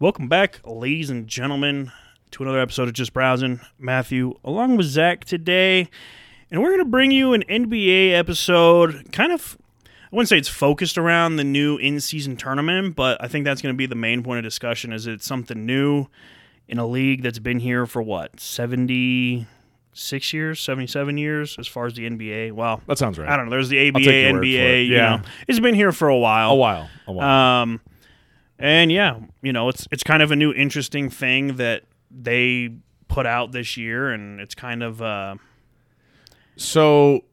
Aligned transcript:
Welcome 0.00 0.28
back, 0.28 0.60
ladies 0.64 1.08
and 1.10 1.26
gentlemen, 1.26 1.92
to 2.32 2.42
another 2.42 2.58
episode 2.60 2.88
of 2.88 2.94
Just 2.94 3.12
Browsing. 3.12 3.60
Matthew, 3.78 4.34
along 4.44 4.76
with 4.76 4.86
Zach 4.86 5.24
today, 5.24 5.88
and 6.50 6.60
we're 6.60 6.70
going 6.70 6.80
to 6.84 6.84
bring 6.90 7.10
you 7.10 7.32
an 7.32 7.44
NBA 7.48 8.12
episode. 8.12 9.12
Kind 9.12 9.32
of, 9.32 9.56
I 9.86 9.88
wouldn't 10.16 10.28
say 10.28 10.38
it's 10.38 10.48
focused 10.48 10.98
around 10.98 11.36
the 11.36 11.44
new 11.44 11.76
in-season 11.76 12.36
tournament, 12.36 12.96
but 12.96 13.22
I 13.22 13.28
think 13.28 13.44
that's 13.44 13.62
going 13.62 13.72
to 13.74 13.76
be 13.76 13.86
the 13.86 13.94
main 13.94 14.22
point 14.22 14.38
of 14.38 14.44
discussion. 14.44 14.92
Is 14.92 15.06
it's 15.06 15.26
something 15.26 15.64
new 15.64 16.06
in 16.68 16.78
a 16.78 16.86
league 16.86 17.22
that's 17.22 17.38
been 17.38 17.60
here 17.60 17.86
for 17.86 18.02
what 18.02 18.40
seventy-six 18.40 20.32
years, 20.32 20.60
seventy-seven 20.60 21.16
years, 21.18 21.56
as 21.58 21.68
far 21.68 21.86
as 21.86 21.94
the 21.94 22.08
NBA. 22.10 22.52
Wow, 22.52 22.80
That 22.88 22.98
sounds 22.98 23.16
right. 23.18 23.28
I 23.28 23.36
don't 23.36 23.46
know. 23.46 23.52
There's 23.52 23.68
the 23.68 23.88
ABA, 23.88 23.98
take 24.00 24.06
your 24.06 24.32
word 24.34 24.38
for 24.40 24.44
NBA. 24.44 24.82
it. 24.82 24.86
You 24.88 24.94
Yeah. 24.96 25.16
know, 25.16 25.22
it's 25.46 25.60
been 25.60 25.74
here 25.76 25.92
for 25.92 26.08
a 26.08 26.18
while. 26.18 26.50
A 26.50 26.54
while. 26.56 26.90
A 27.06 27.12
while. 27.12 27.62
Um, 27.62 27.80
and 28.58 28.90
yeah, 28.92 29.18
you 29.42 29.52
know, 29.52 29.68
it's 29.68 29.86
it's 29.90 30.02
kind 30.02 30.22
of 30.22 30.30
a 30.30 30.36
new 30.36 30.52
interesting 30.52 31.10
thing 31.10 31.56
that 31.56 31.82
they 32.10 32.70
put 33.08 33.26
out 33.26 33.52
this 33.52 33.76
year, 33.76 34.10
and 34.10 34.40
it's 34.40 34.54
kind 34.54 34.82
of 34.82 35.00
uh, 35.02 35.36
so, 36.56 37.24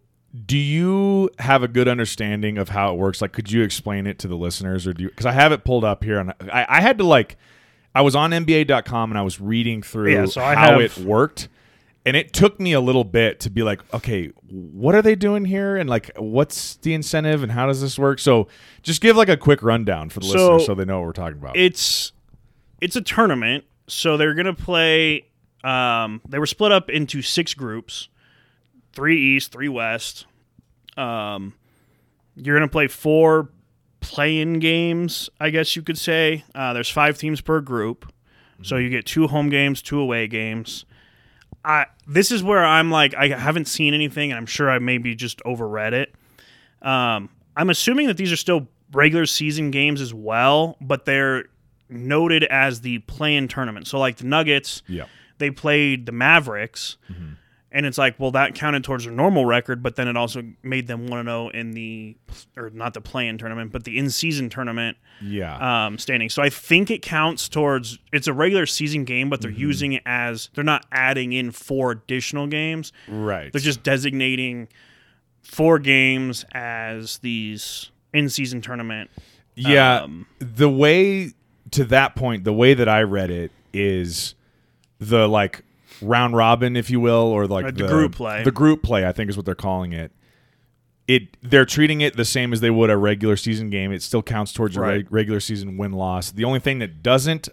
do 0.45 0.57
you 0.57 1.29
have 1.39 1.63
a 1.63 1.67
good 1.67 1.87
understanding 1.87 2.57
of 2.57 2.69
how 2.69 2.93
it 2.93 2.97
works? 2.97 3.21
Like, 3.21 3.33
could 3.33 3.51
you 3.51 3.63
explain 3.63 4.07
it 4.07 4.17
to 4.19 4.27
the 4.27 4.35
listeners, 4.35 4.87
or 4.87 4.93
do 4.93 5.03
you? 5.03 5.09
Because 5.09 5.25
I 5.25 5.31
have 5.33 5.51
it 5.51 5.63
pulled 5.63 5.83
up 5.83 6.03
here, 6.03 6.19
and 6.19 6.33
I, 6.51 6.65
I 6.67 6.81
had 6.81 6.97
to 6.97 7.03
like, 7.03 7.37
I 7.93 8.01
was 8.01 8.15
on 8.15 8.31
NBA.com 8.31 9.11
and 9.11 9.17
I 9.17 9.21
was 9.21 9.39
reading 9.39 9.81
through 9.83 10.11
Yeah, 10.13 10.25
so 10.25 10.41
how 10.41 10.79
have- 10.79 10.81
it 10.81 10.97
worked, 10.99 11.49
and 12.05 12.15
it 12.17 12.33
took 12.33 12.59
me 12.59 12.73
a 12.73 12.81
little 12.81 13.03
bit 13.03 13.39
to 13.41 13.49
be 13.49 13.61
like, 13.63 13.81
okay, 13.93 14.27
what 14.49 14.95
are 14.95 15.01
they 15.01 15.15
doing 15.15 15.45
here, 15.45 15.75
and 15.77 15.89
like, 15.89 16.11
what's 16.17 16.75
the 16.77 16.93
incentive, 16.93 17.43
and 17.43 17.51
how 17.51 17.67
does 17.67 17.81
this 17.81 17.99
work? 17.99 18.19
So, 18.19 18.47
just 18.81 19.01
give 19.01 19.15
like 19.15 19.29
a 19.29 19.37
quick 19.37 19.61
rundown 19.63 20.09
for 20.09 20.19
the 20.19 20.25
So, 20.27 20.31
listeners 20.53 20.65
so 20.65 20.75
they 20.75 20.85
know 20.85 20.99
what 20.99 21.05
we're 21.07 21.13
talking 21.13 21.37
about. 21.37 21.55
it's 21.57 22.11
it's 22.79 22.95
a 22.95 23.01
tournament, 23.01 23.65
so 23.87 24.17
they're 24.17 24.33
gonna 24.33 24.53
play. 24.53 25.27
Um, 25.63 26.21
they 26.27 26.39
were 26.39 26.47
split 26.47 26.71
up 26.71 26.89
into 26.89 27.21
six 27.21 27.53
groups, 27.53 28.09
three 28.93 29.21
East, 29.35 29.51
three 29.51 29.69
West. 29.69 30.25
Um, 30.97 31.53
you're 32.35 32.55
gonna 32.55 32.67
play 32.67 32.87
four 32.87 33.49
play-in 33.99 34.57
games, 34.57 35.29
I 35.39 35.51
guess 35.51 35.75
you 35.75 35.83
could 35.83 35.97
say. 35.99 36.43
Uh, 36.55 36.73
there's 36.73 36.89
five 36.89 37.19
teams 37.19 37.39
per 37.41 37.61
group, 37.61 38.11
so 38.63 38.77
you 38.77 38.89
get 38.89 39.05
two 39.05 39.27
home 39.27 39.49
games, 39.49 39.83
two 39.83 39.99
away 39.99 40.27
games. 40.27 40.85
I 41.63 41.85
this 42.07 42.31
is 42.31 42.43
where 42.43 42.63
I'm 42.65 42.91
like 42.91 43.13
I 43.15 43.27
haven't 43.29 43.65
seen 43.65 43.93
anything, 43.93 44.31
and 44.31 44.37
I'm 44.37 44.45
sure 44.45 44.69
I 44.69 44.79
maybe 44.79 45.15
just 45.15 45.39
overread 45.43 45.93
it. 45.93 46.13
Um, 46.81 47.29
I'm 47.55 47.69
assuming 47.69 48.07
that 48.07 48.17
these 48.17 48.31
are 48.31 48.37
still 48.37 48.67
regular 48.91 49.25
season 49.25 49.71
games 49.71 50.01
as 50.01 50.13
well, 50.13 50.77
but 50.81 51.05
they're 51.05 51.45
noted 51.89 52.43
as 52.45 52.81
the 52.81 52.99
play-in 52.99 53.47
tournament. 53.47 53.87
So 53.87 53.99
like 53.99 54.17
the 54.17 54.25
Nuggets, 54.25 54.81
yeah. 54.87 55.05
they 55.37 55.51
played 55.51 56.05
the 56.05 56.11
Mavericks, 56.11 56.97
and 57.71 57.85
it's 57.85 57.97
like, 57.97 58.19
well, 58.19 58.31
that 58.31 58.53
counted 58.55 58.83
towards 58.83 59.05
their 59.05 59.13
normal 59.13 59.45
record, 59.45 59.81
but 59.81 59.95
then 59.95 60.07
it 60.07 60.17
also 60.17 60.43
made 60.61 60.87
them 60.87 61.07
one 61.07 61.25
to 61.25 61.31
zero 61.31 61.49
in 61.49 61.71
the 61.71 62.17
or 62.57 62.69
not 62.71 62.93
the 62.93 63.01
play-in 63.01 63.37
tournament, 63.37 63.71
but 63.71 63.83
the 63.85 63.97
in-season 63.97 64.49
tournament 64.49 64.97
Yeah. 65.21 65.85
um, 65.85 65.97
standing. 65.97 66.29
So 66.29 66.41
I 66.41 66.49
think 66.49 66.91
it 66.91 67.01
counts 67.01 67.47
towards 67.47 67.97
it's 68.11 68.27
a 68.27 68.33
regular 68.33 68.65
season 68.65 69.05
game, 69.05 69.29
but 69.29 69.39
they're 69.41 69.49
using 69.51 69.93
it 69.93 70.03
as 70.05 70.49
they're 70.53 70.63
not 70.63 70.85
adding 70.91 71.31
in 71.33 71.51
four 71.51 71.91
additional 71.91 72.47
games. 72.47 72.91
right. 73.07 73.51
They're 73.53 73.61
just 73.61 73.83
designating 73.83 74.67
four 75.41 75.79
games 75.79 76.45
as 76.53 77.17
these 77.19 77.89
in-season 78.13 78.61
tournament. 78.61 79.09
Yeah, 79.55 80.01
Um, 80.03 80.27
the 80.39 80.69
way 80.69 81.31
to 81.71 81.83
that 81.85 82.15
point, 82.15 82.43
the 82.43 82.53
way 82.53 82.73
that 82.73 82.89
I 82.89 83.01
read 83.03 83.31
it 83.31 83.51
is 83.73 84.35
the 84.99 85.27
like 85.27 85.63
round 86.01 86.35
robin, 86.35 86.75
if 86.75 86.89
you 86.89 86.99
will, 86.99 87.15
or 87.27 87.47
like 87.47 87.65
Right, 87.65 87.75
the 87.75 87.87
group 87.87 88.15
play. 88.15 88.43
The 88.43 88.51
group 88.51 88.83
play, 88.83 89.05
I 89.05 89.11
think, 89.11 89.29
is 89.29 89.37
what 89.37 89.45
they're 89.45 89.55
calling 89.55 89.93
it. 89.93 90.11
It 91.07 91.35
they're 91.41 91.65
treating 91.65 92.01
it 92.01 92.15
the 92.15 92.25
same 92.25 92.53
as 92.53 92.61
they 92.61 92.69
would 92.69 92.89
a 92.89 92.97
regular 92.97 93.35
season 93.35 93.69
game. 93.69 93.91
It 93.91 94.01
still 94.01 94.21
counts 94.23 94.53
towards 94.53 94.75
your 94.75 94.83
Right. 94.85 94.91
reg- 94.97 95.11
regular 95.11 95.39
season 95.39 95.77
win 95.77 95.91
loss. 95.91 96.31
The 96.31 96.43
only 96.45 96.59
thing 96.59 96.79
that 96.79 97.01
doesn't, 97.03 97.49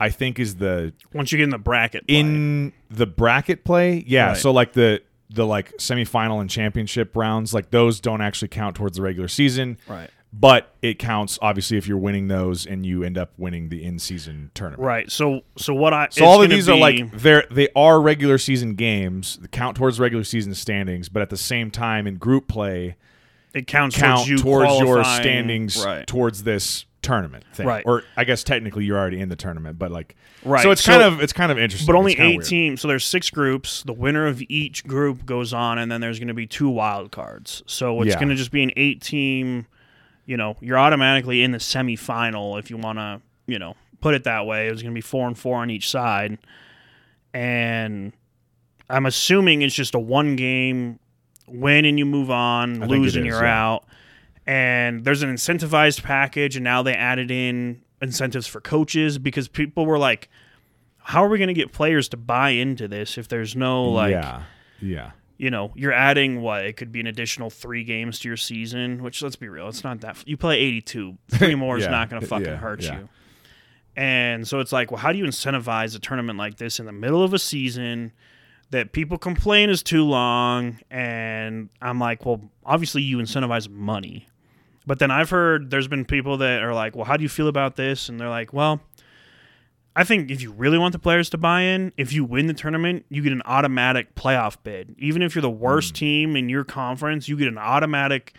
I 0.00 0.08
think, 0.10 0.38
is 0.40 0.56
the 0.56 0.92
Once 1.12 1.30
you 1.30 1.38
get 1.38 1.44
in 1.44 1.50
the 1.50 1.58
bracket, 1.58 2.06
play. 2.08 2.18
in 2.18 2.72
the 2.90 3.06
bracket 3.06 3.64
play. 3.64 4.02
Yeah, 4.06 4.28
Right. 4.28 4.36
so 4.36 4.50
like 4.50 4.72
the 4.72 5.02
the 5.28 5.44
like 5.44 5.72
semifinal 5.78 6.40
and 6.40 6.48
championship 6.48 7.16
rounds, 7.16 7.52
like 7.52 7.70
those 7.70 8.00
don't 8.00 8.20
actually 8.20 8.48
count 8.48 8.76
towards 8.76 8.96
the 8.96 9.02
regular 9.02 9.26
season 9.28 9.76
right, 9.88 10.08
but 10.38 10.74
it 10.82 10.98
counts 10.98 11.38
obviously 11.40 11.76
if 11.78 11.86
you're 11.88 11.96
winning 11.98 12.28
those 12.28 12.66
and 12.66 12.84
you 12.84 13.02
end 13.02 13.16
up 13.16 13.30
winning 13.38 13.68
the 13.68 13.82
in-season 13.84 14.50
tournament. 14.54 14.82
right. 14.82 15.10
So, 15.10 15.40
so 15.56 15.72
what 15.74 15.94
I 15.94 16.08
So 16.10 16.24
all 16.24 16.42
of 16.42 16.48
gonna 16.48 16.54
these 16.56 16.68
are 16.68 16.76
like 16.76 17.10
they're 17.12 17.44
they 17.50 17.68
are 17.74 18.00
regular 18.00 18.38
season 18.38 18.74
games, 18.74 19.38
that 19.38 19.50
count 19.52 19.76
towards 19.76 19.98
regular 19.98 20.24
season 20.24 20.54
standings, 20.54 21.08
but 21.08 21.22
at 21.22 21.30
the 21.30 21.36
same 21.36 21.70
time 21.70 22.06
in 22.06 22.16
group 22.16 22.48
play 22.48 22.96
it 23.54 23.66
counts 23.66 23.96
count 23.96 24.18
towards 24.26 24.28
you 24.28 24.36
towards 24.38 24.78
your 24.80 25.02
standings 25.04 25.82
right? 25.84 26.06
towards 26.06 26.42
this 26.42 26.84
tournament 27.00 27.44
thing. 27.54 27.66
Right. 27.66 27.84
Or 27.86 28.02
I 28.16 28.24
guess 28.24 28.42
technically 28.42 28.84
you're 28.84 28.98
already 28.98 29.20
in 29.20 29.28
the 29.28 29.36
tournament, 29.36 29.78
but 29.78 29.90
like 29.90 30.16
Right. 30.44 30.62
So 30.62 30.70
it's 30.70 30.82
So- 30.84 30.92
kind 30.92 31.02
of 31.02 31.20
it's 31.22 31.32
kind 31.32 31.50
of 31.50 31.58
interesting. 31.58 31.86
But 31.86 31.96
only 31.96 32.12
It's 32.12 32.20
eight 32.20 32.36
weird. 32.38 32.44
teams. 32.48 32.80
So 32.82 32.88
there's 32.88 33.04
six 33.04 33.30
groups. 33.30 33.82
The 33.84 33.92
winner 33.92 34.26
of 34.26 34.42
each 34.48 34.84
group 34.86 35.24
goes 35.24 35.52
on, 35.52 35.78
and 35.78 35.90
then 35.90 36.00
there's 36.00 36.18
going 36.18 36.28
to 36.28 36.34
be 36.34 36.46
two 36.46 36.68
wild 36.68 37.10
cards. 37.12 37.62
So 37.66 38.02
it's 38.02 38.10
Yeah. 38.10 38.16
going 38.16 38.28
to 38.28 38.34
just 38.34 38.50
be 38.52 38.62
an 38.62 38.72
eight 38.76 39.00
team. 39.00 39.66
You 40.26 40.36
know, 40.36 40.56
you're 40.60 40.78
automatically 40.78 41.42
in 41.42 41.52
the 41.52 41.58
semifinal 41.58 42.58
if 42.58 42.70
you 42.70 42.76
want 42.76 42.98
to. 42.98 43.22
You 43.46 43.60
know, 43.60 43.76
put 44.00 44.14
it 44.14 44.24
that 44.24 44.44
way. 44.44 44.66
It 44.66 44.72
was 44.72 44.82
going 44.82 44.92
to 44.92 44.98
be 44.98 45.00
four 45.00 45.28
and 45.28 45.38
four 45.38 45.58
on 45.58 45.70
each 45.70 45.88
side, 45.88 46.38
and 47.32 48.12
I'm 48.90 49.06
assuming 49.06 49.62
it's 49.62 49.74
just 49.74 49.94
a 49.94 50.00
one 50.00 50.36
game 50.36 50.98
win 51.48 51.84
and 51.84 51.98
you 51.98 52.06
move 52.06 52.30
on, 52.30 52.82
I 52.82 52.86
lose 52.86 53.16
and 53.16 53.26
is, 53.26 53.30
you're 53.30 53.44
yeah. 53.44 53.64
out. 53.64 53.84
And 54.46 55.04
there's 55.04 55.22
an 55.22 55.32
incentivized 55.32 56.02
package, 56.02 56.56
and 56.56 56.64
now 56.64 56.82
they 56.82 56.94
added 56.94 57.30
in 57.30 57.82
incentives 58.00 58.46
for 58.46 58.60
coaches 58.60 59.18
because 59.18 59.48
people 59.48 59.86
were 59.86 59.98
like, 59.98 60.28
how 60.98 61.24
are 61.24 61.28
we 61.28 61.38
going 61.38 61.48
to 61.48 61.54
get 61.54 61.72
players 61.72 62.08
to 62.10 62.16
buy 62.16 62.50
into 62.50 62.88
this 62.88 63.18
if 63.18 63.28
there's 63.28 63.56
no 63.56 63.84
like 63.84 64.10
yeah. 64.12 64.42
Yeah. 64.80 65.10
You 65.38 65.50
know 65.50 65.72
you're 65.74 65.92
adding 65.92 66.40
what? 66.40 66.64
It 66.64 66.76
could 66.76 66.92
be 66.92 67.00
an 67.00 67.06
additional 67.06 67.50
three 67.50 67.84
games 67.84 68.18
to 68.20 68.28
your 68.28 68.36
season 68.36 69.02
which 69.02 69.22
let's 69.22 69.36
be 69.36 69.48
real 69.48 69.68
it's 69.68 69.84
not 69.84 70.00
that 70.00 70.16
you 70.26 70.36
play 70.36 70.58
82 70.58 71.16
three 71.30 71.54
more 71.56 71.78
is 71.78 71.86
not 71.86 72.10
going 72.10 72.22
to 72.22 72.28
fucking 72.28 72.46
yeah, 72.46 72.56
hurt 72.56 72.82
yeah. 72.82 73.00
you. 73.00 73.08
And 73.96 74.46
so 74.46 74.60
it's 74.60 74.72
like 74.72 74.90
well 74.90 75.00
how 75.00 75.12
do 75.12 75.18
you 75.18 75.24
incentivize 75.24 75.94
a 75.96 75.98
tournament 75.98 76.38
like 76.38 76.56
this 76.56 76.80
in 76.80 76.86
the 76.86 76.92
middle 76.92 77.22
of 77.22 77.34
a 77.34 77.38
season 77.38 78.12
that 78.70 78.92
people 78.92 79.18
complain 79.18 79.70
is 79.70 79.82
too 79.82 80.04
long? 80.04 80.78
And 80.90 81.68
i'm 81.82 81.98
like 82.00 82.24
well 82.24 82.40
obviously 82.64 83.02
you 83.02 83.18
incentivize 83.18 83.68
money. 83.68 84.28
But 84.86 85.00
then 85.00 85.10
i've 85.10 85.30
heard 85.30 85.70
there's 85.70 85.88
been 85.88 86.04
people 86.04 86.38
that 86.38 86.62
are 86.62 86.74
like 86.74 86.96
well 86.96 87.04
how 87.04 87.16
do 87.16 87.22
you 87.22 87.28
feel 87.28 87.48
about 87.48 87.76
this? 87.76 88.08
And 88.08 88.20
they're 88.20 88.30
like 88.30 88.52
well 88.52 88.80
I 89.98 90.04
think 90.04 90.30
if 90.30 90.42
you 90.42 90.52
really 90.52 90.76
want 90.76 90.92
the 90.92 90.98
players 90.98 91.30
to 91.30 91.38
buy 91.38 91.62
in, 91.62 91.90
if 91.96 92.12
you 92.12 92.22
win 92.24 92.46
the 92.48 92.54
tournament, 92.54 93.06
you 93.08 93.22
get 93.22 93.32
an 93.32 93.40
automatic 93.46 94.14
playoff 94.14 94.58
bid. 94.62 94.94
Even 94.98 95.22
if 95.22 95.34
you're 95.34 95.40
the 95.42 95.48
worst 95.50 95.90
Hmm. 95.96 96.00
team 96.00 96.36
in 96.36 96.48
your 96.50 96.64
conference, 96.64 97.28
you 97.28 97.36
get 97.36 97.48
an 97.48 97.56
automatic 97.56 98.34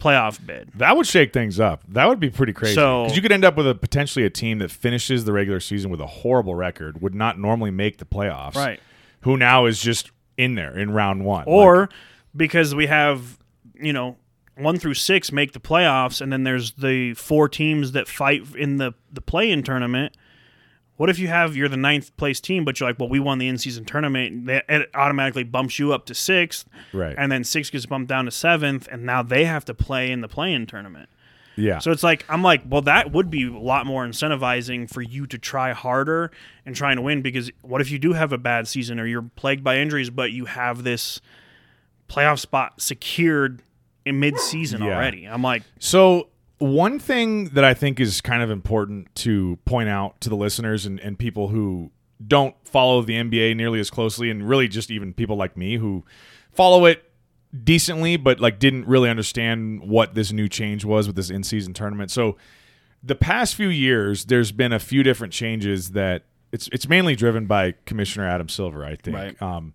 playoff 0.00 0.44
bid. 0.46 0.70
That 0.76 0.96
would 0.96 1.06
shake 1.06 1.32
things 1.32 1.58
up. 1.60 1.82
That 1.88 2.08
would 2.08 2.20
be 2.20 2.30
pretty 2.30 2.52
crazy. 2.52 2.74
So- 2.74 3.04
Because 3.04 3.16
you 3.16 3.22
could 3.22 3.32
end 3.32 3.44
up 3.44 3.56
with 3.56 3.68
a 3.68 3.74
potentially 3.74 4.24
a 4.24 4.30
team 4.30 4.58
that 4.60 4.70
finishes 4.70 5.24
the 5.24 5.32
regular 5.32 5.60
season 5.60 5.90
with 5.90 6.00
a 6.00 6.06
horrible 6.06 6.54
record, 6.54 7.02
would 7.02 7.14
not 7.14 7.38
normally 7.38 7.70
make 7.70 7.98
the 7.98 8.04
playoffs. 8.06 8.54
Right. 8.54 8.80
Who 9.22 9.36
now 9.36 9.66
is 9.66 9.82
just 9.82 10.10
in 10.36 10.54
there 10.54 10.76
in 10.78 10.92
round 10.92 11.24
one. 11.24 11.44
Or 11.46 11.80
Like, 11.80 11.88
because 12.36 12.74
we 12.74 12.86
have, 12.86 13.38
you 13.74 13.92
know, 13.92 14.16
one 14.56 14.78
through 14.78 14.94
six 14.94 15.32
make 15.32 15.52
the 15.52 15.60
playoffs, 15.60 16.20
and 16.20 16.32
then 16.32 16.44
there's 16.44 16.72
the 16.72 17.12
four 17.14 17.48
teams 17.48 17.92
that 17.92 18.08
fight 18.08 18.42
in 18.56 18.76
the, 18.78 18.94
the 19.12 19.20
play 19.20 19.50
in 19.50 19.62
tournament. 19.62 20.16
What 20.98 21.08
if 21.08 21.18
you 21.18 21.28
have 21.28 21.56
you're 21.56 21.68
the 21.68 21.76
ninth 21.76 22.14
place 22.18 22.40
team, 22.40 22.64
but 22.64 22.78
you're 22.78 22.88
like, 22.88 22.98
well, 22.98 23.08
we 23.08 23.18
won 23.20 23.38
the 23.38 23.48
in 23.48 23.56
season 23.56 23.84
tournament. 23.86 24.48
It 24.50 24.90
automatically 24.94 25.44
bumps 25.44 25.78
you 25.78 25.92
up 25.94 26.04
to 26.06 26.14
sixth, 26.14 26.68
right. 26.92 27.14
and 27.16 27.32
then 27.32 27.42
six 27.44 27.70
gets 27.70 27.86
bumped 27.86 28.08
down 28.08 28.26
to 28.26 28.30
seventh, 28.30 28.86
and 28.92 29.04
now 29.06 29.22
they 29.22 29.46
have 29.46 29.64
to 29.64 29.74
play 29.74 30.10
in 30.10 30.20
the 30.20 30.28
play 30.28 30.52
in 30.52 30.66
tournament. 30.66 31.08
yeah. 31.56 31.78
So 31.78 31.90
it's 31.92 32.02
like 32.02 32.24
I'm 32.28 32.42
like, 32.42 32.62
well, 32.68 32.82
that 32.82 33.12
would 33.12 33.30
be 33.30 33.46
a 33.46 33.50
lot 33.58 33.86
more 33.86 34.06
incentivizing 34.06 34.88
for 34.92 35.00
you 35.02 35.26
to 35.28 35.38
try 35.38 35.72
harder 35.72 36.30
and 36.66 36.74
trying 36.76 36.96
to 36.96 37.02
win. 37.02 37.22
Because 37.22 37.50
what 37.62 37.80
if 37.80 37.90
you 37.90 37.98
do 37.98 38.12
have 38.12 38.32
a 38.32 38.38
bad 38.38 38.68
season 38.68 39.00
or 39.00 39.06
you're 39.06 39.22
plagued 39.36 39.64
by 39.64 39.78
injuries, 39.78 40.10
but 40.10 40.32
you 40.32 40.44
have 40.44 40.82
this 40.82 41.20
playoff 42.08 42.38
spot 42.38 42.80
secured 42.80 43.62
in 44.04 44.18
mid-season 44.18 44.82
Yeah. 44.82 44.96
already? 44.96 45.26
I'm 45.26 45.42
like, 45.42 45.62
So 45.78 46.28
one 46.58 46.98
thing 46.98 47.50
that 47.50 47.64
I 47.64 47.74
think 47.74 48.00
is 48.00 48.20
kind 48.20 48.42
of 48.42 48.50
important 48.50 49.14
to 49.16 49.58
point 49.64 49.88
out 49.88 50.20
to 50.22 50.28
the 50.28 50.36
listeners 50.36 50.86
and, 50.86 50.98
and 51.00 51.18
people 51.18 51.48
who 51.48 51.90
don't 52.26 52.54
follow 52.64 53.00
the 53.02 53.14
NBA 53.14 53.56
nearly 53.56 53.80
as 53.80 53.90
closely, 53.90 54.30
and 54.30 54.48
really 54.48 54.68
just 54.68 54.90
even 54.90 55.14
people 55.14 55.36
like 55.36 55.56
me 55.56 55.76
who 55.76 56.04
follow 56.52 56.84
it 56.84 57.04
decently, 57.64 58.16
but 58.16 58.40
like 58.40 58.58
didn't 58.58 58.86
really 58.86 59.08
understand 59.08 59.82
what 59.82 60.14
this 60.14 60.32
new 60.32 60.48
change 60.48 60.84
was 60.84 61.06
with 61.06 61.16
this 61.16 61.30
in 61.30 61.42
season 61.42 61.72
tournament. 61.74 62.10
So 62.10 62.36
the 63.02 63.14
past 63.14 63.54
few 63.54 63.68
years, 63.68 64.24
there's 64.26 64.52
been 64.52 64.72
a 64.72 64.78
few 64.78 65.02
different 65.02 65.32
changes 65.32 65.92
that 65.92 66.24
it's 66.52 66.68
it's 66.72 66.88
mainly 66.88 67.14
driven 67.14 67.46
by 67.46 67.74
Commissioner 67.84 68.28
Adam 68.28 68.48
Silver, 68.48 68.84
I 68.84 68.96
think. 68.96 69.16
Right. 69.16 69.42
Um, 69.42 69.74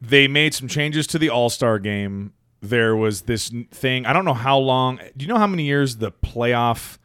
they 0.00 0.28
made 0.28 0.54
some 0.54 0.68
changes 0.68 1.06
to 1.08 1.18
the 1.18 1.28
All 1.28 1.50
Star 1.50 1.78
game. 1.78 2.32
There 2.60 2.96
was 2.96 3.22
this 3.22 3.52
thing. 3.70 4.04
I 4.06 4.12
don't 4.12 4.24
know 4.24 4.34
how 4.34 4.58
long. 4.58 4.98
Do 5.16 5.24
you 5.24 5.28
know 5.32 5.38
how 5.38 5.46
many 5.46 5.64
years 5.64 5.96
the 5.98 6.10
playoff, 6.10 6.98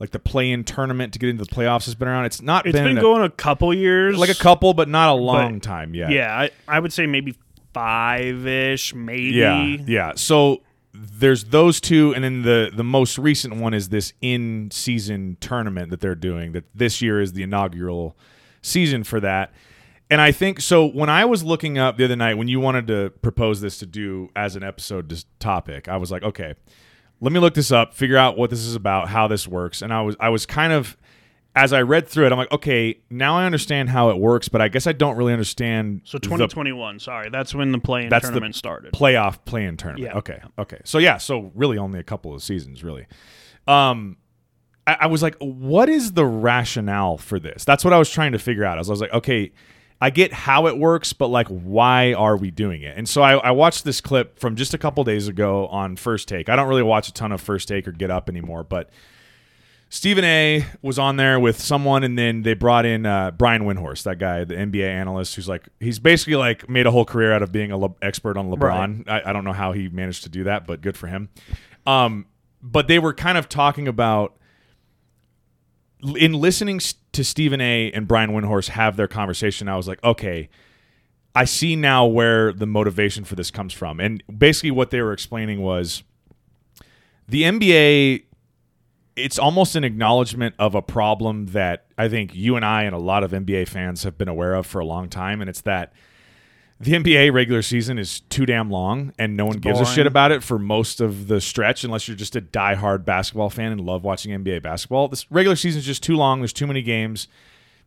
like 0.00 0.10
the 0.10 0.18
play-in 0.18 0.64
tournament 0.64 1.12
to 1.12 1.18
get 1.20 1.28
into 1.28 1.44
the 1.44 1.50
playoffs, 1.50 1.84
has 1.84 1.94
been 1.94 2.08
around? 2.08 2.24
It's 2.24 2.42
not 2.42 2.66
It's 2.66 2.72
been, 2.72 2.84
been 2.84 2.98
a- 2.98 3.00
going 3.00 3.22
a 3.22 3.30
couple 3.30 3.72
years, 3.72 4.18
like 4.18 4.30
a 4.30 4.34
couple, 4.34 4.74
but 4.74 4.88
not 4.88 5.10
a 5.10 5.14
long 5.14 5.60
time 5.60 5.94
yet. 5.94 6.10
Yeah, 6.10 6.36
I, 6.36 6.50
I 6.66 6.80
would 6.80 6.92
say 6.92 7.06
maybe 7.06 7.36
five 7.72 8.46
ish, 8.46 8.94
maybe. 8.94 9.30
Yeah, 9.32 9.64
yeah. 9.86 10.12
So 10.16 10.62
there's 10.92 11.44
those 11.44 11.80
two, 11.80 12.12
and 12.14 12.24
then 12.24 12.42
the 12.42 12.70
the 12.74 12.82
most 12.84 13.16
recent 13.18 13.56
one 13.56 13.74
is 13.74 13.90
this 13.90 14.12
in 14.20 14.70
season 14.72 15.36
tournament 15.40 15.90
that 15.90 16.00
they're 16.00 16.14
doing. 16.16 16.50
That 16.52 16.64
this 16.74 17.00
year 17.00 17.20
is 17.20 17.32
the 17.34 17.42
inaugural 17.44 18.16
season 18.62 19.04
for 19.04 19.20
that. 19.20 19.52
And 20.10 20.20
I 20.20 20.30
think 20.32 20.60
so. 20.60 20.86
When 20.86 21.08
I 21.10 21.24
was 21.24 21.42
looking 21.42 21.78
up 21.78 21.96
the 21.96 22.04
other 22.04 22.16
night, 22.16 22.34
when 22.34 22.48
you 22.48 22.60
wanted 22.60 22.86
to 22.88 23.12
propose 23.22 23.60
this 23.60 23.78
to 23.78 23.86
do 23.86 24.28
as 24.36 24.54
an 24.56 24.62
episode 24.62 25.12
topic, 25.40 25.88
I 25.88 25.96
was 25.96 26.10
like, 26.12 26.22
okay, 26.22 26.54
let 27.20 27.32
me 27.32 27.40
look 27.40 27.54
this 27.54 27.72
up, 27.72 27.94
figure 27.94 28.16
out 28.16 28.36
what 28.38 28.50
this 28.50 28.60
is 28.60 28.74
about, 28.74 29.08
how 29.08 29.26
this 29.26 29.48
works. 29.48 29.82
And 29.82 29.92
I 29.92 30.02
was 30.02 30.16
I 30.20 30.28
was 30.28 30.46
kind 30.46 30.72
of 30.72 30.96
as 31.56 31.72
I 31.72 31.80
read 31.80 32.06
through 32.06 32.26
it, 32.26 32.32
I'm 32.32 32.38
like, 32.38 32.52
okay, 32.52 33.00
now 33.08 33.38
I 33.38 33.46
understand 33.46 33.88
how 33.88 34.10
it 34.10 34.18
works, 34.18 34.46
but 34.46 34.60
I 34.60 34.68
guess 34.68 34.86
I 34.86 34.92
don't 34.92 35.16
really 35.16 35.32
understand 35.32 36.02
So 36.04 36.18
the 36.18 36.26
2021, 36.26 37.00
sorry, 37.00 37.30
that's 37.30 37.54
when 37.54 37.72
the 37.72 37.78
play-in 37.78 38.10
That's 38.10 38.26
the 38.26 38.32
tournament 38.32 38.54
started. 38.56 38.92
playoff 38.92 39.42
play-in 39.46 39.78
tournament. 39.78 40.12
Yeah. 40.12 40.18
Okay. 40.18 40.42
Okay. 40.58 40.80
So 40.84 40.98
yeah. 40.98 41.16
So 41.16 41.50
really, 41.54 41.78
only 41.78 41.98
a 41.98 42.02
couple 42.04 42.34
of 42.34 42.42
seasons, 42.42 42.84
really. 42.84 43.06
Um, 43.66 44.18
I, 44.86 44.98
I 45.00 45.06
was 45.06 45.22
like, 45.22 45.34
what 45.40 45.88
is 45.88 46.12
the 46.12 46.26
rationale 46.26 47.16
for 47.16 47.40
this? 47.40 47.64
That's 47.64 47.84
what 47.84 47.94
I 47.94 47.98
was 47.98 48.10
trying 48.10 48.32
to 48.32 48.38
figure 48.38 48.64
out. 48.64 48.76
I 48.76 48.80
was, 48.80 48.90
I 48.90 48.92
was 48.92 49.00
like, 49.00 49.14
okay, 49.14 49.50
I 50.00 50.10
get 50.10 50.32
how 50.32 50.66
it 50.66 50.76
works, 50.76 51.12
but 51.12 51.28
like, 51.28 51.48
why 51.48 52.12
are 52.12 52.36
we 52.36 52.50
doing 52.50 52.82
it? 52.82 52.96
And 52.96 53.08
so 53.08 53.22
I, 53.22 53.34
I 53.36 53.50
watched 53.52 53.84
this 53.84 54.00
clip 54.00 54.38
from 54.38 54.56
just 54.56 54.74
a 54.74 54.78
couple 54.78 55.02
days 55.04 55.26
ago 55.26 55.66
on 55.68 55.96
First 55.96 56.28
Take. 56.28 56.48
I 56.48 56.56
don't 56.56 56.68
really 56.68 56.82
watch 56.82 57.08
a 57.08 57.12
ton 57.12 57.32
of 57.32 57.40
First 57.40 57.68
Take 57.68 57.88
or 57.88 57.92
Get 57.92 58.10
Up 58.10 58.28
anymore, 58.28 58.64
but. 58.64 58.90
Stephen 59.88 60.24
A. 60.24 60.66
was 60.82 60.98
on 60.98 61.16
there 61.16 61.38
with 61.38 61.60
someone, 61.60 62.02
and 62.02 62.18
then 62.18 62.42
they 62.42 62.54
brought 62.54 62.84
in 62.84 63.06
uh, 63.06 63.30
Brian 63.30 63.62
Windhorst, 63.62 64.02
that 64.02 64.18
guy, 64.18 64.42
the 64.42 64.54
NBA 64.54 64.84
analyst, 64.84 65.36
who's 65.36 65.48
like 65.48 65.68
he's 65.78 66.00
basically 66.00 66.34
like 66.34 66.68
made 66.68 66.86
a 66.86 66.90
whole 66.90 67.04
career 67.04 67.32
out 67.32 67.40
of 67.40 67.52
being 67.52 67.70
a 67.70 67.78
Le- 67.78 67.94
expert 68.02 68.36
on 68.36 68.50
LeBron. 68.50 69.08
I, 69.08 69.30
I 69.30 69.32
don't 69.32 69.44
know 69.44 69.52
how 69.52 69.70
he 69.70 69.88
managed 69.88 70.24
to 70.24 70.28
do 70.28 70.42
that, 70.44 70.66
but 70.66 70.80
good 70.80 70.96
for 70.96 71.06
him. 71.06 71.28
Um, 71.86 72.26
but 72.60 72.88
they 72.88 72.98
were 72.98 73.14
kind 73.14 73.38
of 73.38 73.48
talking 73.48 73.86
about 73.86 74.36
in 76.16 76.34
listening 76.34 76.80
to 77.12 77.24
Stephen 77.24 77.60
A. 77.60 77.90
and 77.92 78.06
Brian 78.06 78.30
Windhorst 78.30 78.68
have 78.70 78.96
their 78.96 79.08
conversation. 79.08 79.68
I 79.68 79.76
was 79.76 79.88
like, 79.88 80.02
okay, 80.04 80.48
I 81.34 81.44
see 81.44 81.76
now 81.76 82.06
where 82.06 82.52
the 82.52 82.66
motivation 82.66 83.24
for 83.24 83.34
this 83.34 83.50
comes 83.50 83.72
from, 83.72 84.00
and 84.00 84.22
basically 84.38 84.70
what 84.70 84.90
they 84.90 85.00
were 85.00 85.12
explaining 85.12 85.60
was 85.60 86.02
the 87.28 87.42
NBA 87.42 88.22
it's 89.16 89.38
almost 89.38 89.74
an 89.74 89.82
acknowledgement 89.82 90.54
of 90.58 90.74
a 90.74 90.82
problem 90.82 91.46
that 91.46 91.86
I 91.96 92.08
think 92.08 92.34
you 92.34 92.54
and 92.54 92.64
I 92.64 92.82
and 92.82 92.94
a 92.94 92.98
lot 92.98 93.24
of 93.24 93.30
NBA 93.30 93.66
fans 93.66 94.02
have 94.02 94.18
been 94.18 94.28
aware 94.28 94.54
of 94.54 94.66
for 94.66 94.78
a 94.78 94.84
long 94.84 95.08
time, 95.08 95.40
and 95.40 95.48
it's 95.48 95.62
that 95.62 95.94
the 96.78 96.92
NBA 96.92 97.32
regular 97.32 97.62
season 97.62 97.98
is 97.98 98.20
too 98.20 98.44
damn 98.44 98.70
long, 98.70 99.12
and 99.18 99.36
no 99.36 99.46
one 99.46 99.58
gives 99.58 99.80
a 99.80 99.86
shit 99.86 100.06
about 100.06 100.30
it 100.32 100.42
for 100.42 100.58
most 100.58 101.00
of 101.00 101.26
the 101.28 101.40
stretch, 101.40 101.84
unless 101.84 102.06
you're 102.06 102.16
just 102.16 102.36
a 102.36 102.40
diehard 102.42 103.04
basketball 103.04 103.48
fan 103.48 103.72
and 103.72 103.80
love 103.80 104.04
watching 104.04 104.32
NBA 104.32 104.62
basketball. 104.62 105.08
This 105.08 105.30
regular 105.30 105.56
season 105.56 105.78
is 105.78 105.86
just 105.86 106.02
too 106.02 106.16
long. 106.16 106.40
There's 106.40 106.52
too 106.52 106.66
many 106.66 106.82
games. 106.82 107.28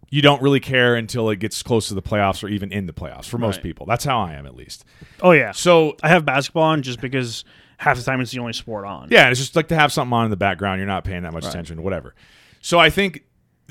You 0.10 0.24
don't 0.24 0.42
really 0.42 0.60
care 0.60 0.96
until 0.96 1.30
it 1.30 1.36
gets 1.38 1.62
close 1.62 1.88
to 1.90 1.94
the 1.94 2.02
playoffs 2.02 2.44
or 2.44 2.48
even 2.48 2.72
in 2.72 2.88
the 2.88 2.94
playoffs 2.94 3.26
for 3.26 3.38
most 3.38 3.58
Right. 3.58 3.64
people. 3.64 3.86
That's 3.86 4.06
how 4.06 4.20
I 4.22 4.34
am, 4.34 4.48
at 4.48 4.56
least. 4.56 4.86
oh 5.22 5.32
yeah, 5.32 5.52
So 5.52 5.96
I 6.02 6.08
have 6.10 6.26
basketball 6.26 6.64
on 6.64 6.82
just 6.82 7.00
because 7.00 7.44
half 7.78 7.96
the 7.98 8.04
time 8.04 8.20
it's 8.22 8.32
the 8.32 8.40
only 8.40 8.54
sport 8.54 8.86
on. 8.86 9.10
Yeah, 9.12 9.30
it's 9.30 9.40
just 9.40 9.56
like 9.56 9.68
to 9.68 9.76
have 9.76 9.92
something 9.92 10.14
on 10.14 10.26
in 10.26 10.32
the 10.32 10.38
background. 10.38 10.80
You're 10.80 10.88
not 10.88 11.04
paying 11.04 11.22
that 11.24 11.34
much 11.34 11.46
attention, 11.46 11.84
whatever. 11.84 12.16
So 12.60 12.80
I 12.80 12.90
think 12.90 13.24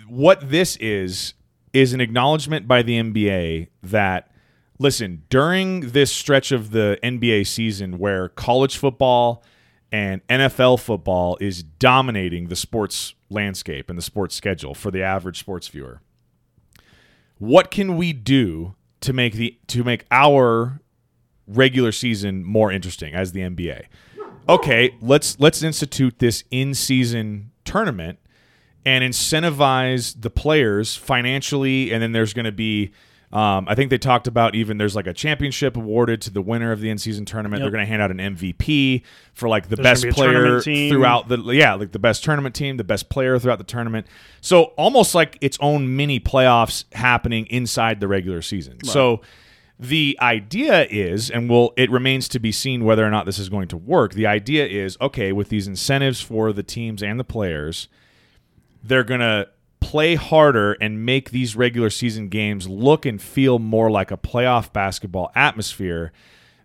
what 0.07 0.49
this 0.49 0.77
is 0.77 1.35
is 1.73 1.93
an 1.93 2.01
acknowledgement 2.01 2.69
by 2.69 2.83
the 2.83 2.99
NBA 3.01 3.67
that 3.83 4.31
listen 4.79 5.25
during 5.29 5.91
this 5.91 6.13
stretch 6.13 6.53
of 6.53 6.71
the 6.71 6.99
NBA 7.03 7.47
season 7.47 7.99
where 7.99 8.29
college 8.29 8.77
football 8.77 9.43
and 9.91 10.27
NFL 10.29 10.81
football 10.81 11.37
is 11.41 11.63
dominating 11.63 12.49
the 12.49 12.57
sports 12.57 13.15
landscape 13.31 13.89
and 13.89 13.99
the 13.99 14.03
sports 14.03 14.35
schedule 14.35 14.75
for 14.75 14.91
the 14.91 15.03
average 15.03 15.39
sports 15.39 15.69
viewer. 15.69 16.01
What 17.39 17.71
can 17.71 17.97
we 17.97 18.13
do 18.13 18.75
to 19.01 19.13
make 19.13 19.35
the 19.35 19.59
to 19.69 19.85
make 19.85 20.05
our 20.11 20.81
regular 21.47 21.93
season 21.93 22.45
more 22.45 22.71
interesting 22.71 23.15
as 23.15 23.33
the 23.33 23.41
NBA? 23.41 23.87
okay, 24.49 24.95
let's 25.01 25.39
let's 25.39 25.63
institute 25.63 26.19
this 26.19 26.45
in-season 26.51 27.51
tournament 27.65 28.19
and 28.85 29.05
incentivize 29.05 30.21
the 30.21 30.31
players 30.31 30.97
financially, 30.97 31.93
and 31.93 32.03
then 32.03 32.13
there's 32.13 32.33
going 32.33 32.47
to 32.47 32.53
be. 32.53 32.93
Um, 33.31 33.67
I 33.69 33.75
think 33.75 33.91
they 33.91 33.99
talked 33.99 34.27
about 34.27 34.55
even 34.55 34.79
there's 34.79 34.97
like 34.97 35.07
a 35.07 35.13
championship 35.13 35.77
awarded 35.77 36.23
to 36.23 36.31
the 36.31 36.41
winner 36.41 36.73
of 36.73 36.81
the 36.81 36.89
in-season 36.89 37.27
tournament. 37.27 37.61
Yep. 37.61 37.65
They're 37.65 37.71
going 37.73 37.85
to 37.85 37.89
hand 37.89 38.01
out 38.01 38.11
an 38.11 38.19
MVP 38.19 39.03
for 39.35 39.51
like 39.51 39.69
the 39.69 39.77
There's 39.77 40.03
best 40.03 40.17
player 40.17 40.61
throughout 40.61 41.29
the 41.29 41.39
yeah 41.53 41.75
like 41.75 41.93
the 41.93 41.99
best 41.99 42.25
tournament 42.25 42.55
team, 42.55 42.79
the 42.79 42.85
best 42.85 43.11
player 43.11 43.39
throughout 43.39 43.59
the 43.59 43.65
tournament. 43.65 44.07
So 44.41 44.65
almost 44.79 45.15
like 45.15 45.37
its 45.43 45.59
own 45.61 45.95
mini 45.95 46.21
playoffs 46.21 46.85
happening 46.95 47.47
inside 47.47 48.01
the 48.01 48.09
regular 48.09 48.41
season. 48.41 48.83
So 48.85 49.21
the 49.79 50.19
idea 50.21 50.87
is, 50.91 51.31
and 51.31 51.51
will 51.51 51.75
it 51.77 51.91
remains 51.91 52.29
to 52.29 52.41
be 52.41 52.51
seen 52.51 52.85
whether 52.85 53.07
or 53.07 53.11
not 53.11 53.27
this 53.27 53.39
is 53.39 53.49
going 53.49 53.69
to 53.69 53.77
work. 53.77 54.15
The 54.15 54.27
idea 54.27 54.67
is, 54.67 54.97
okay, 55.01 55.33
with 55.33 55.51
these 55.51 55.69
incentives 55.69 56.21
for 56.21 56.53
the 56.53 56.63
teams 56.63 57.03
and 57.03 57.21
the 57.21 57.25
players, 57.25 57.89
they're 58.83 59.05
gonna 59.05 59.49
play 59.81 60.15
harder 60.17 60.73
and 60.81 61.05
make 61.07 61.31
these 61.31 61.55
regular 61.57 61.91
season 61.91 62.29
games 62.29 62.69
look 62.69 63.07
and 63.07 63.21
feel 63.23 63.59
more 63.59 63.91
like 63.91 64.11
a 64.11 64.17
playoff 64.17 64.73
basketball 64.73 65.31
atmosphere 65.35 66.13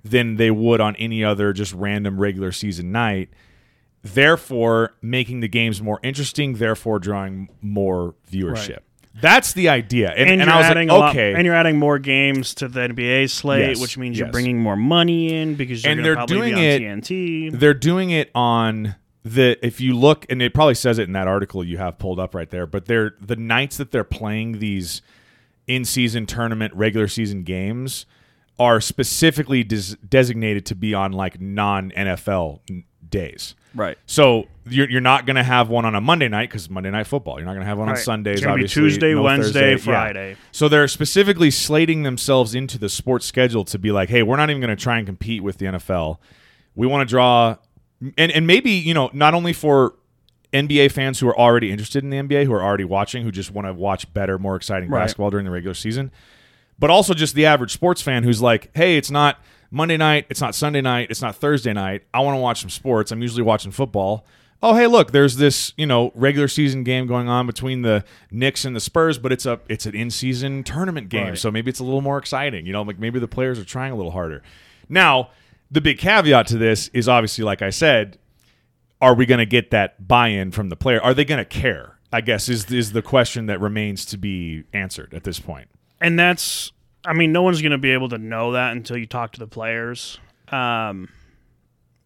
than 0.04 0.36
they 0.36 0.52
would 0.52 0.82
on 0.82 0.96
any 0.98 1.24
other 1.24 1.54
just 1.54 1.74
random 1.74 2.20
regular 2.20 2.52
season 2.52 2.92
night. 2.92 3.30
Therefore, 4.02 4.96
making 5.02 5.40
the 5.40 5.48
games 5.48 5.82
more 5.82 6.00
interesting, 6.04 6.56
therefore 6.56 7.00
drawing 7.00 7.50
more 7.62 8.16
viewership. 8.30 8.80
That's 9.22 9.54
the 9.54 9.70
idea. 9.70 10.10
And, 10.10 10.22
And, 10.30 10.42
and 10.42 10.42
you're 10.42 10.54
I 10.54 10.58
was 10.58 10.66
adding 10.66 10.88
like, 10.90 10.96
a 10.98 11.00
lot, 11.00 11.10
okay. 11.12 11.34
and 11.36 11.46
you're 11.46 11.56
adding 11.56 11.78
more 11.78 12.00
games 12.00 12.54
to 12.56 12.68
the 12.68 12.82
NBA 12.82 13.30
slate, 13.30 13.70
Yes, 13.70 13.80
which 13.82 13.98
means 13.98 14.18
yes. 14.18 14.26
you're 14.26 14.32
bringing 14.32 14.60
more 14.60 14.76
money 14.76 15.34
in 15.34 15.56
because 15.56 15.84
you're 15.84 15.92
And 15.94 16.04
they're 16.04 16.16
probably 16.16 16.36
doing 16.52 16.58
it- 16.58 16.82
TNT. 16.82 17.52
they're 17.58 17.74
doing 17.76 18.10
it 18.10 18.30
on 18.36 18.96
the 19.24 19.58
if 19.66 19.80
you 19.80 19.98
look 19.98 20.26
and 20.30 20.42
it 20.42 20.54
probably 20.54 20.76
says 20.76 21.00
it 21.00 21.04
in 21.04 21.14
that 21.14 21.28
article 21.28 21.64
you 21.64 21.78
have 21.78 21.98
pulled 21.98 22.20
up 22.20 22.36
right 22.36 22.50
there 22.50 22.68
but 22.68 22.86
they're 22.86 23.16
the 23.22 23.38
nights 23.38 23.78
that 23.78 23.92
they're 23.92 24.04
playing 24.04 24.60
these 24.60 25.02
in-season 25.68 26.26
tournament 26.26 26.74
regular 26.74 27.08
season 27.08 27.44
games 27.44 28.06
are 28.60 28.82
specifically 28.82 29.64
des- 29.64 29.96
designated 30.08 30.66
to 30.66 30.76
be 30.76 30.94
on 30.94 31.12
like 31.14 31.40
non-NFL 31.40 32.60
n- 32.70 32.84
days 33.10 33.56
Right. 33.76 33.98
so 34.06 34.48
you're, 34.68 34.90
you're 34.90 35.02
not 35.02 35.26
going 35.26 35.36
to 35.38 35.44
have 35.44 35.68
one 35.70 35.84
on 35.86 35.96
a 35.96 36.02
Monday 36.02 36.28
night 36.28 36.48
because 36.50 36.70
Monday 36.70 36.92
night 36.92 37.08
football. 37.08 37.38
You're 37.38 37.46
not 37.46 37.54
going 37.54 37.64
to 37.64 37.68
have 37.68 37.80
one 37.80 37.90
on 37.90 37.98
Sundays. 37.98 38.38
It's 38.40 38.46
obviously, 38.48 38.82
Tuesday, 38.84 39.14
no 39.16 39.24
Wednesday, 39.24 39.72
Thursday. 39.74 39.92
Yeah. 39.92 39.98
Friday. 40.04 40.36
So 40.52 40.70
they're 40.70 40.88
specifically 40.88 41.50
slating 41.50 42.04
themselves 42.04 42.54
into 42.56 42.78
the 42.78 42.88
sports 42.88 43.26
schedule 43.26 43.66
to 43.66 43.80
be 43.80 43.92
like, 43.92 44.10
hey, 44.10 44.22
we're 44.24 44.38
not 44.38 44.50
even 44.52 44.62
going 44.62 44.76
to 44.76 44.82
try 44.82 45.00
and 45.00 45.08
compete 45.08 45.42
with 45.44 45.58
the 45.58 45.66
NFL. 45.66 46.20
We 46.76 46.86
want 46.88 47.08
to 47.08 47.12
draw, 47.12 47.56
and 48.18 48.32
and 48.32 48.48
maybe 48.48 48.72
you 48.72 48.94
know 48.94 49.10
not 49.14 49.34
only 49.34 49.54
for 49.54 49.96
NBA 50.54 50.92
fans 50.92 51.20
who 51.20 51.28
are 51.28 51.38
already 51.38 51.72
interested 51.72 52.04
in 52.04 52.10
the 52.10 52.18
NBA, 52.18 52.46
who 52.46 52.54
are 52.54 52.62
already 52.64 52.84
watching, 52.84 53.24
who 53.24 53.32
just 53.32 53.52
want 53.52 53.68
to 53.68 53.74
watch 53.74 54.12
better, 54.14 54.38
more 54.38 54.56
exciting 54.56 54.90
Right. 54.90 55.02
basketball 55.02 55.30
during 55.32 55.46
the 55.46 55.52
regular 55.52 55.74
season, 55.74 56.12
but 56.78 56.90
also 56.92 57.14
just 57.14 57.34
the 57.34 57.46
average 57.46 57.72
sports 57.74 58.02
fan 58.02 58.24
who's 58.24 58.42
like, 58.42 58.70
hey, 58.76 58.98
it's 58.98 59.10
not 59.10 59.40
Monday 59.72 59.98
night, 59.98 60.28
it's 60.30 60.42
not 60.42 60.54
Sunday 60.54 60.82
night, 60.82 61.08
it's 61.10 61.22
not 61.24 61.36
Thursday 61.36 61.74
night. 61.74 62.04
I 62.14 62.20
want 62.20 62.36
to 62.36 62.40
watch 62.40 62.62
some 62.62 62.70
sports. 62.70 63.12
I'm 63.12 63.22
usually 63.24 63.42
watching 63.42 63.72
football. 63.72 64.26
Oh, 64.62 64.76
hey, 64.76 64.86
look, 64.88 65.12
there's 65.12 65.38
this, 65.38 65.74
you 65.76 65.86
know, 65.88 66.12
regular 66.16 66.48
season 66.48 66.84
game 66.84 67.06
going 67.08 67.28
on 67.28 67.48
between 67.48 67.82
the 67.82 68.06
Knicks 68.32 68.64
and 68.64 68.76
the 68.76 68.80
Spurs, 68.80 69.18
but 69.18 69.32
it's 69.32 69.46
a 69.48 69.60
it's 69.68 69.86
an 69.88 69.96
in-season 69.96 70.64
tournament 70.64 71.10
game, 71.10 71.30
Right. 71.30 71.38
so 71.38 71.50
maybe 71.52 71.70
it's 71.70 71.80
a 71.80 71.84
little 71.84 72.02
more 72.02 72.18
exciting. 72.20 72.66
You 72.68 72.74
know, 72.74 72.84
like 72.84 73.00
maybe 73.00 73.20
the 73.20 73.28
players 73.28 73.58
are 73.60 73.66
trying 73.66 73.92
a 73.92 73.96
little 73.96 74.12
harder. 74.12 74.42
Now, 74.88 75.32
the 75.72 75.82
big 75.82 75.98
caveat 75.98 76.48
to 76.48 76.58
this 76.58 76.88
is 76.90 77.08
obviously, 77.10 77.44
like 77.44 77.62
I 77.62 77.70
said, 77.70 78.18
are 79.02 79.14
we 79.14 79.26
going 79.26 79.40
to 79.40 79.46
get 79.46 79.72
that 79.72 80.08
buy-in 80.08 80.52
from 80.52 80.70
the 80.70 80.76
player? 80.76 81.02
Are 81.02 81.14
they 81.14 81.26
going 81.26 81.40
to 81.40 81.46
care? 81.46 81.98
I 82.12 82.22
guess 82.22 82.48
is 82.48 82.70
is 82.72 82.92
the 82.92 83.02
question 83.02 83.48
that 83.48 83.60
remains 83.60 84.06
to 84.06 84.18
be 84.18 84.66
answered 84.72 85.14
at 85.16 85.24
this 85.24 85.40
point. 85.40 85.68
and 86.00 86.18
that's 86.20 86.72
I 87.06 87.14
mean, 87.14 87.32
no 87.32 87.42
one's 87.42 87.62
going 87.62 87.72
to 87.72 87.78
be 87.78 87.92
able 87.92 88.10
to 88.10 88.18
know 88.18 88.52
that 88.54 88.72
until 88.72 88.98
you 88.98 89.06
talk 89.08 89.34
to 89.34 89.40
the 89.40 89.48
players. 89.48 90.20
Um, 90.50 91.10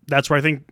that's 0.07 0.29
where 0.29 0.39
I 0.39 0.41
think 0.41 0.63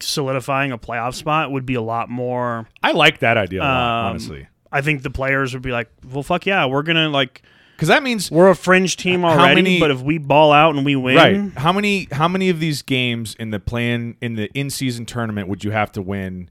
solidifying 0.00 0.72
a 0.72 0.78
playoff 0.78 1.14
spot 1.14 1.50
would 1.50 1.66
be 1.66 1.74
a 1.74 1.82
lot 1.82 2.08
more. 2.08 2.66
I 2.82 2.92
like 2.92 3.18
that 3.20 3.36
idea 3.36 3.60
a 3.60 3.64
lot, 3.64 4.00
Um, 4.00 4.06
honestly, 4.10 4.48
I 4.72 4.80
think 4.80 5.02
the 5.02 5.10
players 5.10 5.52
would 5.52 5.62
be 5.62 5.70
like, 5.72 5.90
"Well, 6.10 6.22
fuck 6.22 6.46
yeah, 6.46 6.66
we're 6.66 6.82
gonna 6.82 7.08
like 7.10 7.42
because 7.84 7.94
that 7.94 8.02
means 8.02 8.30
we're 8.30 8.48
a 8.48 8.56
fringe 8.56 8.96
team 8.96 9.20
How 9.20 9.38
already, 9.38 9.62
many- 9.62 9.80
but 9.80 9.90
if 9.90 10.00
we 10.00 10.16
ball 10.16 10.52
out 10.52 10.74
and 10.74 10.84
we 10.86 10.96
win, 10.96 11.16
right. 11.16 11.52
How 11.58 11.72
many 11.72 12.08
how 12.10 12.28
many 12.28 12.48
of 12.48 12.60
these 12.60 12.80
games 12.80 13.34
in 13.38 13.50
the 13.50 13.60
plan 13.60 14.16
in 14.22 14.36
the 14.36 14.50
in 14.58 14.70
season 14.70 15.04
tournament 15.04 15.48
would 15.48 15.64
you 15.64 15.70
have 15.70 15.92
to 15.92 16.02
win 16.02 16.48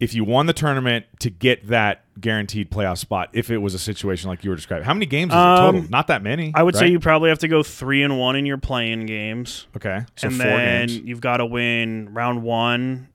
if 0.00 0.12
you 0.12 0.24
won 0.24 0.46
the 0.46 0.52
tournament 0.52 1.06
to 1.20 1.30
get 1.30 1.68
that 1.68 2.04
guaranteed 2.20 2.70
playoff 2.70 2.98
spot? 2.98 3.30
If 3.32 3.48
it 3.50 3.58
was 3.58 3.74
a 3.74 3.78
situation 3.78 4.28
like 4.28 4.42
you 4.42 4.50
were 4.50 4.56
describing, 4.56 4.84
how 4.84 4.94
many 4.94 5.06
games 5.06 5.32
is 5.32 5.36
it 5.36 5.56
total? 5.56 5.80
Um, 5.82 5.88
Not 5.88 6.08
that 6.08 6.22
many. 6.22 6.50
I 6.54 6.64
would 6.64 6.74
say 6.74 6.88
you 6.88 6.98
probably 6.98 7.28
have 7.28 7.38
to 7.40 7.48
go 7.48 7.62
three 7.62 8.02
and 8.02 8.18
one 8.18 8.34
in 8.34 8.44
your 8.44 8.58
playing 8.58 9.06
games, 9.06 9.68
okay. 9.76 10.00
So 10.16 10.26
and 10.26 10.36
four 10.36 10.46
then 10.46 10.88
games, 10.88 10.98
you've 10.98 11.20
got 11.20 11.36
to 11.36 11.46
win 11.46 12.12
round 12.12 12.42
one. 12.42 13.08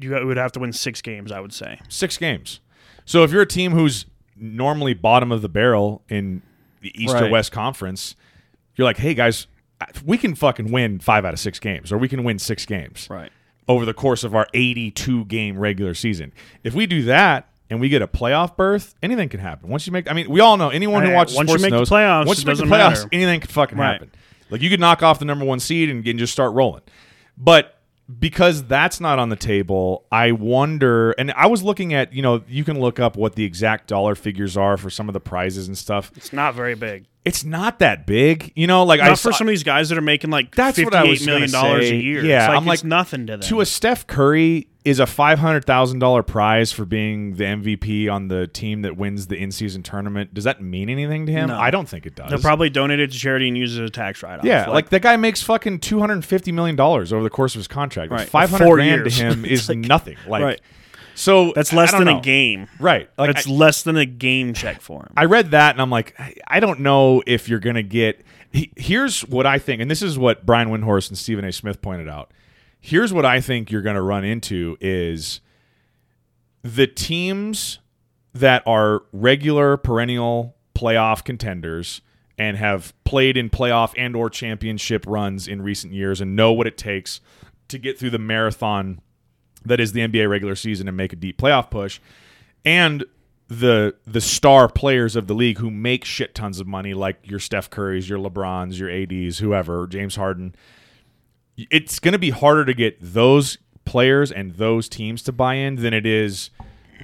You 0.00 0.10
would 0.26 0.36
have 0.36 0.52
to 0.52 0.60
win 0.60 0.72
six 0.74 1.00
games, 1.00 1.32
I 1.32 1.40
would 1.40 1.52
say. 1.52 1.80
six 1.88 2.18
games. 2.18 2.60
So 3.06 3.24
if 3.24 3.32
you're 3.32 3.42
a 3.42 3.46
team 3.46 3.72
who's 3.72 4.04
normally 4.36 4.94
bottom 4.94 5.32
of 5.32 5.42
the 5.42 5.48
barrel 5.48 6.02
in 6.08 6.42
the 6.80 6.92
East 7.02 7.14
or 7.14 7.28
West 7.30 7.52
Conference, 7.52 8.14
you're 8.76 8.84
like, 8.84 8.98
hey 8.98 9.14
guys, 9.14 9.46
we 10.04 10.18
can 10.18 10.34
fucking 10.34 10.70
win 10.72 10.98
five 10.98 11.24
out 11.24 11.32
of 11.34 11.40
six 11.40 11.58
games, 11.58 11.92
or 11.92 11.98
we 11.98 12.08
can 12.08 12.24
win 12.24 12.38
six 12.38 12.64
games. 12.66 13.06
Right. 13.10 13.30
over 13.68 13.84
the 13.84 13.92
course 13.94 14.24
of 14.24 14.34
our 14.34 14.46
82 14.54 15.26
game 15.26 15.58
regular 15.58 15.92
season. 15.94 16.32
If 16.64 16.72
we 16.74 16.86
do 16.86 17.02
that 17.04 17.48
and 17.68 17.80
we 17.80 17.90
get 17.90 18.00
a 18.00 18.08
playoff 18.08 18.56
berth, 18.56 18.94
anything 19.02 19.28
can 19.28 19.40
happen. 19.40 19.68
Once 19.68 19.86
you 19.86 19.92
make, 19.92 20.10
I 20.10 20.14
mean, 20.14 20.30
we 20.30 20.40
all 20.40 20.56
know 20.56 20.70
anyone 20.70 21.04
who 21.04 21.12
watches 21.12 21.36
once 21.36 21.50
you 21.50 21.58
sports 21.58 21.62
make 21.62 21.70
the 21.72 21.76
knows. 21.76 21.90
playoffs, 21.90 22.26
once 22.26 22.40
you 22.40 22.46
make 22.46 22.56
the 22.56 22.64
playoffs, 22.64 22.90
matter. 23.04 23.08
anything 23.12 23.40
can 23.40 23.50
fucking 23.50 23.76
Right. 23.78 23.92
happen. 23.92 24.10
Like 24.50 24.62
you 24.62 24.70
could 24.70 24.80
knock 24.80 25.02
off 25.02 25.18
the 25.18 25.26
number 25.26 25.44
one 25.44 25.60
seed 25.60 25.90
and, 25.90 26.06
and 26.06 26.18
just 26.18 26.32
start 26.32 26.54
rolling, 26.54 26.80
but 27.36 27.77
because 28.18 28.64
that's 28.64 29.00
not 29.00 29.18
on 29.18 29.28
the 29.28 29.36
table, 29.36 30.06
I 30.10 30.32
wonder. 30.32 31.12
And 31.12 31.30
I 31.32 31.46
was 31.46 31.62
looking 31.62 31.92
at, 31.92 32.12
you 32.12 32.22
know, 32.22 32.42
you 32.48 32.64
can 32.64 32.80
look 32.80 32.98
up 32.98 33.16
what 33.16 33.34
the 33.34 33.44
exact 33.44 33.88
dollar 33.88 34.14
figures 34.14 34.56
are 34.56 34.76
for 34.76 34.88
some 34.90 35.08
of 35.08 35.12
the 35.12 35.20
prizes 35.20 35.68
and 35.68 35.76
stuff. 35.76 36.10
It's 36.16 36.32
not 36.32 36.54
very 36.54 36.74
big. 36.74 37.06
It's 37.24 37.44
not 37.44 37.80
that 37.80 38.06
big, 38.06 38.52
you 38.56 38.66
know. 38.66 38.84
Like 38.84 39.00
Not 39.00 39.08
I 39.10 39.12
for 39.12 39.16
saw, 39.16 39.30
some 39.32 39.48
of 39.48 39.50
these 39.50 39.62
guys 39.62 39.90
that 39.90 39.98
are 39.98 40.02
making 40.02 40.30
like 40.30 40.54
That's 40.54 40.78
what 40.82 40.94
I 40.94 41.04
was 41.04 41.26
million 41.26 41.50
dollars 41.50 41.88
say. 41.88 41.96
a 41.98 42.00
year. 42.00 42.24
Yeah, 42.24 42.44
it's 42.44 42.48
like, 42.48 42.56
I'm 42.56 42.64
like, 42.64 42.84
nothing 42.84 43.26
to 43.26 43.32
them. 43.32 43.40
to 43.42 43.60
a 43.60 43.66
Steph 43.66 44.06
Curry 44.06 44.68
is 44.88 44.98
a 45.00 45.06
five 45.06 45.38
hundred 45.38 45.64
thousand 45.64 45.98
dollar 45.98 46.22
prize 46.22 46.72
for 46.72 46.84
being 46.84 47.34
the 47.34 47.44
MVP 47.44 48.10
on 48.12 48.28
the 48.28 48.46
team 48.46 48.82
that 48.82 48.96
wins 48.96 49.26
the 49.26 49.36
in 49.36 49.50
season 49.52 49.82
tournament. 49.82 50.32
Does 50.34 50.44
that 50.44 50.62
mean 50.62 50.88
anything 50.88 51.26
to 51.26 51.32
him? 51.32 51.48
No. 51.48 51.58
I 51.58 51.70
don't 51.70 51.88
think 51.88 52.06
it 52.06 52.14
does. 52.14 52.30
They'll 52.30 52.38
probably 52.40 52.70
donate 52.70 53.00
it 53.00 53.10
to 53.12 53.18
charity 53.18 53.48
and 53.48 53.56
use 53.56 53.76
it 53.78 53.82
as 53.82 53.88
a 53.88 53.92
tax 53.92 54.22
write-off. 54.22 54.44
yeah, 54.44 54.68
like, 54.68 54.88
that 54.90 55.02
guy 55.02 55.16
makes 55.16 55.42
fucking 55.42 55.80
two 55.80 56.00
hundred 56.00 56.14
and 56.14 56.24
fifty 56.24 56.52
million 56.52 56.76
dollars 56.76 57.12
over 57.12 57.22
the 57.22 57.30
course 57.30 57.54
of 57.54 57.60
his 57.60 57.68
contract. 57.68 58.10
Right. 58.12 58.28
Five 58.28 58.50
hundred 58.50 58.64
Four 58.64 58.76
grand 58.76 59.02
years. 59.02 59.16
to 59.18 59.24
him 59.24 59.44
is 59.46 59.68
nothing. 59.68 60.16
Like, 60.26 60.42
Right. 60.42 60.60
so 61.14 61.52
that's 61.54 61.72
less 61.72 61.92
than 61.92 62.04
know. 62.04 62.18
a 62.18 62.20
game. 62.22 62.68
Right. 62.80 63.08
Like 63.18 63.34
That's 63.34 63.46
I- 63.48 63.50
less 63.50 63.82
than 63.82 63.96
a 63.96 64.06
game 64.06 64.54
check 64.54 64.80
for 64.80 65.00
him. 65.02 65.12
I 65.16 65.24
read 65.24 65.50
that 65.52 65.74
and 65.74 65.82
I'm 65.82 65.90
like, 65.90 66.14
I- 66.46 66.60
don't 66.60 66.80
know 66.80 67.22
if 67.26 67.48
you're 67.48 67.58
going 67.58 67.76
to 67.76 67.82
get. 67.82 68.24
he- 68.52 68.72
Here's 68.76 69.20
what 69.22 69.44
I 69.46 69.58
think, 69.58 69.82
and 69.82 69.90
this 69.90 70.02
is 70.02 70.18
what 70.18 70.46
Brian 70.46 70.68
Windhorst 70.70 71.08
and 71.08 71.18
Stephen 71.18 71.44
A. 71.44 71.52
Smith 71.52 71.82
pointed 71.82 72.08
out. 72.08 72.30
Here's 72.80 73.12
what 73.12 73.24
I 73.24 73.40
think 73.40 73.70
you're 73.70 73.82
going 73.82 73.96
to 73.96 74.02
run 74.02 74.24
into 74.24 74.76
is 74.80 75.40
the 76.62 76.86
teams 76.86 77.78
that 78.32 78.62
are 78.66 79.02
regular 79.12 79.76
perennial 79.76 80.54
playoff 80.74 81.24
contenders 81.24 82.00
and 82.38 82.56
have 82.56 82.94
played 83.04 83.36
in 83.36 83.50
playoff 83.50 83.92
and 83.96 84.14
or 84.14 84.30
championship 84.30 85.04
runs 85.06 85.48
in 85.48 85.60
recent 85.60 85.92
years 85.92 86.20
and 86.20 86.36
know 86.36 86.52
what 86.52 86.66
it 86.66 86.78
takes 86.78 87.20
to 87.66 87.78
get 87.78 87.98
through 87.98 88.10
the 88.10 88.18
marathon 88.18 89.00
that 89.64 89.80
is 89.80 89.92
the 89.92 90.00
NBA 90.00 90.30
regular 90.30 90.54
season 90.54 90.86
and 90.86 90.96
make 90.96 91.12
a 91.12 91.16
deep 91.16 91.36
playoff 91.36 91.68
push 91.68 92.00
and 92.64 93.04
the 93.48 93.94
the 94.06 94.20
star 94.20 94.68
players 94.68 95.16
of 95.16 95.26
the 95.26 95.34
league 95.34 95.58
who 95.58 95.70
make 95.70 96.04
shit 96.04 96.34
tons 96.34 96.60
of 96.60 96.66
money 96.66 96.94
like 96.94 97.18
your 97.24 97.38
Steph 97.38 97.70
Currys, 97.70 98.08
your 98.08 98.18
LeBrons, 98.18 98.78
your 98.78 98.90
ADs, 98.90 99.38
whoever, 99.38 99.86
James 99.86 100.16
Harden. 100.16 100.54
It's 101.70 101.98
going 101.98 102.12
to 102.12 102.18
be 102.18 102.30
harder 102.30 102.64
to 102.64 102.74
get 102.74 102.96
those 103.00 103.58
players 103.84 104.30
and 104.30 104.54
those 104.54 104.88
teams 104.88 105.22
to 105.22 105.32
buy 105.32 105.54
in 105.54 105.76
than 105.76 105.94
it 105.94 106.06
is 106.06 106.50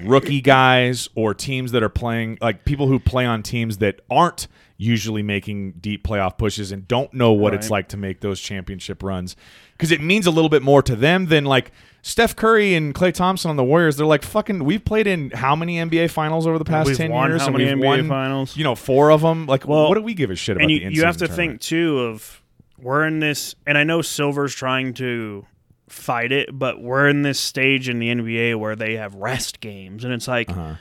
rookie 0.03 0.41
guys 0.41 1.09
or 1.15 1.33
teams 1.35 1.73
that 1.73 1.83
are 1.83 1.89
playing 1.89 2.37
like 2.41 2.65
people 2.65 2.89
who 2.89 2.99
play 2.99 3.25
on 3.25 3.43
teams 3.43 3.79
that 3.79 4.01
aren't 4.11 4.49
usually 4.77 5.23
making 5.23 5.73
deep 5.81 6.05
playoff 6.05 6.37
pushes 6.37 6.73
and 6.73 6.87
don't 6.89 7.15
know 7.15 7.33
what 7.33 7.55
it's 7.55 7.71
like 7.71 7.89
to 7.89 7.97
make 7.97 8.21
those 8.21 8.41
championship 8.41 9.03
runs 9.05 9.37
because 9.73 9.93
it 9.93 10.01
means 10.01 10.27
a 10.27 10.31
little 10.31 10.49
bit 10.49 10.63
more 10.63 10.83
to 10.83 10.97
them 10.97 11.27
than 11.27 11.45
like 11.45 11.71
Steph 12.03 12.37
Curry 12.37 12.75
and 12.75 12.95
Klay 12.95 13.15
Thompson 13.15 13.51
on 13.51 13.57
the 13.57 13.65
Warriors. 13.65 13.97
They're 13.97 14.05
like 14.05 14.25
fucking. 14.25 14.63
We've 14.63 14.85
played 14.85 15.07
in 15.07 15.31
how 15.31 15.57
many 15.57 15.77
NBA 15.77 16.11
finals 16.11 16.47
over 16.47 16.59
the 16.59 16.65
past 16.65 16.89
We've 16.89 16.99
ten 16.99 17.11
won 17.11 17.31
years? 17.31 17.41
how 17.41 17.51
many 17.51 17.65
NBA 17.65 17.83
won, 17.83 18.09
finals? 18.09 18.57
You 18.59 18.65
know, 18.65 18.75
four 18.75 19.11
of 19.11 19.23
them. 19.23 19.47
Like, 19.47 19.67
Well, 19.67 19.89
what 19.89 19.95
do 19.95 20.03
we 20.03 20.13
give 20.13 20.31
a 20.31 20.35
shit 20.37 20.57
about? 20.57 20.65
and 20.65 20.71
you, 20.71 20.91
you 20.91 21.05
have 21.05 21.17
to 21.19 21.25
in-season 21.25 21.37
think 21.37 21.61
too 21.63 22.01
of 22.01 22.43
we're 22.79 23.05
in 23.07 23.21
this 23.21 23.55
and 23.67 23.79
i 23.79 23.85
know 23.85 24.03
silver's 24.03 24.55
trying 24.55 24.93
to 24.95 25.47
fight 25.89 26.33
it 26.33 26.49
but 26.59 26.81
we're 26.81 27.09
in 27.09 27.23
this 27.23 27.39
stage 27.39 27.89
in 27.89 27.99
the 27.99 28.09
nba 28.09 28.59
where 28.59 28.75
they 28.77 28.97
have 28.97 29.15
rest 29.15 29.61
games 29.61 30.05
and 30.05 30.13
it's 30.13 30.27
like 30.29 30.51
Uh-huh. 30.51 30.75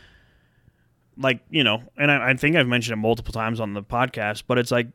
like 1.18 1.42
you 1.50 1.64
know 1.64 1.84
and 1.98 2.10
I, 2.12 2.30
I 2.32 2.34
think 2.36 2.56
i've 2.56 2.68
mentioned 2.68 2.94
it 2.94 3.02
multiple 3.02 3.34
times 3.34 3.60
on 3.60 3.74
the 3.74 3.84
podcast 3.84 4.44
but 4.48 4.58
it's 4.58 4.72
like 4.72 4.88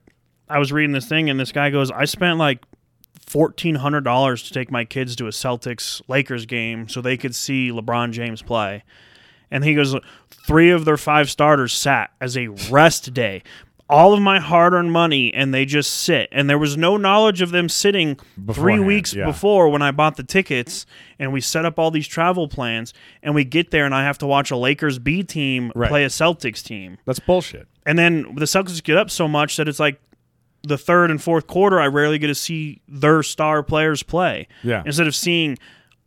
i 0.49 0.59
was 0.59 0.73
reading 0.73 0.93
this 0.93 1.07
thing 1.09 1.31
and 1.31 1.39
this 1.39 1.53
guy 1.53 1.71
goes 1.71 1.91
i 1.91 2.05
spent 2.05 2.39
like 2.39 2.65
$1400 3.27 4.47
to 4.49 4.55
take 4.55 4.71
my 4.71 4.85
kids 4.85 5.15
to 5.17 5.27
a 5.27 5.31
celtics 5.31 6.01
lakers 6.09 6.47
game 6.47 6.89
so 6.89 7.01
they 7.01 7.17
could 7.17 7.35
see 7.35 7.71
lebron 7.71 8.11
james 8.13 8.43
play 8.43 8.83
and 9.51 9.65
he 9.65 9.75
goes, 9.75 9.95
three 10.47 10.69
of 10.71 10.85
their 10.85 10.99
five 10.99 11.31
starters 11.31 11.73
sat 11.73 12.11
as 12.21 12.37
a 12.37 12.49
rest 12.71 13.15
day. 13.15 13.43
All 13.91 14.13
of 14.13 14.21
my 14.21 14.39
hard 14.39 14.75
earned 14.75 14.93
money, 14.93 15.33
and 15.33 15.55
they 15.55 15.65
just 15.65 15.91
sit. 15.91 16.29
And 16.31 16.49
there 16.49 16.59
was 16.59 16.77
no 16.77 16.97
knowledge 16.97 17.41
of 17.41 17.51
them 17.51 17.69
sitting 17.71 18.19
three 18.53 18.79
weeks 18.79 19.15
yeah. 19.15 19.25
before 19.25 19.71
when 19.71 19.81
I 19.81 19.93
bought 19.93 20.17
the 20.17 20.23
tickets. 20.23 20.85
And 21.19 21.33
we 21.33 21.41
set 21.41 21.65
up 21.65 21.79
all 21.79 21.91
these 21.91 22.07
travel 22.07 22.49
plans. 22.49 22.93
And 23.23 23.35
we 23.35 23.45
get 23.45 23.71
there, 23.71 23.87
and 23.87 23.95
I 23.95 24.05
have 24.05 24.19
to 24.19 24.27
watch 24.27 24.51
a 24.51 24.57
Lakers 24.57 24.99
B 24.99 25.23
team 25.23 25.73
Right. 25.75 25.89
play 25.89 26.05
a 26.05 26.09
Celtics 26.09 26.63
team. 26.63 26.99
That's 27.07 27.19
bullshit. 27.19 27.67
And 27.87 27.99
then 27.99 28.35
the 28.35 28.45
Celtics 28.45 28.83
get 28.83 28.99
up 28.99 29.11
so 29.11 29.27
much 29.27 29.57
that 29.57 29.69
it's 29.69 29.81
like 29.81 30.01
the 30.63 30.79
third 30.79 31.11
and 31.11 31.23
fourth 31.23 31.47
quarter, 31.47 31.81
I 31.81 31.87
rarely 31.87 32.19
get 32.19 32.27
to 32.27 32.35
see 32.35 32.83
their 32.89 33.23
star 33.23 33.63
players 33.63 34.03
play. 34.03 34.49
Yeah. 34.63 34.83
Instead 34.85 35.07
of 35.07 35.15
seeing 35.15 35.57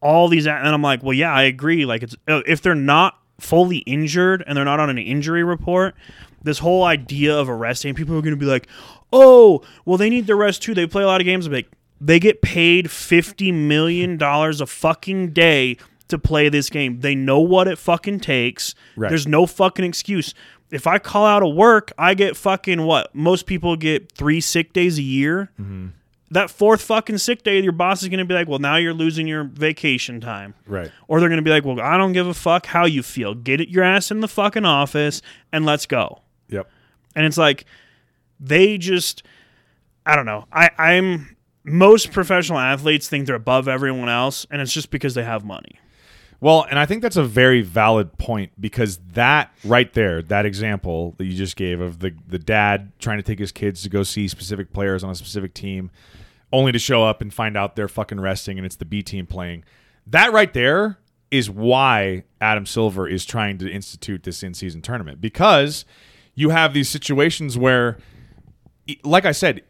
all 0.02 0.28
these, 0.28 0.46
and 0.46 0.68
I'm 0.68 0.82
like, 0.82 1.04
well, 1.04 1.14
yeah, 1.14 1.34
I 1.34 1.44
agree. 1.44 1.86
Like, 1.86 2.04
it's 2.04 2.16
uh, 2.28 2.42
if 2.46 2.62
they're 2.62 2.76
not 2.76 3.18
fully 3.40 3.78
injured 3.80 4.44
and 4.46 4.56
they're 4.56 4.66
not 4.66 4.80
on 4.80 4.90
an 4.90 4.98
injury 4.98 5.44
report, 5.44 5.96
this 6.44 6.60
whole 6.60 6.84
idea 6.84 7.38
of 7.38 7.50
arresting 7.50 7.94
people 7.94 8.18
are 8.18 8.22
going 8.22 8.34
to 8.34 8.38
be 8.38 8.46
like, 8.46 8.68
oh, 9.14 9.62
well, 9.86 9.98
they 9.98 10.10
need 10.10 10.28
the 10.28 10.36
rest 10.36 10.62
too. 10.62 10.74
They 10.74 10.88
play 10.88 11.04
a 11.04 11.08
lot 11.08 11.22
of 11.22 11.26
games. 11.26 11.48
Like, 11.48 11.72
they 12.00 12.20
get 12.20 12.42
paid 12.42 12.90
fifty 12.90 13.52
million 13.52 14.18
dollars 14.18 14.60
a 14.60 14.66
fucking 14.66 15.34
day 15.34 15.78
to 16.08 16.18
play 16.18 16.50
this 16.50 16.70
game. 16.70 17.00
They 17.02 17.16
know 17.16 17.40
what 17.40 17.68
it 17.68 17.78
fucking 17.78 18.20
takes. 18.22 18.76
Right. 18.96 19.10
There's 19.10 19.28
no 19.28 19.46
fucking 19.46 19.86
excuse. 19.86 20.34
If 20.72 20.88
I 20.88 21.00
call 21.00 21.26
out 21.26 21.44
of 21.44 21.54
work, 21.54 21.92
I 21.98 22.14
get 22.14 22.36
fucking 22.36 22.84
what? 22.84 23.14
Most 23.14 23.46
people 23.46 23.76
get 23.76 24.12
three 24.12 24.42
sick 24.42 24.74
days 24.74 24.98
a 24.98 25.04
year. 25.04 25.52
Mm-hmm. 25.60 25.88
That 26.32 26.50
fourth 26.50 26.82
fucking 26.82 27.18
sick 27.18 27.44
day, 27.44 27.60
your 27.60 27.74
boss 27.74 28.02
is 28.02 28.08
going 28.08 28.20
to 28.20 28.26
be 28.26 28.34
like, 28.34 28.48
well, 28.48 28.58
now 28.58 28.78
you're 28.78 28.94
losing 28.94 29.28
your 29.28 29.44
vacation 29.44 30.22
time. 30.22 30.54
Right. 30.66 30.90
Or 31.10 31.20
they're 31.20 31.28
going 31.28 31.44
to 31.44 31.44
be 31.44 31.50
like, 31.50 31.66
well, 31.66 31.82
I 31.82 31.98
don't 31.98 32.14
give 32.14 32.26
a 32.26 32.34
fuck 32.34 32.68
how 32.68 32.86
you 32.86 33.04
feel. 33.04 33.36
Get 33.36 33.68
your 33.68 33.84
ass 33.84 34.12
in 34.12 34.22
the 34.22 34.30
fucking 34.30 34.64
office 34.64 35.22
and 35.52 35.66
let's 35.66 35.86
go. 35.86 36.22
And 37.16 37.26
it's 37.26 37.38
like 37.38 37.66
they 38.40 38.78
just 38.78 39.24
I 40.06 40.16
don't 40.16 40.26
know. 40.26 40.46
I, 40.52 40.70
I'm 40.78 41.36
most 41.64 42.12
professional 42.12 42.58
athletes 42.58 43.08
think 43.08 43.28
they're 43.28 43.36
above 43.36 43.68
everyone 43.68 44.10
else, 44.10 44.48
and 44.50 44.62
it's 44.62 44.74
just 44.74 44.90
because 44.90 45.14
they 45.14 45.24
have 45.24 45.46
money. 45.46 45.80
Well, 46.40 46.66
and 46.68 46.80
I 46.80 46.88
think 46.88 47.04
that's 47.04 47.18
a 47.18 47.24
very 47.24 47.62
valid 47.62 48.18
point 48.18 48.52
because 48.60 48.98
that 49.14 49.54
right 49.64 49.94
there, 49.94 50.24
that 50.24 50.48
example 50.48 51.14
that 51.18 51.26
you 51.26 51.34
just 51.34 51.56
gave 51.56 51.80
of 51.80 52.00
the 52.00 52.16
the 52.28 52.40
dad 52.40 52.92
trying 53.00 53.18
to 53.18 53.24
take 53.24 53.38
his 53.38 53.52
kids 53.52 53.84
to 53.84 53.90
go 53.90 54.02
see 54.02 54.28
specific 54.28 54.74
players 54.74 55.04
on 55.04 55.12
a 55.12 55.16
specific 55.16 55.54
team, 55.54 55.92
only 56.52 56.72
to 56.72 56.80
show 56.80 57.04
up 57.04 57.22
and 57.22 57.32
find 57.32 57.56
out 57.56 57.76
they're 57.76 57.88
fucking 57.88 58.20
resting 58.20 58.58
and 58.58 58.66
it's 58.66 58.76
the 58.76 58.86
B 58.86 59.04
team 59.04 59.28
playing. 59.28 59.64
That 60.08 60.34
right 60.34 60.52
there 60.52 60.98
is 61.30 61.48
why 61.48 62.24
Adam 62.42 62.66
Silver 62.66 63.08
is 63.08 63.24
trying 63.24 63.60
to 63.60 63.72
institute 63.72 64.24
this 64.24 64.42
in 64.42 64.56
season 64.56 64.82
tournament 64.82 65.22
because 65.22 65.86
you 66.36 66.50
have 66.50 66.74
these 66.74 66.90
situations 66.90 67.58
where, 67.58 67.98
like 69.04 69.26
I 69.26 69.32
said, 69.32 69.62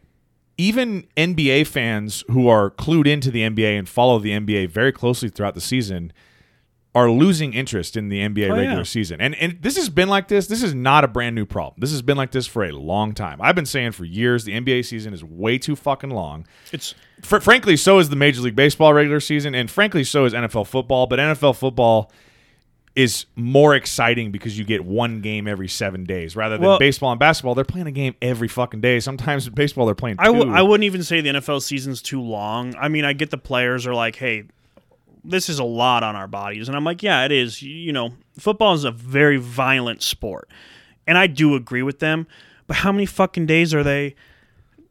even 0.57 1.07
NBA 1.17 1.67
fans 1.67 2.23
who 2.29 2.47
are 2.47 2.69
clued 2.69 3.07
into 3.07 3.31
the 3.31 3.41
NBA 3.41 3.77
and 3.79 3.89
follow 3.89 4.19
the 4.19 4.31
NBA 4.31 4.69
very 4.69 4.91
closely 4.91 5.29
throughout 5.29 5.55
the 5.55 5.61
season 5.61 6.13
are 6.93 7.09
losing 7.09 7.53
interest 7.53 7.95
in 7.95 8.09
the 8.09 8.19
NBA 8.19 8.49
Oh, 8.51 8.55
regular 8.55 8.77
yeah. 8.79 8.83
season. 8.83 9.21
And 9.21 9.33
and 9.35 9.57
this 9.61 9.77
has 9.77 9.87
been 9.89 10.09
like 10.09 10.27
this. 10.27 10.47
This 10.47 10.61
is 10.61 10.75
not 10.75 11.05
a 11.05 11.07
brand 11.07 11.35
new 11.35 11.45
problem. 11.45 11.75
This 11.79 11.91
has 11.91 12.01
been 12.01 12.17
like 12.17 12.31
this 12.31 12.45
for 12.47 12.65
a 12.65 12.71
long 12.73 13.13
time. 13.13 13.41
I've 13.41 13.55
been 13.55 13.65
saying 13.65 13.93
for 13.93 14.03
years 14.03 14.43
the 14.43 14.51
NBA 14.59 14.85
season 14.85 15.13
is 15.13 15.23
way 15.23 15.57
too 15.57 15.77
fucking 15.77 16.09
long. 16.09 16.45
It's 16.73 16.93
Fr- 17.23 17.39
frankly, 17.39 17.77
so 17.77 17.99
is 17.99 18.09
the 18.09 18.15
Major 18.17 18.41
League 18.41 18.55
Baseball 18.57 18.93
regular 18.93 19.21
season, 19.21 19.55
and 19.55 19.71
frankly, 19.71 20.03
so 20.03 20.25
is 20.25 20.33
NFL 20.33 20.67
football. 20.67 21.07
But 21.07 21.19
NFL 21.19 21.55
football 21.55 22.11
is 22.95 23.25
more 23.35 23.73
exciting 23.73 24.31
because 24.31 24.57
you 24.59 24.65
get 24.65 24.83
one 24.83 25.21
game 25.21 25.47
every 25.47 25.67
seven 25.69 26.03
days 26.03 26.35
rather 26.35 26.57
than 26.57 26.65
Well- 26.67 26.79
baseball 26.79 27.11
and 27.11 27.19
basketball. 27.19 27.55
They're 27.55 27.63
playing 27.63 27.87
a 27.87 27.91
game 27.91 28.15
every 28.21 28.47
fucking 28.49 28.81
day. 28.81 28.99
Sometimes 28.99 29.47
in 29.47 29.53
baseball 29.53 29.85
they're 29.85 29.95
playing. 29.95 30.17
Two. 30.17 30.23
I 30.23 30.25
w- 30.27 30.51
I 30.51 30.61
wouldn't 30.61 30.83
even 30.83 31.03
say 31.03 31.21
the 31.21 31.29
NFL 31.29 31.61
season's 31.61 32.01
too 32.01 32.21
long. 32.21 32.75
I 32.79 32.89
mean, 32.89 33.05
I 33.05 33.13
get 33.13 33.29
the 33.29 33.37
players 33.37 33.87
are 33.87 33.93
like, 33.95 34.17
hey, 34.17 34.43
this 35.23 35.47
is 35.49 35.59
a 35.59 35.63
lot 35.63 36.03
on 36.03 36.15
our 36.15 36.27
bodies. 36.27 36.67
And 36.67 36.75
I'm 36.75 36.83
like, 36.83 37.01
yeah, 37.01 37.23
it 37.25 37.31
is. 37.31 37.61
You, 37.61 37.93
know, 37.93 38.13
football 38.37 38.73
is 38.73 38.83
a 38.83 38.91
very 38.91 39.37
violent 39.37 40.01
sport. 40.01 40.49
And 41.07 41.17
I 41.17 41.27
do 41.27 41.55
agree 41.55 41.83
with 41.83 41.99
them. 41.99 42.27
But 42.67 42.77
how 42.77 42.91
many 42.91 43.05
fucking 43.05 43.45
days 43.45 43.73
are 43.73 43.83
they? 43.83 44.15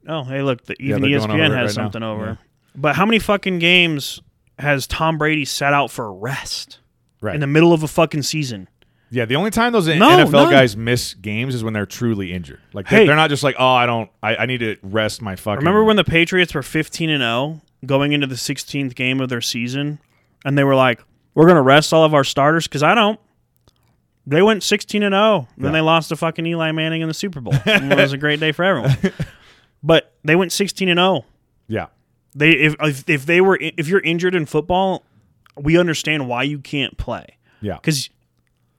Oh, 0.08 0.24
hey, 0.24 0.42
look, 0.42 0.64
the, 0.64 0.74
even 0.80 1.04
over 1.04 1.34
ESPN 1.34 1.50
has 1.50 1.52
right 1.52 1.62
now. 1.62 1.68
something 1.68 2.02
over. 2.02 2.24
Yeah. 2.24 2.36
But 2.74 2.96
how 2.96 3.04
many 3.04 3.18
fucking 3.18 3.58
games 3.58 4.20
has 4.58 4.86
Tom 4.86 5.18
Brady 5.18 5.44
sat 5.44 5.72
out 5.72 5.90
for 5.90 6.12
rest 6.12 6.78
right. 7.20 7.34
in 7.34 7.40
the 7.40 7.46
middle 7.46 7.72
of 7.72 7.82
a 7.82 7.88
fucking 7.88 8.22
season? 8.22 8.68
yeah, 9.12 9.24
the 9.24 9.34
only 9.36 9.50
time 9.50 9.72
those 9.72 9.88
No, 9.88 9.94
NFL 10.08 10.30
none. 10.32 10.50
guys 10.52 10.76
miss 10.76 11.14
games 11.14 11.54
is 11.54 11.64
when 11.64 11.72
they're 11.72 11.84
truly 11.86 12.32
injured. 12.32 12.60
Like 12.72 12.86
Hey. 12.86 13.06
they're 13.06 13.16
not 13.16 13.28
just 13.30 13.42
like, 13.42 13.56
oh, 13.58 13.66
I 13.66 13.84
don't, 13.86 14.08
I, 14.22 14.36
I 14.36 14.46
need 14.46 14.58
to 14.58 14.76
rest 14.82 15.20
my 15.20 15.34
fucking. 15.34 15.58
Remember 15.58 15.82
when 15.82 15.96
the 15.96 16.04
Patriots 16.04 16.54
were 16.54 16.62
15 16.62 17.10
and 17.10 17.20
0 17.20 17.60
going 17.84 18.12
into 18.12 18.26
the 18.28 18.36
16th 18.36 18.94
game 18.94 19.20
of 19.20 19.28
their 19.28 19.40
season 19.40 19.98
and 20.44 20.56
they 20.56 20.62
were 20.64 20.76
like, 20.76 21.02
"We're 21.34 21.46
going 21.46 21.56
to 21.56 21.62
rest 21.62 21.92
all 21.92 22.04
of 22.04 22.14
our 22.14 22.22
starters 22.24 22.66
cuz 22.68 22.82
I 22.82 22.94
don't." 22.94 23.18
They 24.26 24.42
went 24.42 24.62
16 24.62 25.02
and 25.02 25.12
0. 25.12 25.48
Then 25.58 25.72
they 25.72 25.80
lost 25.80 26.10
to 26.10 26.16
fucking 26.16 26.46
Eli 26.46 26.70
Manning 26.72 27.00
in 27.00 27.08
the 27.08 27.14
Super 27.14 27.40
Bowl. 27.40 27.54
it 27.66 27.96
was 27.96 28.12
a 28.12 28.18
great 28.18 28.38
day 28.38 28.52
for 28.52 28.64
everyone. 28.64 28.96
But 29.82 30.12
they 30.24 30.36
went 30.36 30.52
16 30.52 30.88
and 30.88 30.98
0. 30.98 31.24
Yeah, 31.66 31.86
They 32.34 32.50
if, 32.50 32.76
if 32.80 33.08
if 33.08 33.26
they 33.26 33.40
were 33.40 33.58
if 33.60 33.88
you're 33.88 34.00
injured 34.00 34.34
in 34.34 34.46
football, 34.46 35.02
we 35.62 35.78
understand 35.78 36.28
why 36.28 36.42
you 36.42 36.58
can't 36.58 36.96
play 36.96 37.36
yeah, 37.60 37.78
cuz 37.78 38.10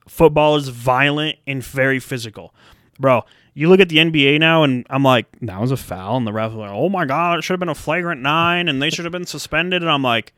football 0.08 0.56
is 0.56 0.68
violent 0.70 1.38
and 1.48 1.64
very 1.64 2.00
physical. 2.00 2.54
Bro, 3.00 3.24
you 3.54 3.70
look 3.70 3.80
at 3.80 3.90
the 3.90 3.98
NBA 3.98 4.40
now, 4.40 4.64
and 4.64 4.86
I'm 4.90 5.04
like, 5.04 5.26
that 5.42 5.60
was 5.60 5.72
a 5.72 5.78
foul, 5.78 6.18
and 6.18 6.26
the 6.26 6.34
ref 6.34 6.52
was 6.52 6.58
like, 6.58 6.72
oh 6.72 6.90
my 6.90 7.06
god, 7.06 7.40
it 7.40 7.42
should 7.44 7.54
have 7.54 7.60
been 7.60 7.70
a 7.70 7.76
flagrant 7.76 8.22
nine, 8.22 8.68
and 8.68 8.82
they 8.82 8.90
should 8.90 9.06
have 9.06 9.12
been 9.12 9.26
suspended, 9.26 9.82
and 9.82 9.92
I'm 9.92 10.04
like, 10.04 10.34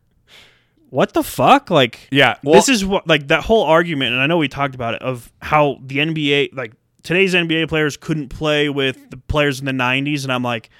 what 0.90 1.12
the 1.12 1.22
fuck? 1.22 1.70
Like, 1.70 2.08
yeah. 2.10 2.36
this 2.42 2.68
is 2.68 2.84
what 2.84 3.06
like 3.06 3.28
that 3.28 3.44
whole 3.44 3.64
argument, 3.64 4.12
and 4.12 4.20
I 4.20 4.26
know 4.26 4.38
we 4.38 4.48
talked 4.48 4.74
about 4.74 4.94
it 4.94 5.02
of 5.02 5.32
how 5.40 5.78
the 5.84 5.96
NBA, 5.98 6.54
like 6.54 6.72
today's 7.02 7.34
NBA 7.34 7.68
players, 7.68 7.96
couldn't 7.96 8.28
play 8.28 8.68
with 8.68 9.10
the 9.10 9.16
players 9.16 9.58
in 9.60 9.66
the 9.66 9.72
'90s, 9.72 10.24
and 10.24 10.32
I'm 10.32 10.42
like, 10.42 10.70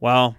well. 0.00 0.36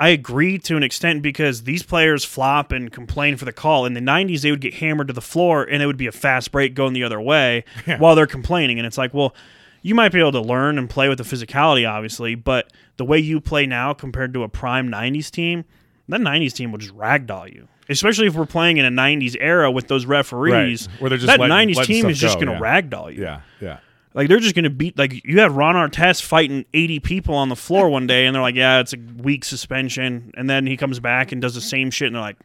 I 0.00 0.08
agree 0.08 0.58
to 0.60 0.76
an 0.78 0.82
extent 0.82 1.22
because 1.22 1.64
these 1.64 1.82
players 1.82 2.24
flop 2.24 2.72
and 2.72 2.90
complain 2.90 3.36
for 3.36 3.44
the 3.44 3.52
call. 3.52 3.84
In 3.84 3.92
the 3.92 4.00
90s, 4.00 4.40
they 4.40 4.50
would 4.50 4.62
get 4.62 4.74
hammered 4.74 5.08
to 5.08 5.12
the 5.12 5.20
floor 5.20 5.62
and 5.62 5.82
it 5.82 5.86
would 5.86 5.98
be 5.98 6.06
a 6.06 6.12
fast 6.12 6.50
break 6.50 6.74
going 6.74 6.94
the 6.94 7.04
other 7.04 7.20
way 7.20 7.64
Yeah. 7.86 7.98
while 7.98 8.14
they're 8.14 8.26
complaining. 8.26 8.78
And 8.78 8.86
it's 8.86 8.96
like, 8.96 9.12
well, 9.12 9.34
you 9.82 9.94
might 9.94 10.10
be 10.10 10.18
able 10.18 10.32
to 10.32 10.40
learn 10.40 10.78
and 10.78 10.88
play 10.88 11.08
with 11.10 11.18
the 11.18 11.24
physicality, 11.24 11.88
obviously, 11.88 12.34
but 12.34 12.72
the 12.96 13.04
way 13.04 13.18
you 13.18 13.40
play 13.40 13.66
now 13.66 13.92
compared 13.92 14.32
to 14.34 14.42
a 14.42 14.48
prime 14.48 14.88
90s 14.88 15.30
team, 15.30 15.64
that 16.08 16.20
90s 16.22 16.54
team 16.54 16.72
will 16.72 16.78
just 16.78 16.96
ragdoll 16.96 17.52
you. 17.52 17.68
Especially 17.88 18.26
if 18.26 18.34
we're 18.34 18.46
playing 18.46 18.78
in 18.78 18.84
a 18.84 18.90
90s 18.90 19.36
era 19.38 19.70
with 19.70 19.88
those 19.88 20.06
referees. 20.06 20.88
Right, 20.88 21.00
where 21.00 21.08
they're 21.10 21.18
just 21.18 21.26
that 21.26 21.40
letting- 21.40 21.74
90s 21.74 21.76
letting 21.76 21.96
team 21.96 22.06
is 22.10 22.18
just 22.18 22.36
going 22.40 22.46
to 22.46 22.52
yeah. 22.54 22.80
ragdoll 22.80 23.14
you. 23.14 23.22
yeah, 23.22 23.40
yeah. 23.60 23.78
Like 24.12 24.28
they're 24.28 24.40
just 24.40 24.54
going 24.56 24.64
to 24.64 24.70
beat 24.70 24.98
like 24.98 25.24
you 25.24 25.40
have 25.40 25.54
Ron 25.54 25.76
Artest 25.76 26.22
fighting 26.22 26.64
80 26.74 27.00
people 27.00 27.34
on 27.34 27.48
the 27.48 27.56
floor 27.56 27.88
one 27.88 28.06
day 28.08 28.26
and 28.26 28.34
they're 28.34 28.42
like, 28.42 28.56
"Yeah, 28.56 28.80
it's 28.80 28.92
a 28.92 28.98
week 29.22 29.44
suspension." 29.44 30.32
And 30.36 30.50
then 30.50 30.66
he 30.66 30.76
comes 30.76 30.98
back 30.98 31.30
and 31.30 31.40
does 31.40 31.54
the 31.54 31.60
same 31.60 31.90
shit 31.92 32.06
and 32.08 32.16
they're 32.16 32.22
like, 32.22 32.36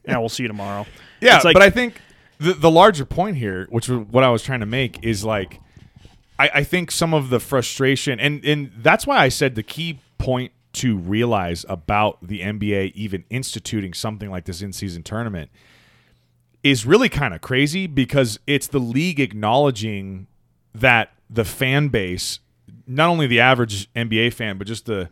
"Yeah, 0.06 0.18
we'll 0.18 0.28
see 0.28 0.42
you 0.44 0.48
tomorrow." 0.48 0.86
Yeah, 1.20 1.40
like- 1.44 1.54
but 1.54 1.62
I 1.62 1.70
think 1.70 2.00
the 2.38 2.52
the 2.52 2.70
larger 2.70 3.06
point 3.06 3.36
here, 3.38 3.66
which 3.70 3.88
was 3.88 4.00
what 4.10 4.22
I 4.22 4.28
was 4.28 4.42
trying 4.42 4.60
to 4.60 4.66
make, 4.66 5.02
is 5.02 5.24
like 5.24 5.60
I, 6.38 6.50
I 6.56 6.64
think 6.64 6.90
some 6.90 7.14
of 7.14 7.30
the 7.30 7.40
frustration, 7.40 8.20
and 8.20 8.44
and 8.44 8.70
that's 8.76 9.06
why 9.06 9.16
I 9.18 9.30
said 9.30 9.54
the 9.54 9.62
key 9.62 9.98
point 10.18 10.52
to 10.74 10.96
realize 10.96 11.64
about 11.70 12.18
the 12.20 12.40
NBA 12.40 12.92
even 12.94 13.24
instituting 13.30 13.92
something 13.94 14.30
like 14.30 14.44
this 14.44 14.60
in 14.62 14.72
season 14.74 15.02
tournament 15.02 15.50
is 16.62 16.84
really 16.86 17.08
kind 17.08 17.32
of 17.34 17.40
crazy 17.40 17.86
because 17.86 18.38
it's 18.46 18.66
the 18.68 18.78
league 18.78 19.18
acknowledging 19.18 20.26
that 20.74 21.12
the 21.28 21.44
fan 21.44 21.88
base, 21.88 22.40
not 22.86 23.08
only 23.08 23.26
the 23.26 23.40
average 23.40 23.92
NBA 23.94 24.32
fan, 24.32 24.58
but 24.58 24.66
just 24.66 24.86
the 24.86 25.08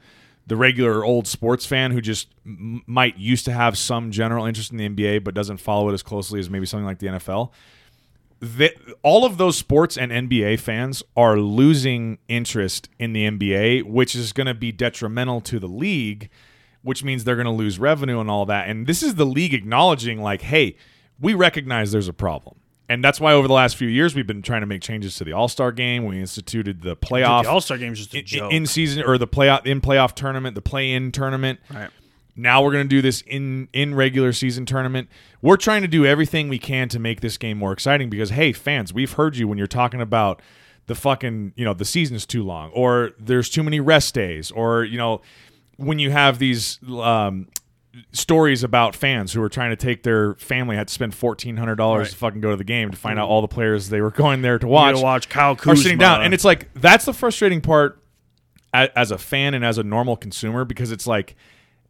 the 0.49 0.57
regular 0.57 1.05
old 1.05 1.27
sports 1.27 1.67
fan 1.67 1.91
who 1.91 2.01
just 2.01 2.29
m- 2.47 2.83
might 2.87 3.19
used 3.19 3.45
to 3.45 3.53
have 3.53 3.77
some 3.77 4.11
general 4.11 4.47
interest 4.47 4.73
in 4.73 4.79
the 4.79 4.89
NBA 4.89 5.23
but 5.23 5.35
doesn't 5.35 5.59
follow 5.59 5.91
it 5.91 5.93
as 5.93 6.03
closely 6.03 6.41
as 6.41 6.49
maybe 6.49 6.65
something 6.65 6.87
like 6.87 6.99
the 6.99 7.07
NFL. 7.07 7.51
That 8.41 8.73
all 9.03 9.27
of 9.27 9.37
those 9.37 9.59
sports 9.59 9.99
and 9.99 10.11
NBA 10.11 10.59
fans 10.61 11.03
are 11.17 11.39
losing 11.39 12.19
interest 12.29 12.89
in 12.99 13.13
the 13.13 13.29
NBA, 13.29 13.83
which 13.85 14.15
is 14.15 14.33
going 14.33 14.47
to 14.47 14.55
be 14.55 14.73
detrimental 14.73 15.41
to 15.43 15.59
the 15.59 15.67
league, 15.67 16.31
which 16.83 17.05
means 17.05 17.25
they're 17.25 17.37
going 17.37 17.47
to 17.47 17.51
lose 17.51 17.79
revenue 17.79 18.21
and 18.21 18.31
all 18.31 18.47
that. 18.47 18.69
And 18.69 18.87
this 18.87 19.03
is 19.03 19.17
the 19.17 19.27
league 19.27 19.53
acknowledging, 19.53 20.23
like, 20.23 20.43
hey, 20.43 20.77
we 21.21 21.35
recognize 21.35 21.91
there's 21.93 22.09
a 22.09 22.13
problem. 22.13 22.59
And 22.89 23.05
that's 23.05 23.21
why 23.21 23.33
over 23.35 23.47
the 23.47 23.55
last 23.55 23.77
few 23.77 23.89
years 23.89 24.15
we've 24.15 24.27
been 24.27 24.41
trying 24.43 24.63
to 24.63 24.67
make 24.67 24.81
changes 24.81 25.15
to 25.17 25.25
the 25.25 25.33
All 25.33 25.49
Star 25.49 25.73
game. 25.73 26.05
We 26.07 26.19
instituted 26.21 26.83
the 26.83 26.97
playoff 26.97 27.43
the 27.45 27.51
All-Star 27.51 27.77
game's 27.79 27.99
just 27.99 28.15
a 28.15 28.19
in- 28.21 28.25
joke. 28.27 28.53
in 28.53 28.67
season 28.67 29.03
or 29.05 29.19
the 29.19 29.27
playoff 29.29 29.67
in 29.67 29.81
playoff 29.81 30.15
tournament, 30.15 30.55
the 30.55 30.63
play 30.63 30.93
in 30.93 31.13
tournament. 31.13 31.61
right. 31.71 31.91
Now 32.35 32.63
we're 32.63 32.71
going 32.71 32.85
to 32.85 32.89
do 32.89 33.03
this 33.03 33.21
in 33.23 33.69
in 33.73 33.95
regular 33.97 34.33
season 34.33 34.65
tournament. 34.65 35.09
We're 35.43 35.57
trying 35.57 35.83
to 35.83 35.89
do 35.89 36.07
everything 36.07 36.49
we 36.49 36.59
can 36.61 36.89
to 36.91 36.99
make 37.01 37.21
this 37.21 37.37
game 37.37 37.59
more 37.59 37.73
exciting 37.73 38.09
because 38.09 38.31
hey, 38.31 38.53
fans, 38.53 38.95
we've 38.95 39.13
heard 39.13 39.37
you 39.37 39.49
when 39.49 39.59
you're 39.59 39.67
talking 39.67 40.01
about 40.01 40.41
the 40.87 40.95
fucking, 40.95 41.53
you 41.57 41.65
know, 41.65 41.75
the 41.75 41.85
season's 41.85 42.25
too 42.25 42.45
long 42.45 42.71
or 42.71 43.11
there's 43.19 43.51
too 43.51 43.63
many 43.65 43.81
rest 43.81 44.15
days 44.15 44.51
or, 44.53 44.85
you 44.85 44.97
know, 44.97 45.21
when 45.77 45.99
you 45.99 46.11
have 46.13 46.39
these 46.39 46.79
um 46.89 47.49
stories 48.13 48.63
about 48.63 48.95
fans 48.95 49.33
who 49.33 49.41
were 49.41 49.49
trying 49.49 49.71
to 49.71 49.77
take 49.77 50.03
their 50.03 50.35
family 50.35 50.77
had 50.77 50.89
to 50.89 50.95
spend 50.95 51.15
fourteen 51.15 51.57
hundred 51.57 51.77
dollars 51.77 52.07
Right. 52.07 52.11
to 52.11 52.17
fucking 52.17 52.41
go 52.41 52.51
to 52.51 52.57
the 52.57 52.65
game 52.65 52.91
to 52.91 52.97
find 52.97 53.15
mm-hmm. 53.17 53.25
out 53.25 53.29
all 53.29 53.41
the 53.41 53.49
players 53.49 53.89
they 53.89 54.01
were 54.01 54.11
going 54.11 54.43
there 54.43 54.59
to 54.59 54.67
watch 54.67 54.95
gotta 54.95 55.05
watch 55.05 55.29
Kyle 55.29 55.57
Kuzma. 55.57 55.73
are 55.73 55.77
sitting 55.77 55.99
down, 55.99 56.23
and 56.23 56.35
it's 56.35 56.45
like 56.45 56.73
that's 56.75 57.05
the 57.07 57.13
frustrating 57.13 57.61
part 57.61 58.03
as 58.73 59.11
a 59.11 59.19
fan 59.19 59.55
and 59.55 59.65
as 59.65 59.79
a 59.79 59.83
normal 59.83 60.17
consumer 60.17 60.65
because 60.65 60.93
it's 60.93 61.07
like, 61.07 61.35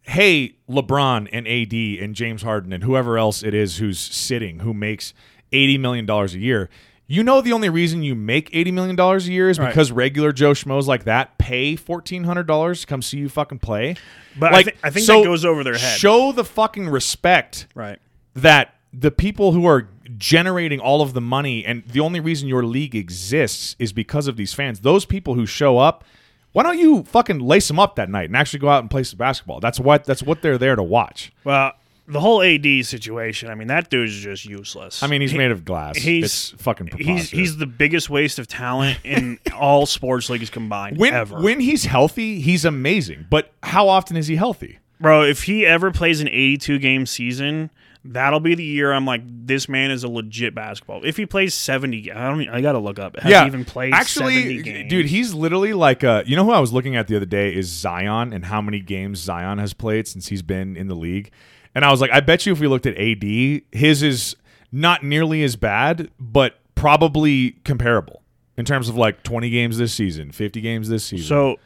hey, 0.03 0.55
LeBron 0.71 1.29
and 1.33 1.47
AD 1.49 2.03
and 2.05 2.15
James 2.15 2.43
Harden 2.43 2.73
and 2.73 2.85
whoever 2.85 3.19
else 3.19 3.43
it 3.43 3.53
is 3.53 3.79
who's 3.79 3.99
sitting 3.99 4.61
who 4.61 4.73
makes 4.73 5.13
eighty 5.53 5.77
million 5.79 6.07
dollars 6.07 6.35
a 6.35 6.39
year. 6.39 6.71
You 7.11 7.23
know 7.23 7.41
the 7.41 7.55
only 7.55 7.71
reason 7.71 8.03
you 8.03 8.15
make 8.15 8.51
eighty 8.53 8.71
million 8.71 8.95
dollars 8.95 9.27
a 9.27 9.33
year 9.33 9.49
is 9.49 9.59
Right. 9.59 9.69
because 9.69 9.91
regular 9.91 10.31
Joe 10.31 10.53
schmoes 10.53 10.87
like 10.87 11.05
that 11.05 11.39
pay 11.39 11.75
fourteen 11.75 12.25
hundred 12.25 12.47
dollars 12.47 12.83
to 12.83 12.87
come 12.87 13.01
see 13.01 13.17
you 13.17 13.31
fucking 13.31 13.61
play. 13.61 13.97
But 14.39 14.53
I 14.53 14.57
like, 14.57 14.79
I 14.85 14.91
think 14.91 15.07
so 15.07 15.21
that 15.21 15.25
goes 15.25 15.45
over 15.45 15.65
their 15.65 15.79
head. 15.79 15.99
Show 15.99 16.33
the 16.33 16.45
fucking 16.45 16.89
respect 16.89 17.67
right. 17.75 17.99
that 18.35 18.75
the 18.93 19.11
people 19.11 19.53
who 19.53 19.67
are 19.67 19.89
generating 20.19 20.81
all 20.81 21.01
of 21.01 21.15
the 21.15 21.21
money 21.23 21.65
and 21.65 21.83
the 21.87 22.01
only 22.01 22.21
reason 22.21 22.47
your 22.47 22.65
league 22.65 22.95
exists 22.95 23.75
is 23.79 23.93
because 23.93 24.27
of 24.27 24.37
these 24.37 24.53
fans. 24.53 24.81
Those 24.81 25.05
people 25.07 25.35
who 25.35 25.47
show 25.47 25.79
up, 25.79 26.05
why 26.53 26.63
don't 26.63 26.79
you 26.79 27.05
fucking 27.05 27.39
lace 27.39 27.69
them 27.69 27.79
up 27.79 27.97
that 27.97 28.11
night 28.11 28.27
and 28.29 28.37
actually 28.37 28.59
go 28.59 28.69
out 28.69 28.81
and 28.81 28.91
play 28.91 29.03
some 29.03 29.17
basketball? 29.17 29.61
That's 29.61 29.81
what 29.81 30.05
that's 30.05 30.23
what 30.23 30.43
they're 30.43 30.59
there 30.59 30.77
to 30.77 30.83
watch. 30.83 31.33
Well, 31.43 31.73
the 32.09 32.21
whole 32.21 32.43
AD 32.43 32.85
situation. 32.87 33.51
I 33.51 33.55
mean, 33.55 33.69
that 33.69 33.91
dude's 33.91 34.19
just 34.19 34.45
useless. 34.47 35.03
I 35.03 35.07
mean, 35.07 35.21
he's 35.21 35.33
He- 35.33 35.39
made 35.39 35.51
of 35.51 35.65
glass. 35.65 35.97
he's- 35.97 36.25
it's 36.55 36.63
fucking 36.63 36.89
He's 36.99 37.31
he's 37.31 37.57
the 37.59 37.67
biggest 37.67 38.09
waste 38.11 38.39
of 38.39 38.47
talent 38.49 38.99
in 39.05 39.39
all 39.55 39.85
sports 39.87 40.31
leagues 40.31 40.51
combined 40.51 40.97
when 40.99 41.13
ever. 41.15 41.41
when 41.41 41.61
he's 41.61 41.85
healthy, 41.85 42.41
he's 42.41 42.65
amazing. 42.65 43.27
But 43.31 43.53
how 43.63 43.89
often 43.89 44.17
is 44.17 44.27
he 44.27 44.37
healthy? 44.37 44.79
Bro, 45.01 45.25
if 45.25 45.45
he 45.45 45.65
ever 45.65 45.91
plays 45.93 46.21
an 46.21 46.29
82 46.29 46.79
game 46.81 47.07
season, 47.07 47.71
that'll 48.05 48.41
be 48.41 48.55
the 48.57 48.65
year 48.65 48.93
I'm 48.93 49.05
like, 49.05 49.23
this 49.25 49.69
man 49.69 49.91
is 49.93 50.03
a 50.03 50.09
legit 50.09 50.55
basketball. 50.57 51.05
If 51.05 51.17
he 51.17 51.25
plays 51.27 51.55
70, 51.55 52.11
I 52.11 52.29
don't. 52.29 52.49
I 52.49 52.61
gotta 52.61 52.79
look 52.81 52.99
up. 52.99 53.17
Has 53.21 53.31
yeah, 53.31 53.43
he 53.43 53.47
even 53.49 53.65
played 53.65 53.93
actually, 53.95 54.35
70 54.43 54.63
games? 54.63 54.91
dude, 54.91 55.07
he's 55.07 55.35
literally 55.35 55.73
like 55.73 56.03
uh 56.03 56.23
You 56.27 56.35
know 56.37 56.45
who 56.45 56.51
I 56.53 56.59
was 56.59 56.73
looking 56.73 56.97
at 56.97 57.07
the 57.07 57.15
other 57.17 57.27
day 57.27 57.55
is 57.55 57.69
Zion 57.69 58.33
and 58.33 58.47
how 58.47 58.61
many 58.61 58.81
games 58.81 59.19
Zion 59.21 59.59
has 59.59 59.73
played 59.75 60.09
since 60.09 60.29
he's 60.29 60.43
been 60.43 60.77
in 60.77 60.89
the 60.89 60.97
league, 60.97 61.31
and 61.79 61.85
I 61.85 61.93
was 61.93 62.01
like, 62.01 62.11
I 62.11 62.19
bet 62.19 62.45
you 62.45 62.53
if 62.53 62.59
we 62.59 62.67
looked 62.67 62.87
at 62.87 62.99
AD, 62.99 63.23
his 63.71 64.03
is 64.03 64.35
not 64.73 65.05
nearly 65.05 65.45
as 65.45 65.55
bad, 65.55 66.11
but 66.19 66.59
probably 66.75 67.53
comparable 67.63 68.25
in 68.57 68.65
terms 68.65 68.89
of 68.89 68.97
like 68.97 69.23
20 69.23 69.49
games 69.49 69.79
this 69.79 69.95
season, 69.95 70.33
50 70.33 70.61
games 70.61 70.89
this 70.89 71.05
season. 71.05 71.27
so. 71.29 71.57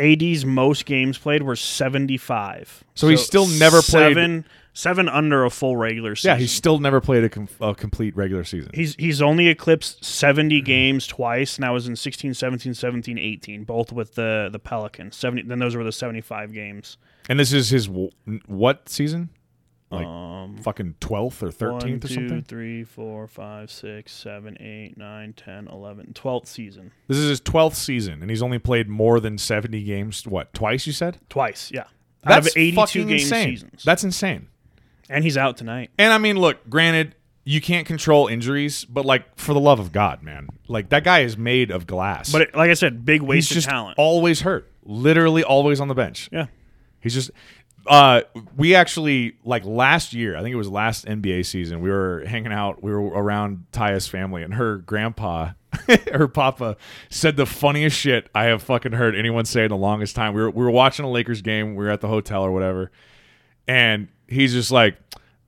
AD's 0.00 0.44
most 0.44 0.86
games 0.86 1.18
played 1.18 1.42
were 1.42 1.56
75. 1.56 2.84
So 2.94 3.08
he's 3.08 3.20
still 3.20 3.48
never 3.48 3.82
played- 3.82 4.14
seven, 4.14 4.44
seven 4.72 5.08
under 5.08 5.44
a 5.44 5.50
full 5.50 5.76
regular 5.76 6.14
season. 6.14 6.36
Yeah, 6.36 6.38
he's 6.38 6.52
still 6.52 6.78
never 6.78 7.00
played 7.00 7.24
a, 7.24 7.28
com- 7.28 7.48
a 7.60 7.74
complete 7.74 8.16
regular 8.16 8.44
season. 8.44 8.70
He's 8.72 8.94
he's 8.94 9.20
only 9.20 9.48
eclipsed 9.48 10.04
70 10.04 10.58
mm-hmm. 10.60 10.64
games 10.64 11.08
twice, 11.08 11.56
and 11.56 11.64
that 11.64 11.70
was 11.70 11.88
in 11.88 11.96
16, 11.96 12.32
17, 12.32 12.74
17, 12.74 13.18
18, 13.18 13.64
both 13.64 13.90
with 13.90 14.14
the 14.14 14.50
the 14.52 14.60
Pelicans. 14.60 15.16
70 15.16 15.48
then 15.48 15.58
those 15.58 15.74
were 15.74 15.82
the 15.82 15.90
75 15.90 16.52
games. 16.52 16.96
and 17.28 17.40
this 17.40 17.52
is 17.52 17.70
his 17.70 17.88
w- 17.88 18.10
what 18.46 18.88
season? 18.88 19.30
Like 19.90 20.06
Um 20.06 20.58
fucking 20.62 20.96
twelfth 21.00 21.42
or 21.42 21.46
one, 21.46 21.52
thirteenth 21.80 22.04
or 22.04 22.08
something? 22.08 22.22
two, 22.24 22.28
something. 22.28 22.44
three, 22.44 22.84
four, 22.84 23.26
five, 23.26 23.70
six, 23.70 24.12
seven, 24.12 24.56
eight, 24.60 24.98
nine, 24.98 25.32
10, 25.32 25.68
11, 25.68 26.12
12th 26.14 26.46
season. 26.46 26.90
This 27.06 27.16
is 27.16 27.28
his 27.30 27.40
twelfth 27.40 27.76
season, 27.76 28.20
and 28.20 28.30
he's 28.30 28.42
only 28.42 28.58
played 28.58 28.88
more 28.88 29.18
than 29.20 29.38
seventy 29.38 29.82
games. 29.82 30.26
What 30.26 30.52
twice? 30.52 30.86
You 30.86 30.92
said 30.92 31.18
Twice, 31.30 31.70
yeah. 31.72 31.84
that's 32.22 32.46
Out 32.48 32.50
of 32.52 32.56
82 32.56 32.76
fucking 32.76 33.06
game 33.08 33.16
insane. 33.18 33.48
seasons. 33.50 33.82
That's 33.84 34.04
insane. 34.04 34.48
and 35.08 35.24
he's 35.24 35.36
out 35.38 35.56
tonight. 35.56 35.90
And 35.98 36.12
I 36.12 36.18
mean, 36.18 36.36
look, 36.38 36.68
granted, 36.68 37.14
you 37.44 37.62
can't 37.62 37.86
control 37.86 38.26
injuries, 38.26 38.84
but 38.84 39.06
like 39.06 39.38
for 39.38 39.54
the 39.54 39.60
love 39.60 39.80
of 39.80 39.90
God, 39.90 40.22
man, 40.22 40.48
like 40.68 40.90
that 40.90 41.02
guy 41.04 41.20
is 41.20 41.38
made 41.38 41.70
of 41.70 41.86
glass. 41.86 42.30
But 42.30 42.42
it, 42.42 42.54
like 42.54 42.68
I 42.70 42.74
said, 42.74 43.06
big 43.06 43.22
he's 43.22 43.28
waste 43.28 43.56
of 43.56 43.64
talent. 43.64 43.94
always 43.98 44.42
hurt. 44.42 44.70
Literally 44.84 45.42
always 45.44 45.80
on 45.80 45.88
the 45.88 45.94
bench. 45.94 46.28
yeah. 46.30 46.46
He's 47.00 47.14
just 47.14 47.30
uh 47.88 48.22
we 48.56 48.74
actually 48.74 49.36
like 49.44 49.64
last 49.64 50.12
year, 50.12 50.36
I 50.36 50.42
think 50.42 50.52
it 50.52 50.56
was 50.56 50.68
last 50.68 51.06
NBA 51.06 51.46
season, 51.46 51.80
we 51.80 51.90
were 51.90 52.24
hanging 52.26 52.52
out, 52.52 52.82
we 52.82 52.90
were 52.90 53.02
around 53.02 53.64
Taya's 53.72 54.06
family 54.06 54.42
and 54.42 54.54
her 54.54 54.78
grandpa 54.78 55.50
her 56.12 56.28
papa 56.28 56.76
said 57.10 57.36
the 57.36 57.46
funniest 57.46 57.96
shit 57.96 58.28
I 58.34 58.44
have 58.44 58.62
fucking 58.62 58.92
heard 58.92 59.14
anyone 59.14 59.44
say 59.44 59.64
in 59.64 59.68
the 59.68 59.76
longest 59.76 60.16
time. 60.16 60.34
We 60.34 60.40
were 60.40 60.50
we 60.50 60.64
were 60.64 60.70
watching 60.70 61.04
a 61.04 61.10
Lakers 61.10 61.42
game, 61.42 61.74
we 61.74 61.84
were 61.84 61.90
at 61.90 62.00
the 62.00 62.08
hotel 62.08 62.42
or 62.42 62.52
whatever, 62.52 62.90
and 63.66 64.08
he's 64.26 64.52
just 64.52 64.70
like 64.70 64.96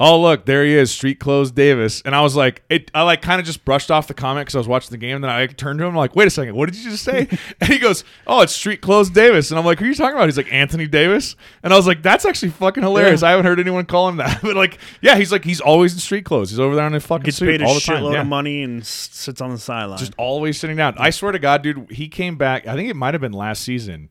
Oh 0.03 0.19
look, 0.19 0.47
there 0.47 0.65
he 0.65 0.73
is, 0.73 0.91
street 0.91 1.21
clothes 1.21 1.51
Davis, 1.51 2.01
and 2.07 2.17
I 2.17 2.23
was 2.23 2.35
like, 2.35 2.63
it. 2.71 2.91
I 2.95 3.03
like 3.03 3.21
kind 3.21 3.39
of 3.39 3.47
just 3.47 3.67
brushed 3.67 3.91
off 3.91 4.09
the 4.09 4.15
comment 4.15 4.47
because 4.47 4.55
I 4.55 4.59
was 4.59 4.67
watching 4.67 4.91
the 4.93 4.97
game, 4.97 5.17
and 5.17 5.25
then 5.25 5.31
I 5.31 5.47
turned 5.47 5.79
to 5.79 5.85
him 5.85 5.95
like, 5.95 6.17
wait 6.17 6.27
a 6.27 6.31
second, 6.31 6.55
what 6.55 6.73
did 6.73 6.83
you 6.83 6.91
just 6.91 7.05
say? 7.05 7.29
and 7.61 7.69
he 7.69 7.79
goes, 7.79 8.03
oh, 8.27 8.41
it's 8.41 8.55
street 8.55 8.81
clothes 8.81 9.11
Davis, 9.11 9.51
and 9.51 9.59
I'm 9.59 9.67
like, 9.67 9.79
who 9.79 9.85
are 9.85 9.89
you 9.89 9.95
talking 9.95 10.15
about? 10.17 10.25
He's 10.25 10.39
like 10.39 10.51
Anthony 10.51 10.87
Davis, 10.87 11.37
and 11.63 11.71
I 11.71 11.77
was 11.77 11.87
like, 11.87 12.03
that's 12.03 12.25
actually 12.25 12.51
fucking 12.53 12.83
hilarious. 12.83 13.21
Yeah. 13.21 13.29
I 13.29 13.31
haven't 13.33 13.45
heard 13.45 13.61
anyone 13.61 13.85
call 13.85 14.09
him 14.09 14.17
that, 14.17 14.41
but 14.43 14.57
like, 14.57 14.79
yeah, 15.03 15.17
he's 15.17 15.31
like, 15.31 15.45
he's 15.45 15.61
always 15.61 15.93
in 15.93 15.99
street 15.99 16.25
clothes. 16.25 16.49
He's 16.49 16.59
over 16.61 16.75
there 16.75 16.87
in 16.87 16.95
a 16.95 17.01
fucking 17.01 17.25
Gets 17.25 17.37
suit 17.37 17.51
paid 17.51 17.61
a 17.61 17.67
all 17.67 17.75
the 17.75 17.81
time. 17.81 18.03
shitload 18.03 18.15
Yeah 18.15 18.21
of 18.23 18.27
money 18.27 18.63
and 18.63 18.85
sits 18.87 19.43
on 19.43 19.51
the 19.51 19.59
sideline. 19.59 19.99
just 19.99 20.15
always 20.17 20.59
sitting 20.59 20.77
down. 20.77 20.95
I 20.97 21.11
swear 21.11 21.33
to 21.33 21.39
God, 21.39 21.61
dude, 21.63 21.91
he 21.91 22.09
came 22.09 22.39
back. 22.39 22.67
I 22.67 22.75
think 22.75 22.89
it 22.89 22.97
might 22.97 23.13
have 23.13 23.21
been 23.21 23.33
last 23.33 23.63
season. 23.63 24.11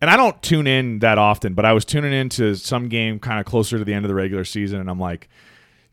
And 0.00 0.10
I 0.10 0.16
don't 0.16 0.40
tune 0.42 0.66
in 0.66 0.98
that 0.98 1.16
often, 1.18 1.54
but 1.54 1.64
I 1.64 1.72
was 1.72 1.84
tuning 1.84 2.12
into 2.12 2.54
some 2.54 2.88
game 2.88 3.18
kind 3.18 3.40
of 3.40 3.46
closer 3.46 3.78
to 3.78 3.84
the 3.84 3.94
end 3.94 4.04
of 4.04 4.08
the 4.08 4.14
regular 4.14 4.44
season, 4.44 4.78
and 4.80 4.90
I'm 4.90 5.00
like, 5.00 5.28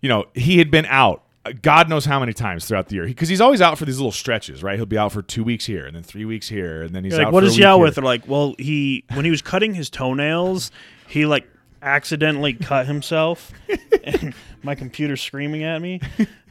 you 0.01 0.09
know, 0.09 0.25
he 0.33 0.57
had 0.57 0.69
been 0.69 0.85
out. 0.87 1.23
uh, 1.45 1.53
God 1.61 1.89
knows 1.89 2.03
how 2.05 2.19
many 2.19 2.33
times 2.33 2.65
throughout 2.65 2.89
the 2.89 2.95
year, 2.95 3.05
because 3.05 3.29
he's 3.29 3.39
always 3.41 3.61
out 3.61 3.77
for 3.77 3.85
these 3.85 3.97
little 3.97 4.11
stretches, 4.11 4.61
right? 4.61 4.75
He'll 4.75 4.85
be 4.85 4.97
out 4.97 5.13
for 5.13 5.21
two 5.21 5.43
weeks 5.43 5.65
here, 5.65 5.85
and 5.85 5.95
then 5.95 6.03
three 6.03 6.25
weeks 6.25 6.49
here, 6.49 6.81
and 6.83 6.93
then 6.93 7.03
he's 7.05 7.11
You're 7.13 7.19
like, 7.19 7.27
out. 7.27 7.33
what 7.33 7.43
for 7.43 7.49
a 7.49 7.53
he 7.53 7.63
out 7.63 7.77
here. 7.77 7.85
with? 7.85 7.95
They're 7.95 8.03
like, 8.03 8.27
well, 8.27 8.55
he 8.59 9.05
when 9.13 9.23
he 9.25 9.31
was 9.31 9.41
cutting 9.41 9.73
his 9.73 9.89
toenails, 9.89 10.69
he 11.07 11.25
like 11.25 11.47
accidentally 11.83 12.53
cut 12.53 12.87
himself. 12.87 13.51
and 14.03 14.33
my 14.63 14.75
computer's 14.75 15.21
screaming 15.21 15.63
at 15.63 15.81
me. 15.81 15.99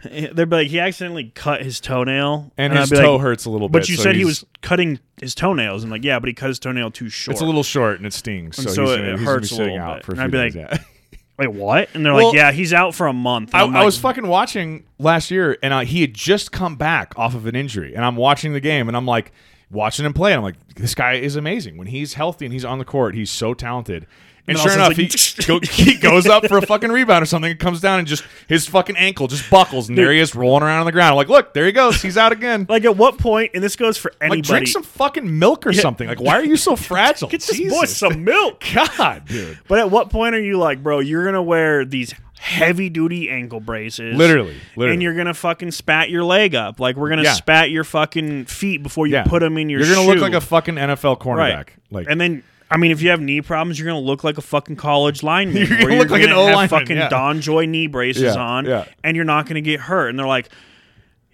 They're 0.05 0.47
like, 0.47 0.69
he 0.69 0.79
accidentally 0.81 1.33
cut 1.35 1.63
his 1.63 1.81
toenail, 1.81 2.53
And 2.57 2.73
I'd 2.75 2.89
his 2.89 2.91
toe 2.91 3.15
like, 3.15 3.23
hurts 3.23 3.45
a 3.45 3.51
little 3.51 3.69
bit. 3.69 3.81
But 3.81 3.89
you 3.89 3.97
so 3.97 4.03
said 4.03 4.17
he 4.17 4.25
was 4.25 4.45
cutting 4.61 5.01
his 5.21 5.35
toenails. 5.35 5.85
I'm 5.85 5.91
like, 5.91 6.05
yeah, 6.05 6.19
but 6.19 6.29
he 6.29 6.35
cut 6.35 6.49
his 6.49 6.59
toenail 6.59 6.91
too 6.91 7.09
short. 7.09 7.35
It's 7.35 7.41
a 7.43 7.47
little 7.47 7.63
short 7.63 7.97
and 7.99 8.07
it 8.07 8.13
stings, 8.13 8.57
so, 8.57 8.63
And 8.63 8.71
so 8.71 8.85
it 8.85 8.97
gonna, 8.97 9.11
gonna 9.13 9.19
hurts 9.25 9.53
a 9.53 9.57
little 9.57 9.79
out 9.79 10.07
bit. 10.07 10.09
a 10.09 10.11
And 10.13 10.21
I'd 10.21 10.31
be 10.31 10.39
days. 10.39 10.55
yeah. 10.55 10.79
Wait, 11.39 11.49
what? 11.53 11.89
And 11.95 12.05
they're 12.05 12.13
Well, 12.15 12.29
like, 12.29 12.37
yeah, 12.37 12.53
he's 12.53 12.73
out 12.73 12.95
for 12.95 13.07
a 13.07 13.13
month. 13.13 13.55
I, 13.55 13.63
I'm 13.63 13.75
I 13.75 13.85
was 13.85 13.99
fucking 13.99 14.27
watching 14.27 14.85
last 14.99 15.31
year, 15.31 15.57
and 15.63 15.73
uh, 15.73 15.81
he 15.81 16.03
had 16.03 16.13
just 16.13 16.53
come 16.53 16.77
back 16.77 17.15
off 17.19 17.35
of 17.35 17.47
an 17.47 17.57
injury, 17.57 17.95
and 17.95 18.05
I'm 18.05 18.17
watching 18.17 18.53
the 18.53 18.61
game, 18.61 18.87
and 18.87 18.97
I'm 18.97 19.07
like 19.07 19.33
watching 19.71 20.05
him 20.05 20.13
play, 20.13 20.33
and 20.33 20.39
I'm 20.39 20.45
like, 20.45 20.75
this 20.75 20.95
guy 20.95 21.15
is 21.15 21.35
amazing. 21.37 21.79
When 21.79 21.87
he's 21.87 22.15
healthy 22.15 22.45
and 22.45 22.53
he's 22.53 22.67
on 22.67 22.79
the 22.79 22.85
court, 22.85 23.15
he's 23.15 23.31
so 23.31 23.55
talented. 23.55 24.07
And, 24.49 24.57
And 24.57 24.59
sure 24.59 24.73
enough, 24.73 24.95
sudden, 24.97 25.05
he, 25.07 25.43
go, 25.47 25.61
he 25.61 25.95
goes 25.99 26.27
up 26.27 26.45
for 26.47 26.59
a 26.59 26.63
fucking 26.67 26.91
rebound 26.91 27.23
or 27.23 27.27
something, 27.27 27.53
and 27.53 27.61
comes 27.61 27.81
down, 27.81 28.01
and 28.01 28.09
just 28.09 28.25
his 28.49 28.67
fucking 28.67 28.97
ankle 28.97 29.29
just 29.29 29.49
buckles, 29.49 29.89
and 29.89 29.97
there 29.97 30.11
he 30.11 30.19
is 30.19 30.35
rolling 30.35 30.65
around 30.65 30.81
on 30.81 30.87
the 30.87 30.91
ground. 30.91 31.11
I'm 31.13 31.17
like, 31.17 31.29
look, 31.29 31.55
there 31.55 31.65
he 31.65 31.71
goes, 31.71 32.03
he's 32.03 32.17
out 32.19 32.33
again. 32.33 32.67
like, 32.69 32.85
at 32.85 32.97
what 32.97 33.19
point? 33.19 33.53
And 33.55 33.63
this 33.63 33.77
goes 33.77 33.97
for 33.97 34.13
anybody. 34.21 34.41
Like, 34.43 34.47
drink 34.49 34.67
some 34.67 34.83
fucking 34.83 35.39
milk 35.39 35.65
or 35.65 35.73
something. 35.73 36.09
Like, 36.09 36.21
why 36.21 36.35
are 36.35 36.45
you 36.45 36.57
so 36.57 36.75
fragile? 36.77 37.29
Get 37.29 37.41
this 37.43 37.57
Jesus. 37.57 37.73
boy 37.79 37.85
some 37.85 38.25
milk. 38.25 38.65
God, 38.75 39.27
dude. 39.27 39.61
But 39.69 39.79
at 39.79 39.91
what 39.93 40.11
point 40.11 40.35
are 40.35 40.43
you 40.43 40.59
like, 40.59 40.83
bro, 40.83 40.99
you're 40.99 41.25
gonna 41.25 41.43
wear 41.43 41.85
these 41.85 42.13
heavy 42.41 42.89
duty 42.89 43.31
ankle 43.31 43.61
braces? 43.61 44.17
Literally, 44.17 44.57
literally. 44.75 44.95
And 44.95 45.03
you're 45.05 45.15
gonna 45.15 45.35
fucking 45.35 45.71
spat 45.71 46.11
your 46.11 46.25
leg 46.25 46.57
up. 46.57 46.81
Like 46.81 46.97
we're 46.97 47.11
gonna 47.11 47.23
Yeah. 47.23 47.35
spat 47.35 47.71
your 47.71 47.85
fucking 47.85 48.47
feet 48.47 48.83
before 48.83 49.07
you 49.07 49.13
Yeah. 49.15 49.23
put 49.23 49.39
them 49.39 49.57
in 49.57 49.69
your 49.71 49.81
You're 49.85 49.95
gonna 49.95 50.09
look 50.09 50.19
like 50.19 50.35
a 50.35 50.41
fucking 50.41 50.75
NFL 50.75 51.21
cornerback. 51.21 51.37
right. 51.39 51.69
Like, 51.93 52.07
and 52.11 52.21
then 52.21 52.43
I 52.73 52.79
mean, 52.79 52.91
if 52.91 53.03
you 53.03 53.11
have 53.11 53.21
knee 53.21 53.41
problems, 53.43 53.79
you're 53.79 53.87
gonna 53.87 54.01
look 54.01 54.25
like 54.25 54.39
a 54.39 54.43
fucking 54.43 54.77
college 54.77 55.23
lineman. 55.23 55.57
You're 55.67 55.69
where 55.69 55.81
gonna 55.89 55.99
look 55.99 56.11
like 56.11 56.23
an 56.23 56.33
O-lineman, 56.33 56.69
Fucking 56.69 56.97
yeah. 56.97 57.09
DonJoy 57.11 57.69
knee 57.69 57.87
braces 57.87 58.23
Yeah, 58.23 58.35
on, 58.43 58.65
yeah. 58.67 58.85
and 59.05 59.15
you're 59.17 59.25
not 59.27 59.47
gonna 59.47 59.61
get 59.61 59.81
hurt. 59.81 60.09
And 60.09 60.19
they're 60.19 60.27
like, 60.27 60.49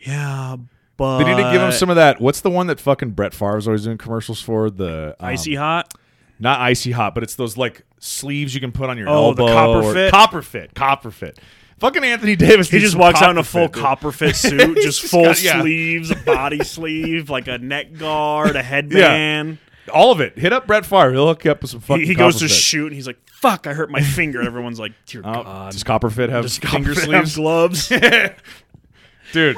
yeah, 0.00 0.56
but 0.96 1.18
They 1.18 1.24
need 1.24 1.42
to 1.42 1.52
give 1.52 1.60
him 1.62 1.72
some 1.72 1.90
of 1.90 1.96
that. 1.96 2.20
What's 2.20 2.40
the 2.40 2.50
one 2.50 2.66
that 2.68 2.80
fucking 2.80 3.10
Brett 3.10 3.32
Favre's 3.34 3.66
always 3.66 3.84
doing 3.84 3.98
commercials 3.98 4.40
for? 4.40 4.70
The 4.70 5.16
um, 5.20 5.26
icy 5.28 5.54
hot. 5.54 5.92
not 6.38 6.60
icy 6.60 6.90
hot, 6.92 7.14
but 7.14 7.22
it's 7.22 7.34
those 7.36 7.56
like 7.56 7.82
sleeves 8.00 8.54
you 8.54 8.60
can 8.60 8.72
put 8.72 8.88
on 8.90 8.98
your 8.98 9.08
Oh, 9.08 9.34
the 9.34 9.44
elbow. 9.44 9.52
copper 9.54 9.86
or- 9.88 9.92
fit? 9.94 10.10
Copper 10.10 10.42
fit. 10.42 10.74
Copper 10.74 11.10
fit. 11.10 11.38
Fucking 11.78 12.02
Anthony 12.02 12.34
Davis. 12.34 12.68
He 12.68 12.80
just 12.80 12.96
walks 12.96 13.22
out 13.22 13.30
in 13.30 13.38
a 13.38 13.44
full 13.44 13.68
fit, 13.68 13.72
copper 13.74 14.10
fit 14.10 14.34
suit, 14.36 14.76
just 14.78 15.00
full 15.02 15.24
got- 15.26 15.40
yeah. 15.42 15.60
sleeves, 15.60 16.10
a 16.10 16.16
body 16.16 16.58
sleeve, 16.64 17.30
like 17.30 17.46
a 17.46 17.58
neck 17.58 17.92
guard, 17.94 18.56
a 18.56 18.62
headband. 18.64 19.58
All 19.88 20.12
of 20.12 20.20
it. 20.20 20.38
Hit 20.38 20.52
up 20.52 20.66
Brett 20.66 20.84
Favre. 20.86 21.12
He'll 21.12 21.26
hook 21.28 21.44
you 21.44 21.50
up 21.50 21.62
with 21.62 21.70
some 21.70 21.80
fucking. 21.80 22.02
He, 22.02 22.08
he 22.08 22.14
goes 22.14 22.36
to 22.40 22.48
fit. 22.48 22.50
shoot, 22.50 22.86
and 22.86 22.94
he's 22.94 23.06
like, 23.06 23.18
"Fuck! 23.30 23.66
I 23.66 23.74
hurt 23.74 23.90
my 23.90 24.00
finger." 24.02 24.42
Everyone's 24.42 24.78
like, 24.80 24.92
"Dear 25.06 25.22
Oh, 25.24 25.42
God." 25.42 25.72
does 25.72 25.84
copper 25.84 26.10
fit 26.10 26.30
have 26.30 26.44
Does 26.44 26.58
finger 26.58 26.94
Copper 26.94 27.12
have 27.12 27.34
gloves. 27.34 27.88
dude. 29.32 29.56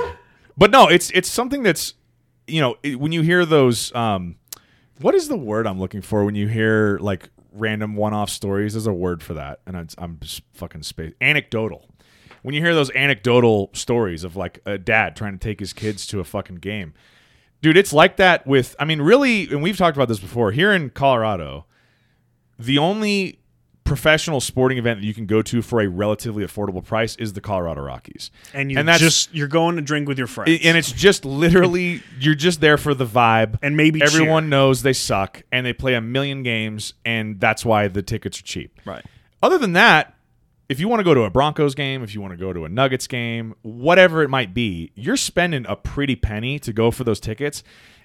But 0.56 0.70
no, 0.70 0.88
it's 0.88 1.10
it's 1.10 1.28
something 1.28 1.62
that's 1.62 1.94
you 2.46 2.60
know 2.60 2.76
it- 2.82 2.98
when 3.00 3.12
you 3.12 3.22
hear 3.22 3.44
those. 3.46 3.94
um 3.94 4.36
What 5.00 5.14
is 5.14 5.28
the 5.28 5.36
word 5.36 5.66
I'm 5.66 5.78
looking 5.80 6.02
for 6.02 6.24
when 6.24 6.34
you 6.34 6.48
hear 6.48 6.98
like 7.00 7.28
random 7.52 7.94
one-off 7.96 8.30
stories? 8.30 8.74
There's 8.74 8.86
a 8.86 8.92
word 8.92 9.22
for 9.22 9.34
that, 9.34 9.60
and 9.66 9.76
it's, 9.76 9.94
I'm 9.98 10.18
just 10.20 10.42
fucking 10.54 10.82
space 10.82 11.14
anecdotal. 11.20 11.86
When 12.42 12.54
you 12.54 12.60
hear 12.62 12.74
those 12.74 12.90
anecdotal 12.92 13.70
stories 13.74 14.24
of 14.24 14.34
like 14.36 14.60
a 14.64 14.78
dad 14.78 15.14
trying 15.16 15.32
to 15.32 15.38
take 15.38 15.60
his 15.60 15.72
kids 15.72 16.06
to 16.08 16.20
a 16.20 16.24
fucking 16.24 16.56
game, 16.56 16.94
dude, 17.62 17.76
it's 17.76 17.92
like 17.92 18.16
that 18.16 18.46
with. 18.46 18.74
I 18.78 18.84
mean, 18.84 19.00
really, 19.02 19.44
and 19.50 19.62
we've 19.62 19.76
talked 19.76 19.96
about 19.96 20.08
this 20.08 20.20
before 20.20 20.52
here 20.52 20.72
in 20.72 20.90
Colorado. 20.90 21.66
The 22.58 22.78
only 22.78 23.38
professional 23.84 24.40
sporting 24.40 24.78
event 24.78 25.00
that 25.00 25.06
you 25.06 25.12
can 25.14 25.26
go 25.26 25.42
to 25.42 25.62
for 25.62 25.80
a 25.80 25.88
relatively 25.88 26.44
affordable 26.44 26.84
price 26.84 27.16
is 27.16 27.32
the 27.32 27.40
Colorado 27.40 27.80
Rockies. 27.80 28.30
and 28.54 28.70
you're 28.70 28.78
And 28.78 28.86
that's- 28.86 29.00
just 29.00 29.34
you're 29.34 29.48
going 29.48 29.74
to 29.76 29.82
drink 29.82 30.06
with 30.06 30.16
your 30.16 30.28
friends. 30.28 30.60
and 30.62 30.76
it's 30.78 30.92
just 30.92 31.24
literally 31.24 32.00
you're 32.20 32.36
just 32.36 32.60
there 32.60 32.76
for 32.76 32.94
the 32.94 33.06
vibe 33.06 33.58
And 33.62 33.76
maybe 33.76 34.00
everyone 34.00 34.44
cheer. 34.44 34.50
knows 34.50 34.82
they 34.82 34.92
suck 34.92 35.42
and 35.50 35.66
they 35.66 35.72
play 35.72 35.94
a 35.94 36.00
million 36.00 36.44
games 36.44 36.94
and 37.04 37.40
that's 37.40 37.64
why 37.64 37.88
the 37.88 38.00
tickets 38.02 38.38
are 38.38 38.44
cheap 38.44 38.78
right. 38.84 39.04
other 39.42 39.58
than 39.58 39.72
that 39.72 40.14
if 40.70 40.80
you 40.80 40.88
want 40.88 41.00
to 41.00 41.04
go 41.04 41.12
to 41.12 41.22
a 41.22 41.30
broncos 41.30 41.74
game 41.74 42.02
if 42.02 42.14
you 42.14 42.20
want 42.22 42.32
to 42.32 42.36
go 42.38 42.52
to 42.52 42.64
a 42.64 42.68
nuggets 42.68 43.06
game 43.06 43.54
whatever 43.62 44.22
it 44.22 44.28
might 44.30 44.54
be 44.54 44.90
you're 44.94 45.16
spending 45.16 45.66
a 45.68 45.76
pretty 45.76 46.16
penny 46.16 46.58
to 46.58 46.72
go 46.72 46.90
for 46.90 47.04
those 47.04 47.20
tickets 47.20 47.62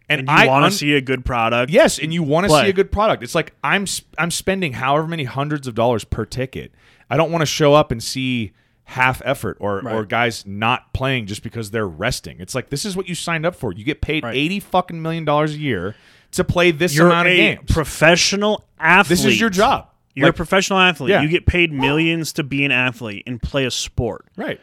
and, 0.09 0.19
And 0.19 0.29
you 0.29 0.35
I 0.35 0.45
want 0.47 0.65
un- 0.65 0.71
to 0.71 0.77
see 0.77 0.93
a 0.93 1.01
good 1.01 1.25
product. 1.25 1.71
Yes, 1.71 1.97
and 1.97 2.13
you 2.13 2.21
want 2.21 2.47
to 2.47 2.51
see 2.51 2.69
a 2.69 2.73
good 2.73 2.91
product. 2.91 3.23
It's 3.23 3.33
like 3.33 3.53
I'm 3.63 3.87
sp- 3.89 4.13
I'm 4.19 4.29
spending 4.29 4.73
however 4.73 5.07
many 5.07 5.23
hundreds 5.23 5.65
of 5.67 5.73
dollars 5.73 6.03
per 6.03 6.25
ticket. 6.25 6.71
I 7.09 7.17
don't 7.17 7.31
want 7.31 7.41
to 7.41 7.47
show 7.47 7.73
up 7.73 7.91
and 7.91 8.03
see 8.03 8.51
half 8.83 9.19
effort 9.25 9.57
or 9.59 9.81
or 9.89 10.05
guys 10.05 10.45
not 10.45 10.93
playing 10.93 11.25
just 11.25 11.41
because 11.41 11.71
they're 11.71 11.87
resting. 11.87 12.39
It's 12.39 12.53
like 12.53 12.69
this 12.69 12.85
is 12.85 12.95
what 12.95 13.09
you 13.09 13.15
signed 13.15 13.47
up 13.47 13.55
for. 13.55 13.73
You 13.73 13.83
get 13.83 14.01
paid 14.01 14.23
Right. 14.23 14.35
80 14.35 14.59
fucking 14.59 15.01
million 15.01 15.25
dollars 15.25 15.55
a 15.55 15.57
year 15.57 15.95
to 16.33 16.43
play 16.43 16.69
this 16.69 16.95
You're 16.95 17.07
amount 17.07 17.29
of 17.29 17.33
a 17.33 17.37
games. 17.37 17.71
professional 17.73 18.63
athlete. 18.79 19.09
this 19.09 19.25
is 19.25 19.39
your 19.41 19.49
job. 19.49 19.89
You're 20.15 20.27
Like- 20.27 20.33
a 20.35 20.37
professional 20.37 20.79
athlete. 20.79 21.11
Yeah. 21.11 21.21
You 21.21 21.27
get 21.27 21.45
paid 21.45 21.71
millions 21.71 22.33
to 22.33 22.43
be 22.43 22.65
an 22.65 22.71
athlete 22.71 23.23
and 23.27 23.41
play 23.41 23.65
a 23.65 23.71
sport. 23.71 24.25
right. 24.37 24.59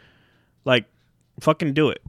Like, 0.64 0.84
fucking 1.40 1.74
do 1.74 1.90
it. 1.90 2.00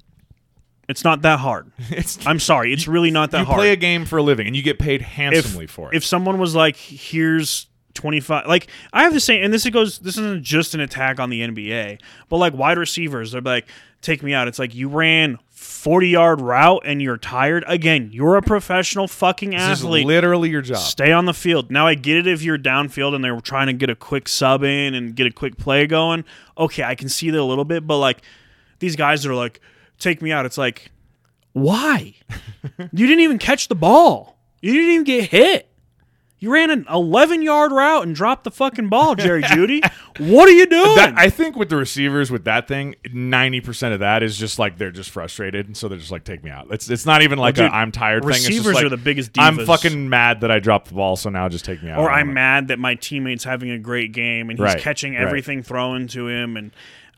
It's 0.89 1.03
not 1.03 1.21
that 1.23 1.39
hard. 1.39 1.71
It's 1.91 2.25
I'm 2.27 2.39
sorry. 2.39 2.71
It's 2.73 2.87
really 2.87 3.09
not 3.11 3.31
that 3.31 3.37
hard. 3.37 3.47
you 3.47 3.51
hard. 3.53 3.59
play 3.59 3.71
a 3.71 3.75
game 3.75 4.05
for 4.05 4.17
a 4.17 4.23
living 4.23 4.47
and 4.47 4.55
you 4.55 4.61
get 4.61 4.79
paid 4.79 5.01
if, 5.01 5.07
handsomely 5.07 5.65
for 5.67 5.91
it. 5.93 5.97
if 5.97 6.05
someone 6.05 6.37
was 6.39 6.53
like, 6.55 6.75
here's 6.75 7.67
25, 7.95 8.47
like, 8.47 8.67
I 8.91 9.03
have 9.03 9.13
the 9.13 9.19
same, 9.19 9.43
and 9.43 9.53
this 9.53 9.67
goes, 9.69 9.99
this 9.99 10.17
isn't 10.17 10.43
just 10.43 10.73
an 10.73 10.79
attack 10.81 11.19
on 11.19 11.29
the 11.29 11.41
NBA, 11.41 11.99
but 12.29 12.37
like 12.37 12.53
wide 12.53 12.77
receivers, 12.77 13.31
they're 13.31 13.41
like, 13.41 13.67
take 14.01 14.21
me 14.23 14.33
out. 14.33 14.47
It's 14.47 14.59
like, 14.59 14.73
you 14.75 14.87
ran 14.89 15.37
40 15.83 16.07
yard 16.07 16.39
route 16.39 16.83
and 16.85 17.01
you're 17.01 17.17
tired, 17.17 17.65
again, 17.67 18.09
you're 18.13 18.37
a 18.37 18.41
professional 18.41 19.05
fucking 19.05 19.49
This 19.49 19.61
is 19.79 19.83
athlete. 19.83 20.05
literally 20.05 20.49
your 20.49 20.61
job. 20.61 20.77
Stay 20.77 21.11
on 21.11 21.25
the 21.25 21.33
field. 21.33 21.69
Now 21.69 21.85
I 21.87 21.95
get 21.95 22.15
it 22.15 22.25
if 22.25 22.41
you're 22.41 22.57
downfield 22.57 23.13
and 23.13 23.21
they're 23.21 23.37
trying 23.41 23.67
to 23.67 23.73
get 23.73 23.89
a 23.89 23.95
quick 23.95 24.29
sub 24.29 24.63
in 24.63 24.93
and 24.95 25.13
get 25.13 25.27
a 25.27 25.31
quick 25.31 25.57
play 25.57 25.85
going. 25.85 26.23
Okay, 26.57 26.83
I 26.83 26.95
can 26.95 27.09
see 27.09 27.31
that 27.31 27.37
a 27.39 27.43
little 27.43 27.65
bit, 27.65 27.85
but 27.85 27.97
like 27.97 28.21
these 28.79 28.95
guys 28.95 29.25
are 29.25 29.35
like, 29.35 29.59
take 29.99 30.21
me 30.21 30.31
out. 30.31 30.45
It's 30.45 30.57
like, 30.57 30.89
why? 31.51 32.15
you 32.79 33.05
didn't 33.05 33.19
even 33.19 33.37
catch 33.37 33.67
the 33.67 33.75
ball. 33.75 34.37
You 34.61 34.71
didn't 34.71 34.89
even 34.91 35.03
get 35.03 35.29
hit. 35.31 35.69
You 36.43 36.51
ran 36.51 36.71
an 36.71 36.85
11 36.91 37.41
yard 37.41 37.71
route 37.71 38.03
and 38.05 38.13
dropped 38.13 38.43
the 38.43 38.51
fucking 38.51 38.89
ball, 38.89 39.15
Jerry 39.23 39.43
Jeudy. 39.43 39.79
What 40.19 40.49
are 40.49 40.51
you 40.51 40.65
doing? 40.65 40.95
That, 40.97 41.13
I 41.15 41.29
think 41.29 41.55
with 41.55 41.69
the 41.69 41.77
receivers 41.77 42.29
with 42.29 42.43
that 42.43 42.67
thing, 42.67 42.95
ninety 43.13 43.61
percent 43.61 43.93
of 43.93 44.01
that 44.01 44.21
is 44.23 44.37
just 44.37 44.59
like 44.59 44.77
they're 44.77 44.91
just 44.91 45.09
frustrated, 45.09 45.67
and 45.67 45.77
so 45.77 45.87
they're 45.87 45.97
just 45.97 46.11
like, 46.11 46.25
"Take 46.25 46.43
me 46.43 46.51
out." 46.51 46.67
It's 46.69 46.89
it's 46.89 47.05
not 47.05 47.21
even 47.21 47.39
like 47.39 47.55
dude, 47.55 47.71
a 47.71 47.73
I'm 47.73 47.93
tired 47.93 48.23
thing. 48.23 48.27
Receivers 48.31 48.75
like, 48.75 48.83
are 48.83 48.89
the 48.89 48.97
biggest 48.97 49.31
I'm 49.37 49.65
fucking 49.65 50.09
mad 50.09 50.41
that 50.41 50.51
I 50.51 50.59
dropped 50.59 50.89
the 50.89 50.95
ball, 50.95 51.15
so 51.15 51.29
now 51.29 51.47
just 51.47 51.63
take 51.63 51.81
me 51.81 51.89
out. 51.89 51.99
or 51.99 52.11
I'm 52.11 52.33
mad 52.33 52.67
that 52.67 52.77
my 52.77 52.95
teammate's 52.95 53.45
having 53.45 53.71
a 53.71 53.79
great 53.79 54.11
game 54.11 54.49
and 54.49 54.59
he's 54.59 54.63
Right, 54.65 54.79
catching 54.81 55.13
right. 55.13 55.21
everything 55.23 55.63
thrown 55.63 56.07
to 56.09 56.27
him 56.27 56.57
and 56.57 56.71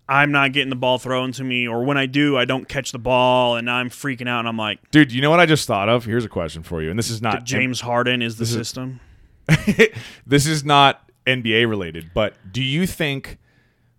I'm 0.07 0.31
not 0.31 0.53
getting 0.53 0.69
the 0.69 0.75
ball 0.75 0.99
thrown 0.99 1.31
to 1.31 1.43
me 1.43 1.67
or 1.67 1.83
when 1.83 1.97
I 1.97 2.05
do 2.05 2.37
I 2.37 2.45
don't 2.45 2.69
catch 2.69 2.91
the 2.91 2.99
ball 2.99 3.55
and 3.55 3.71
I'm 3.71 3.89
freaking 3.89 4.29
out 4.29 4.37
and 4.41 4.47
I'm 4.47 4.57
like 4.57 4.91
dude. 4.91 5.11
You 5.11 5.21
know 5.23 5.31
what 5.31 5.39
I 5.39 5.47
just 5.47 5.65
thought 5.65 5.89
of? 5.89 6.05
Here's 6.05 6.25
a 6.25 6.29
question 6.29 6.61
for 6.61 6.83
you, 6.83 6.91
and 6.91 6.99
this 6.99 7.09
is 7.09 7.23
not 7.23 7.43
James 7.43 7.81
Harden 7.81 8.21
is 8.21 8.37
the 8.37 8.43
is- 8.43 8.51
system. 8.51 8.99
this 10.25 10.45
is 10.47 10.63
not 10.63 11.09
NBA 11.25 11.67
related, 11.69 12.11
but 12.13 12.35
do 12.51 12.63
you 12.63 12.85
think 12.87 13.37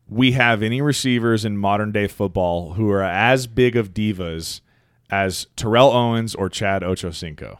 we 0.08 0.32
have 0.32 0.62
any 0.62 0.80
receivers 0.80 1.44
in 1.44 1.58
modern 1.58 1.92
day 1.92 2.06
football 2.06 2.74
who 2.74 2.90
are 2.90 3.02
as 3.02 3.46
big 3.46 3.76
of 3.76 3.92
divas 3.92 4.60
as 5.10 5.46
Terrell 5.56 5.90
Owens 5.90 6.34
or 6.34 6.48
Chad 6.48 6.82
Ochocinco? 6.82 7.58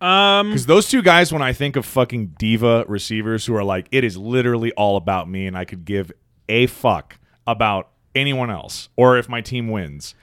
Um 0.00 0.48
Because 0.48 0.66
those 0.66 0.88
two 0.88 1.02
guys, 1.02 1.32
when 1.32 1.42
I 1.42 1.52
think 1.52 1.76
of 1.76 1.84
fucking 1.84 2.34
diva 2.38 2.84
receivers 2.88 3.46
who 3.46 3.54
are 3.54 3.64
like, 3.64 3.86
it 3.90 4.02
is 4.02 4.16
literally 4.16 4.72
all 4.72 4.96
about 4.96 5.28
me, 5.28 5.46
and 5.46 5.56
I 5.56 5.64
could 5.64 5.84
give 5.84 6.10
a 6.48 6.66
fuck 6.66 7.18
about 7.46 7.90
anyone 8.14 8.50
else, 8.50 8.88
or 8.96 9.18
if 9.18 9.28
my 9.28 9.40
team 9.40 9.68
wins, 9.68 10.14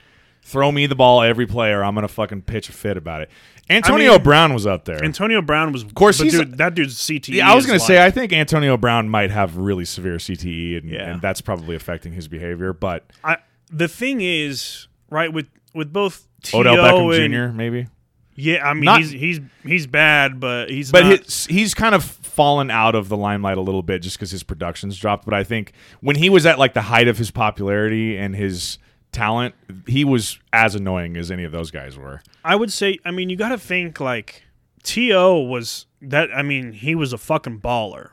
throw 0.48 0.72
me 0.72 0.86
the 0.88 0.96
ball 0.96 1.22
every 1.22 1.46
player. 1.46 1.84
I'm 1.84 1.94
gonna 1.96 2.08
fucking 2.08 2.44
pitch 2.44 2.70
a 2.70 2.72
fit 2.74 2.96
about 2.98 3.22
it. 3.22 3.30
Antonio 3.70 4.14
mean- 4.14 4.24
Brown 4.24 4.54
was 4.54 4.66
up 4.66 4.86
there. 4.86 5.04
Antonio 5.04 5.42
Brown 5.42 5.74
was 5.74 5.84
of 5.84 5.94
course, 5.94 6.18
but 6.20 6.24
he's 6.24 6.34
dude, 6.34 6.58
that 6.58 6.74
dude's 6.74 6.96
CTE. 6.96 7.36
yeah, 7.36 7.52
I 7.52 7.56
was 7.56 7.66
gonna 7.66 7.80
say, 7.80 8.04
I 8.04 8.10
think 8.12 8.32
Antonio 8.32 8.78
Brown 8.78 9.10
might 9.10 9.30
have 9.30 9.58
really 9.58 9.84
severe 9.86 10.16
CTE, 10.20 10.78
and, 10.78 10.90
Yeah. 10.90 11.12
and 11.12 11.22
that's 11.22 11.42
probably 11.42 11.76
affecting 11.76 12.14
his 12.14 12.28
behavior. 12.30 12.72
But 12.72 13.12
I, 13.24 13.38
the 13.70 13.88
thing 13.90 14.22
is, 14.22 14.88
right 15.10 15.32
with 15.32 15.48
with 15.74 15.92
both 15.92 16.26
Odell 16.54 16.76
T.O. 16.76 16.84
Beckham 16.84 17.26
and, 17.26 17.34
Jr. 17.52 17.56
maybe, 17.58 17.88
Yeah, 18.36 18.66
I 18.66 18.74
mean 18.74 18.86
Not- 18.86 19.02
he's 19.02 19.12
he's 19.12 19.40
he's 19.66 19.86
bad, 19.86 20.40
but 20.40 20.70
he's 20.70 20.92
but 20.92 21.04
not, 21.04 21.20
his, 21.26 21.46
he's 21.48 21.74
kind 21.74 21.94
of 21.94 22.04
fallen 22.06 22.72
out 22.72 22.96
of 22.96 23.10
the 23.10 23.18
limelight 23.18 23.58
a 23.58 23.62
little 23.62 23.82
bit 23.84 24.02
just 24.02 24.16
because 24.18 24.32
his 24.32 24.44
production's 24.44 24.98
dropped. 24.98 25.26
But 25.26 25.34
I 25.34 25.44
think 25.44 25.74
when 26.00 26.16
he 26.16 26.30
was 26.30 26.46
at 26.46 26.58
like 26.58 26.74
the 26.74 26.84
height 26.84 27.10
of 27.10 27.18
his 27.18 27.32
popularity 27.32 28.16
and 28.18 28.34
his 28.34 28.78
talent, 29.18 29.56
he 29.88 30.06
was 30.06 30.40
as 30.54 30.76
annoying 30.76 31.18
as 31.18 31.32
any 31.32 31.44
of 31.44 31.52
those 31.52 31.72
guys 31.72 31.98
were. 31.98 32.22
I 32.44 32.56
would 32.56 32.72
say, 32.72 33.00
I 33.04 33.12
mean, 33.12 33.30
you 33.30 33.36
got 33.36 33.50
to 33.50 33.58
think 33.58 34.00
like 34.00 34.44
T.O. 34.84 35.42
was 35.42 35.86
that. 36.02 36.30
I 36.34 36.44
mean, 36.44 36.72
he 36.72 36.96
was 36.96 37.14
a 37.14 37.18
fucking 37.18 37.60
baller, 37.62 38.10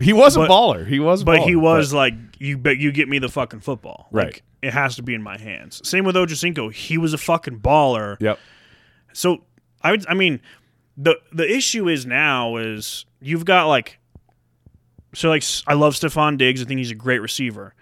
He 0.00 0.12
was 0.12 0.36
a 0.36 0.40
baller. 0.40 0.86
He 0.86 1.00
was, 1.00 1.22
a 1.22 1.24
but 1.24 1.40
baller, 1.40 1.46
he 1.46 1.56
was 1.56 1.92
like, 1.92 2.14
you 2.38 2.58
bet 2.58 2.78
you 2.78 2.92
get 2.92 3.08
me 3.08 3.18
the 3.18 3.28
fucking 3.28 3.60
football, 3.60 4.08
Right. 4.10 4.26
Like, 4.26 4.42
it 4.60 4.72
has 4.72 4.96
to 4.96 5.02
be 5.02 5.14
in 5.14 5.22
my 5.22 5.38
hands. 5.38 5.80
Same 5.88 6.04
with 6.04 6.16
Ochocinco. 6.16 6.72
He 6.72 6.98
was 6.98 7.14
a 7.14 7.18
fucking 7.18 7.60
baller. 7.60 8.16
Yep. 8.20 8.40
So 9.12 9.44
I 9.82 9.92
would, 9.92 10.04
I 10.08 10.14
mean, 10.14 10.40
the 10.96 11.16
the 11.32 11.48
issue 11.48 11.88
is 11.88 12.04
now 12.04 12.56
is 12.56 13.06
you've 13.20 13.44
got 13.44 13.68
like, 13.68 14.00
so 15.14 15.28
like 15.28 15.44
I 15.68 15.74
love 15.74 15.94
Stefon 15.94 16.36
Diggs. 16.38 16.60
I 16.60 16.64
think 16.64 16.78
he's 16.78 16.90
a 16.90 16.96
great 16.96 17.20
receiver. 17.20 17.74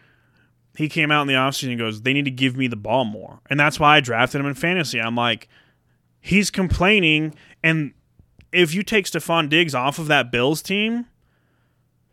He 0.77 0.89
came 0.89 1.11
out 1.11 1.23
in 1.23 1.29
the 1.29 1.35
offseason 1.35 1.71
and 1.71 1.79
goes, 1.79 2.03
they 2.03 2.13
need 2.13 2.25
to 2.27 2.31
give 2.31 2.57
me 2.57 2.67
the 2.69 2.77
ball 2.77 3.05
more, 3.05 3.41
and 3.49 3.59
that's 3.59 3.81
why 3.81 3.97
I 3.97 4.01
drafted 4.01 4.41
him 4.41 4.47
in 4.47 4.55
fantasy. 4.55 5.01
I'm 5.01 5.17
like, 5.17 5.49
he's 6.21 6.51
complaining, 6.51 7.35
and 7.65 7.93
if 8.53 8.75
you 8.75 8.83
take 8.83 9.07
Stefon 9.07 9.49
Diggs 9.49 9.75
off 9.75 9.99
of 9.99 10.07
that 10.09 10.31
Bills 10.31 10.63
team, 10.63 11.07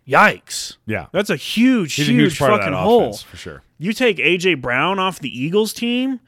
yikes, 0.07 0.77
Yeah. 0.85 1.07
that's 1.11 1.29
a 1.29 1.35
huge, 1.35 1.93
huge, 1.95 2.09
a 2.09 2.11
huge 2.11 2.39
part 2.39 2.51
fucking 2.51 2.67
of 2.67 2.73
that 2.73 2.83
hole. 2.83 3.01
offense 3.09 3.21
for 3.23 3.37
sure. 3.37 3.63
You 3.77 3.93
take 3.93 4.17
AJ 4.17 4.55
Brown 4.61 4.99
off 4.99 5.19
the 5.19 5.29
Eagles 5.29 5.73
team. 5.73 6.19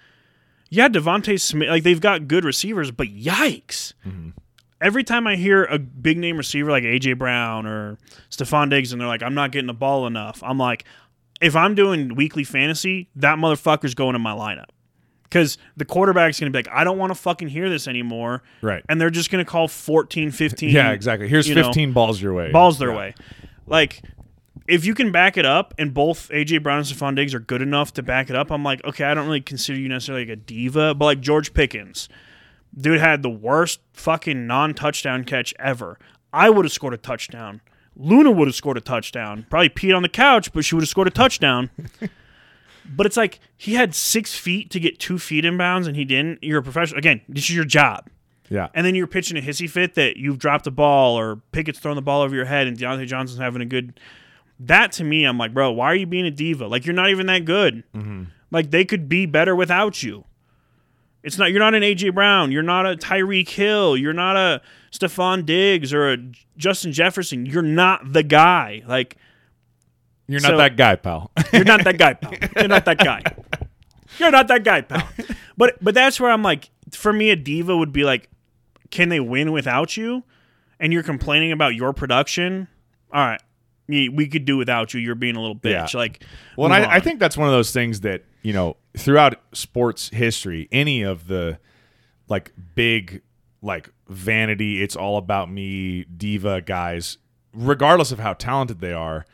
Yeah, 0.69 0.89
DeVonta 0.89 1.39
Smith. 1.39 1.69
Like 1.69 1.83
they've 1.83 2.01
got 2.01 2.27
good 2.27 2.43
receivers, 2.43 2.91
but 2.91 3.07
yikes! 3.07 3.93
Mm-hmm. 4.05 4.29
Every 4.81 5.03
time 5.03 5.25
I 5.25 5.35
hear 5.37 5.63
a 5.65 5.79
big 5.79 6.17
name 6.17 6.37
receiver 6.37 6.69
like 6.69 6.83
AJ 6.83 7.17
Brown 7.17 7.65
or 7.65 7.97
Stefon 8.29 8.69
Diggs, 8.69 8.91
and 8.91 8.99
they're 8.99 9.07
like, 9.07 9.23
"I'm 9.23 9.35
not 9.35 9.51
getting 9.51 9.67
the 9.67 9.73
ball 9.73 10.05
enough," 10.05 10.43
I'm 10.43 10.57
like, 10.57 10.83
if 11.41 11.55
I'm 11.55 11.75
doing 11.75 12.15
weekly 12.15 12.43
fantasy, 12.43 13.09
that 13.15 13.37
motherfucker's 13.37 13.93
going 13.95 14.15
in 14.15 14.21
my 14.21 14.31
lineup 14.33 14.69
because 15.23 15.57
the 15.75 15.85
quarterback's 15.85 16.39
going 16.39 16.51
to 16.51 16.55
be 16.55 16.59
like, 16.67 16.73
"I 16.75 16.83
don't 16.83 16.97
want 16.97 17.11
to 17.11 17.15
fucking 17.15 17.49
hear 17.49 17.69
this 17.69 17.87
anymore," 17.87 18.41
Right. 18.61 18.83
and 18.87 18.99
they're 19.01 19.09
just 19.09 19.31
going 19.31 19.43
to 19.43 19.49
call 19.49 19.67
14, 19.67 20.31
15 20.31 20.69
Yeah, 20.69 20.91
exactly. 20.91 21.27
Here's 21.27 21.47
you 21.47 21.55
know, 21.55 21.63
15 21.63 21.91
balls 21.93 22.21
your 22.21 22.33
way. 22.33 22.51
balls 22.51 22.79
their 22.79 22.91
Yeah. 22.91 22.97
way. 22.97 23.15
Like, 23.67 24.01
if 24.67 24.85
you 24.85 24.93
can 24.95 25.11
back 25.11 25.37
it 25.37 25.45
up, 25.45 25.73
and 25.77 25.93
both 25.93 26.29
AJ 26.31 26.59
Brown 26.63 26.77
and 26.79 26.87
Stefon 26.87 27.15
Diggs 27.15 27.33
are 27.33 27.39
good 27.39 27.61
enough 27.61 27.93
to 27.93 28.03
back 28.03 28.29
it 28.29 28.35
up, 28.35 28.51
I'm 28.51 28.63
like, 28.63 28.83
okay, 28.85 29.03
I 29.03 29.13
don't 29.13 29.25
really 29.27 29.41
consider 29.41 29.77
you 29.79 29.89
necessarily 29.89 30.25
like 30.25 30.33
a 30.33 30.35
diva, 30.37 30.93
but 30.95 31.05
like 31.05 31.19
George 31.21 31.53
Pickens, 31.53 32.07
dude 32.75 32.99
had 32.99 33.21
the 33.23 33.29
worst 33.29 33.79
fucking 33.93 34.47
non-touchdown 34.47 35.23
catch 35.23 35.53
ever. 35.59 35.99
I 36.33 36.49
would 36.49 36.65
have 36.65 36.71
scored 36.71 36.93
a 36.93 36.97
touchdown. 36.97 37.61
Luna 37.97 38.31
would 38.31 38.47
have 38.47 38.55
scored 38.55 38.77
a 38.77 38.81
touchdown. 38.81 39.45
Probably 39.49 39.69
peed 39.69 39.95
on 39.95 40.01
the 40.03 40.09
couch, 40.09 40.51
but 40.53 40.65
she 40.65 40.75
would 40.75 40.81
have 40.81 40.89
scored 40.89 41.07
a 41.07 41.11
touchdown. 41.11 41.69
but 42.95 43.05
it's 43.05 43.17
like 43.17 43.39
he 43.57 43.73
had 43.75 43.95
six 43.95 44.35
feet 44.35 44.69
to 44.71 44.79
get 44.79 44.99
two 44.99 45.17
feet 45.17 45.45
in 45.45 45.57
bounds, 45.57 45.87
and 45.87 45.95
he 45.95 46.05
didn't. 46.05 46.43
You're 46.43 46.59
a 46.59 46.63
professional. 46.63 46.99
Again, 46.99 47.21
this 47.29 47.45
is 47.45 47.55
your 47.55 47.65
job 47.65 48.09
Yeah. 48.49 48.67
and 48.73 48.85
then 48.85 48.95
you're 48.95 49.07
pitching 49.07 49.37
a 49.37 49.41
hissy 49.41 49.69
fit 49.69 49.95
that 49.95 50.17
you've 50.17 50.37
dropped 50.39 50.67
a 50.67 50.71
ball 50.71 51.17
or 51.17 51.37
Pickett's 51.51 51.79
throwing 51.79 51.95
the 51.95 52.01
ball 52.01 52.21
over 52.21 52.35
your 52.35 52.45
head 52.45 52.67
and 52.67 52.77
Diontae 52.77 53.07
Johnson's 53.07 53.39
having 53.39 53.61
a 53.61 53.65
good. 53.65 53.99
That 54.59 54.91
to 54.93 55.03
me, 55.03 55.25
I'm 55.25 55.37
like, 55.37 55.53
bro, 55.53 55.71
why 55.71 55.87
are 55.87 55.95
you 55.95 56.05
being 56.05 56.25
a 56.25 56.31
diva? 56.31 56.67
Like 56.67 56.85
you're 56.85 56.95
not 56.95 57.09
even 57.09 57.25
that 57.25 57.43
good. 57.45 57.83
Mm-hmm. 57.93 58.23
Like 58.51 58.71
they 58.71 58.85
could 58.85 59.09
be 59.09 59.25
better 59.25 59.55
without 59.55 60.01
you. 60.03 60.23
It's 61.25 61.37
not. 61.37 61.49
You're 61.51 61.59
not 61.59 61.73
an 61.75 61.81
AJ 61.83 62.13
Brown. 62.13 62.51
You're 62.51 62.61
not 62.63 62.85
a 62.85 62.95
Tyreek 62.95 63.49
Hill. 63.49 63.97
You're 63.97 64.13
not 64.13 64.37
a 64.37 64.61
Stefon 64.91 65.45
Diggs 65.45 65.91
or 65.93 66.13
a 66.13 66.17
Justin 66.55 66.93
Jefferson. 66.93 67.45
You're 67.45 67.61
not 67.63 68.13
the 68.13 68.23
guy. 68.23 68.83
Like 68.87 69.17
You're 70.27 70.39
not 70.41 70.51
So- 70.51 70.57
that 70.57 70.77
guy, 70.77 70.95
pal. 70.95 71.31
you're 71.53 71.65
not 71.65 71.83
that 71.83 71.97
guy, 71.97 72.13
pal. 72.13 72.31
You're 72.55 72.67
not 72.67 72.85
that 72.85 72.99
guy. 72.99 73.21
You're 74.19 74.31
not 74.31 74.47
that 74.47 74.63
guy, 74.63 74.81
pal. 74.81 75.07
But 75.57 75.77
but 75.83 75.93
that's 75.95 76.19
where 76.19 76.31
I'm 76.31 76.43
like, 76.43 76.69
for 76.91 77.11
me, 77.11 77.31
a 77.31 77.35
diva 77.35 77.75
would 77.75 77.91
be 77.91 78.03
like, 78.03 78.29
can 78.91 79.09
they 79.09 79.19
win 79.19 79.51
without 79.51 79.97
you? 79.97 80.23
And 80.79 80.93
you're 80.93 81.03
complaining 81.03 81.51
about 81.51 81.73
your 81.75 81.91
production. 81.91 82.67
All 83.11 83.25
right, 83.25 83.41
we 83.87 84.09
we 84.09 84.27
could 84.27 84.45
do 84.45 84.57
without 84.57 84.93
you. 84.93 84.99
You're 84.99 85.15
being 85.15 85.35
a 85.35 85.41
little 85.41 85.55
bitch. 85.55 85.93
Yeah. 85.93 85.99
Like, 85.99 86.23
Well, 86.57 86.71
and 86.71 86.85
I, 86.85 86.95
I 86.95 86.99
think 86.99 87.19
that's 87.19 87.37
one 87.37 87.47
of 87.47 87.53
those 87.53 87.71
things 87.71 88.01
that 88.01 88.23
you 88.41 88.53
know 88.53 88.77
throughout 88.97 89.39
sports 89.53 90.09
history, 90.09 90.67
any 90.71 91.03
of 91.03 91.27
the 91.27 91.59
like 92.27 92.51
big 92.75 93.21
like 93.61 93.89
vanity, 94.07 94.81
it's 94.81 94.95
all 94.95 95.17
about 95.17 95.51
me 95.51 96.03
diva 96.05 96.61
guys, 96.61 97.17
regardless 97.53 98.11
of 98.11 98.19
how 98.19 98.33
talented 98.33 98.79
they 98.79 98.93
are. 98.93 99.25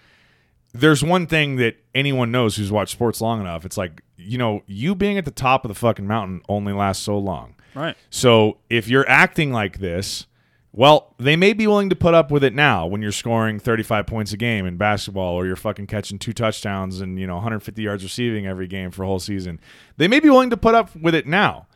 There's 0.73 1.03
one 1.03 1.27
thing 1.27 1.57
that 1.57 1.75
anyone 1.93 2.31
knows 2.31 2.55
who's 2.55 2.71
watched 2.71 2.93
sports 2.93 3.19
long 3.19 3.41
enough. 3.41 3.65
It's 3.65 3.77
like 3.77 4.01
you 4.17 4.37
know, 4.37 4.63
you 4.67 4.95
being 4.95 5.17
at 5.17 5.25
the 5.25 5.31
top 5.31 5.65
of 5.65 5.69
the 5.69 5.75
fucking 5.75 6.07
mountain 6.07 6.41
only 6.47 6.73
lasts 6.73 7.03
so 7.03 7.17
long. 7.17 7.55
right. 7.75 7.95
So 8.09 8.59
if 8.69 8.87
you're 8.87 9.07
acting 9.09 9.51
like 9.51 9.79
this, 9.79 10.27
well, 10.73 11.13
they 11.17 11.35
may 11.35 11.51
be 11.51 11.67
willing 11.67 11.89
to 11.89 11.95
put 11.95 12.13
up 12.13 12.31
with 12.31 12.43
it 12.43 12.55
now 12.55 12.85
when 12.85 13.01
you're 13.01 13.11
scoring 13.11 13.59
35 13.59 14.07
points 14.07 14.31
a 14.31 14.37
game 14.37 14.65
in 14.65 14.77
basketball 14.77 15.33
or 15.33 15.45
you're 15.45 15.57
fucking 15.57 15.87
catching 15.87 16.17
two 16.17 16.31
touchdowns 16.31 17.01
and, 17.01 17.19
you 17.19 17.27
know, 17.27 17.35
150 17.35 17.81
yards 17.81 18.03
receiving 18.03 18.47
every 18.47 18.67
game 18.67 18.89
for 18.89 19.03
a 19.03 19.07
whole 19.07 19.19
season. 19.19 19.59
They 19.97 20.07
may 20.07 20.21
be 20.21 20.29
willing 20.29 20.49
to 20.49 20.57
put 20.57 20.73
up 20.73 20.95
with 20.95 21.13
it 21.13 21.27
now. 21.27 21.67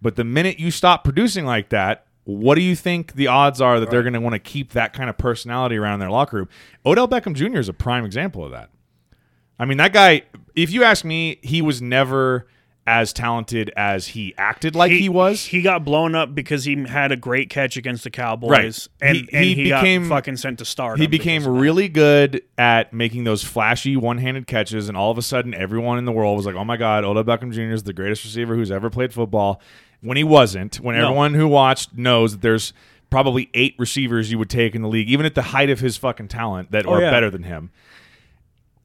But 0.00 0.14
the 0.16 0.24
minute 0.24 0.60
you 0.60 0.70
stop 0.70 1.02
producing 1.02 1.46
like 1.46 1.70
that, 1.70 2.06
what 2.24 2.54
do 2.54 2.60
you 2.60 2.76
think 2.76 3.14
the 3.14 3.26
odds 3.26 3.60
are 3.60 3.80
that 3.80 3.90
they're 3.90 4.02
going 4.02 4.14
to 4.14 4.20
want 4.20 4.34
to 4.34 4.38
keep 4.38 4.72
that 4.72 4.92
kind 4.92 5.10
of 5.10 5.18
personality 5.18 5.76
around 5.76 5.98
their 5.98 6.10
locker 6.10 6.36
room? 6.36 6.48
Odell 6.86 7.08
Beckham 7.08 7.34
Jr. 7.34 7.58
is 7.58 7.68
a 7.68 7.72
prime 7.72 8.04
example 8.04 8.44
of 8.44 8.52
that. 8.52 8.70
I 9.58 9.64
mean, 9.64 9.78
that 9.78 9.92
guy, 9.92 10.22
if 10.54 10.70
you 10.70 10.84
ask 10.84 11.04
me, 11.04 11.38
he 11.42 11.60
was 11.60 11.82
never 11.82 12.46
as 12.86 13.12
talented 13.14 13.70
as 13.76 14.08
he 14.08 14.34
acted 14.36 14.76
like 14.76 14.92
he, 14.92 15.08
was. 15.08 15.46
He 15.46 15.62
got 15.62 15.84
blown 15.84 16.14
up 16.14 16.34
because 16.34 16.64
he 16.64 16.84
had 16.84 17.12
a 17.12 17.16
great 17.16 17.48
catch 17.48 17.76
against 17.78 18.04
the 18.04 18.10
Cowboys, 18.10 18.50
Right. 19.00 19.08
and 19.08 19.16
He- 19.16 19.28
and 19.32 19.44
he 19.44 19.54
he, 19.54 19.62
became- 19.64 20.02
got 20.02 20.08
fucking 20.16 20.36
sent 20.36 20.58
to 20.58 20.64
start. 20.64 20.98
he 20.98 21.06
became 21.06 21.46
really 21.46 21.88
good 21.88 22.42
at 22.58 22.92
making 22.92 23.24
those 23.24 23.42
flashy 23.42 23.96
one-handed 23.96 24.46
catches, 24.46 24.88
and 24.88 24.98
all 24.98 25.10
of 25.10 25.16
a 25.18 25.22
sudden, 25.22 25.54
everyone 25.54 25.96
in 25.98 26.04
the 26.04 26.12
world 26.12 26.36
was 26.36 26.44
like, 26.46 26.54
"Oh 26.56 26.64
my 26.64 26.76
God, 26.76 27.04
Odell 27.04 27.24
Beckham 27.24 27.52
Jr. 27.52 27.72
is 27.72 27.84
the 27.84 27.92
greatest 27.94 28.22
receiver 28.24 28.54
who's 28.54 28.70
ever 28.70 28.90
played 28.90 29.12
football." 29.14 29.60
When 30.02 30.18
he 30.18 30.24
wasn't, 30.24 30.76
when 30.80 30.96
No. 30.96 31.04
everyone 31.06 31.32
who 31.32 31.48
watched 31.48 31.96
knows 31.96 32.32
that 32.32 32.42
there's 32.42 32.74
probably 33.08 33.48
eight 33.54 33.74
receivers 33.78 34.30
you 34.30 34.38
would 34.38 34.50
take 34.50 34.74
in 34.74 34.82
the 34.82 34.88
league, 34.88 35.08
even 35.08 35.24
at 35.24 35.34
the 35.34 35.40
height 35.42 35.70
of 35.70 35.80
his 35.80 35.96
fucking 35.96 36.28
talent, 36.28 36.70
that 36.72 36.84
oh, 36.86 36.90
are 36.94 37.00
yeah. 37.00 37.10
better 37.10 37.30
than 37.30 37.44
him. 37.44 37.70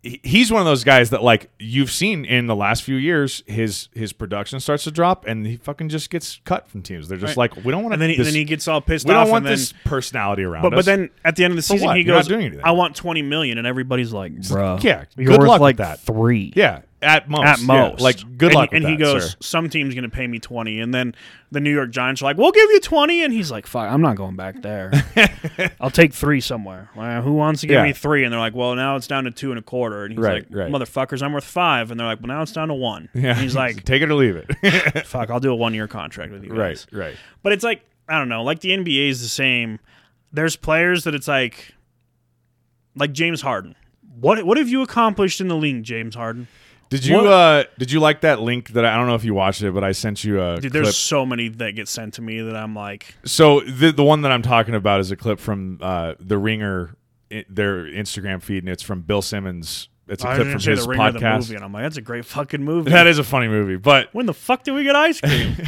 He- 0.01 0.21
He's 0.23 0.49
one 0.51 0.61
of 0.61 0.65
those 0.65 0.85
guys 0.85 1.09
that, 1.09 1.23
like, 1.23 1.49
you've 1.59 1.91
seen 1.91 2.23
in 2.23 2.45
the 2.47 2.55
last 2.55 2.83
few 2.83 2.95
years, 2.95 3.43
his 3.47 3.89
his 3.93 4.13
production 4.13 4.59
starts 4.61 4.85
to 4.85 4.91
drop, 4.91 5.25
and 5.27 5.45
he 5.45 5.57
fucking 5.57 5.89
just 5.89 6.09
gets 6.09 6.39
cut 6.45 6.69
from 6.69 6.81
teams. 6.81 7.09
They're 7.09 7.17
just 7.17 7.35
Right. 7.35 7.51
like, 7.53 7.65
we 7.65 7.71
don't 7.71 7.83
want 7.83 7.93
and 7.93 8.01
then 8.01 8.09
he, 8.11 8.15
this, 8.15 8.27
then 8.27 8.33
he 8.35 8.45
gets 8.45 8.67
all 8.69 8.79
pissed 8.79 9.07
we 9.07 9.13
off. 9.13 9.25
don't 9.25 9.31
want 9.31 9.45
and 9.45 9.47
then, 9.47 9.57
this 9.59 9.73
personality 9.83 10.43
around 10.43 10.61
But 10.63 10.73
us. 10.73 10.77
but 10.77 10.85
then 10.85 11.09
at 11.25 11.35
the 11.35 11.43
end 11.43 11.51
of 11.51 11.55
the 11.57 11.61
season, 11.61 11.93
he 11.97 12.03
goes, 12.05 12.31
"I 12.63 12.71
want 12.71 12.95
twenty 12.95 13.21
million, 13.21 13.57
and 13.57 13.67
everybody's 13.67 14.13
like, 14.13 14.33
"Bruh, 14.33 14.81
Yeah, 14.83 15.03
you're 15.17 15.27
good 15.27 15.39
worth 15.39 15.47
luck 15.49 15.55
with 15.55 15.61
like 15.61 15.77
that. 15.77 15.99
three 15.99 16.53
Yeah, 16.55 16.79
at 17.01 17.29
most. 17.29 17.45
at 17.45 17.59
yeah. 17.59 17.65
most." 17.65 18.01
Like 18.01 18.17
good 18.37 18.47
and, 18.51 18.55
luck. 18.55 18.69
And 18.73 18.83
with 18.83 18.91
he 18.91 18.97
that, 18.97 19.03
goes, 19.03 19.31
sir. 19.31 19.37
"Some 19.41 19.69
team's 19.69 19.93
going 19.95 20.03
to 20.03 20.09
pay 20.09 20.27
me 20.27 20.39
twenty, 20.39 20.79
and 20.79 20.93
then 20.93 21.15
the 21.51 21.59
New 21.59 21.73
York 21.73 21.89
Giants 21.91 22.21
are 22.21 22.25
like, 22.25 22.37
"We'll 22.37 22.51
give 22.51 22.69
you 22.69 22.79
20 22.79 23.23
and 23.23 23.33
he's 23.33 23.49
like, 23.51 23.65
"Fuck, 23.65 23.91
I'm 23.91 24.01
not 24.01 24.15
going 24.15 24.35
back 24.35 24.61
there. 24.61 24.91
I'll 25.81 25.89
take 25.89 26.13
three 26.13 26.41
somewhere. 26.41 26.89
Well, 26.95 27.21
who 27.21 27.33
wants 27.33 27.61
to 27.61 27.67
give 27.67 27.75
Yeah. 27.75 27.83
me 27.83 27.93
three? 27.93 28.23
And 28.23 28.31
they're 28.31 28.39
like, 28.39 28.53
"Well, 28.53 28.75
now 28.75 28.95
it's 28.95 29.07
down 29.07 29.23
to 29.23 29.31
two 29.31 29.49
and 29.51 29.57
a 29.57 29.63
quarter." 29.63 30.05
And 30.05 30.13
he's 30.13 30.19
Right, 30.23 30.45
like, 30.51 30.71
right. 30.71 30.71
"Motherfuckers, 30.71 31.23
I'm 31.23 31.33
worth 31.33 31.43
five. 31.43 31.89
And 31.91 31.99
they're 31.99 32.07
like, 32.07 32.19
"Well, 32.21 32.27
now 32.27 32.41
it's 32.41 32.51
down 32.51 32.67
to 32.67 32.73
one." 32.75 33.09
Yeah, 33.15 33.31
And 33.31 33.39
he's 33.39 33.55
like, 33.55 33.83
take 33.83 34.01
it 34.01 34.09
or 34.09 34.15
leave 34.15 34.35
it. 34.35 35.05
"Fuck, 35.07 35.29
I'll 35.29 35.39
do 35.39 35.51
a 35.51 35.55
one 35.55 35.73
year 35.73 35.87
contract 35.87 36.31
with 36.31 36.43
you 36.43 36.49
guys." 36.55 36.85
right, 36.91 36.99
right. 37.05 37.15
But 37.43 37.53
it's 37.53 37.63
like 37.63 37.81
I 38.07 38.17
don't 38.17 38.29
know, 38.29 38.43
like 38.43 38.59
the 38.59 38.69
NBA 38.69 39.09
is 39.09 39.21
the 39.21 39.27
same. 39.27 39.79
There's 40.31 40.55
players 40.55 41.03
that 41.05 41.15
it's 41.15 41.27
like 41.27 41.73
like 42.95 43.11
James 43.11 43.41
Harden. 43.41 43.75
What 44.19 44.43
what 44.43 44.57
have 44.57 44.69
you 44.69 44.81
accomplished 44.81 45.41
in 45.41 45.47
the 45.47 45.55
league, 45.55 45.83
James 45.83 46.15
Harden? 46.15 46.47
Did 46.89 47.05
you 47.05 47.19
uh 47.19 47.63
did 47.77 47.91
you 47.91 47.99
like 47.99 48.21
that 48.21 48.41
link 48.41 48.69
that 48.69 48.83
I, 48.85 48.93
I 48.93 48.97
don't 48.97 49.07
know 49.07 49.15
if 49.15 49.23
you 49.23 49.33
watched 49.35 49.61
it, 49.61 49.73
but 49.73 49.83
I 49.83 49.91
sent 49.91 50.23
you 50.23 50.41
a 50.41 50.55
Dude, 50.59 50.71
clip. 50.71 50.83
there's 50.83 50.97
so 50.97 51.25
many 51.25 51.47
that 51.49 51.73
get 51.75 51.87
sent 51.87 52.15
to 52.15 52.21
me 52.21 52.41
that 52.41 52.55
I'm 52.55 52.73
like, 52.75 53.13
So 53.25 53.59
the 53.61 53.91
the 53.91 54.03
one 54.03 54.21
that 54.23 54.31
I'm 54.31 54.41
talking 54.41 54.73
about 54.75 54.99
is 54.99 55.11
a 55.11 55.15
clip 55.15 55.39
from 55.39 55.77
uh 55.81 56.15
the 56.19 56.37
Ringer 56.37 56.95
i- 57.31 57.45
their 57.47 57.83
Instagram 57.83 58.41
feed, 58.41 58.63
and 58.63 58.69
it's 58.69 58.81
from 58.83 59.01
Bill 59.01 59.21
Simmons. 59.21 59.89
It's 60.07 60.23
a 60.23 60.29
I 60.29 60.35
clip 60.37 60.47
from 60.47 60.59
say 60.59 60.71
his 60.71 60.83
the 60.85 60.89
ring 60.89 60.99
of 60.99 61.13
the 61.13 61.19
podcast. 61.19 61.37
movie, 61.41 61.55
and 61.55 61.63
I'm 61.63 61.71
like, 61.71 61.83
that's 61.83 61.97
a 61.97 62.01
great 62.01 62.25
fucking 62.25 62.63
movie. 62.63 62.89
That 62.89 63.05
is 63.05 63.19
a 63.19 63.23
funny 63.23 63.47
movie, 63.47 63.75
but 63.75 64.09
when 64.13 64.25
the 64.25 64.33
fuck 64.33 64.63
did 64.63 64.73
we 64.73 64.83
get 64.83 64.95
ice 64.95 65.21
cream? 65.21 65.55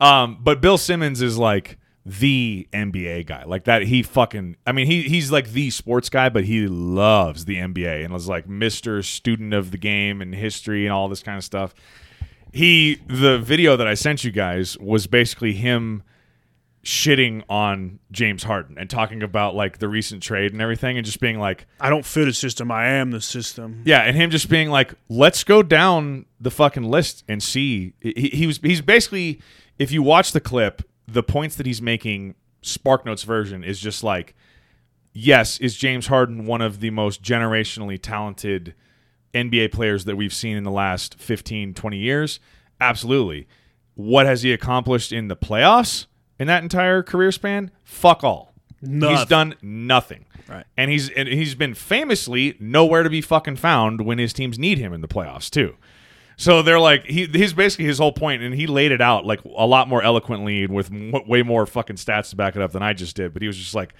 Um, 0.00 0.38
but 0.42 0.60
Bill 0.60 0.76
Simmons 0.76 1.22
is 1.22 1.38
like 1.38 1.78
the 2.06 2.68
NBA 2.72 3.26
guy. 3.26 3.44
Like 3.44 3.64
that 3.64 3.82
he 3.82 4.02
fucking 4.02 4.56
I 4.66 4.72
mean 4.72 4.86
he 4.86 5.02
he's 5.02 5.32
like 5.32 5.52
the 5.52 5.70
sports 5.70 6.08
guy, 6.08 6.28
but 6.28 6.44
he 6.44 6.66
loves 6.66 7.46
the 7.46 7.56
NBA 7.56 8.04
and 8.04 8.12
was 8.12 8.28
like 8.28 8.46
Mr. 8.46 9.02
student 9.04 9.54
of 9.54 9.70
the 9.70 9.78
game 9.78 10.20
and 10.20 10.34
history 10.34 10.84
and 10.84 10.92
all 10.92 11.08
this 11.08 11.22
kind 11.22 11.38
of 11.38 11.44
stuff. 11.44 11.74
He 12.52 13.00
the 13.06 13.38
video 13.38 13.76
that 13.76 13.86
I 13.86 13.94
sent 13.94 14.22
you 14.22 14.30
guys 14.30 14.78
was 14.78 15.06
basically 15.06 15.54
him 15.54 16.02
shitting 16.84 17.42
on 17.48 17.98
James 18.12 18.42
Harden 18.42 18.76
and 18.78 18.90
talking 18.90 19.22
about 19.22 19.54
like 19.54 19.78
the 19.78 19.88
recent 19.88 20.22
trade 20.22 20.52
and 20.52 20.60
everything 20.60 20.98
and 20.98 21.06
just 21.06 21.18
being 21.18 21.38
like 21.38 21.66
I 21.80 21.88
don't 21.88 22.04
fit 22.04 22.28
a 22.28 22.32
system. 22.34 22.70
I 22.70 22.88
am 22.88 23.10
the 23.10 23.22
system. 23.22 23.82
yeah, 23.86 24.00
and 24.00 24.14
him 24.14 24.30
just 24.30 24.50
being 24.50 24.68
like, 24.70 24.92
"Let's 25.08 25.42
go 25.42 25.62
down 25.62 26.26
the 26.38 26.50
fucking 26.50 26.84
list 26.84 27.24
and 27.28 27.42
see." 27.42 27.94
He, 28.00 28.30
he 28.34 28.46
was 28.46 28.58
he's 28.58 28.82
basically, 28.82 29.40
if 29.78 29.90
you 29.90 30.02
watch 30.02 30.32
the 30.32 30.40
clip, 30.40 30.82
the 31.06 31.22
points 31.22 31.56
that 31.56 31.66
he's 31.66 31.82
making, 31.82 32.34
SparkNotes 32.62 33.24
version 33.24 33.62
is 33.64 33.78
just 33.80 34.02
like, 34.02 34.34
yes, 35.12 35.58
is 35.58 35.76
James 35.76 36.06
Harden 36.06 36.46
one 36.46 36.60
of 36.60 36.80
the 36.80 36.90
most 36.90 37.22
generationally 37.22 38.00
talented 38.00 38.74
NBA 39.32 39.72
players 39.72 40.04
that 40.04 40.16
we've 40.16 40.34
seen 40.34 40.56
in 40.56 40.64
the 40.64 40.70
last 40.70 41.18
15, 41.18 41.74
20 41.74 41.96
years? 41.96 42.40
Absolutely. 42.80 43.46
What 43.94 44.26
has 44.26 44.42
he 44.42 44.52
accomplished 44.52 45.12
in 45.12 45.28
the 45.28 45.36
playoffs 45.36 46.06
in 46.38 46.46
that 46.48 46.62
entire 46.62 47.02
career 47.02 47.32
span? 47.32 47.70
Fuck 47.84 48.24
all. 48.24 48.54
He's 48.80 49.24
done 49.26 49.54
nothing. 49.62 50.26
Right. 50.48 50.66
And 50.76 50.90
he's 50.90 51.08
and 51.10 51.26
he's 51.26 51.54
been 51.54 51.72
famously 51.74 52.56
nowhere 52.60 53.02
to 53.02 53.08
be 53.08 53.22
fucking 53.22 53.56
found 53.56 54.02
when 54.02 54.18
his 54.18 54.32
teams 54.32 54.58
need 54.58 54.78
him 54.78 54.92
in 54.92 55.00
the 55.00 55.08
playoffs 55.08 55.48
too. 55.48 55.76
So 56.36 56.62
they're 56.62 56.80
like 56.80 57.04
he 57.04 57.26
he's 57.26 57.52
basically 57.52 57.84
his 57.84 57.98
whole 57.98 58.12
point, 58.12 58.42
and 58.42 58.54
he 58.54 58.66
laid 58.66 58.90
it 58.92 59.00
out 59.00 59.24
like 59.24 59.40
a 59.44 59.66
lot 59.66 59.88
more 59.88 60.02
eloquently 60.02 60.64
and 60.64 60.74
with 60.74 60.90
m- 60.92 61.12
way 61.28 61.42
more 61.42 61.64
fucking 61.66 61.96
stats 61.96 62.30
to 62.30 62.36
back 62.36 62.56
it 62.56 62.62
up 62.62 62.72
than 62.72 62.82
I 62.82 62.92
just 62.92 63.14
did. 63.16 63.32
But 63.32 63.42
he 63.42 63.48
was 63.48 63.56
just 63.56 63.74
like, 63.74 63.94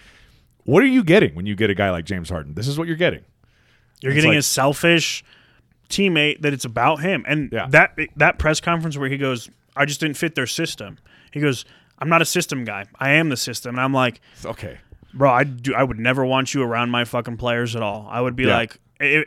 "What 0.65 0.83
are 0.83 0.87
you 0.87 1.05
getting 1.05 1.35
when 1.35 1.47
you 1.47 1.55
get 1.55 1.71
a 1.71 1.75
guy 1.75 1.91
like 1.91 2.05
James 2.07 2.29
Harden? 2.31 2.55
This 2.55 2.67
is 2.67 2.77
what 2.79 2.89
you're 2.89 2.97
getting." 2.97 3.23
You're 4.01 4.11
It's 4.13 4.17
getting 4.17 4.31
like- 4.33 4.39
a 4.39 4.43
selfish 4.43 5.25
teammate 5.89 6.41
that 6.43 6.53
it's 6.53 6.65
about 6.65 7.01
him. 7.01 7.25
And 7.29 7.51
Yeah. 7.53 7.67
that 7.71 7.97
that 8.17 8.39
press 8.39 8.61
conference 8.61 8.97
where 8.99 9.09
he 9.09 9.17
goes, 9.17 9.49
I 9.77 9.85
just 9.85 10.01
didn't 10.01 10.17
fit 10.17 10.35
their 10.35 10.47
system. 10.47 10.99
He 11.31 11.41
goes, 11.41 11.65
I'm 11.99 12.09
not 12.09 12.21
a 12.21 12.25
system 12.25 12.65
guy. 12.65 12.87
I 12.99 13.11
am 13.11 13.29
the 13.29 13.37
system. 13.37 13.77
And 13.77 13.81
I'm 13.81 13.93
like, 13.95 14.21
Okay. 14.45 14.79
bro, 15.15 15.31
I 15.31 15.45
do. 15.45 15.75
I 15.75 15.85
would 15.85 15.99
never 15.99 16.25
want 16.25 16.53
you 16.55 16.63
around 16.63 16.91
my 16.91 17.05
fucking 17.05 17.37
players 17.37 17.77
at 17.77 17.83
all. 17.83 18.09
I 18.11 18.21
would 18.21 18.35
be 18.35 18.45
Yeah. 18.45 18.57
like, 18.57 18.79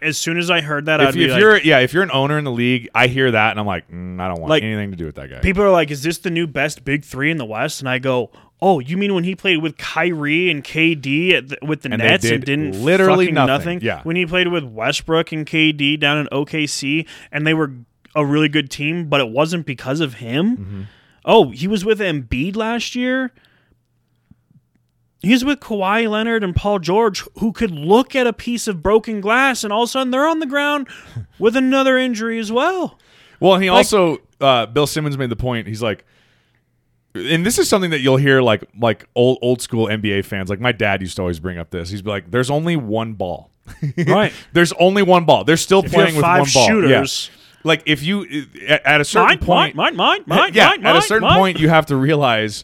as 0.02 0.18
soon 0.18 0.38
as 0.38 0.50
I 0.52 0.62
heard 0.62 0.86
that, 0.88 1.00
I'd 1.02 1.10
If, 1.10 1.16
be 1.16 1.28
like, 1.28 1.40
you're 1.40 1.58
yeah, 1.58 1.80
if 1.80 1.94
you're 1.94 2.04
an 2.04 2.12
owner 2.12 2.38
in 2.38 2.44
the 2.44 2.52
league, 2.52 2.90
I 2.96 3.08
hear 3.08 3.32
that 3.32 3.52
and 3.52 3.60
I'm 3.60 3.66
like, 3.66 3.90
mm, 3.90 4.20
I 4.20 4.28
don't 4.28 4.40
want 4.40 4.50
Like, 4.50 4.64
anything 4.64 4.92
to 4.92 4.98
do 4.98 5.06
with 5.06 5.16
that 5.16 5.30
guy. 5.30 5.40
people 5.40 5.64
are 5.64 5.72
like, 5.72 5.92
is 5.92 6.04
this 6.04 6.18
the 6.20 6.30
new 6.32 6.48
best 6.48 6.84
big 6.86 7.04
three 7.06 7.32
in 7.32 7.38
the 7.38 7.46
West? 7.46 7.80
And 7.80 7.90
I 7.90 8.00
go, 8.00 8.32
oh, 8.62 8.80
you 8.80 8.98
mean 8.98 9.14
when 9.14 9.24
he 9.24 9.36
played 9.36 9.58
with 9.62 9.78
Kyrie 9.78 10.50
and 10.50 10.64
KD 10.64 11.32
at 11.34 11.48
the, 11.50 11.58
with 11.62 11.82
the 11.84 11.90
And 11.92 12.02
Nets 12.02 12.24
did 12.24 12.34
and 12.34 12.44
didn't 12.46 12.84
literally 12.84 13.26
fucking 13.26 13.36
nothing. 13.36 13.82
Yeah. 13.82 14.02
When 14.04 14.16
he 14.16 14.26
played 14.26 14.48
with 14.48 14.64
Westbrook 14.64 15.32
and 15.32 15.46
KD 15.46 16.00
down 16.00 16.18
in 16.18 16.28
OKC 16.32 17.08
and 17.32 17.46
they 17.46 17.54
were 17.54 17.72
a 18.16 18.26
really 18.26 18.50
good 18.50 18.72
team, 18.72 19.10
but 19.10 19.20
it 19.22 19.30
wasn't 19.30 19.66
because 19.66 20.00
of 20.00 20.16
him. 20.16 20.58
Mm-hmm. 20.58 20.82
Oh, 21.26 21.50
he 21.52 21.68
was 21.68 21.84
with 21.86 22.00
Embiid 22.00 22.56
last 22.56 22.96
year. 22.96 23.32
He's 25.20 25.44
with 25.44 25.60
Kawhi 25.60 26.10
Leonard 26.10 26.44
and 26.44 26.56
Paul 26.56 26.80
George, 26.80 27.24
who 27.40 27.52
could 27.52 27.72
look 27.72 28.16
at 28.16 28.28
a 28.28 28.34
piece 28.34 28.68
of 28.68 28.84
broken 28.84 29.20
glass 29.20 29.64
and 29.64 29.74
all 29.74 29.84
of 29.84 29.88
a 29.90 29.92
sudden 29.92 30.12
they're 30.12 30.28
on 30.28 30.40
the 30.40 30.46
ground 30.46 30.88
with 31.40 31.56
another 31.56 31.98
injury 31.98 32.38
as 32.40 32.52
well. 32.52 33.00
Well, 33.40 33.58
he 33.58 33.68
also 33.70 34.20
uh, 34.40 34.66
Bill 34.68 34.88
Simmons 34.88 35.18
made 35.18 35.30
the 35.30 35.36
point. 35.36 35.68
He's 35.68 35.82
like, 35.82 36.06
and 37.16 37.46
this 37.46 37.58
is 37.58 37.68
something 37.68 37.90
that 37.92 38.00
you'll 38.00 38.18
hear 38.18 38.42
like 38.42 38.64
like 38.80 39.08
old 39.16 39.40
old 39.42 39.62
school 39.62 39.88
NBA 39.88 40.26
fans. 40.26 40.50
Like 40.50 40.60
my 40.60 40.72
dad 40.72 41.02
used 41.02 41.16
to 41.16 41.24
always 41.24 41.40
bring 41.40 41.58
up 41.58 41.72
this. 41.72 41.90
He's 41.90 42.04
like, 42.04 42.30
"There's 42.30 42.50
only 42.52 42.76
one 42.76 43.14
ball. 43.14 43.52
Right. 44.08 44.32
There's 44.54 44.72
only 44.74 45.04
one 45.04 45.26
ball. 45.26 45.44
They're 45.44 45.58
still 45.58 45.84
If 45.84 45.92
playing 45.92 46.16
with 46.16 46.24
five 46.24 46.42
one 46.42 46.50
ball. 46.54 46.64
Yeah. 46.64 46.70
shooters, 46.70 47.32
Like 47.64 47.84
if 47.86 48.02
you 48.04 48.46
at, 48.68 48.86
at 48.86 49.02
a 49.02 49.06
certain 49.06 49.28
mine, 49.28 49.40
point, 49.40 49.76
mine, 49.76 49.96
mine, 49.96 50.24
mine, 50.26 50.40
mine, 50.40 50.52
yeah, 50.54 50.70
mine, 50.70 50.86
at 50.86 50.96
a 50.96 51.02
certain 51.02 51.28
mine. 51.28 51.40
point, 51.40 51.60
you 51.60 51.70
have 51.70 51.88
to 51.88 51.96
realize 51.96 52.64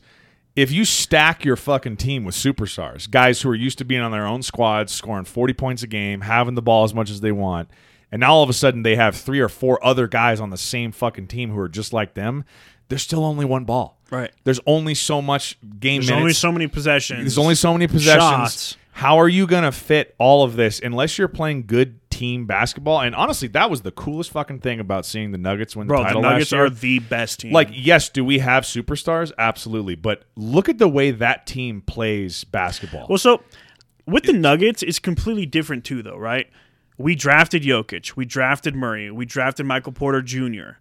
if 0.55 0.71
you 0.71 0.85
stack 0.85 1.43
your 1.43 1.55
fucking 1.55 1.97
team 1.97 2.23
with 2.25 2.35
superstars, 2.35 3.09
guys 3.09 3.41
who 3.41 3.49
are 3.49 3.55
used 3.55 3.77
to 3.79 3.85
being 3.85 4.01
on 4.01 4.11
their 4.11 4.25
own 4.25 4.43
squads, 4.43 4.91
scoring 4.91 5.25
40 5.25 5.53
points 5.53 5.83
a 5.83 5.87
game, 5.87 6.21
having 6.21 6.55
the 6.55 6.61
ball 6.61 6.83
as 6.83 6.93
much 6.93 7.09
as 7.09 7.21
they 7.21 7.31
want, 7.31 7.69
and 8.11 8.19
now 8.19 8.33
all 8.33 8.43
of 8.43 8.49
a 8.49 8.53
sudden 8.53 8.83
they 8.83 8.95
have 8.95 9.15
three 9.15 9.39
or 9.39 9.49
four 9.49 9.83
other 9.83 10.07
guys 10.07 10.39
on 10.39 10.51
the 10.51 10.57
same 10.57 10.91
fucking 10.91 11.27
team 11.27 11.49
who 11.49 11.57
are 11.59 11.69
just 11.69 11.93
like 11.93 12.13
them, 12.13 12.45
there's 12.87 13.01
still 13.01 13.25
only 13.25 13.45
one 13.45 13.63
ball. 13.65 13.97
Right. 14.11 14.31
There's 14.43 14.59
only 14.67 14.93
so 14.93 15.21
much 15.21 15.57
game 15.79 16.01
There's 16.01 16.09
minutes. 16.11 16.21
only 16.21 16.33
so 16.33 16.51
many 16.51 16.67
possessions. 16.67 17.21
There's 17.21 17.37
only 17.39 17.55
so 17.55 17.73
many 17.73 17.87
possessions. 17.87 18.21
Shots. 18.21 18.77
How 18.91 19.17
are 19.17 19.27
you 19.27 19.47
going 19.47 19.63
to 19.63 19.71
fit 19.71 20.13
all 20.19 20.43
of 20.43 20.55
this 20.55 20.79
unless 20.79 21.17
you're 21.17 21.27
playing 21.27 21.65
good 21.65 22.02
team 22.23 22.45
basketball? 22.45 23.01
And 23.01 23.13
honestly, 23.15 23.49
that 23.49 23.69
was 23.69 23.81
the 23.81 23.91
coolest 23.91 24.31
fucking 24.31 24.59
thing 24.59 24.79
about 24.79 25.05
seeing 25.05 25.31
the 25.31 25.38
Nuggets 25.38 25.75
win 25.75 25.88
Bro, 25.88 25.97
the 25.97 26.03
the 26.03 26.07
title 26.07 26.21
Nuggets 26.21 26.51
last 26.51 26.57
year. 26.57 26.65
are 26.65 26.69
the 26.69 26.99
best 26.99 27.39
team. 27.41 27.51
Like, 27.51 27.67
yes, 27.71 28.07
do 28.07 28.23
we 28.23 28.39
have 28.39 28.63
superstars? 28.63 29.31
Absolutely. 29.38 29.95
But 29.95 30.23
look 30.36 30.69
at 30.69 30.77
the 30.77 30.88
way 30.88 31.12
that 31.12 31.45
team 31.45 31.81
plays 31.81 32.45
basketball. 32.45 33.07
well, 33.09 33.17
so 33.17 33.43
with 34.05 34.23
the 34.23 34.33
Nuggets, 34.33 34.81
it's 34.83 34.99
completely 34.99 35.45
different 35.45 35.83
too, 35.83 36.01
though, 36.01 36.17
right? 36.17 36.47
We 36.97 37.15
drafted 37.15 37.63
Jokic, 37.63 38.15
we 38.15 38.23
drafted 38.23 38.75
Murray, 38.75 39.09
we 39.12 39.25
drafted 39.25 39.65
Michael 39.65 39.91
Porter 39.91 40.21
Jr. 40.21 40.77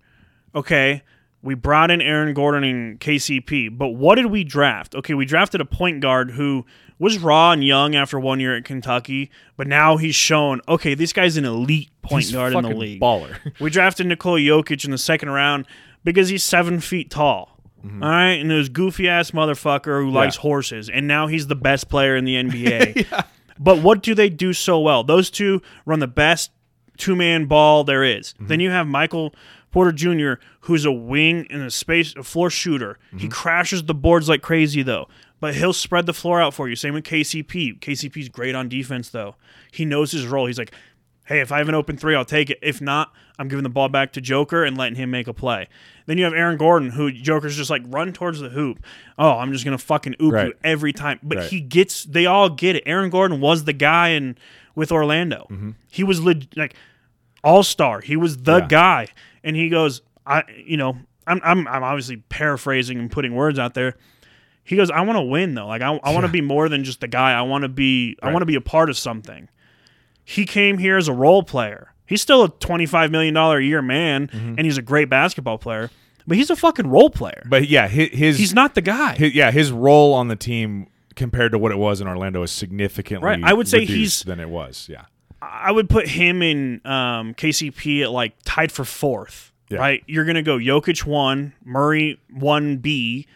Okay, 0.54 1.02
we 1.42 1.54
brought 1.54 1.90
in 1.90 2.00
Aaron 2.00 2.34
Gordon 2.34 2.62
and 2.62 3.00
KCP, 3.00 3.76
but 3.76 3.88
what 3.88 4.14
did 4.14 4.26
we 4.26 4.44
draft? 4.44 4.94
Okay, 4.94 5.14
we 5.14 5.24
drafted 5.24 5.60
a 5.60 5.64
point 5.64 6.00
guard 6.00 6.32
who 6.32 6.64
was 7.02 7.18
raw 7.18 7.52
and 7.52 7.64
young 7.64 7.94
after 7.94 8.18
one 8.18 8.40
year 8.40 8.56
at 8.56 8.64
Kentucky, 8.64 9.30
but 9.56 9.66
now 9.66 9.96
he's 9.96 10.14
shown 10.14 10.60
okay, 10.68 10.94
this 10.94 11.12
guy's 11.12 11.36
an 11.36 11.44
elite 11.44 11.90
point 12.02 12.24
He's 12.24 12.32
guard 12.32 12.54
in 12.54 12.62
the 12.62 12.70
league. 12.70 13.00
baller. 13.00 13.36
We 13.60 13.70
drafted 13.70 14.06
Nikola 14.06 14.38
Jokic 14.38 14.84
in 14.84 14.90
the 14.90 14.98
second 14.98 15.30
round 15.30 15.66
because 16.04 16.28
he's 16.28 16.42
seven 16.42 16.80
feet 16.80 17.10
tall. 17.10 17.58
Mm-hmm. 17.84 18.02
All 18.02 18.08
right, 18.08 18.40
and 18.40 18.50
this 18.50 18.68
goofy 18.68 19.08
ass 19.08 19.32
motherfucker 19.32 20.02
who 20.02 20.10
likes 20.10 20.36
horses, 20.36 20.88
and 20.88 21.08
now 21.08 21.26
he's 21.26 21.48
the 21.48 21.56
best 21.56 21.88
player 21.88 22.14
in 22.16 22.24
the 22.24 22.36
NBA. 22.36 23.24
But 23.58 23.82
what 23.82 24.02
do 24.02 24.14
they 24.14 24.28
do 24.28 24.52
so 24.52 24.80
well? 24.80 25.04
Those 25.04 25.30
two 25.30 25.62
run 25.84 26.00
the 26.00 26.08
best 26.08 26.50
two 26.96 27.14
man 27.14 27.46
ball 27.46 27.84
there 27.84 28.02
is. 28.02 28.32
Mm-hmm. 28.32 28.46
Then 28.48 28.60
you 28.60 28.70
have 28.70 28.86
Michael 28.86 29.34
Porter 29.70 29.92
Jr., 29.92 30.42
who's 30.60 30.84
a 30.84 30.92
wing 30.92 31.46
and 31.48 31.62
a 31.62 31.70
space 31.70 32.14
a 32.16 32.22
floor 32.22 32.50
shooter. 32.50 32.98
He 33.10 33.16
mm-hmm. 33.16 33.28
crashes 33.28 33.84
the 33.84 33.94
boards 33.94 34.28
like 34.28 34.42
crazy 34.42 34.82
though, 34.82 35.08
but 35.42 35.56
he'll 35.56 35.72
spread 35.72 36.06
the 36.06 36.12
floor 36.12 36.40
out 36.40 36.54
for 36.54 36.68
you. 36.68 36.76
Same 36.76 36.94
with 36.94 37.02
KCP. 37.02 37.80
KCP's 37.80 38.28
great 38.28 38.54
on 38.54 38.68
defense 38.68 39.08
though. 39.08 39.34
He 39.72 39.84
knows 39.84 40.12
his 40.12 40.24
role. 40.28 40.46
He's 40.46 40.56
like, 40.58 40.72
hey, 41.26 41.40
if 41.40 41.50
I 41.50 41.58
have 41.58 41.68
an 41.68 41.74
open 41.74 41.96
three, 41.96 42.14
I'll 42.14 42.24
take 42.24 42.48
it. 42.48 42.60
If 42.62 42.80
not, 42.80 43.12
I'm 43.40 43.48
giving 43.48 43.64
the 43.64 43.68
ball 43.68 43.88
back 43.88 44.12
to 44.12 44.20
Joker 44.20 44.62
and 44.62 44.78
letting 44.78 44.94
him 44.94 45.10
make 45.10 45.26
a 45.26 45.32
play. 45.34 45.66
Then 46.06 46.16
you 46.16 46.22
have 46.24 46.32
Aaron 46.32 46.58
Gordon, 46.58 46.90
who 46.90 47.10
Joker's 47.10 47.56
just 47.56 47.70
like 47.70 47.82
run 47.86 48.12
towards 48.12 48.38
the 48.38 48.50
hoop. 48.50 48.84
Oh, 49.18 49.32
I'm 49.32 49.52
just 49.52 49.64
gonna 49.64 49.78
fucking 49.78 50.14
oop 50.22 50.32
Right. 50.32 50.46
you 50.46 50.54
every 50.62 50.92
time. 50.92 51.18
But 51.24 51.38
Right. 51.38 51.50
he 51.50 51.60
gets. 51.60 52.04
They 52.04 52.24
all 52.26 52.48
get 52.48 52.76
it. 52.76 52.84
Aaron 52.86 53.10
Gordon 53.10 53.40
was 53.40 53.64
the 53.64 53.72
guy 53.72 54.10
in 54.10 54.38
with 54.76 54.92
Orlando. 54.92 55.48
Mm-hmm. 55.50 55.70
He 55.90 56.04
was 56.04 56.22
leg- 56.22 56.52
like 56.56 56.74
all 57.42 57.64
star. 57.64 58.00
He 58.00 58.14
was 58.16 58.38
the 58.44 58.58
Yeah. 58.58 58.66
guy, 58.68 59.06
and 59.42 59.56
he 59.56 59.68
goes, 59.68 60.02
I, 60.24 60.44
you 60.64 60.76
know, 60.76 60.98
I'm, 61.26 61.40
I'm, 61.42 61.66
I'm 61.66 61.82
obviously 61.82 62.18
paraphrasing 62.28 62.96
and 63.00 63.10
putting 63.10 63.34
words 63.34 63.58
out 63.58 63.74
there. 63.74 63.96
He 64.64 64.76
goes, 64.76 64.90
I 64.90 65.00
want 65.02 65.16
to 65.16 65.22
win 65.22 65.54
though. 65.54 65.66
Like 65.66 65.82
I, 65.82 65.98
I 66.02 66.12
want 66.12 66.24
to 66.26 66.32
be 66.32 66.40
more 66.40 66.68
than 66.68 66.84
just 66.84 67.02
a 67.02 67.08
guy. 67.08 67.32
I 67.32 67.42
want 67.42 67.62
to 67.62 67.68
be, 67.68 68.16
I 68.22 68.26
Right. 68.26 68.32
want 68.32 68.42
to 68.42 68.46
be 68.46 68.54
a 68.54 68.60
part 68.60 68.90
of 68.90 68.96
something. 68.96 69.48
He 70.24 70.44
came 70.46 70.78
here 70.78 70.96
as 70.96 71.08
a 71.08 71.12
role 71.12 71.42
player. 71.42 71.92
He's 72.06 72.22
still 72.22 72.44
a 72.44 72.48
twenty-five 72.48 73.10
million 73.10 73.34
dollar 73.34 73.58
a 73.58 73.64
year 73.64 73.82
man, 73.82 74.28
Mm-hmm. 74.28 74.54
and 74.58 74.60
he's 74.60 74.78
a 74.78 74.82
great 74.82 75.08
basketball 75.08 75.58
player. 75.58 75.90
But 76.26 76.36
he's 76.36 76.50
a 76.50 76.56
fucking 76.56 76.86
role 76.86 77.10
player. 77.10 77.42
But 77.48 77.68
yeah, 77.68 77.88
his, 77.88 78.10
his 78.10 78.38
He's 78.38 78.54
not 78.54 78.76
the 78.76 78.80
guy. 78.82 79.14
his- 79.16 79.34
yeah, 79.34 79.50
his 79.50 79.72
role 79.72 80.14
on 80.14 80.28
the 80.28 80.36
team 80.36 80.86
compared 81.16 81.50
to 81.52 81.58
what 81.58 81.72
it 81.72 81.78
was 81.78 82.00
in 82.00 82.06
Orlando 82.06 82.42
is 82.44 82.52
significantly 82.52 83.26
Right, 83.26 83.40
I 83.42 83.52
would 83.52 83.66
say 83.66 83.84
he's- 83.84 84.22
than 84.22 84.38
it 84.38 84.48
was. 84.48 84.86
Yeah, 84.88 85.06
I 85.42 85.72
would 85.72 85.88
put 85.90 86.06
him 86.06 86.40
in 86.42 86.80
um, 86.86 87.34
KCP 87.34 88.02
at 88.02 88.12
like 88.12 88.34
tied 88.44 88.70
for 88.70 88.84
fourth. 88.84 89.52
Yeah. 89.68 89.78
Right, 89.78 90.04
you're 90.06 90.24
gonna 90.26 90.42
go 90.42 90.58
Jokic 90.58 91.04
one, 91.06 91.54
Murray 91.64 92.20
one 92.30 92.76
B, 92.76 93.26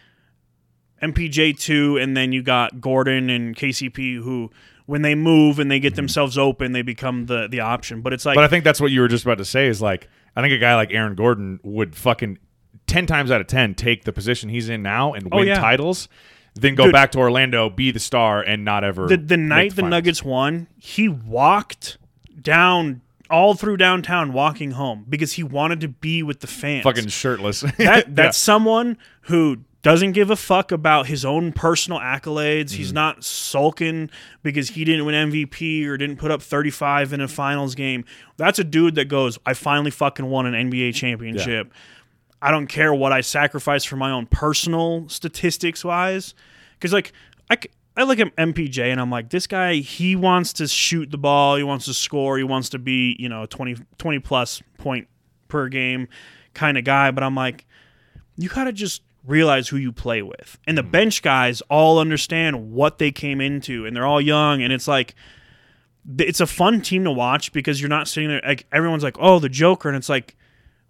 MPJ 1.01 1.59
two, 1.59 1.97
and 1.97 2.15
then 2.17 2.31
you 2.31 2.41
got 2.41 2.81
Gordon 2.81 3.29
and 3.29 3.55
KCP 3.55 4.15
who, 4.21 4.49
when 4.85 5.01
they 5.01 5.15
move 5.15 5.59
and 5.59 5.69
they 5.69 5.79
get 5.79 5.95
themselves 5.95 6.37
open, 6.37 6.71
they 6.71 6.81
become 6.81 7.25
the 7.27 7.47
the 7.47 7.59
option. 7.59 8.01
But 8.01 8.13
it's 8.13 8.25
like 8.25 8.35
but 8.35 8.43
I 8.43 8.47
think 8.47 8.63
that's 8.63 8.81
what 8.81 8.91
you 8.91 9.01
were 9.01 9.07
just 9.07 9.23
about 9.25 9.37
to 9.37 9.45
say. 9.45 9.67
Is 9.67 9.81
like 9.81 10.09
I 10.35 10.41
think 10.41 10.53
a 10.53 10.57
guy 10.57 10.75
like 10.75 10.91
Aaron 10.91 11.15
Gordon 11.15 11.59
would 11.63 11.95
fucking 11.95 12.39
ten 12.87 13.05
times 13.05 13.31
out 13.31 13.41
of 13.41 13.47
ten 13.47 13.75
take 13.75 14.03
the 14.05 14.13
position 14.13 14.49
he's 14.49 14.69
in 14.69 14.81
now 14.81 15.13
and 15.13 15.27
Oh, 15.31 15.37
win 15.37 15.47
yeah. 15.47 15.59
titles, 15.59 16.07
then 16.55 16.73
go 16.75 16.85
Dude. 16.85 16.93
back 16.93 17.11
to 17.11 17.19
Orlando, 17.19 17.69
be 17.69 17.91
the 17.91 17.99
star, 17.99 18.41
and 18.41 18.63
not 18.65 18.83
ever 18.83 19.07
the 19.07 19.17
the 19.17 19.37
night 19.37 19.71
the 19.71 19.81
finals. 19.81 19.91
Nuggets 19.91 20.23
won, 20.23 20.67
he 20.77 21.07
walked 21.09 21.97
down 22.41 23.01
all 23.29 23.55
through 23.55 23.75
downtown 23.77 24.31
walking 24.31 24.71
home 24.71 25.05
because 25.09 25.33
he 25.33 25.43
wanted 25.43 25.81
to 25.81 25.89
be 25.89 26.23
with 26.23 26.39
the 26.39 26.47
fans. 26.47 26.83
fucking 26.83 27.07
shirtless. 27.09 27.59
that 27.77 28.15
that's 28.15 28.37
someone 28.37 28.97
who 29.23 29.57
doesn't 29.83 30.13
give 30.13 30.29
a 30.29 30.35
fuck 30.35 30.71
about 30.71 31.07
his 31.07 31.23
own 31.23 31.51
personal 31.53 31.99
accolades. 31.99 32.71
He's 32.71 32.87
mm-hmm. 32.87 32.95
not 32.95 33.23
sulking 33.23 34.09
because 34.43 34.69
he 34.69 34.83
didn't 34.83 35.05
win 35.05 35.31
MVP 35.31 35.85
or 35.85 35.97
didn't 35.97 36.17
put 36.17 36.31
up 36.31 36.41
35 36.41 37.13
in 37.13 37.21
a 37.21 37.27
finals 37.27 37.75
game. 37.75 38.03
That's 38.37 38.59
a 38.59 38.63
dude 38.63 38.95
that 38.95 39.05
goes, 39.05 39.37
"I 39.45 39.53
finally 39.53 39.91
fucking 39.91 40.25
won 40.25 40.45
an 40.45 40.69
NBA 40.69 40.95
championship. 40.95 41.71
I 42.41 42.51
don't 42.51 42.67
care 42.67 42.93
what 42.93 43.11
I 43.11 43.21
sacrifice 43.21 43.83
for 43.83 43.95
my 43.95 44.11
own 44.11 44.25
personal 44.25 45.07
statistics 45.09 45.85
wise." 45.85 46.33
Cuz 46.79 46.91
like 46.91 47.13
I, 47.49 47.57
I 47.95 48.03
look 48.03 48.19
at 48.19 48.35
MPJ 48.35 48.91
and 48.91 49.01
I'm 49.01 49.09
like, 49.09 49.29
this 49.29 49.47
guy, 49.47 49.75
he 49.75 50.15
wants 50.15 50.53
to 50.53 50.67
shoot 50.67 51.09
the 51.09 51.17
ball, 51.17 51.55
he 51.55 51.63
wants 51.63 51.85
to 51.85 51.93
score, 51.93 52.37
he 52.37 52.43
wants 52.43 52.69
to 52.69 52.79
be, 52.79 53.15
you 53.19 53.29
know, 53.29 53.43
a 53.43 53.47
20, 53.47 53.77
20 53.97 54.19
plus 54.19 54.61
point 54.77 55.07
per 55.47 55.67
game 55.67 56.07
kind 56.53 56.77
of 56.77 56.83
guy. 56.83 57.09
But 57.09 57.23
I'm 57.23 57.35
like, 57.35 57.65
you 58.37 58.49
gotta 58.49 58.71
just 58.71 59.01
realize 59.27 59.67
who 59.67 59.77
you 59.77 59.91
play 59.91 60.21
with. 60.21 60.57
And 60.65 60.77
the 60.77 60.83
mm. 60.83 60.91
bench 60.91 61.21
guys 61.21 61.61
all 61.69 61.99
understand 61.99 62.71
what 62.71 62.97
they 62.97 63.11
came 63.11 63.41
into, 63.41 63.85
and 63.85 63.95
they're 63.95 64.05
all 64.05 64.21
young, 64.21 64.63
and 64.63 64.73
it's 64.73 64.87
like 64.87 65.13
it's 66.17 66.39
a 66.39 66.47
fun 66.47 66.81
team 66.81 67.03
to 67.03 67.11
watch 67.11 67.51
because 67.51 67.81
you're 67.81 67.89
not 67.89 68.07
sitting 68.07 68.29
there 68.29 68.41
like 68.45 68.65
everyone's 68.71 69.03
like, 69.03 69.17
oh, 69.19 69.39
the 69.39 69.49
Joker, 69.49 69.89
and 69.89 69.97
it's 69.97 70.09
like. 70.09 70.35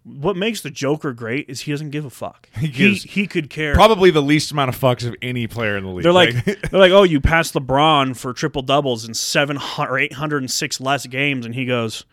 What 0.04 0.38
makes 0.38 0.62
the 0.62 0.70
Joker 0.70 1.12
great 1.12 1.50
is 1.50 1.62
he 1.62 1.70
doesn't 1.70 1.90
give 1.90 2.06
a 2.06 2.10
fuck. 2.10 2.48
He 2.58 2.68
gives- 2.68 3.02
he, 3.02 3.26
could 3.26 3.50
care. 3.50 3.74
Probably 3.74 4.10
the 4.10 4.22
least 4.22 4.50
amount 4.52 4.70
of 4.70 4.80
fucks 4.80 5.06
of 5.06 5.14
any 5.20 5.46
player 5.46 5.76
in 5.76 5.84
the 5.84 5.90
league. 5.90 6.02
They're 6.02 6.14
like, 6.14 6.44
they're 6.44 6.80
like, 6.80 6.92
oh, 6.92 7.02
you 7.02 7.20
passed 7.20 7.52
LeBron 7.52 8.16
for 8.16 8.32
triple 8.32 8.62
doubles 8.62 9.06
in 9.06 9.12
seven 9.12 9.58
or 9.76 9.98
eight 9.98 10.14
hundred 10.14 10.38
and 10.38 10.50
six 10.50 10.80
less 10.80 11.04
games, 11.06 11.44
and 11.44 11.54
he 11.54 11.66
goes, 11.66 12.06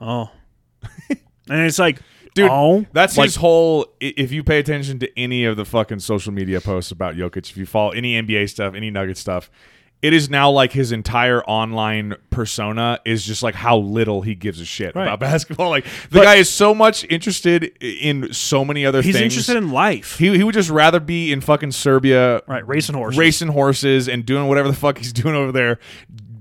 oh, 0.00 0.30
and 1.08 1.20
it's 1.48 1.78
like, 1.78 2.00
Dude, 2.38 2.50
oh, 2.50 2.86
That's 2.92 3.16
like, 3.16 3.26
his 3.26 3.36
whole. 3.36 3.86
If 4.00 4.32
you 4.32 4.42
pay 4.42 4.58
attention 4.58 4.98
to 5.00 5.18
any 5.18 5.44
of 5.44 5.56
the 5.56 5.64
fucking 5.64 6.00
social 6.00 6.32
media 6.32 6.60
posts 6.60 6.90
about 6.90 7.14
Jokic, 7.16 7.50
if 7.50 7.56
you 7.56 7.66
follow 7.66 7.90
any 7.90 8.20
NBA 8.20 8.48
stuff, 8.50 8.74
any 8.74 8.90
Nugget 8.90 9.16
stuff, 9.16 9.50
it 10.00 10.12
is 10.12 10.30
now 10.30 10.48
like 10.50 10.70
his 10.70 10.92
entire 10.92 11.42
online 11.44 12.14
persona 12.30 13.00
is 13.04 13.24
just 13.24 13.42
like 13.42 13.56
how 13.56 13.78
little 13.78 14.22
he 14.22 14.36
gives 14.36 14.60
a 14.60 14.64
shit 14.64 14.94
Right. 14.94 15.02
about 15.04 15.18
basketball. 15.30 15.70
Like 15.70 15.86
the 16.10 16.20
guy 16.20 16.36
is 16.36 16.48
so 16.48 16.72
much 16.74 17.04
interested 17.10 17.64
in 17.82 18.32
so 18.32 18.64
many 18.64 18.86
other 18.86 19.02
he's 19.02 19.16
things. 19.16 19.34
He's 19.34 19.48
interested 19.48 19.56
in 19.56 19.72
life, 19.72 20.18
he 20.18 20.36
he 20.36 20.44
would 20.44 20.54
just 20.54 20.70
rather 20.70 21.00
be 21.00 21.32
in 21.32 21.40
fucking 21.40 21.72
Serbia, 21.72 22.42
right? 22.46 22.66
Racing 22.66 22.94
horses, 22.94 23.18
racing 23.18 23.48
horses 23.48 24.08
and 24.08 24.24
doing 24.24 24.46
whatever 24.46 24.68
the 24.68 24.76
fuck 24.76 24.98
he's 24.98 25.12
doing 25.22 25.34
over 25.34 25.50
there, 25.50 25.78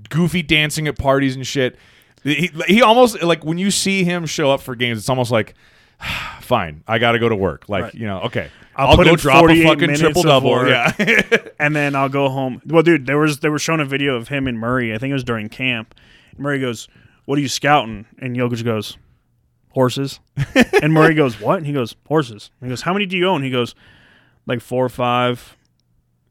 goofy 0.10 0.44
dancing 0.44 0.88
at 0.88 0.98
parties 0.98 1.36
and 1.36 1.46
shit. 1.48 1.78
He, 2.24 2.52
he 2.68 2.82
almost 2.82 3.24
like 3.24 3.44
when 3.44 3.58
you 3.58 3.72
see 3.72 4.04
him 4.04 4.26
show 4.26 4.52
up 4.52 4.62
for 4.62 4.76
games, 4.76 5.00
it's 5.00 5.10
almost 5.10 5.32
like, 5.32 5.54
fine, 6.42 6.84
I 6.88 7.00
got 7.00 7.14
to 7.14 7.20
go 7.20 7.30
to 7.30 7.36
work. 7.36 7.68
Like 7.70 7.84
Right. 7.86 7.96
you 7.96 8.06
know, 8.06 8.22
okay, 8.22 8.50
I'll 8.76 8.90
I'll, 8.90 8.96
put 8.96 9.06
go 9.06 9.16
drop 9.16 9.50
a 9.50 9.64
fucking 9.64 9.96
triple 9.96 10.24
double. 10.24 10.68
Yeah, 10.68 10.92
and 11.60 11.76
then 11.76 11.96
I'll 11.96 12.10
go 12.10 12.30
home. 12.30 12.62
Well, 12.66 12.84
dude, 12.84 13.06
there 13.06 13.18
was 13.18 13.40
they 13.40 13.50
were 13.50 13.60
showing 13.60 13.80
a 13.80 13.86
video 13.86 14.16
of 14.16 14.28
him 14.28 14.48
and 14.48 14.60
Murray. 14.60 14.94
I 14.94 14.98
think 14.98 15.12
it 15.12 15.16
was 15.16 15.24
during 15.24 15.50
camp. 15.50 15.96
Murray 16.38 16.60
goes, 16.60 16.88
"What 17.26 17.38
are 17.38 17.42
you 17.42 17.48
scouting?" 17.50 18.06
And 18.20 18.36
Jokic 18.36 18.64
goes, 18.64 18.98
"Horses." 19.72 20.20
and 20.82 20.94
Murray 20.94 21.16
goes, 21.16 21.40
"What?" 21.42 21.58
And 21.58 21.66
he 21.66 21.74
goes, 21.74 21.96
"Horses." 22.08 22.52
And 22.62 22.68
he 22.68 22.72
goes, 22.72 22.82
"How 22.82 22.94
many 22.94 23.06
do 23.06 23.18
you 23.18 23.28
own?" 23.28 23.42
He 23.42 23.50
goes, 23.50 23.74
"Like 24.46 24.62
four 24.62 24.86
or 24.86 24.90
five, 24.90 25.57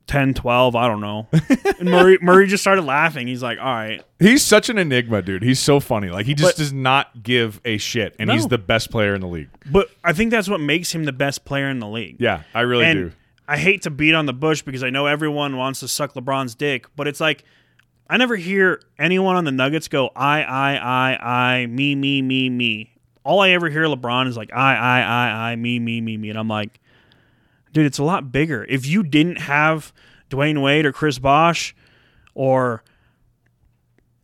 10, 0.07 0.34
12, 0.34 0.74
I 0.76 0.88
don't 0.88 1.00
know." 1.00 1.26
and 1.78 1.88
Murray 1.90 2.18
Murray 2.20 2.46
just 2.46 2.62
started 2.62 2.82
laughing. 2.82 3.26
He's 3.26 3.42
like, 3.42 3.59
"All 3.59 3.64
right." 3.64 4.02
he's 4.18 4.42
such 4.42 4.68
an 4.70 4.78
enigma, 4.78 5.22
dude. 5.22 5.42
He's 5.42 5.61
so 5.61 5.78
funny. 5.80 6.09
Like 6.09 6.26
he 6.26 6.34
just 6.34 6.57
But- 6.57 6.57
does 6.57 6.72
not 6.72 7.22
give 7.22 7.61
a 7.64 7.78
shit, 7.78 8.14
and 8.18 8.30
he's 8.30 8.42
No. 8.44 8.48
the 8.48 8.59
best 8.59 8.90
player 8.90 9.14
in 9.14 9.20
the 9.20 9.26
league. 9.28 9.48
But 9.70 9.88
I 10.04 10.12
think 10.12 10.30
that's 10.30 10.48
what 10.48 10.61
makes 10.61 10.94
him 10.94 11.04
the 11.04 11.12
best 11.12 11.44
player 11.44 11.68
in 11.68 11.78
the 11.80 11.88
league. 11.88 12.16
Yeah, 12.18 12.42
I 12.54 12.61
really 12.62 12.84
and 12.86 13.11
do. 13.11 13.12
I 13.48 13.59
hate 13.59 13.82
to 13.82 13.90
beat 13.90 14.14
on 14.14 14.26
the 14.26 14.32
bush 14.32 14.62
because 14.62 14.82
I 14.82 14.90
know 14.90 15.07
everyone 15.07 15.57
wants 15.57 15.80
to 15.80 15.88
suck 15.88 16.14
LeBron's 16.14 16.54
dick, 16.54 16.86
but 16.96 17.07
it's 17.07 17.20
like 17.20 17.44
I 18.09 18.16
never 18.16 18.36
hear 18.36 18.80
anyone 18.98 19.36
on 19.36 19.44
the 19.44 19.52
Nuggets 19.52 19.88
go 19.88 20.11
I, 20.16 20.42
I, 20.42 20.74
I, 20.76 21.59
I, 21.61 21.66
me, 21.66 21.94
me, 21.94 22.22
me, 22.22 22.48
me. 22.50 22.92
All 23.24 23.40
I 23.40 23.50
ever 23.50 23.68
hear 23.68 23.82
LeBron 23.84 24.28
is 24.28 24.36
like 24.36 24.52
I, 24.52 24.74
I, 24.74 25.00
I, 25.00 25.50
I, 25.52 25.57
me, 25.57 25.78
me, 25.80 26.00
me, 26.00 26.16
me, 26.16 26.30
and 26.30 26.38
I'm 26.38 26.46
like, 26.48 26.78
dude, 27.77 27.85
it's 27.85 27.99
a 27.99 28.05
lot 28.05 28.33
bigger. 28.33 28.64
If 28.70 28.87
you 28.87 29.03
didn't 29.03 29.37
have 29.37 29.93
Dwyane 30.31 30.62
Wade 30.62 30.87
or 30.87 30.93
Chris 30.93 31.18
Bosh 31.18 31.77
or 32.35 32.83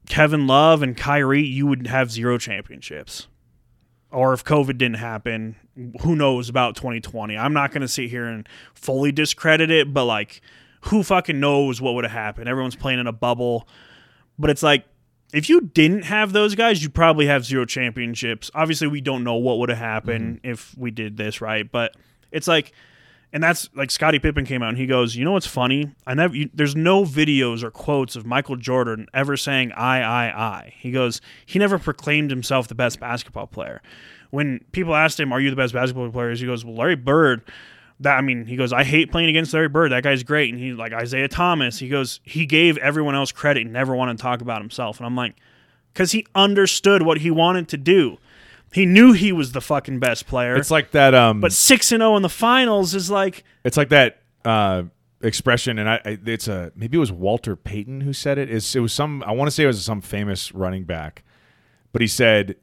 Kevin 0.08 0.46
Love 0.46 0.82
and 0.82 0.96
Kyrie, 0.96 1.44
you 1.44 1.66
would 1.66 1.86
have 1.86 2.10
zero 2.10 2.38
championships. 2.38 3.26
Or 4.10 4.32
if 4.32 4.42
COVID 4.42 4.78
didn't 4.78 4.94
happen, 4.94 5.56
who 6.00 6.16
knows 6.16 6.48
about 6.48 6.76
2020? 6.76 7.36
I'm 7.36 7.52
not 7.52 7.72
going 7.72 7.82
to 7.82 7.88
sit 7.88 8.08
here 8.08 8.24
and 8.24 8.48
fully 8.72 9.12
discredit 9.12 9.70
it, 9.70 9.92
but 9.92 10.06
like, 10.06 10.40
who 10.84 11.02
fucking 11.02 11.38
knows 11.38 11.78
what 11.78 11.92
would 11.92 12.04
have 12.04 12.12
happened? 12.12 12.48
Everyone's 12.48 12.74
playing 12.74 13.00
in 13.00 13.06
a 13.06 13.12
bubble. 13.12 13.68
But 14.38 14.48
it's 14.48 14.62
like, 14.62 14.86
if 15.34 15.50
you 15.50 15.60
didn't 15.60 16.04
have 16.04 16.32
those 16.32 16.54
guys, 16.54 16.82
you'd 16.82 16.94
probably 16.94 17.26
have 17.26 17.44
zero 17.44 17.66
championships. 17.66 18.50
Obviously, 18.54 18.88
we 18.88 19.02
don't 19.02 19.24
know 19.24 19.34
what 19.34 19.58
would 19.58 19.68
have 19.68 19.76
happened 19.76 20.38
mm-hmm. 20.38 20.52
if 20.52 20.74
we 20.78 20.90
did 20.90 21.18
this, 21.18 21.42
right? 21.42 21.70
But 21.70 21.94
it's 22.30 22.48
like, 22.48 22.72
and 23.32 23.42
that's 23.42 23.70
like 23.74 23.90
Scottie 23.90 24.18
Pippen 24.18 24.44
came 24.44 24.62
out 24.62 24.70
and 24.70 24.78
he 24.78 24.86
goes, 24.86 25.16
"You 25.16 25.24
know 25.24 25.32
what's 25.32 25.46
funny? 25.46 25.90
I 26.06 26.14
never. 26.14 26.36
You, 26.36 26.50
there's 26.52 26.76
no 26.76 27.04
videos 27.04 27.62
or 27.62 27.70
quotes 27.70 28.14
of 28.16 28.26
Michael 28.26 28.56
Jordan 28.56 29.06
ever 29.14 29.36
saying 29.36 29.72
I, 29.72 30.00
I, 30.00 30.24
I." 30.26 30.74
He 30.76 30.90
goes, 30.90 31.20
he 31.46 31.58
never 31.58 31.78
proclaimed 31.78 32.30
himself 32.30 32.68
the 32.68 32.74
best 32.74 33.00
basketball 33.00 33.46
player. 33.46 33.80
When 34.30 34.60
people 34.72 34.94
asked 34.94 35.18
him, 35.18 35.32
"Are 35.32 35.40
you 35.40 35.50
the 35.50 35.56
best 35.56 35.72
basketball 35.72 36.10
player?" 36.10 36.34
He 36.34 36.46
goes, 36.46 36.64
"Well, 36.64 36.74
Larry 36.74 36.96
Bird." 36.96 37.42
That 38.00 38.18
I 38.18 38.20
mean, 38.20 38.46
he 38.46 38.56
goes, 38.56 38.72
"I 38.72 38.84
hate 38.84 39.10
playing 39.12 39.28
against 39.28 39.54
Larry 39.54 39.68
Bird. 39.68 39.92
That 39.92 40.02
guy's 40.02 40.22
great." 40.22 40.52
And 40.52 40.62
he's 40.62 40.76
like 40.76 40.92
Isiah 40.92 41.28
Thomas. 41.28 41.78
He 41.78 41.88
goes, 41.88 42.20
he 42.24 42.46
gave 42.46 42.76
everyone 42.78 43.14
else 43.14 43.30
credit 43.30 43.62
and 43.62 43.72
never 43.72 43.94
wanted 43.94 44.18
to 44.18 44.22
talk 44.22 44.40
about 44.40 44.60
himself. 44.60 44.98
And 44.98 45.06
I'm 45.06 45.14
like, 45.14 45.36
because 45.92 46.12
he 46.12 46.26
understood 46.34 47.02
what 47.02 47.18
he 47.18 47.30
wanted 47.30 47.68
to 47.68 47.76
do. 47.76 48.18
He 48.72 48.86
knew 48.86 49.12
he 49.12 49.32
was 49.32 49.52
the 49.52 49.60
fucking 49.60 49.98
best 49.98 50.26
player. 50.26 50.56
It's 50.56 50.70
like 50.70 50.92
that. 50.92 51.14
Um, 51.14 51.40
but 51.40 51.52
six 51.52 51.92
and 51.92 52.00
zero 52.00 52.16
in 52.16 52.22
the 52.22 52.28
finals 52.28 52.94
is 52.94 53.10
like. 53.10 53.44
It's 53.64 53.76
like 53.76 53.90
that 53.90 54.22
uh, 54.44 54.84
expression, 55.20 55.78
and 55.78 55.88
I, 55.88 56.00
I 56.04 56.18
it's 56.26 56.48
a 56.48 56.72
maybe 56.74 56.96
it 56.96 57.00
was 57.00 57.12
Walter 57.12 57.54
Payton 57.56 58.00
who 58.00 58.12
said 58.12 58.38
it. 58.38 58.50
Is 58.50 58.74
it 58.74 58.80
was 58.80 58.92
some 58.92 59.22
I 59.26 59.32
want 59.32 59.48
to 59.48 59.50
say 59.52 59.64
it 59.64 59.68
was 59.68 59.84
some 59.84 60.00
famous 60.00 60.52
running 60.52 60.84
back, 60.84 61.22
but 61.92 62.00
he 62.02 62.08
said, 62.08 62.56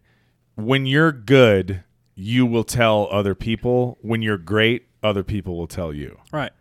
"When 0.55 0.85
you're 0.85 1.11
good, 1.11 1.83
you 2.15 2.45
will 2.45 2.63
tell 2.65 3.07
other 3.11 3.33
people 3.33 3.97
when 4.01 4.21
you're 4.21 4.37
great, 4.37 4.87
other 5.01 5.23
people 5.23 5.57
will 5.57 5.67
tell 5.67 5.93
you. 5.93 6.17
Right. 6.33 6.51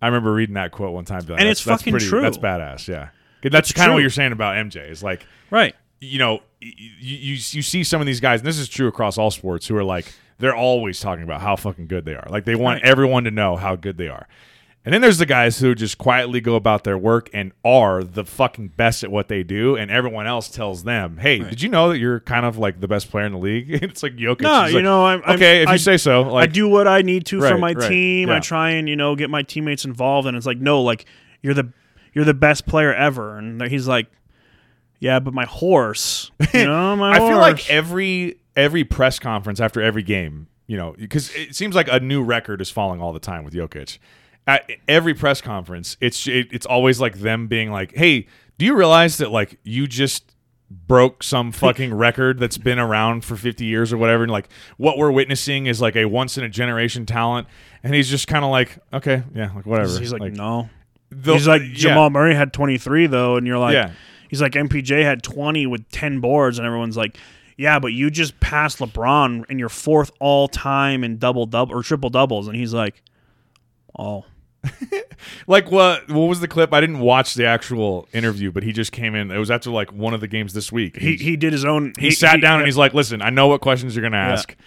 I 0.00 0.06
remember 0.06 0.32
reading 0.32 0.54
that 0.54 0.72
quote 0.72 0.92
one 0.92 1.04
time. 1.04 1.20
Like, 1.28 1.38
And 1.38 1.48
it's 1.48 1.62
that's 1.62 1.82
fucking 1.82 1.92
pretty, 1.92 2.06
true. 2.08 2.22
That's 2.22 2.38
badass. 2.38 2.88
Yeah. 2.88 3.10
That's 3.42 3.72
kind 3.72 3.90
of 3.90 3.94
what 3.94 4.00
you're 4.00 4.10
saying 4.10 4.32
about 4.32 4.56
MJ. 4.56 4.90
Is 4.90 5.02
like, 5.02 5.26
Right. 5.50 5.74
you 6.00 6.18
know, 6.18 6.40
you, 6.62 7.16
you 7.16 7.32
you 7.32 7.62
see 7.62 7.84
some 7.84 8.00
of 8.00 8.06
these 8.06 8.20
guys, 8.20 8.40
and 8.40 8.46
this 8.46 8.58
is 8.58 8.68
true 8.68 8.88
across 8.88 9.18
all 9.18 9.30
sports, 9.30 9.66
who 9.66 9.76
are 9.76 9.84
like 9.84 10.12
they're 10.38 10.56
always 10.56 11.00
talking 11.00 11.24
about 11.24 11.40
how 11.40 11.56
fucking 11.56 11.86
good 11.86 12.04
they 12.04 12.14
are. 12.14 12.26
Like 12.30 12.44
they 12.44 12.54
want 12.54 12.82
everyone 12.82 13.24
to 13.24 13.30
know 13.30 13.56
how 13.56 13.76
good 13.76 13.96
they 13.96 14.08
are. 14.08 14.26
And 14.84 14.92
then 14.92 15.00
there's 15.00 15.18
the 15.18 15.26
guys 15.26 15.60
who 15.60 15.76
just 15.76 15.96
quietly 15.96 16.40
go 16.40 16.56
about 16.56 16.82
their 16.82 16.98
work 16.98 17.30
and 17.32 17.52
are 17.64 18.02
the 18.02 18.24
fucking 18.24 18.68
best 18.76 19.04
at 19.04 19.12
what 19.12 19.28
they 19.28 19.44
do, 19.44 19.76
and 19.76 19.92
everyone 19.92 20.26
else 20.26 20.48
tells 20.48 20.82
them, 20.82 21.18
"Hey, 21.18 21.38
did 21.38 21.62
you 21.62 21.68
know 21.68 21.90
that 21.90 21.98
you're 21.98 22.18
kind 22.18 22.44
of 22.44 22.58
like 22.58 22.80
the 22.80 22.88
best 22.88 23.08
player 23.08 23.24
in 23.26 23.32
the 23.32 23.38
league?" 23.38 23.70
it's 23.82 24.02
like 24.02 24.16
Jokic. 24.16 24.40
No, 24.40 24.62
He's 24.62 24.70
you 24.72 24.78
like, 24.78 24.84
know, 24.84 25.06
I'm, 25.06 25.22
I'm 25.24 25.36
okay, 25.36 25.62
if 25.62 25.68
I, 25.68 25.74
you 25.74 25.78
say 25.78 25.96
so. 25.98 26.22
Like, 26.22 26.50
I 26.50 26.52
do 26.52 26.68
what 26.68 26.88
I 26.88 27.02
need 27.02 27.26
to 27.26 27.40
for 27.40 27.58
my 27.58 27.74
right, 27.74 27.88
team. 27.88 28.28
yeah. 28.28 28.36
I 28.36 28.40
try 28.40 28.70
and 28.70 28.88
you 28.88 28.96
know 28.96 29.14
get 29.14 29.30
my 29.30 29.42
teammates 29.42 29.84
involved, 29.84 30.26
and 30.26 30.36
it's 30.36 30.46
like, 30.46 30.58
no, 30.58 30.82
like 30.82 31.04
you're 31.42 31.54
the 31.54 31.72
you're 32.12 32.24
the 32.24 32.34
best 32.34 32.66
player 32.66 32.92
ever, 32.92 33.38
and 33.38 33.62
he's 33.68 33.86
like, 33.86 34.08
yeah, 35.02 35.18
but 35.18 35.34
my 35.34 35.46
horse, 35.46 36.30
you 36.54 36.64
know, 36.64 36.94
my 36.96 37.10
I 37.14 37.18
horse. 37.18 37.28
feel 37.30 37.38
like 37.38 37.68
every 37.68 38.36
every 38.54 38.84
press 38.84 39.18
conference 39.18 39.58
after 39.58 39.82
every 39.82 40.04
game, 40.04 40.46
you 40.68 40.76
know, 40.76 40.94
because 40.96 41.34
it 41.34 41.56
seems 41.56 41.74
like 41.74 41.88
a 41.90 41.98
new 41.98 42.22
record 42.22 42.60
is 42.60 42.70
falling 42.70 43.00
all 43.02 43.12
the 43.12 43.18
time 43.18 43.42
with 43.42 43.52
Jokic. 43.52 43.98
At 44.46 44.70
every 44.86 45.12
press 45.12 45.40
conference, 45.40 45.96
it's 46.00 46.28
it, 46.28 46.46
it's 46.52 46.66
always 46.66 47.00
like 47.00 47.18
them 47.18 47.48
being 47.48 47.72
like, 47.72 47.96
"Hey, 47.96 48.28
do 48.58 48.64
you 48.64 48.76
realize 48.76 49.16
that 49.16 49.32
like 49.32 49.58
you 49.64 49.88
just 49.88 50.36
broke 50.70 51.24
some 51.24 51.50
fucking 51.64 51.92
record 51.92 52.38
that's 52.38 52.56
been 52.56 52.78
around 52.78 53.24
for 53.24 53.34
50 53.34 53.64
years 53.64 53.92
or 53.92 53.98
whatever 53.98 54.22
and 54.22 54.30
like 54.32 54.48
what 54.76 54.96
we're 54.98 55.10
witnessing 55.10 55.66
is 55.66 55.80
like 55.80 55.96
a 55.96 56.04
once 56.04 56.38
in 56.38 56.44
a 56.44 56.48
generation 56.48 57.06
talent." 57.06 57.48
And 57.82 57.92
he's 57.92 58.08
just 58.08 58.28
kind 58.28 58.44
of 58.44 58.52
like, 58.52 58.78
"Okay, 58.92 59.24
yeah, 59.34 59.50
like 59.52 59.66
whatever." 59.66 59.98
he's 59.98 60.12
like, 60.12 60.32
no. 60.32 60.70
the- 61.10 61.32
he's 61.32 61.48
like 61.48 61.62
yeah. 61.62 61.74
Jamal 61.74 62.08
Murray 62.10 62.36
had 62.36 62.52
23 62.52 63.08
though, 63.08 63.34
and 63.36 63.48
you're 63.48 63.58
like, 63.58 63.74
Yeah. 63.74 63.90
He's 64.32 64.40
like 64.40 64.52
MPJ 64.52 65.04
had 65.04 65.22
20 65.22 65.66
with 65.66 65.86
10 65.90 66.20
boards, 66.20 66.58
and 66.58 66.66
everyone's 66.66 66.96
like, 66.96 67.18
yeah, 67.58 67.78
but 67.78 67.92
you 67.92 68.10
just 68.10 68.40
passed 68.40 68.78
LeBron 68.78 69.44
in 69.50 69.58
your 69.58 69.68
fourth 69.68 70.10
all 70.20 70.48
time 70.48 71.04
in 71.04 71.18
double 71.18 71.44
double 71.44 71.74
or 71.74 71.82
triple 71.82 72.08
doubles, 72.08 72.48
and 72.48 72.56
he's 72.56 72.72
like, 72.72 73.02
oh, 73.98 74.24
Like 75.46 75.70
what? 75.70 76.08
What 76.08 76.28
was 76.28 76.40
the 76.40 76.48
clip? 76.48 76.72
I 76.72 76.80
didn't 76.80 77.00
watch 77.00 77.34
the 77.34 77.44
actual 77.44 78.08
interview, 78.12 78.50
but 78.50 78.62
he 78.62 78.72
just 78.72 78.90
came 78.90 79.14
in. 79.14 79.30
It 79.30 79.38
was 79.38 79.50
after 79.50 79.70
like 79.70 79.92
one 79.92 80.14
of 80.14 80.20
the 80.20 80.28
games 80.28 80.52
this 80.52 80.72
week. 80.72 80.96
he 80.96 81.16
he 81.16 81.36
did 81.36 81.52
his 81.52 81.64
own. 81.64 81.92
he, 81.98 82.10
sat 82.10 82.40
down 82.40 82.60
and 82.60 82.66
he's 82.66 82.76
like, 82.76 82.94
"Listen, 82.94 83.22
I 83.22 83.30
know 83.30 83.48
what 83.48 83.60
questions 83.60 83.94
you're 83.94 84.02
going 84.02 84.12
to 84.12 84.18
ask. 84.18 84.48
Just 84.48 84.60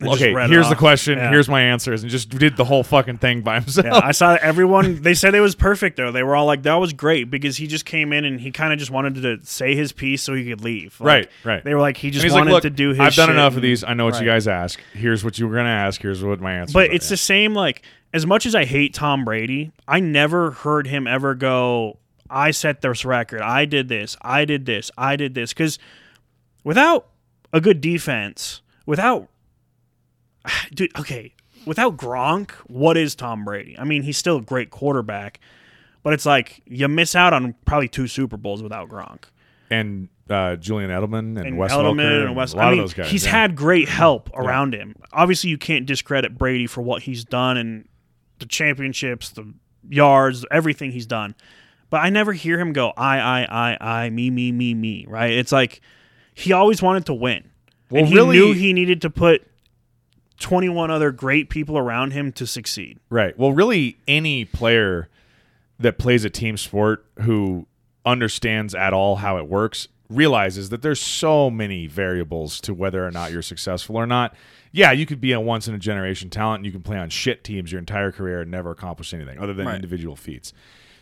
Okay, 0.00 0.32
here's 0.48 0.68
the 0.68 0.76
question. 0.76 1.18
Yeah. 1.18 1.30
Here's 1.30 1.48
my 1.48 1.60
answers," 1.60 2.02
and 2.02 2.10
just 2.10 2.28
did 2.28 2.56
the 2.56 2.64
whole 2.64 2.84
fucking 2.84 3.18
thing 3.18 3.40
by 3.40 3.58
himself. 3.60 3.86
Yeah, 3.86 4.00
I 4.02 4.12
saw 4.12 4.38
everyone. 4.40 5.02
They 5.02 5.14
said 5.14 5.34
it 5.34 5.40
was 5.40 5.56
perfect 5.56 5.96
though. 5.96 6.12
They 6.12 6.22
were 6.22 6.36
all 6.36 6.46
like, 6.46 6.62
"That 6.62 6.76
was 6.76 6.92
great," 6.92 7.30
because 7.30 7.56
he 7.56 7.66
just 7.66 7.84
came 7.84 8.12
in 8.12 8.24
and 8.24 8.40
he 8.40 8.52
kind 8.52 8.72
of 8.72 8.78
just 8.78 8.92
wanted 8.92 9.16
to 9.22 9.40
say 9.44 9.74
his 9.74 9.90
piece 9.90 10.22
so 10.22 10.34
he 10.34 10.48
could 10.48 10.60
leave. 10.62 11.00
Like, 11.00 11.06
Right, 11.06 11.28
right. 11.44 11.64
They 11.64 11.74
were 11.74 11.80
like, 11.80 11.96
he 11.96 12.10
just 12.10 12.24
wanted 12.30 12.44
like, 12.44 12.52
"Look, 12.52 12.62
to 12.62 12.70
do 12.70 12.90
his. 12.90 13.00
I've 13.00 13.14
done 13.14 13.30
enough 13.30 13.56
of 13.56 13.62
these. 13.62 13.82
I 13.82 13.94
know 13.94 14.04
what 14.04 14.20
you 14.20 14.26
guys 14.26 14.46
ask. 14.46 14.78
Here's 14.92 15.24
what 15.24 15.38
you 15.38 15.48
were 15.48 15.54
going 15.54 15.66
to 15.66 15.70
ask. 15.70 16.00
Here's 16.00 16.22
what 16.22 16.40
my 16.40 16.52
answer." 16.52 16.70
Is. 16.70 16.74
But 16.74 16.92
it's 16.94 17.08
the 17.08 17.16
same. 17.16 17.54
Like 17.54 17.82
as 18.14 18.24
much 18.24 18.46
as 18.46 18.54
I 18.54 18.66
hate 18.66 18.94
Tom 18.94 19.24
Brady, 19.24 19.72
I 19.88 19.98
never 19.98 20.52
heard 20.52 20.86
him 20.86 21.08
ever 21.08 21.34
go, 21.34 21.98
"I 22.30 22.52
set 22.52 22.82
this 22.82 23.04
record. 23.04 23.40
I 23.40 23.64
did 23.64 23.88
this. 23.88 24.16
I 24.22 24.44
did 24.44 24.64
this. 24.64 24.92
I 24.96 25.16
did 25.16 25.34
this." 25.34 25.52
Because 25.52 25.80
without 26.62 27.08
a 27.52 27.60
good 27.60 27.80
defense, 27.80 28.60
without 28.86 29.28
dude, 30.74 30.96
okay, 30.98 31.34
without 31.66 31.96
Gronk, 31.96 32.50
what 32.66 32.96
is 32.96 33.14
Tom 33.14 33.44
Brady? 33.44 33.76
I 33.78 33.84
mean, 33.84 34.02
he's 34.02 34.16
still 34.18 34.36
a 34.38 34.42
great 34.42 34.70
quarterback, 34.70 35.40
but 36.02 36.12
it's 36.12 36.26
like 36.26 36.62
you 36.66 36.88
miss 36.88 37.14
out 37.14 37.32
on 37.32 37.54
probably 37.64 37.88
two 37.88 38.06
Super 38.06 38.36
Bowls 38.36 38.62
without 38.62 38.88
Gronk. 38.88 39.24
and 39.70 40.08
uh, 40.30 40.56
Julian 40.56 40.90
Edelman 40.90 41.18
and, 41.18 41.38
and 41.38 41.58
Wes 41.58 41.72
Edelman 41.72 41.96
Welker 42.00 42.26
and 42.26 42.36
Wes. 42.36 42.52
a 42.52 42.56
lot 42.56 42.66
I 42.66 42.70
mean, 42.72 42.80
of 42.80 42.84
those 42.84 42.94
guys. 42.94 43.10
he's 43.10 43.24
yeah. 43.24 43.30
had 43.30 43.56
great 43.56 43.88
help 43.88 44.28
around 44.34 44.74
him. 44.74 44.94
Obviously, 45.12 45.48
you 45.50 45.56
can't 45.58 45.86
discredit 45.86 46.36
Brady 46.36 46.66
for 46.66 46.82
what 46.82 47.02
he's 47.04 47.24
done 47.24 47.56
and 47.56 47.88
the 48.38 48.44
championships, 48.46 49.30
the 49.30 49.54
yards, 49.88 50.44
everything 50.50 50.92
he's 50.92 51.06
done. 51.06 51.34
But 51.90 52.02
I 52.02 52.10
never 52.10 52.34
hear 52.34 52.58
him 52.60 52.74
go 52.74 52.92
I, 52.96 53.18
I, 53.18 53.46
I, 53.80 54.04
I, 54.04 54.10
me, 54.10 54.28
me, 54.28 54.52
me, 54.52 54.74
me. 54.74 55.06
Right? 55.08 55.32
It's 55.32 55.50
like 55.50 55.80
he 56.34 56.52
always 56.52 56.82
wanted 56.82 57.06
to 57.06 57.14
win, 57.14 57.50
Well, 57.90 58.00
and 58.00 58.08
he 58.08 58.14
really- 58.14 58.36
knew 58.38 58.52
he 58.52 58.74
needed 58.74 59.00
to 59.02 59.10
put 59.10 59.46
twenty-one 60.38 60.90
other 60.90 61.10
great 61.12 61.50
people 61.50 61.76
around 61.76 62.12
him 62.12 62.32
to 62.32 62.46
succeed. 62.46 62.98
Right. 63.10 63.38
Well, 63.38 63.52
really, 63.52 63.98
any 64.06 64.44
player 64.44 65.08
that 65.78 65.98
plays 65.98 66.24
a 66.24 66.30
team 66.30 66.56
sport 66.56 67.04
who 67.20 67.66
understands 68.04 68.74
at 68.74 68.92
all 68.92 69.16
how 69.16 69.36
it 69.38 69.46
works 69.46 69.88
realizes 70.08 70.70
that 70.70 70.80
there's 70.80 71.00
so 71.00 71.50
many 71.50 71.86
variables 71.86 72.60
to 72.62 72.72
whether 72.72 73.06
or 73.06 73.10
not 73.10 73.30
you're 73.30 73.42
successful 73.42 73.94
or 73.96 74.06
not. 74.06 74.34
Yeah, 74.72 74.90
you 74.92 75.04
could 75.04 75.20
be 75.20 75.32
a 75.32 75.40
once 75.40 75.68
in 75.68 75.74
a 75.74 75.78
generation 75.78 76.30
talent 76.30 76.60
and 76.60 76.66
you 76.66 76.72
can 76.72 76.80
play 76.82 76.96
on 76.96 77.10
shit 77.10 77.44
teams 77.44 77.70
your 77.70 77.78
entire 77.78 78.10
career 78.10 78.40
and 78.40 78.50
never 78.50 78.70
accomplish 78.70 79.12
anything 79.12 79.38
other 79.38 79.52
than 79.52 79.66
Right. 79.66 79.74
individual 79.74 80.16
feats. 80.16 80.54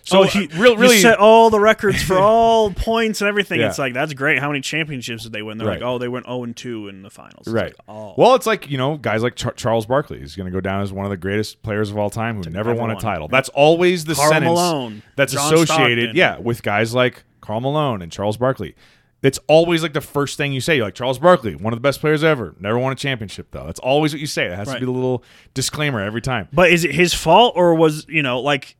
So 0.06 0.20
oh, 0.20 0.22
he 0.22 0.46
uh, 0.46 0.48
he 0.48 0.58
real, 0.62 0.76
really 0.76 0.98
set 0.98 1.18
all 1.18 1.50
the 1.50 1.58
records 1.58 2.00
for 2.02 2.16
all 2.18 2.70
points 2.70 3.20
and 3.20 3.28
everything. 3.28 3.58
Yeah. 3.60 3.68
It's 3.68 3.78
like 3.78 3.92
that's 3.92 4.14
great. 4.14 4.38
How 4.38 4.48
many 4.48 4.60
championships 4.60 5.24
did 5.24 5.32
they 5.32 5.42
win? 5.42 5.58
They're 5.58 5.66
Right. 5.66 5.80
like, 5.80 5.88
oh, 5.88 5.98
they 5.98 6.06
went 6.08 6.26
zero 6.26 6.44
and 6.44 6.56
two 6.56 6.86
in 6.88 7.02
the 7.02 7.10
finals. 7.10 7.46
It's 7.46 7.48
Right. 7.48 7.64
like, 7.66 7.74
oh, 7.88 8.14
Well, 8.16 8.34
it's 8.36 8.46
like 8.46 8.70
you 8.70 8.78
know, 8.78 8.96
guys 8.98 9.22
like 9.22 9.34
Char- 9.34 9.54
Charles 9.54 9.84
Barkley 9.84 10.20
is 10.20 10.36
going 10.36 10.46
to 10.46 10.52
go 10.52 10.60
down 10.60 10.80
as 10.82 10.92
one 10.92 11.04
of 11.04 11.10
the 11.10 11.16
greatest 11.16 11.62
players 11.62 11.90
of 11.90 11.98
all 11.98 12.08
time 12.08 12.36
who 12.36 12.42
never 12.50 12.70
never 12.70 12.74
won 12.80 12.90
a 12.92 13.00
title. 13.00 13.26
That's 13.28 13.48
always 13.48 14.04
the 14.04 14.14
Karl 14.14 14.30
sentence 14.30 14.48
Malone, 14.50 15.02
that's 15.16 15.32
John 15.32 15.52
associated, 15.52 16.04
Stockton. 16.10 16.16
yeah, 16.16 16.38
with 16.38 16.62
guys 16.62 16.94
like 16.94 17.24
Karl 17.40 17.60
Malone 17.60 18.00
and 18.00 18.12
Charles 18.12 18.36
Barkley. 18.36 18.74
It's 19.22 19.40
always 19.48 19.82
like 19.82 19.92
the 19.94 20.00
first 20.00 20.36
thing 20.36 20.52
you 20.52 20.60
say. 20.60 20.76
You're 20.76 20.84
like 20.84 20.94
Charles 20.94 21.18
Barkley, 21.18 21.56
one 21.56 21.72
of 21.72 21.78
the 21.78 21.82
best 21.82 22.00
players 22.00 22.22
ever. 22.22 22.54
Never 22.60 22.78
won 22.78 22.92
a 22.92 22.94
championship 22.94 23.48
though. 23.50 23.64
That's 23.66 23.80
always 23.80 24.12
what 24.12 24.20
you 24.20 24.26
say. 24.28 24.46
It 24.46 24.54
has 24.54 24.68
to 24.68 24.78
be 24.78 24.84
the 24.84 24.92
little 24.92 25.24
disclaimer 25.54 26.00
every 26.00 26.20
time. 26.20 26.46
But 26.52 26.70
is 26.70 26.84
it 26.84 26.94
his 26.94 27.12
fault 27.12 27.54
or 27.56 27.74
was 27.74 28.06
you 28.08 28.22
know 28.22 28.40
like 28.40 28.76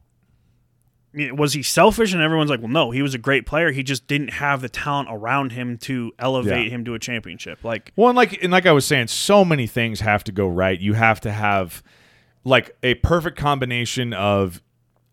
was 1.32 1.54
he 1.54 1.62
selfish 1.62 2.12
and 2.12 2.20
everyone's 2.22 2.50
like, 2.50 2.60
well, 2.60 2.68
no, 2.68 2.90
he 2.90 3.00
was 3.02 3.14
a 3.14 3.18
great 3.18 3.46
player. 3.46 3.70
He 3.72 3.82
just 3.82 4.06
didn't 4.06 4.28
have 4.34 4.60
the 4.60 4.68
talent 4.68 5.08
around 5.10 5.52
him 5.52 5.78
to 5.78 6.12
elevate 6.18 6.66
Yeah. 6.66 6.70
him 6.74 6.84
to 6.84 6.94
a 6.94 6.98
championship. 6.98 7.64
Like 7.64 7.92
Well, 7.96 8.08
and 8.10 8.16
like 8.16 8.42
and 8.42 8.52
like 8.52 8.66
I 8.66 8.72
was 8.72 8.84
saying, 8.84 9.06
so 9.08 9.44
many 9.44 9.66
things 9.66 10.00
have 10.00 10.24
to 10.24 10.32
go 10.32 10.46
right. 10.46 10.78
You 10.78 10.92
have 10.94 11.20
to 11.22 11.32
have 11.32 11.82
like 12.44 12.76
a 12.82 12.94
perfect 12.96 13.36
combination 13.38 14.12
of 14.12 14.60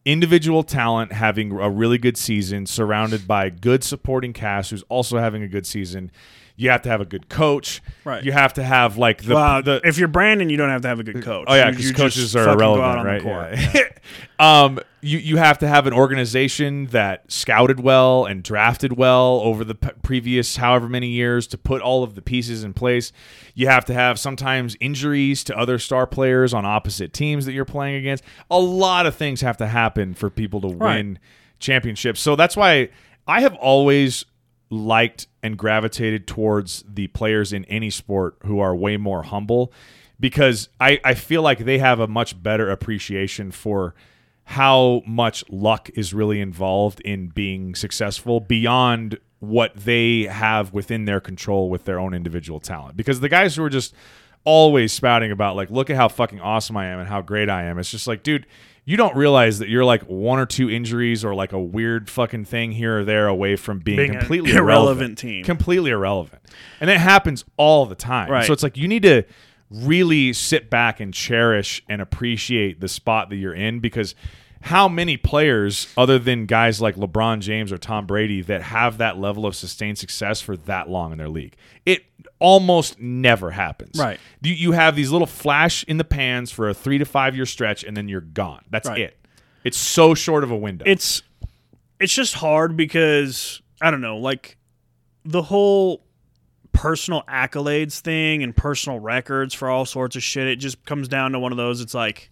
individual 0.05 0.63
talent 0.63 1.13
having 1.13 1.51
a 1.53 1.69
really 1.69 1.97
good 1.97 2.17
season 2.17 2.65
surrounded 2.65 3.25
by 3.27 3.49
good 3.49 3.83
supporting 3.83 4.33
cast 4.33 4.71
who's 4.71 4.83
also 4.89 5.17
having 5.17 5.41
a 5.41 5.47
good 5.47 5.65
season. 5.65 6.11
You 6.55 6.69
have 6.69 6.83
to 6.83 6.89
have 6.89 7.01
a 7.01 7.05
good 7.05 7.29
coach. 7.29 7.81
Right. 8.05 8.23
You 8.23 8.31
have 8.31 8.53
to 8.53 8.63
have 8.63 8.95
like 8.97 9.23
the, 9.23 9.33
well, 9.33 9.63
the 9.63 9.81
if 9.83 9.97
you're 9.97 10.07
Brandon, 10.07 10.49
you 10.51 10.57
don't 10.57 10.69
have 10.69 10.81
to 10.81 10.87
have 10.87 10.99
a 10.99 11.03
good 11.03 11.23
coach. 11.23 11.45
Oh 11.47 11.55
yeah, 11.55 11.71
because 11.71 11.91
coaches 11.93 12.35
are 12.35 12.47
irrelevant, 12.49 12.85
out 12.85 12.97
on 12.99 13.05
the 13.05 13.11
right? 13.11 13.21
court. 13.23 13.57
Yeah. 13.73 13.89
um, 14.63 14.79
you 15.01 15.17
you 15.17 15.37
have 15.37 15.57
to 15.59 15.67
have 15.67 15.87
an 15.87 15.93
organization 15.93 16.85
that 16.87 17.29
scouted 17.31 17.79
well 17.79 18.25
and 18.25 18.43
drafted 18.43 18.95
well 18.97 19.41
over 19.43 19.63
the 19.63 19.73
p- 19.73 19.89
previous 20.03 20.57
however 20.57 20.87
many 20.87 21.07
years 21.07 21.47
to 21.47 21.57
put 21.57 21.81
all 21.81 22.03
of 22.03 22.13
the 22.13 22.21
pieces 22.21 22.63
in 22.63 22.73
place. 22.73 23.11
You 23.55 23.67
have 23.67 23.83
to 23.85 23.93
have 23.95 24.19
sometimes 24.19 24.77
injuries 24.79 25.43
to 25.45 25.57
other 25.57 25.79
star 25.79 26.05
players 26.05 26.53
on 26.53 26.65
opposite 26.67 27.13
teams 27.13 27.45
that 27.47 27.53
you're 27.53 27.65
playing 27.65 27.95
against. 27.95 28.23
A 28.51 28.59
lot 28.59 29.07
of 29.07 29.15
things 29.15 29.41
have 29.41 29.57
to 29.57 29.67
happen 29.67 30.13
for 30.13 30.29
people 30.29 30.61
to 30.61 30.67
Right. 30.67 30.97
win 30.97 31.19
championships. 31.59 32.19
So 32.21 32.35
that's 32.35 32.55
why 32.55 32.89
I 33.27 33.41
have 33.41 33.55
always 33.55 34.23
liked 34.69 35.27
and 35.43 35.57
gravitated 35.57 36.25
towards 36.25 36.83
the 36.87 37.07
players 37.07 37.53
in 37.53 37.65
any 37.65 37.89
sport 37.89 38.37
who 38.45 38.59
are 38.59 38.75
way 38.75 38.97
more 38.97 39.23
humble 39.23 39.71
because 40.19 40.69
I, 40.79 41.01
I 41.03 41.15
feel 41.15 41.41
like 41.41 41.59
they 41.59 41.79
have 41.79 41.99
a 41.99 42.07
much 42.07 42.41
better 42.41 42.71
appreciation 42.71 43.51
for 43.51 43.93
how 44.45 45.01
much 45.05 45.43
luck 45.49 45.89
is 45.95 46.13
really 46.13 46.39
involved 46.39 47.01
in 47.01 47.27
being 47.27 47.75
successful 47.75 48.39
beyond 48.39 49.19
what 49.39 49.75
they 49.75 50.23
have 50.23 50.73
within 50.73 51.05
their 51.05 51.19
control 51.19 51.69
with 51.69 51.83
their 51.83 51.99
own 51.99 52.13
individual 52.13 52.61
talent. 52.61 52.95
Because 52.95 53.19
the 53.19 53.29
guys 53.29 53.55
who 53.55 53.63
are 53.63 53.69
just 53.69 53.93
always 54.45 54.93
spouting 54.93 55.31
about 55.31 55.55
like, 55.57 55.69
look 55.69 55.89
at 55.89 55.97
how 55.97 56.07
fucking 56.07 56.39
awesome 56.39 56.77
I 56.77 56.87
am 56.87 56.99
and 56.99 57.07
how 57.09 57.21
great 57.21 57.49
I 57.49 57.63
am. 57.63 57.77
It's 57.77 57.91
just 57.91 58.07
like, 58.07 58.23
dude, 58.23 58.45
you 58.85 58.97
don't 58.97 59.15
realize 59.15 59.59
that 59.59 59.69
you're 59.69 59.85
like 59.85 60.03
one 60.03 60.39
or 60.39 60.45
two 60.45 60.69
injuries 60.69 61.23
or 61.23 61.33
like 61.33 61.53
a 61.53 61.59
weird 61.59 62.09
fucking 62.09 62.45
thing 62.45 62.71
here 62.71 62.99
or 62.99 63.03
there 63.05 63.27
away 63.27 63.55
from 63.55 63.79
being, 63.79 63.97
Being 63.97 64.11
completely 64.19 64.51
irrelevant 64.51 64.61
irrelevant 64.61 65.17
team. 65.17 65.45
completely 65.45 65.91
irrelevant. 65.91 66.41
And 66.81 66.89
it 66.89 66.97
happens 66.97 67.45
all 67.57 67.85
the 67.85 67.95
time. 67.95 68.29
Right. 68.29 68.45
So 68.45 68.53
it's 68.53 68.63
like 68.63 68.75
you 68.77 68.87
need 68.87 69.03
to 69.03 69.23
really 69.69 70.33
sit 70.33 70.69
back 70.69 70.99
and 70.99 71.13
cherish 71.13 71.83
and 71.89 72.01
appreciate 72.01 72.79
the 72.79 72.87
spot 72.87 73.29
that 73.29 73.37
you're 73.37 73.55
in 73.55 73.79
because 73.79 74.15
how 74.61 74.87
many 74.87 75.17
players 75.17 75.91
other 75.97 76.17
than 76.19 76.45
guys 76.45 76.79
like 76.81 76.95
LeBron 76.95 77.39
James 77.41 77.71
or 77.71 77.77
Tom 77.77 78.05
Brady 78.05 78.41
that 78.43 78.61
have 78.61 78.97
that 78.99 79.17
level 79.17 79.45
of 79.45 79.55
sustained 79.55 79.97
success 79.97 80.39
for 80.41 80.55
that 80.55 80.89
long 80.89 81.11
in 81.11 81.17
their 81.17 81.27
league? 81.27 81.55
It 81.85 82.05
almost 82.39 82.99
never 82.99 83.51
happens. 83.51 83.97
Right. 83.97 84.19
You, 84.41 84.53
you 84.53 84.71
have 84.73 84.95
these 84.95 85.11
little 85.11 85.27
flash 85.27 85.83
in 85.85 85.97
the 85.97 86.03
pans 86.03 86.51
for 86.51 86.69
a 86.69 86.73
three 86.73 86.97
to 86.97 87.05
five 87.05 87.35
year 87.35 87.45
stretch, 87.45 87.83
and 87.83 87.95
then 87.95 88.07
you're 88.09 88.21
gone. 88.21 88.63
That's 88.69 88.89
Right. 88.89 88.99
it. 88.99 89.17
It's 89.63 89.77
so 89.77 90.13
short 90.13 90.43
of 90.43 90.51
a 90.51 90.57
window. 90.57 90.83
it's 90.87 91.23
it's 91.99 92.13
just 92.13 92.33
hard 92.33 92.75
because 92.75 93.61
I 93.81 93.91
don't 93.91 94.01
know, 94.01 94.17
like 94.17 94.57
the 95.23 95.41
whole 95.41 96.03
personal 96.73 97.23
accolades 97.29 97.99
thing 97.99 98.43
and 98.43 98.53
personal 98.55 98.99
records 98.99 99.53
for 99.53 99.69
all 99.69 99.85
sorts 99.85 100.15
of 100.17 100.23
shit. 100.23 100.47
It 100.47 100.57
just 100.57 100.83
comes 100.85 101.07
down 101.07 101.31
to 101.31 101.39
one 101.39 101.51
of 101.53 101.57
those. 101.57 101.79
It's 101.79 101.93
like, 101.93 102.29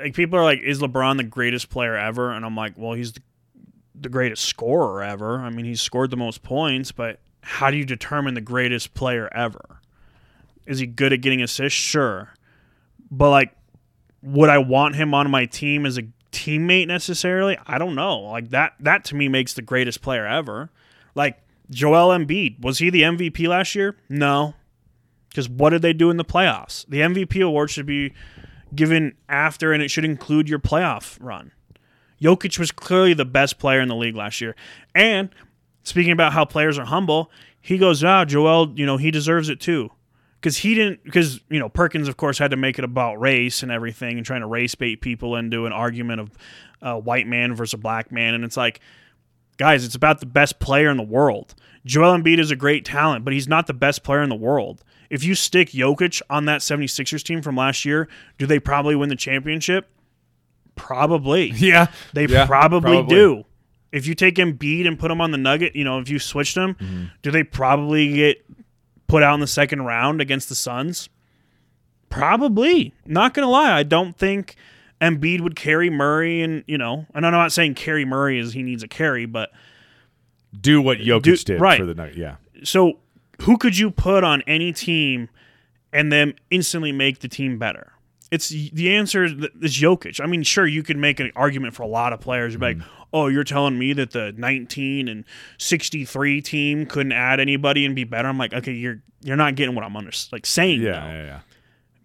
like 0.00 0.14
people 0.14 0.38
are 0.38 0.42
like, 0.44 0.60
is 0.62 0.80
LeBron 0.80 1.16
the 1.18 1.22
greatest 1.24 1.68
player 1.68 1.94
ever? 1.96 2.32
And 2.32 2.44
I'm 2.44 2.56
like, 2.56 2.72
well, 2.76 2.94
he's 2.94 3.12
the, 3.12 3.20
the 4.00 4.08
greatest 4.08 4.44
scorer 4.44 5.02
ever. 5.02 5.38
I 5.38 5.50
mean, 5.50 5.64
he's 5.66 5.80
scored 5.82 6.10
the 6.10 6.16
most 6.16 6.42
points, 6.42 6.92
but 6.92 7.20
how 7.46 7.70
do 7.70 7.76
you 7.76 7.84
determine 7.84 8.34
the 8.34 8.40
greatest 8.40 8.92
player 8.92 9.32
ever? 9.32 9.80
Is 10.66 10.80
he 10.80 10.86
good 10.86 11.12
at 11.12 11.20
getting 11.20 11.40
assists? 11.40 11.78
Sure, 11.78 12.34
but 13.10 13.30
like 13.30 13.52
would 14.20 14.50
I 14.50 14.58
want 14.58 14.96
him 14.96 15.14
on 15.14 15.30
my 15.30 15.46
team 15.46 15.86
as 15.86 15.96
a 15.96 16.02
teammate 16.32 16.88
necessarily? 16.88 17.56
I 17.66 17.78
don't 17.78 17.94
know. 17.94 18.18
Like 18.18 18.50
that 18.50 18.74
that 18.80 19.04
to 19.06 19.14
me 19.14 19.28
makes 19.28 19.54
the 19.54 19.62
greatest 19.62 20.02
player 20.02 20.26
ever. 20.26 20.70
Like 21.14 21.38
Joel 21.70 22.08
Embiid, 22.08 22.60
was 22.60 22.78
he 22.78 22.90
the 22.90 23.02
MVP 23.02 23.46
last 23.46 23.76
year? 23.76 23.96
No. 24.08 24.54
Cuz 25.32 25.48
what 25.48 25.70
did 25.70 25.82
they 25.82 25.92
do 25.92 26.10
in 26.10 26.16
the 26.16 26.24
playoffs? 26.24 26.84
The 26.88 27.00
MVP 27.00 27.44
award 27.44 27.70
should 27.70 27.86
be 27.86 28.12
given 28.74 29.14
after 29.28 29.72
and 29.72 29.80
it 29.80 29.90
should 29.90 30.04
include 30.04 30.48
your 30.48 30.58
playoff 30.58 31.16
run. 31.20 31.52
Jokic 32.20 32.58
was 32.58 32.72
clearly 32.72 33.14
the 33.14 33.24
best 33.24 33.60
player 33.60 33.80
in 33.80 33.88
the 33.88 33.94
league 33.94 34.16
last 34.16 34.40
year. 34.40 34.56
And 34.94 35.30
speaking 35.86 36.12
about 36.12 36.32
how 36.32 36.44
players 36.44 36.78
are 36.78 36.84
humble, 36.84 37.30
he 37.60 37.78
goes, 37.78 38.02
"Ah, 38.02 38.24
Joel, 38.24 38.72
you 38.76 38.86
know, 38.86 38.96
he 38.96 39.10
deserves 39.10 39.48
it 39.48 39.60
too." 39.60 39.90
because 40.40 40.58
he 40.58 40.74
didn't 40.74 41.02
because 41.02 41.40
you 41.48 41.58
know 41.58 41.68
Perkins 41.68 42.06
of 42.06 42.16
course 42.16 42.38
had 42.38 42.52
to 42.52 42.56
make 42.56 42.78
it 42.78 42.84
about 42.84 43.20
race 43.20 43.62
and 43.64 43.72
everything 43.72 44.16
and 44.16 44.24
trying 44.24 44.42
to 44.42 44.46
race 44.46 44.74
bait 44.74 45.00
people 45.00 45.34
into 45.34 45.66
an 45.66 45.72
argument 45.72 46.20
of 46.20 46.30
a 46.82 46.98
white 46.98 47.26
man 47.26 47.54
versus 47.54 47.74
a 47.74 47.78
black 47.78 48.12
man 48.12 48.34
and 48.34 48.44
it's 48.44 48.56
like 48.56 48.80
guys 49.56 49.84
it's 49.84 49.94
about 49.96 50.20
the 50.20 50.26
best 50.26 50.60
player 50.60 50.88
in 50.88 50.96
the 50.96 51.02
world 51.02 51.54
Joel 51.84 52.16
Embiid 52.16 52.38
is 52.38 52.50
a 52.50 52.56
great 52.56 52.84
talent 52.84 53.24
but 53.24 53.32
he's 53.32 53.48
not 53.48 53.66
the 53.66 53.74
best 53.74 54.04
player 54.04 54.22
in 54.22 54.28
the 54.28 54.36
world 54.36 54.84
if 55.10 55.24
you 55.24 55.34
stick 55.34 55.70
Jokic 55.70 56.22
on 56.30 56.44
that 56.44 56.60
76ers 56.60 57.22
team 57.22 57.42
from 57.42 57.56
last 57.56 57.84
year 57.84 58.06
do 58.38 58.46
they 58.46 58.60
probably 58.60 58.94
win 58.94 59.08
the 59.08 59.16
championship 59.16 59.88
probably 60.76 61.50
yeah. 61.56 61.88
they 62.12 62.26
Yeah, 62.26 62.46
probably, 62.46 62.80
probably. 62.80 63.16
do. 63.16 63.44
If 63.92 64.06
you 64.06 64.14
take 64.14 64.34
Embiid 64.36 64.86
and 64.86 64.98
put 64.98 65.10
him 65.10 65.20
on 65.20 65.30
the 65.30 65.38
Nugget, 65.38 65.74
you 65.76 65.84
know, 65.84 65.98
if 66.00 66.08
you 66.08 66.18
switched 66.18 66.54
them, 66.54 66.74
Mm-hmm. 66.74 67.04
do 67.22 67.30
they 67.30 67.42
probably 67.44 68.12
get 68.14 68.44
put 69.06 69.22
out 69.22 69.34
in 69.34 69.40
the 69.40 69.46
second 69.46 69.82
round 69.82 70.20
against 70.20 70.48
the 70.48 70.54
Suns? 70.54 71.08
Probably. 72.08 72.94
Not 73.04 73.34
gonna 73.34 73.48
lie, 73.50 73.72
I 73.76 73.82
don't 73.82 74.16
think 74.16 74.54
Embiid 75.00 75.40
would 75.40 75.56
carry 75.56 75.90
Murray, 75.90 76.40
and 76.42 76.64
you 76.66 76.78
know, 76.78 77.06
and 77.14 77.26
I'm 77.26 77.32
not 77.32 77.52
saying 77.52 77.74
carry 77.74 78.04
Murray 78.04 78.38
as 78.38 78.52
he 78.54 78.62
needs 78.62 78.82
a 78.82 78.88
carry, 78.88 79.26
but 79.26 79.50
Do 80.58 80.80
what 80.80 80.98
Jokic 80.98 81.22
Do- 81.22 81.36
did 81.36 81.60
right. 81.60 81.78
for 81.78 81.86
the 81.86 81.94
night. 81.94 82.16
Yeah. 82.16 82.36
so 82.64 82.98
who 83.42 83.58
could 83.58 83.76
you 83.76 83.90
put 83.90 84.24
on 84.24 84.42
any 84.46 84.72
team 84.72 85.28
and 85.92 86.10
then 86.10 86.34
instantly 86.50 86.92
make 86.92 87.18
the 87.20 87.28
team 87.28 87.58
better? 87.58 87.92
It's 88.30 88.48
the 88.48 88.94
answer 88.94 89.24
is 89.24 89.34
Jokic. 89.34 90.20
I 90.20 90.26
mean, 90.26 90.42
sure, 90.42 90.66
you 90.66 90.82
could 90.82 90.96
make 90.96 91.20
an 91.20 91.30
argument 91.36 91.74
for 91.74 91.82
a 91.82 91.86
lot 91.86 92.12
of 92.12 92.20
players. 92.20 92.52
You'd 92.52 92.60
be 92.60 92.66
like, 92.66 92.78
mm. 92.78 92.86
oh, 93.12 93.28
you're 93.28 93.44
telling 93.44 93.78
me 93.78 93.92
that 93.92 94.10
the 94.10 94.34
19 94.36 95.06
and 95.06 95.24
63 95.58 96.42
team 96.42 96.86
couldn't 96.86 97.12
add 97.12 97.38
anybody 97.38 97.84
and 97.84 97.94
be 97.94 98.04
better. 98.04 98.28
I'm 98.28 98.38
like, 98.38 98.52
okay, 98.52 98.72
you're 98.72 99.00
you're 99.22 99.36
not 99.36 99.54
getting 99.54 99.74
what 99.74 99.84
I'm 99.84 99.96
under 99.96 100.10
like 100.32 100.44
saying. 100.44 100.82
Yeah. 100.82 100.92
though. 100.92 101.06
Yeah. 101.06 101.24
Yeah. 101.24 101.40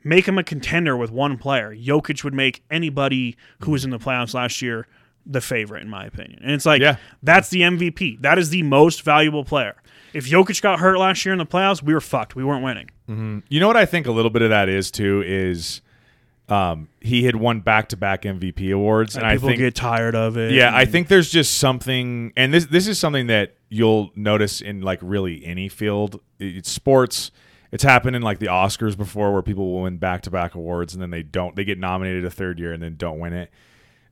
Make 0.03 0.28
him 0.28 0.38
a 0.38 0.43
contender 0.43 0.97
with 0.97 1.11
one 1.11 1.38
player. 1.38 1.76
Jokic 1.76 2.24
would 2.24 2.34
make 2.34 2.63
anybody 2.72 3.36
who 3.61 3.72
was 3.72 3.82
mm. 3.82 3.86
in 3.86 3.89
the 3.91 3.99
playoffs 3.99 4.34
last 4.34 4.61
year 4.61 4.88
the 5.26 5.41
favorite, 5.41 5.84
in 5.84 5.89
my 5.89 6.05
opinion. 6.05 6.39
And 6.41 6.51
it's 6.51 6.65
like 6.65 6.82
Yeah. 6.82 6.97
that's 7.22 7.49
the 7.49 7.61
MVP. 7.61 8.22
That 8.22 8.38
is 8.38 8.49
the 8.49 8.63
most 8.63 9.03
valuable 9.03 9.43
player. 9.43 9.76
If 10.13 10.30
Jokic 10.30 10.61
got 10.61 10.80
hurt 10.80 10.97
last 10.97 11.26
year 11.26 11.34
in 11.34 11.39
the 11.39 11.45
playoffs, 11.45 11.82
we 11.82 11.93
were 11.93 12.01
fucked. 12.01 12.36
We 12.36 12.43
weren't 12.43 12.63
winning. 12.63 12.89
Mm-hmm. 13.09 13.39
You 13.49 13.59
know 13.59 13.67
what 13.67 13.78
I 13.78 13.86
think 13.86 14.07
a 14.07 14.11
little 14.11 14.32
bit 14.32 14.41
of 14.41 14.49
that 14.49 14.67
is 14.67 14.91
too 14.91 15.24
is 15.26 15.82
um, 16.51 16.89
he 16.99 17.23
had 17.23 17.37
won 17.37 17.61
back 17.61 17.87
to 17.89 17.97
back 17.97 18.23
MVP 18.23 18.73
awards, 18.73 19.15
and, 19.15 19.25
I 19.25 19.35
People 19.35 19.49
think 19.49 19.59
get 19.59 19.73
tired 19.73 20.15
of 20.15 20.37
it. 20.37 20.51
yeah, 20.51 20.75
I 20.75 20.83
think 20.83 21.07
there's 21.07 21.29
just 21.29 21.57
something, 21.57 22.33
and 22.35 22.53
this 22.53 22.65
this 22.65 22.87
is 22.87 22.99
something 22.99 23.27
that 23.27 23.55
you'll 23.69 24.11
notice 24.15 24.59
in 24.59 24.81
like 24.81 24.99
really 25.01 25.45
any 25.45 25.69
field. 25.69 26.19
It's 26.39 26.69
sports. 26.69 27.31
It's 27.71 27.83
happened 27.83 28.17
in 28.17 28.21
like 28.21 28.39
the 28.39 28.47
Oscars 28.47 28.97
before, 28.97 29.31
where 29.31 29.41
people 29.41 29.71
will 29.71 29.83
win 29.83 29.97
back 29.97 30.23
to 30.23 30.29
back 30.29 30.53
awards 30.55 30.93
and 30.93 31.01
then 31.01 31.09
they 31.09 31.23
don't. 31.23 31.55
They 31.55 31.63
get 31.63 31.79
nominated 31.79 32.25
a 32.25 32.29
third 32.29 32.59
year 32.59 32.73
and 32.73 32.83
then 32.83 32.95
don't 32.97 33.17
win 33.19 33.31
it. 33.31 33.49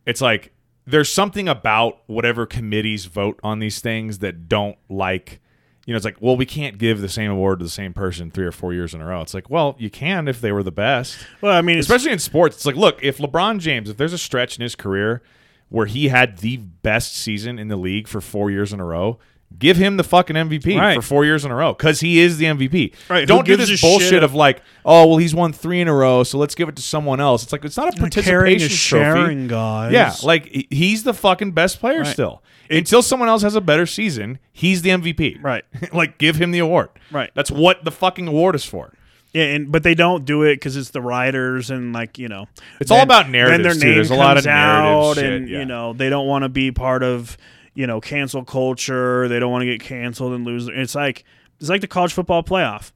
It's 0.05 0.21
like 0.21 0.53
there's 0.87 1.11
something 1.11 1.49
about 1.49 2.03
whatever 2.07 2.45
committees 2.45 3.03
vote 3.03 3.37
on 3.43 3.59
these 3.59 3.81
things 3.81 4.19
that 4.19 4.47
don't 4.47 4.77
like. 4.87 5.41
You 5.89 5.93
know, 5.93 5.97
it's 5.97 6.05
like, 6.05 6.17
well, 6.19 6.37
we 6.37 6.45
can't 6.45 6.77
give 6.77 7.01
the 7.01 7.09
same 7.09 7.31
award 7.31 7.57
to 7.57 7.65
the 7.65 7.71
same 7.71 7.95
person 7.95 8.29
three 8.29 8.45
or 8.45 8.51
four 8.51 8.75
years 8.75 8.93
in 8.93 9.01
a 9.01 9.05
row. 9.07 9.21
It's 9.21 9.33
like, 9.33 9.49
well, 9.49 9.75
you 9.79 9.89
can 9.89 10.27
if 10.27 10.39
they 10.39 10.51
were 10.51 10.61
the 10.61 10.71
best 10.71 11.17
Well, 11.41 11.51
I 11.57 11.63
mean, 11.63 11.79
especially 11.79 12.11
in 12.11 12.19
sports. 12.19 12.57
It's 12.57 12.65
like, 12.67 12.75
look, 12.75 13.03
if 13.03 13.17
LeBron 13.17 13.57
James, 13.57 13.89
if 13.89 13.97
there's 13.97 14.13
a 14.13 14.19
stretch 14.19 14.55
in 14.55 14.61
his 14.61 14.75
career 14.75 15.23
where 15.69 15.87
he 15.87 16.09
had 16.09 16.37
the 16.37 16.57
best 16.57 17.15
season 17.15 17.57
in 17.57 17.69
the 17.69 17.75
league 17.75 18.07
for 18.07 18.21
four 18.21 18.51
years 18.51 18.71
in 18.71 18.79
a 18.79 18.85
row, 18.85 19.17
give 19.58 19.78
him 19.78 19.97
the 19.97 20.04
fucking 20.04 20.36
MVP 20.36 20.78
Right. 20.80 20.95
for 20.95 21.02
four 21.02 21.26
years 21.26 21.43
in 21.43 21.52
a 21.52 21.56
row 21.56 21.74
because 21.74 22.00
he 22.00 22.20
is 22.20 22.38
the 22.38 22.45
MVP. 22.45 22.93
Right, 23.10 23.28
Don't 23.28 23.45
do 23.45 23.56
this 23.58 23.82
bullshit 23.82 24.10
shit? 24.10 24.24
of 24.24 24.34
like, 24.34 24.62
oh, 24.86 25.08
well, 25.08 25.18
he's 25.18 25.34
won 25.36 25.52
three 25.54 25.82
in 25.82 25.88
a 25.88 25.93
row, 25.93 26.24
so 26.24 26.38
let's 26.38 26.56
give 26.56 26.70
it 26.70 26.76
to 26.76 26.82
someone 26.82 27.20
else. 27.20 27.43
It's 27.43 27.52
like 27.52 27.66
it's 27.66 27.78
not 27.78 27.93
a 27.93 28.00
participation 28.00 28.60
trophy. 28.70 28.76
sharing, 28.76 29.47
guys. 29.47 29.91
Yeah, 29.91 30.14
like 30.24 30.68
he's 30.72 31.04
the 31.04 31.14
fucking 31.14 31.52
best 31.52 31.80
player 31.80 32.00
Right. 32.00 32.08
still. 32.08 32.43
Until 32.72 33.02
someone 33.02 33.30
else 33.30 33.41
has 33.41 33.56
a 33.56 33.62
better 33.62 33.88
season, 33.88 34.38
he's 34.54 34.84
the 34.84 34.91
MVP. 34.91 35.39
Right. 35.41 35.64
like 35.93 36.20
give 36.20 36.36
him 36.36 36.52
the 36.52 36.60
award. 36.60 36.89
Right. 37.12 37.32
That's 37.34 37.50
what 37.50 37.84
the 37.84 37.91
fucking 37.91 38.28
award 38.28 38.54
is 38.56 38.64
for. 38.64 38.93
Yeah, 39.34 39.43
and 39.45 39.72
but 39.72 39.84
they 39.84 39.93
don't 39.95 40.26
do 40.26 40.41
it 40.43 40.56
because 40.56 40.76
it's 40.76 40.89
the 40.89 41.02
writers 41.02 41.70
and 41.70 41.93
like 41.93 42.18
you 42.18 42.28
know, 42.28 42.47
It's 42.80 42.89
all 42.91 43.02
about 43.04 43.30
narratives, 43.30 43.58
Then 43.58 43.64
their 43.64 43.74
too. 43.74 43.86
name 43.88 43.95
There's 43.95 44.10
a 44.12 44.16
lot 44.16 44.38
of 44.38 44.45
narrative 44.45 44.86
out, 44.88 45.16
shit, 45.18 45.26
and 45.26 45.50
yeah. 45.50 45.60
you 45.60 45.66
know 45.66 45.93
they 45.93 46.10
don't 46.10 46.26
want 46.28 46.43
to 46.43 46.50
be 46.50 46.72
part 46.72 47.04
of 47.04 47.38
you 47.74 47.88
know 47.88 48.01
cancel 48.01 48.43
culture. 48.43 49.28
They 49.28 49.39
don't 49.39 49.51
want 49.51 49.63
to 49.63 49.65
get 49.65 49.82
canceled 49.82 50.34
and 50.34 50.45
lose. 50.45 50.67
It's 50.67 50.95
like 50.95 51.24
it's 51.59 51.70
like 51.70 51.82
the 51.82 51.88
college 51.88 52.13
football 52.13 52.43
playoff. 52.43 52.91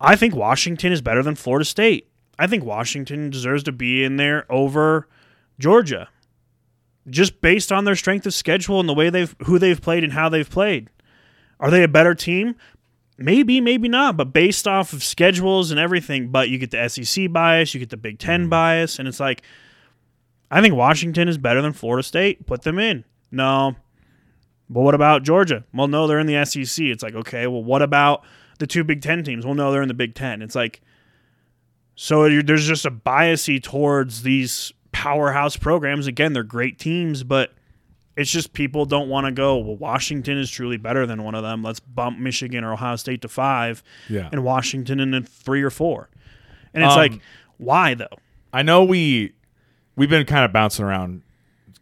I 0.00 0.16
think 0.16 0.34
Washington 0.34 0.92
is 0.92 1.00
better 1.00 1.22
than 1.22 1.34
Florida 1.34 1.64
State. 1.64 2.08
I 2.38 2.46
think 2.46 2.64
Washington 2.64 3.30
deserves 3.30 3.62
to 3.64 3.72
be 3.72 4.02
in 4.02 4.16
there 4.16 4.50
over 4.50 5.08
Georgia, 5.58 6.08
just 7.08 7.40
based 7.40 7.70
on 7.70 7.84
their 7.84 7.94
strength 7.94 8.26
of 8.26 8.34
schedule 8.34 8.80
and 8.80 8.88
the 8.88 8.94
way 8.94 9.10
they've 9.10 9.34
who 9.44 9.58
they've 9.58 9.80
played 9.80 10.02
and 10.02 10.12
how 10.12 10.28
they've 10.28 10.48
played. 10.48 10.90
Are 11.60 11.70
they 11.70 11.84
a 11.84 11.88
better 11.88 12.14
team? 12.14 12.56
Maybe, 13.18 13.60
maybe 13.60 13.88
not, 13.88 14.16
but 14.16 14.32
based 14.32 14.66
off 14.66 14.92
of 14.92 15.04
schedules 15.04 15.70
and 15.70 15.78
everything, 15.78 16.28
but 16.28 16.48
you 16.48 16.58
get 16.58 16.72
the 16.72 16.88
SEC 16.88 17.30
bias, 17.30 17.72
you 17.72 17.78
get 17.78 17.90
the 17.90 17.96
Big 17.96 18.18
10 18.18 18.40
mm-hmm. 18.40 18.48
bias, 18.48 18.98
and 18.98 19.06
it's 19.06 19.20
like, 19.20 19.42
I 20.50 20.60
think 20.60 20.74
Washington 20.74 21.28
is 21.28 21.38
better 21.38 21.62
than 21.62 21.72
Florida 21.72 22.02
State. 22.02 22.46
Put 22.46 22.62
them 22.62 22.78
in. 22.80 23.04
No. 23.32 23.74
But 24.70 24.80
what 24.82 24.94
about 24.94 25.22
Georgia? 25.24 25.64
Well, 25.74 25.88
no, 25.88 26.06
they're 26.06 26.20
in 26.20 26.26
the 26.28 26.44
SEC. 26.44 26.84
It's 26.86 27.02
like, 27.02 27.14
okay, 27.14 27.46
well, 27.46 27.62
what 27.64 27.82
about 27.82 28.22
the 28.58 28.66
two 28.66 28.84
Big 28.84 29.02
Ten 29.02 29.24
teams? 29.24 29.44
Well, 29.44 29.54
no, 29.54 29.72
they're 29.72 29.82
in 29.82 29.88
the 29.88 29.94
Big 29.94 30.14
Ten. 30.14 30.40
It's 30.42 30.54
like, 30.54 30.80
so 31.94 32.28
there's 32.42 32.66
just 32.66 32.86
a 32.86 32.90
biasy 32.90 33.62
towards 33.62 34.22
these 34.22 34.72
powerhouse 34.92 35.56
programs. 35.56 36.06
Again, 36.06 36.32
they're 36.32 36.42
great 36.42 36.78
teams, 36.78 37.22
but 37.22 37.52
it's 38.16 38.30
just 38.30 38.52
people 38.52 38.84
don't 38.86 39.08
want 39.08 39.26
to 39.26 39.32
go. 39.32 39.58
Well, 39.58 39.76
Washington 39.76 40.38
is 40.38 40.50
truly 40.50 40.76
better 40.78 41.06
than 41.06 41.22
one 41.22 41.34
of 41.34 41.42
them. 41.42 41.62
Let's 41.62 41.80
bump 41.80 42.18
Michigan 42.18 42.64
or 42.64 42.72
Ohio 42.72 42.96
State 42.96 43.22
to 43.22 43.28
five, 43.28 43.82
Yeah. 44.08 44.28
and 44.32 44.42
Washington 44.44 45.00
in 45.00 45.12
a 45.14 45.22
three 45.22 45.62
or 45.62 45.70
four. 45.70 46.08
And 46.74 46.82
it's 46.82 46.92
Um, 46.94 46.98
like, 46.98 47.20
why 47.58 47.94
though? 47.94 48.18
I 48.52 48.62
know 48.62 48.84
we 48.84 49.32
we've 49.96 50.10
been 50.10 50.24
kind 50.26 50.44
of 50.44 50.52
bouncing 50.52 50.84
around 50.86 51.22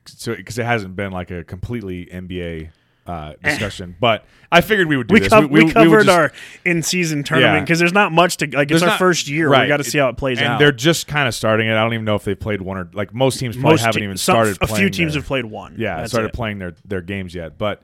so 0.07 0.35
because 0.35 0.59
it 0.59 0.65
hasn't 0.67 0.97
been 0.97 1.13
like 1.13 1.31
a 1.31 1.45
completely 1.45 2.07
NBA 2.07 2.71
uh, 3.07 3.33
discussion, 3.45 3.97
but 4.01 4.25
I 4.53 4.61
figured 4.61 4.89
we 4.89 4.97
would 4.97 5.09
do 5.09 5.15
We, 5.15 5.21
this. 5.21 5.29
cov- 5.31 5.51
we, 5.51 5.65
would 5.65 5.73
covered 5.75 6.05
just- 6.05 6.09
our 6.17 6.33
in 6.65 6.83
season 6.83 7.23
tournament 7.25 7.55
Yeah. 7.57 7.61
because 7.61 7.79
there's 7.79 7.93
not 7.93 8.13
much 8.13 8.37
to 8.39 8.47
like. 8.47 8.65
It's 8.65 8.71
there's 8.71 8.83
our 8.83 8.89
not- 8.91 8.99
first 8.99 9.29
year. 9.29 9.49
right. 9.49 9.63
We 9.63 9.69
got 9.69 9.79
to 9.79 9.85
see 9.85 9.99
how 9.99 10.09
it 10.09 10.17
plays 10.17 10.39
and 10.39 10.47
out. 10.49 10.59
they're 10.59 10.71
just 10.73 11.07
kind 11.07 11.27
of 11.27 11.35
starting 11.35 11.67
it. 11.69 11.73
I 11.73 11.83
don't 11.83 11.95
even 11.95 12.05
know 12.05 12.15
if 12.17 12.25
they 12.25 12.35
played 12.35 12.61
one 12.63 12.77
or 12.79 12.89
like 12.93 13.13
most 13.15 13.39
teams 13.41 13.57
probably 13.57 13.73
Most 13.73 13.81
haven't 13.83 14.01
te- 14.01 14.05
even 14.05 14.17
some- 14.17 14.35
started. 14.35 14.59
A 14.61 14.67
few 14.67 14.91
teams 14.91 15.13
their- 15.15 15.21
have 15.23 15.27
played 15.27 15.45
one. 15.47 15.75
Yeah, 15.79 15.97
That's 15.97 16.13
started 16.13 16.29
it. 16.29 16.35
playing 16.35 16.59
their 16.59 16.75
their 16.85 17.01
games 17.03 17.35
yet. 17.35 17.59
But 17.59 17.83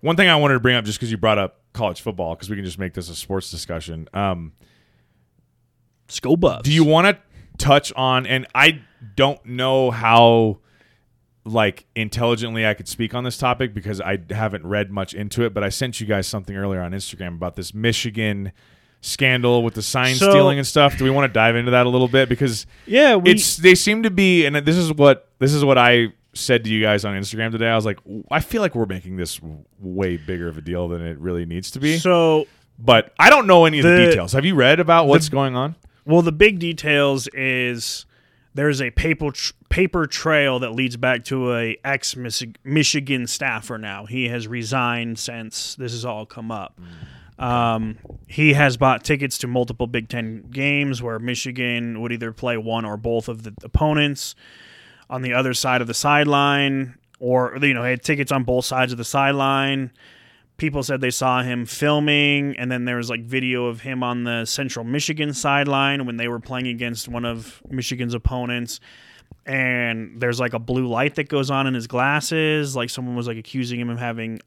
one 0.00 0.16
thing 0.16 0.28
I 0.28 0.36
wanted 0.36 0.54
to 0.54 0.60
bring 0.60 0.76
up, 0.76 0.84
just 0.84 0.98
because 0.98 1.10
you 1.10 1.16
brought 1.16 1.38
up 1.38 1.60
college 1.72 2.00
football, 2.00 2.34
because 2.34 2.48
we 2.50 2.56
can 2.56 2.64
just 2.64 2.78
make 2.78 2.94
this 2.94 3.08
a 3.10 3.14
sports 3.14 3.50
discussion. 3.50 4.08
Um, 4.14 4.52
Go 6.22 6.36
Buffs. 6.36 6.62
do 6.62 6.72
you 6.72 6.84
want 6.84 7.06
to 7.08 7.18
touch 7.58 7.92
on? 7.94 8.26
And 8.26 8.46
I 8.54 8.82
don't 9.16 9.44
know 9.44 9.90
how 9.90 10.58
like 11.46 11.86
intelligently 11.94 12.66
I 12.66 12.74
could 12.74 12.88
speak 12.88 13.14
on 13.14 13.24
this 13.24 13.38
topic 13.38 13.72
because 13.72 14.00
I 14.00 14.18
haven't 14.30 14.66
read 14.66 14.90
much 14.90 15.14
into 15.14 15.44
it, 15.44 15.54
but 15.54 15.62
I 15.62 15.68
sent 15.68 16.00
you 16.00 16.06
guys 16.06 16.26
something 16.26 16.56
earlier 16.56 16.80
on 16.82 16.92
Instagram 16.92 17.34
about 17.36 17.54
this 17.56 17.72
Michigan 17.72 18.52
scandal 19.00 19.62
with 19.62 19.74
the 19.74 19.82
sign 19.82 20.16
So- 20.16 20.30
stealing 20.30 20.58
and 20.58 20.66
stuff. 20.66 20.98
Do 20.98 21.04
we 21.04 21.10
want 21.10 21.30
to 21.30 21.32
dive 21.32 21.54
into 21.56 21.70
that 21.70 21.86
a 21.86 21.88
little 21.88 22.08
bit 22.08 22.28
because 22.28 22.66
Yeah, 22.86 23.16
we, 23.16 23.30
it's 23.30 23.56
they 23.56 23.74
seem 23.74 24.02
to 24.02 24.10
be 24.10 24.44
and 24.46 24.56
this 24.56 24.76
is 24.76 24.92
what 24.92 25.28
this 25.38 25.52
is 25.54 25.64
what 25.64 25.78
I 25.78 26.08
said 26.34 26.64
to 26.64 26.70
you 26.70 26.82
guys 26.82 27.04
on 27.04 27.14
Instagram 27.14 27.52
today. 27.52 27.68
I 27.68 27.76
was 27.76 27.84
like 27.86 27.98
I 28.30 28.40
feel 28.40 28.60
like 28.62 28.74
we're 28.74 28.86
making 28.86 29.16
this 29.16 29.40
way 29.78 30.16
bigger 30.16 30.48
of 30.48 30.58
a 30.58 30.60
deal 30.60 30.88
than 30.88 31.02
it 31.02 31.18
really 31.18 31.46
needs 31.46 31.70
to 31.72 31.80
be. 31.80 31.98
so 31.98 32.46
but 32.78 33.12
I 33.18 33.30
don't 33.30 33.46
know 33.46 33.64
any 33.64 33.78
of 33.78 33.84
the, 33.84 33.90
The- 33.90 34.06
details. 34.08 34.32
Have 34.32 34.44
you 34.44 34.54
read 34.54 34.80
about 34.80 35.06
what's 35.06 35.28
going 35.28 35.54
on? 35.56 35.76
Well, 36.04 36.22
the 36.22 36.32
big 36.32 36.58
details 36.58 37.26
is 37.28 38.05
there's 38.56 38.80
a 38.80 38.90
paper 38.90 39.32
paper 39.68 40.06
trail 40.06 40.58
that 40.58 40.72
leads 40.72 40.96
back 40.96 41.24
to 41.24 41.54
a 41.54 41.76
ex 41.84 42.16
Michigan 42.64 43.26
staffer. 43.26 43.78
Now 43.78 44.06
he 44.06 44.28
has 44.28 44.48
resigned 44.48 45.18
since 45.18 45.74
this 45.76 45.92
has 45.92 46.04
all 46.04 46.26
come 46.26 46.50
up. 46.50 46.80
Um, 47.38 47.98
he 48.26 48.54
has 48.54 48.78
bought 48.78 49.04
tickets 49.04 49.36
to 49.38 49.46
multiple 49.46 49.86
Big 49.86 50.08
Ten 50.08 50.48
games 50.50 51.02
where 51.02 51.18
Michigan 51.18 52.00
would 52.00 52.12
either 52.12 52.32
play 52.32 52.56
one 52.56 52.86
or 52.86 52.96
both 52.96 53.28
of 53.28 53.42
the 53.42 53.52
opponents 53.62 54.34
on 55.10 55.20
the 55.20 55.34
other 55.34 55.52
side 55.52 55.82
of 55.82 55.86
the 55.86 55.94
sideline, 55.94 56.94
or 57.20 57.58
you 57.60 57.74
know, 57.74 57.82
had 57.82 58.02
tickets 58.02 58.32
on 58.32 58.44
both 58.44 58.64
sides 58.64 58.90
of 58.90 58.98
the 58.98 59.04
sideline 59.04 59.90
people 60.56 60.82
said 60.82 61.00
they 61.00 61.10
saw 61.10 61.42
him 61.42 61.66
filming 61.66 62.56
and 62.56 62.70
then 62.72 62.84
there 62.86 62.96
was 62.96 63.10
like 63.10 63.20
video 63.22 63.66
of 63.66 63.80
him 63.82 64.02
on 64.02 64.24
the 64.24 64.44
central 64.46 64.84
michigan 64.84 65.34
sideline 65.34 66.06
when 66.06 66.16
they 66.16 66.28
were 66.28 66.40
playing 66.40 66.66
against 66.66 67.08
one 67.08 67.24
of 67.24 67.60
michigan's 67.68 68.14
opponents. 68.14 68.80
And 69.44 70.20
there's 70.20 70.40
like 70.40 70.54
a 70.54 70.58
blue 70.58 70.86
light 70.88 71.14
that 71.16 71.28
goes 71.28 71.50
on 71.50 71.66
in 71.66 71.74
his 71.74 71.86
glasses 71.86 72.74
like 72.74 72.90
someone 72.90 73.14
was 73.16 73.26
like 73.28 73.36
accusing 73.36 73.78
him 73.78 73.90
of 73.90 73.98
having 73.98 74.40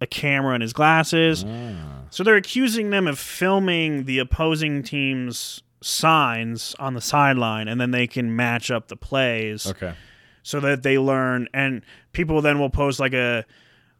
a 0.00 0.06
camera 0.06 0.54
in 0.54 0.60
his 0.60 0.72
glasses. 0.72 1.44
Ah. 1.46 2.02
So 2.10 2.22
they're 2.22 2.36
accusing 2.36 2.90
them 2.90 3.06
of 3.06 3.18
filming 3.18 4.04
the 4.04 4.18
opposing 4.18 4.82
team's 4.82 5.62
signs 5.80 6.74
on 6.78 6.94
the 6.94 7.00
sideline 7.00 7.68
and 7.68 7.80
then 7.80 7.90
they 7.90 8.06
can 8.06 8.34
match 8.36 8.70
up 8.70 8.88
the 8.88 8.96
plays 8.96 9.66
Okay. 9.66 9.94
so 10.42 10.60
that 10.60 10.82
they 10.82 10.98
learn. 10.98 11.48
And 11.52 11.82
people 12.12 12.40
then 12.40 12.58
will 12.58 12.70
post 12.70 13.00
like 13.00 13.14
a 13.14 13.44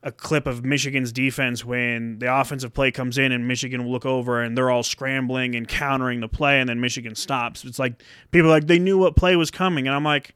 a 0.05 0.13
clip 0.13 0.47
of 0.47 0.65
Michigan's 0.65 1.11
defense 1.11 1.65
when 1.65 2.19
the 2.19 2.33
offensive 2.33 2.73
play 2.73 2.93
comes 2.93 3.19
in 3.19 3.33
and 3.33 3.49
Michigan 3.49 3.85
will 3.85 3.91
look 3.91 4.07
over 4.07 4.43
and 4.43 4.57
they're 4.57 4.71
all 4.71 4.83
scrambling 4.83 5.57
and 5.57 5.67
countering 5.67 6.21
the 6.21 6.29
play 6.29 6.61
and 6.61 6.69
then 6.69 6.81
Michigan 6.81 7.15
stops. 7.15 7.65
It's 7.65 7.79
like 7.79 8.03
people 8.31 8.51
like 8.51 8.67
they 8.67 8.79
knew 8.79 8.99
what 8.99 9.17
play 9.17 9.35
was 9.35 9.51
coming 9.51 9.87
and 9.87 9.97
I'm 9.97 10.05
like 10.05 10.35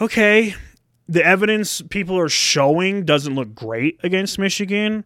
okay, 0.00 0.54
the 1.08 1.24
evidence 1.24 1.82
people 1.82 2.18
are 2.18 2.28
showing 2.28 3.04
doesn't 3.04 3.34
look 3.34 3.54
great 3.54 4.00
against 4.02 4.38
Michigan. 4.38 5.04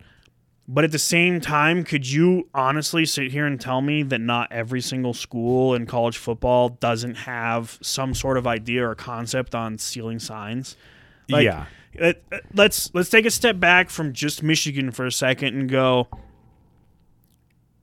But 0.66 0.84
at 0.84 0.92
the 0.92 0.98
same 0.98 1.42
time, 1.42 1.84
could 1.84 2.10
you 2.10 2.48
honestly 2.54 3.04
sit 3.04 3.30
here 3.32 3.44
and 3.44 3.60
tell 3.60 3.82
me 3.82 4.02
that 4.04 4.20
not 4.20 4.50
every 4.50 4.80
single 4.80 5.12
school 5.12 5.74
in 5.74 5.84
college 5.84 6.16
football 6.16 6.70
doesn't 6.70 7.16
have 7.16 7.78
some 7.82 8.14
sort 8.14 8.38
of 8.38 8.46
idea 8.46 8.88
or 8.88 8.94
concept 8.94 9.54
on 9.54 9.76
stealing 9.76 10.18
signs? 10.18 10.78
Like, 11.28 11.44
yeah. 11.44 11.66
Let- 12.00 12.22
let's 12.54 12.92
let's 12.94 13.08
take 13.10 13.26
a 13.26 13.30
step 13.30 13.58
back 13.60 13.90
from 13.90 14.12
just 14.12 14.42
Michigan 14.42 14.90
for 14.90 15.06
a 15.06 15.12
second 15.12 15.56
and 15.58 15.68
go. 15.68 16.08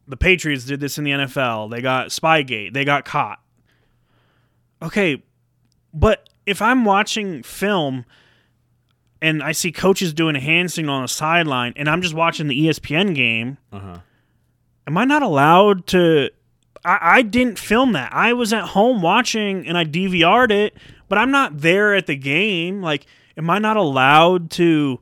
The 0.07 0.17
Patriots 0.17 0.65
did 0.65 0.79
this 0.79 0.97
in 0.97 1.03
the 1.03 1.11
NFL. 1.11 1.69
They 1.69 1.81
got 1.81 2.07
Spygate. 2.07 2.73
They 2.73 2.83
got 2.83 3.05
caught. 3.05 3.39
Okay, 4.81 5.21
but 5.93 6.27
if 6.45 6.61
I'm 6.61 6.83
watching 6.85 7.43
film 7.43 8.05
and 9.21 9.43
I 9.43 9.51
see 9.51 9.71
coaches 9.71 10.13
doing 10.13 10.35
a 10.35 10.39
hand 10.39 10.71
signal 10.71 10.95
on 10.95 11.03
the 11.03 11.07
sideline, 11.07 11.73
and 11.75 11.87
I'm 11.87 12.01
just 12.01 12.15
watching 12.15 12.47
the 12.47 12.67
ESPN 12.67 13.13
game, 13.13 13.57
Uh-huh. 13.71 13.99
am 14.87 14.97
I 14.97 15.05
not 15.05 15.21
allowed 15.21 15.85
to? 15.87 16.31
I, 16.83 16.97
I 17.01 17.21
didn't 17.21 17.59
film 17.59 17.91
that. 17.93 18.11
I 18.11 18.33
was 18.33 18.51
at 18.51 18.63
home 18.69 19.03
watching, 19.03 19.67
and 19.67 19.77
I 19.77 19.85
DVR'd 19.85 20.51
it, 20.51 20.75
but 21.07 21.19
I'm 21.19 21.29
not 21.29 21.59
there 21.59 21.93
at 21.93 22.07
the 22.07 22.15
game. 22.15 22.81
Like, 22.81 23.05
am 23.37 23.49
I 23.49 23.59
not 23.59 23.77
allowed 23.77 24.51
to? 24.51 24.99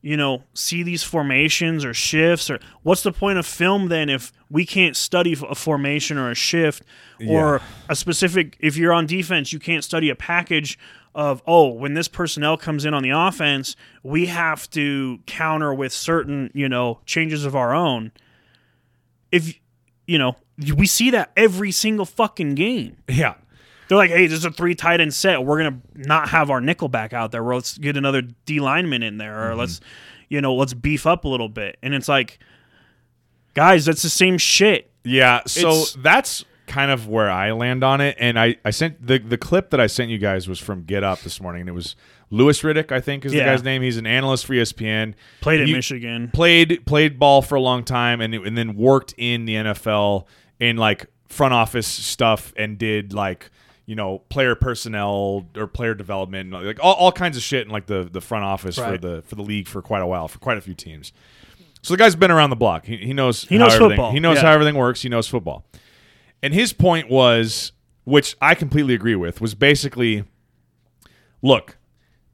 You 0.00 0.16
know, 0.16 0.44
see 0.54 0.84
these 0.84 1.02
formations 1.02 1.84
or 1.84 1.92
shifts, 1.92 2.48
or 2.48 2.60
what's 2.82 3.02
the 3.02 3.10
point 3.10 3.36
of 3.38 3.44
film 3.44 3.88
then 3.88 4.08
if 4.08 4.32
we 4.48 4.64
can't 4.64 4.96
study 4.96 5.32
a 5.32 5.56
formation 5.56 6.16
or 6.18 6.30
a 6.30 6.36
shift 6.36 6.84
or 7.28 7.60
a 7.88 7.96
specific? 7.96 8.56
If 8.60 8.76
you're 8.76 8.92
on 8.92 9.06
defense, 9.06 9.52
you 9.52 9.58
can't 9.58 9.82
study 9.82 10.08
a 10.08 10.14
package 10.14 10.78
of 11.16 11.42
oh, 11.48 11.66
when 11.68 11.94
this 11.94 12.06
personnel 12.06 12.56
comes 12.56 12.84
in 12.84 12.94
on 12.94 13.02
the 13.02 13.10
offense, 13.10 13.74
we 14.04 14.26
have 14.26 14.70
to 14.70 15.18
counter 15.26 15.74
with 15.74 15.92
certain 15.92 16.52
you 16.54 16.68
know 16.68 17.00
changes 17.04 17.44
of 17.44 17.56
our 17.56 17.74
own 17.74 18.12
if 19.32 19.58
you 20.06 20.18
know 20.18 20.36
we 20.76 20.86
see 20.86 21.10
that 21.10 21.30
every 21.36 21.70
single 21.70 22.06
fucking 22.06 22.54
game 22.54 22.96
Yeah. 23.08 23.34
They're 23.88 23.98
like 23.98 24.10
hey 24.10 24.26
this 24.26 24.38
is 24.38 24.44
a 24.44 24.50
three 24.50 24.74
tight 24.74 25.00
end 25.00 25.14
set. 25.14 25.44
We're 25.44 25.58
gonna 25.58 25.80
not 25.94 26.28
have 26.28 26.50
our 26.50 26.60
nickelback 26.60 27.12
out 27.12 27.32
there. 27.32 27.42
Let's 27.42 27.78
get 27.78 27.96
another 27.96 28.22
d 28.22 28.60
lineman 28.60 29.02
in 29.02 29.18
there 29.18 29.46
or 29.46 29.50
mm-hmm. 29.50 29.60
let's 29.60 29.80
you 30.28 30.40
know 30.40 30.54
let's 30.54 30.74
beef 30.74 31.06
up 31.06 31.24
a 31.24 31.28
little 31.28 31.48
bit. 31.48 31.78
And 31.82 31.94
it's 31.94 32.08
like 32.08 32.38
guys 33.54 33.86
that's 33.86 34.02
the 34.02 34.10
same 34.10 34.38
shit. 34.38 34.90
Yeah, 35.04 35.40
so 35.46 35.68
It's- 35.68 35.96
that's 36.00 36.44
kind 36.68 36.90
of 36.90 37.08
where 37.08 37.30
I 37.30 37.52
land 37.52 37.82
on 37.82 38.00
it. 38.00 38.16
And 38.20 38.38
I, 38.38 38.56
I 38.64 38.70
sent 38.70 39.04
the 39.04 39.18
the 39.18 39.38
clip 39.38 39.70
that 39.70 39.80
I 39.80 39.88
sent 39.88 40.10
you 40.10 40.18
guys 40.18 40.48
was 40.48 40.60
from 40.60 40.84
Get 40.84 41.02
Up 41.02 41.20
this 41.20 41.40
morning, 41.40 41.62
and 41.62 41.68
it 41.68 41.72
was 41.72 41.96
Louis 42.30 42.60
Riddick, 42.62 42.92
I 42.92 43.00
think 43.00 43.24
is 43.24 43.32
the 43.32 43.40
guy's 43.40 43.64
name. 43.64 43.82
He's 43.82 43.96
an 43.96 44.06
analyst 44.06 44.46
for 44.46 44.52
ESPN. 44.52 45.14
played 45.40 45.60
at 45.60 45.68
michigan. 45.68 46.30
Played 46.32 46.86
played 46.86 47.18
ball 47.18 47.42
for 47.42 47.56
a 47.56 47.60
long 47.60 47.82
time, 47.82 48.20
and 48.20 48.34
and 48.34 48.56
then 48.56 48.76
worked 48.76 49.14
in 49.16 49.46
the 49.46 49.54
NFL 49.54 50.26
in 50.60 50.76
like 50.76 51.06
front 51.28 51.54
office 51.54 51.86
stuff, 51.86 52.52
and 52.56 52.78
did 52.78 53.12
like 53.12 53.50
you 53.88 53.94
know 53.94 54.18
player 54.28 54.54
personnel 54.54 55.46
or 55.56 55.66
player 55.66 55.94
development, 55.94 56.50
like 56.52 56.78
all, 56.82 56.92
all 56.92 57.10
kinds 57.10 57.38
of 57.38 57.42
shit 57.42 57.66
in 57.66 57.72
like 57.72 57.86
the 57.86 58.04
the 58.04 58.20
front 58.20 58.44
office 58.44 58.76
for 58.76 58.98
the 58.98 59.22
for 59.26 59.34
the 59.34 59.42
league 59.42 59.66
for 59.66 59.80
quite 59.80 60.02
a 60.02 60.06
while, 60.06 60.28
for 60.28 60.38
quite 60.38 60.58
a 60.58 60.60
few 60.60 60.74
teams. 60.74 61.10
So 61.80 61.94
the 61.94 61.98
guy's 61.98 62.14
been 62.14 62.30
around 62.30 62.50
the 62.50 62.56
block. 62.56 62.84
He, 62.84 62.98
he 62.98 63.14
knows 63.14 63.44
He 63.44 63.56
knows 63.56 63.74
football, 63.76 64.12
He 64.12 64.20
knows 64.20 64.36
yeah. 64.36 64.42
how 64.42 64.52
everything 64.52 64.74
works. 64.74 65.00
He 65.00 65.08
knows 65.08 65.26
football. 65.26 65.64
And 66.42 66.52
his 66.52 66.74
point 66.74 67.08
was, 67.08 67.72
which 68.04 68.36
I 68.42 68.54
completely 68.54 68.92
agree 68.92 69.16
with, 69.16 69.40
was 69.40 69.54
basically 69.54 70.24
look, 71.40 71.78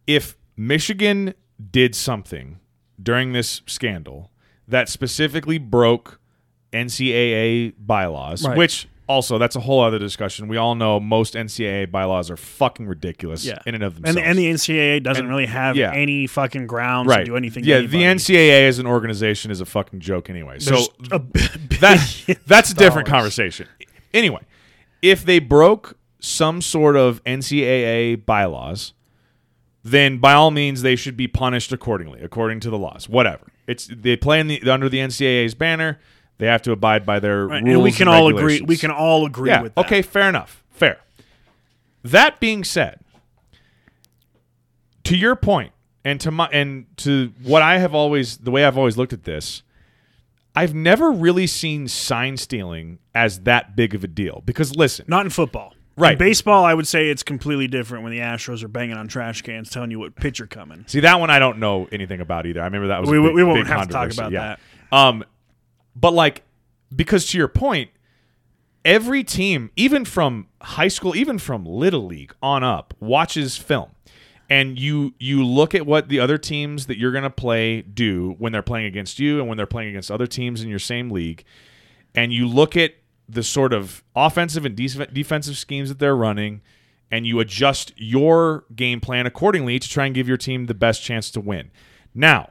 if 0.09 0.37
Michigan 0.57 1.35
did 1.71 1.95
something 1.95 2.59
during 3.01 3.33
this 3.33 3.63
scandal 3.67 4.33
that 4.67 4.89
specifically 4.89 5.59
broke 5.59 6.19
NCAA 6.73 7.75
bylaws, 7.79 8.45
Right. 8.45 8.57
which 8.59 8.89
also 9.07 9.37
that's 9.39 9.55
a 9.57 9.61
whole 9.61 9.83
other 9.83 9.99
discussion. 9.99 10.49
We 10.49 10.57
all 10.57 10.75
know 10.75 10.99
most 10.99 11.35
NCAA 11.35 11.91
bylaws 11.91 12.31
are 12.31 12.37
fucking 12.37 12.87
ridiculous 12.87 13.45
yeah 13.45 13.59
in 13.67 13.75
and 13.75 13.85
of 13.85 13.97
themselves. 13.97 14.17
the, 14.17 14.23
and 14.25 14.39
the 14.39 14.51
ncaa 14.51 15.03
doesn't 15.03 15.25
And- 15.25 15.29
really 15.31 15.47
have 15.47 15.77
yeah. 15.77 15.93
any 15.93 16.27
fucking 16.27 16.67
grounds 16.67 17.09
right. 17.09 17.19
to 17.21 17.25
do 17.25 17.37
anything 17.37 17.65
to 17.65 17.69
Yeah, 17.69 17.77
anybody. 17.77 17.99
the 17.99 18.05
NCAA 18.05 18.67
as 18.69 18.79
an 18.79 18.87
organization 18.87 19.51
is 19.51 19.61
a 19.61 19.67
fucking 19.67 20.01
joke 20.01 20.31
anyway. 20.31 20.59
So 20.59 20.71
There's 20.71 20.89
a 21.13 21.19
that 21.81 22.39
that's 22.47 22.71
a 22.71 22.75
different 22.75 23.09
dollars. 23.09 23.23
conversation. 23.37 23.69
Anyway, 24.13 24.41
if 25.03 25.25
they 25.25 25.39
broke 25.39 25.99
some 26.21 26.63
sort 26.63 26.97
of 26.97 27.23
NCAA 27.25 28.25
bylaws, 28.25 28.95
then 29.83 30.17
by 30.19 30.33
all 30.33 30.51
means 30.51 30.81
they 30.81 30.97
should 30.97 31.17
be 31.17 31.29
punished 31.29 31.73
accordingly, 31.73 32.21
according 32.23 32.61
to 32.61 32.71
the 32.71 32.79
laws. 32.79 33.07
Whatever. 33.09 33.49
It's 33.67 33.87
they 33.87 34.17
play 34.17 34.41
in 34.41 34.47
the 34.49 34.63
under 34.71 34.89
the 34.89 34.99
NCAA's 34.99 35.55
banner. 35.55 35.99
They 36.39 36.47
have 36.47 36.62
to 36.62 36.72
abide 36.72 37.07
by 37.07 37.20
their 37.20 37.47
Right, 37.47 37.62
rules. 37.62 37.74
and 37.74 37.82
we 37.82 37.93
can 37.93 38.09
all 38.09 38.28
agree 38.28 38.61
we 38.61 38.76
can 38.76 38.91
all 38.91 39.24
agree 39.26 39.51
yeah. 39.51 39.62
with 39.62 39.74
that 39.74 39.87
Okay. 39.87 40.03
Fair 40.03 40.28
enough. 40.28 40.62
Fair. 40.70 40.99
That 42.03 42.41
being 42.41 42.64
said, 42.64 43.01
to 45.05 45.16
your 45.16 45.37
point, 45.37 45.72
and 46.05 46.20
to 46.20 46.30
my 46.30 46.49
and 46.53 46.87
to 46.99 47.32
what 47.43 47.62
I 47.62 47.78
have 47.78 47.95
always 47.95 48.39
the 48.39 48.51
way 48.51 48.64
I've 48.64 48.76
always 48.78 48.97
looked 48.97 49.12
at 49.12 49.24
this, 49.24 49.62
I've 50.55 50.74
never 50.74 51.11
really 51.11 51.47
seen 51.47 51.89
sign 51.89 52.37
stealing 52.37 52.99
as 53.14 53.41
that 53.41 53.74
big 53.76 53.95
of 53.95 54.05
a 54.05 54.09
deal. 54.09 54.43
Because 54.45 54.76
listen, 54.76 55.07
Not 55.09 55.24
in 55.26 55.30
football. 55.30 55.74
Right. 55.97 56.12
In 56.12 56.18
baseball, 56.18 56.64
I 56.64 56.74
would 56.74 56.89
say 56.89 57.09
it's 57.09 57.22
completely 57.22 57.68
different 57.68 58.03
when 58.03 58.11
the 58.12 58.18
Astros 58.18 58.64
are 58.64 58.68
banging 58.68 58.97
on 58.97 59.07
trash 59.07 59.43
cans 59.43 59.70
telling 59.70 59.93
you 59.93 60.01
what 60.01 60.16
pitch 60.16 60.41
you're 60.41 60.49
coming. 60.49 60.85
see 60.89 61.01
that 61.01 61.20
one 61.20 61.30
I 61.30 61.39
don't 61.39 61.59
know 61.59 61.89
anything 61.93 62.20
about 62.20 62.47
either. 62.47 62.61
I 62.61 62.64
remember 62.64 62.89
that 62.89 63.01
was 63.01 63.09
We- 63.11 63.18
a 63.18 63.22
big, 63.22 63.35
we 63.35 63.45
won't 63.45 63.66
have 63.68 63.87
to 63.87 63.93
talk 63.93 64.12
about 64.12 64.32
yeah. 64.32 64.57
Um, 64.91 65.24
but 65.97 66.12
like 66.12 66.42
because 66.95 67.26
to 67.30 67.38
your 67.38 67.49
point, 67.49 67.90
every 68.84 69.24
team, 69.24 69.70
even 69.76 70.05
from 70.05 70.49
high 70.61 70.88
school, 70.88 71.16
even 71.16 71.38
from 71.38 71.64
little 71.64 72.07
league 72.07 72.34
on 72.42 72.62
up, 72.62 72.95
watches 73.01 73.57
film. 73.57 73.90
And 74.51 74.78
you 74.78 75.14
you 75.18 75.45
look 75.45 75.74
at 75.74 75.86
what 75.86 76.09
the 76.09 76.20
other 76.20 76.36
teams 76.36 76.86
that 76.86 76.99
you're 76.99 77.12
to 77.12 77.30
play 77.30 77.80
do 77.80 78.36
when 78.38 78.53
they're 78.53 78.62
playing 78.62 78.86
against 78.86 79.18
you 79.18 79.40
and 79.40 79.49
when 79.49 79.57
they're 79.57 79.66
playing 79.66 79.88
against 79.88 80.11
other 80.11 80.26
teams 80.26 80.62
in 80.62 80.68
your 80.68 80.78
same 80.78 81.11
league, 81.11 81.45
and 82.14 82.30
you 82.30 82.47
look 82.47 82.76
at 82.76 82.95
the 83.26 83.42
sort 83.42 83.72
of 83.72 84.05
offensive 84.14 84.66
and 84.66 84.76
def- 84.76 85.12
defensive 85.14 85.57
schemes 85.57 85.88
that 85.88 85.99
they're 85.99 86.14
running, 86.14 86.61
and 87.11 87.26
you 87.26 87.40
adjust 87.40 87.95
your 87.97 88.66
game 88.76 89.01
plan 89.01 89.24
accordingly 89.26 89.78
to 89.78 89.88
try 89.88 90.05
and 90.05 90.14
give 90.14 90.28
your 90.28 90.36
team 90.36 90.66
the 90.66 90.74
best 90.74 91.03
chance 91.03 91.30
to 91.30 91.40
win. 91.40 91.70
Now, 92.14 92.51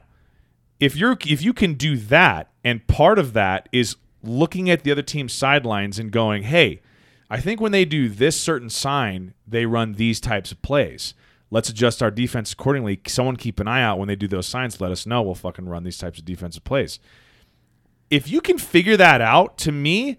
if 0.84 0.96
you're 0.96 1.16
if 1.26 1.42
you 1.42 1.52
can 1.52 1.74
do 1.74 1.96
that 1.96 2.50
and 2.62 2.86
part 2.86 3.18
of 3.18 3.32
that 3.32 3.68
is 3.72 3.96
looking 4.22 4.70
at 4.70 4.84
the 4.84 4.90
other 4.90 5.02
team's 5.02 5.32
sidelines 5.32 5.98
and 5.98 6.10
going, 6.10 6.44
"Hey, 6.44 6.80
I 7.30 7.40
think 7.40 7.60
when 7.60 7.72
they 7.72 7.84
do 7.84 8.08
this 8.08 8.40
certain 8.40 8.70
sign, 8.70 9.34
they 9.46 9.66
run 9.66 9.94
these 9.94 10.20
types 10.20 10.52
of 10.52 10.60
plays. 10.62 11.14
Let's 11.50 11.68
adjust 11.68 12.02
our 12.02 12.10
defense 12.10 12.52
accordingly. 12.52 13.00
Someone 13.06 13.36
keep 13.36 13.60
an 13.60 13.68
eye 13.68 13.82
out 13.82 13.98
when 13.98 14.08
they 14.08 14.16
do 14.16 14.28
those 14.28 14.46
signs. 14.46 14.80
Let 14.80 14.92
us 14.92 15.06
know. 15.06 15.22
We'll 15.22 15.34
fucking 15.34 15.66
run 15.68 15.84
these 15.84 15.98
types 15.98 16.18
of 16.18 16.24
defensive 16.24 16.64
plays." 16.64 16.98
If 18.10 18.28
you 18.30 18.40
can 18.40 18.58
figure 18.58 18.96
that 18.96 19.20
out, 19.20 19.56
to 19.58 19.72
me, 19.72 20.18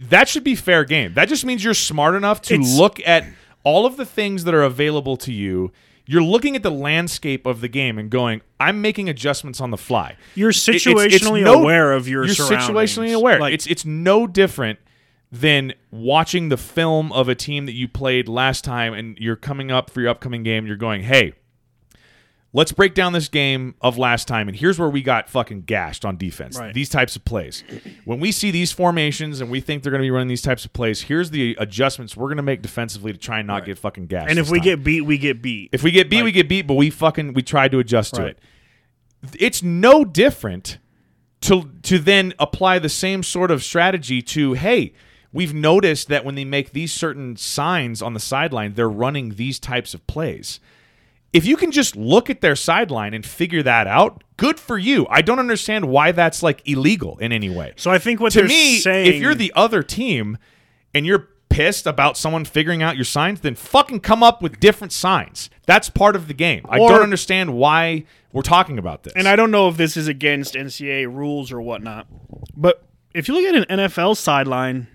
that 0.00 0.28
should 0.28 0.44
be 0.44 0.54
fair 0.54 0.84
game. 0.84 1.14
That 1.14 1.28
just 1.28 1.44
means 1.44 1.64
you're 1.64 1.74
smart 1.74 2.14
enough 2.14 2.40
to 2.42 2.54
It's- 2.54 2.76
look 2.76 3.00
at 3.06 3.26
all 3.64 3.84
of 3.84 3.96
the 3.96 4.06
things 4.06 4.44
that 4.44 4.54
are 4.54 4.62
available 4.62 5.16
to 5.18 5.32
you. 5.32 5.72
You're 6.10 6.22
looking 6.22 6.56
at 6.56 6.62
the 6.62 6.70
landscape 6.70 7.44
of 7.46 7.60
the 7.60 7.68
game 7.68 7.98
and 7.98 8.08
going, 8.08 8.40
I'm 8.58 8.80
making 8.80 9.08
adjustments 9.10 9.60
on 9.60 9.70
the 9.70 9.76
fly. 9.76 10.16
You're 10.34 10.48
It- 10.50 10.56
it's- 10.68 10.82
situationally 10.84 11.12
it's 11.14 11.24
no- 11.24 11.60
aware 11.62 11.92
of 11.92 12.08
your 12.08 12.24
You're 12.24 12.34
surroundings. 12.34 12.68
situationally 12.96 13.14
aware. 13.14 13.38
Like, 13.38 13.52
it's 13.52 13.66
it's 13.66 13.84
no 13.84 14.26
different 14.26 14.78
than 15.30 15.74
watching 15.90 16.48
the 16.48 16.56
film 16.56 17.12
of 17.12 17.28
a 17.28 17.34
team 17.34 17.66
that 17.66 17.74
you 17.74 17.86
played 17.86 18.26
last 18.26 18.64
time 18.64 18.94
and 18.94 19.18
you're 19.18 19.36
coming 19.36 19.70
up 19.70 19.90
for 19.90 20.00
your 20.00 20.08
upcoming 20.08 20.42
game. 20.42 20.66
You're 20.66 20.76
going, 20.76 21.02
hey, 21.02 21.34
let's 22.54 22.72
break 22.72 22.94
down 22.94 23.12
this 23.12 23.28
game 23.28 23.74
of 23.82 23.98
last 23.98 24.26
time 24.26 24.48
and 24.48 24.56
here's 24.56 24.78
where 24.78 24.88
we 24.88 25.02
got 25.02 25.28
fucking 25.28 25.62
gashed 25.62 26.04
on 26.04 26.16
defense 26.16 26.58
Right. 26.58 26.72
these 26.72 26.88
types 26.88 27.14
of 27.14 27.24
plays 27.24 27.62
when 28.06 28.20
we 28.20 28.32
see 28.32 28.50
these 28.50 28.72
formations 28.72 29.40
and 29.42 29.50
we 29.50 29.60
think 29.60 29.82
they're 29.82 29.90
going 29.92 30.00
to 30.00 30.06
be 30.06 30.10
running 30.10 30.28
these 30.28 30.40
types 30.42 30.64
of 30.64 30.72
plays 30.72 31.02
here's 31.02 31.30
the 31.30 31.54
adjustments 31.60 32.16
we're 32.16 32.28
going 32.28 32.38
to 32.38 32.42
make 32.42 32.62
defensively 32.62 33.12
to 33.12 33.18
try 33.18 33.38
and 33.40 33.46
not 33.46 33.64
get 33.66 33.78
fucking 33.78 34.06
gashed 34.06 34.30
and 34.30 34.38
if 34.38 34.50
we 34.50 34.58
time. 34.58 34.64
get 34.64 34.84
beat, 34.84 35.02
we 35.02 35.18
get 35.18 35.42
beat. 35.42 35.68
if 35.72 35.82
we 35.82 35.90
get 35.90 36.08
beat 36.08 36.22
we 36.22 36.32
get 36.32 36.48
beat 36.48 36.66
but 36.66 36.74
we 36.74 36.88
fucking 36.88 37.34
we 37.34 37.42
tried 37.42 37.70
to 37.70 37.78
adjust 37.78 38.14
to 38.14 38.24
it 38.24 38.38
it's 39.38 39.62
no 39.62 40.04
different 40.04 40.78
to 41.42 41.70
to 41.82 41.98
then 41.98 42.32
apply 42.38 42.78
the 42.78 42.88
same 42.88 43.22
sort 43.22 43.50
of 43.50 43.62
strategy 43.62 44.22
to 44.22 44.54
hey 44.54 44.92
we've 45.32 45.52
noticed 45.52 46.08
that 46.08 46.24
when 46.24 46.34
they 46.34 46.44
make 46.46 46.72
these 46.72 46.92
certain 46.92 47.36
signs 47.36 48.00
on 48.00 48.14
the 48.14 48.20
sideline 48.20 48.72
they're 48.74 48.88
running 48.88 49.34
these 49.34 49.58
types 49.58 49.92
of 49.92 50.04
plays 50.06 50.58
if 51.32 51.44
you 51.44 51.56
can 51.56 51.70
just 51.70 51.96
look 51.96 52.30
at 52.30 52.40
their 52.40 52.56
sideline 52.56 53.14
and 53.14 53.24
figure 53.24 53.62
that 53.62 53.86
out 53.86 54.22
good 54.36 54.58
for 54.58 54.78
you. 54.78 55.06
I 55.10 55.20
don't 55.20 55.38
understand 55.38 55.88
why 55.88 56.12
that's 56.12 56.42
like 56.42 56.66
illegal 56.66 57.18
in 57.18 57.32
any 57.32 57.50
way. 57.50 57.74
So 57.76 57.90
I 57.90 57.98
think 57.98 58.20
what 58.20 58.32
to 58.32 58.44
me 58.44 58.78
saying, 58.78 59.14
if 59.14 59.20
you're 59.20 59.34
the 59.34 59.52
other 59.54 59.82
team 59.82 60.38
and 60.94 61.04
you're 61.04 61.28
pissed 61.50 61.86
about 61.86 62.16
someone 62.16 62.44
figuring 62.44 62.82
out 62.82 62.94
your 62.94 63.04
signs 63.04 63.40
then 63.40 63.54
fucking 63.54 64.00
come 64.00 64.22
up 64.22 64.42
with 64.42 64.60
different 64.60 64.92
signs. 64.92 65.50
That's 65.66 65.90
part 65.90 66.14
of 66.14 66.28
the 66.28 66.34
game. 66.34 66.64
I 66.68 66.78
don't 66.78 67.02
understand 67.02 67.54
why 67.54 68.04
we're 68.32 68.42
talking 68.42 68.78
about 68.78 69.02
this. 69.02 69.14
And 69.16 69.26
I 69.26 69.34
don't 69.34 69.50
know 69.50 69.68
if 69.68 69.76
this 69.76 69.96
is 69.96 70.08
against 70.08 70.54
NCAA 70.54 71.12
rules 71.12 71.50
or 71.50 71.60
whatnot, 71.60 72.06
but 72.56 72.84
if 73.14 73.28
you 73.28 73.34
look 73.34 73.44
at 73.44 73.68
an 73.68 73.78
NFL 73.78 74.16
sideline, 74.16 74.86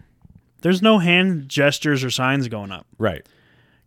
there's 0.62 0.82
no 0.82 1.00
hand 1.00 1.50
gestures 1.50 2.04
or 2.04 2.10
signs 2.10 2.48
going 2.48 2.72
up. 2.72 2.86
Right 2.98 3.28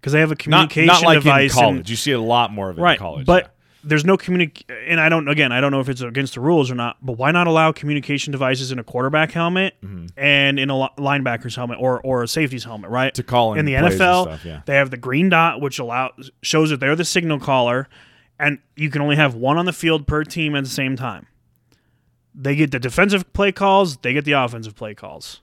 because 0.00 0.12
they 0.12 0.20
have 0.20 0.30
a 0.30 0.34
not, 0.46 0.70
communication 0.70 0.86
not 0.86 1.02
like 1.02 1.18
device. 1.18 1.52
in 1.52 1.58
college 1.60 1.76
and- 1.78 1.90
you 1.90 1.96
see 1.96 2.12
a 2.12 2.20
lot 2.20 2.52
more 2.52 2.70
of 2.70 2.78
it 2.78 2.82
right, 2.82 2.92
in 2.92 2.98
college 2.98 3.26
but 3.26 3.44
yeah. 3.44 3.48
there's 3.84 4.04
no 4.04 4.16
communic. 4.16 4.62
And 4.88 5.00
I 5.00 5.08
don't. 5.08 5.28
Again, 5.28 5.52
I 5.52 5.60
don't 5.60 5.70
know 5.72 5.80
if 5.80 5.88
it's 5.88 6.00
against 6.00 6.34
the 6.34 6.40
rules 6.40 6.70
or 6.70 6.74
not. 6.74 6.96
But 7.02 7.12
why 7.18 7.30
not 7.30 7.46
allow 7.46 7.70
communication 7.72 8.32
devices 8.32 8.72
in 8.72 8.78
a 8.78 8.84
quarterback 8.84 9.30
helmet 9.32 9.74
Mm-hmm. 9.84 10.06
and 10.18 10.58
in 10.58 10.70
a 10.70 10.78
li- 10.80 10.88
linebacker's 10.98 11.54
helmet 11.56 11.78
or 11.80 12.00
or 12.02 12.22
a 12.24 12.28
safety's 12.28 12.64
helmet? 12.64 12.90
Right 12.90 13.14
To 13.14 13.22
call 13.22 13.52
in 13.54 13.60
in 13.60 13.64
the 13.66 13.74
NFL, 13.74 14.24
stuff, 14.24 14.44
yeah. 14.44 14.62
they 14.66 14.74
have 14.76 14.90
the 14.90 14.96
green 14.96 15.28
dot, 15.28 15.60
which 15.60 15.78
allows 15.78 16.30
shows 16.42 16.70
that 16.70 16.80
they're 16.80 16.96
the 16.96 17.04
signal 17.04 17.38
caller, 17.38 17.88
and 18.40 18.58
you 18.74 18.90
can 18.90 19.02
only 19.02 19.16
have 19.16 19.34
one 19.34 19.56
on 19.56 19.66
the 19.66 19.72
field 19.72 20.06
per 20.06 20.24
team 20.24 20.54
at 20.56 20.64
the 20.64 20.70
same 20.70 20.96
time. 20.96 21.26
They 22.34 22.54
get 22.54 22.70
the 22.70 22.78
defensive 22.78 23.32
play 23.32 23.52
calls, 23.52 23.96
they 23.98 24.12
get 24.12 24.24
the 24.24 24.32
offensive 24.32 24.74
play 24.74 24.94
calls. 24.94 25.40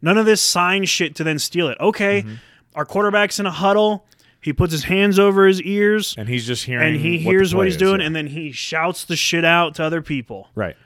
None 0.00 0.18
of 0.18 0.26
this 0.26 0.40
sign 0.40 0.84
shit 0.86 1.14
to 1.16 1.24
then 1.24 1.38
steal 1.38 1.68
it. 1.68 1.78
Okay, 1.78 2.22
Mm-hmm. 2.22 2.34
Our 2.74 2.84
quarterback's 2.84 3.38
in 3.38 3.46
a 3.46 3.50
huddle. 3.50 4.06
He 4.40 4.52
puts 4.52 4.72
his 4.72 4.84
hands 4.84 5.18
over 5.18 5.46
his 5.46 5.62
ears 5.62 6.14
and 6.18 6.28
he's 6.28 6.46
just 6.46 6.64
hearing 6.64 6.94
and 6.94 6.96
he 6.96 7.24
what 7.24 7.32
hears 7.32 7.54
what 7.54 7.66
he's 7.66 7.74
is, 7.74 7.78
doing, 7.80 8.00
yeah. 8.00 8.06
and 8.06 8.16
then 8.16 8.26
he 8.26 8.50
shouts 8.50 9.04
the 9.04 9.14
shit 9.14 9.44
out 9.44 9.76
to 9.76 9.84
other 9.84 10.02
people. 10.02 10.48
right 10.54 10.76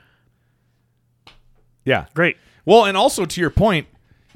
yeah 1.85 2.05
Great. 2.13 2.37
Well, 2.65 2.85
and 2.85 2.97
also 2.97 3.25
to 3.25 3.41
your 3.41 3.49
point, 3.49 3.87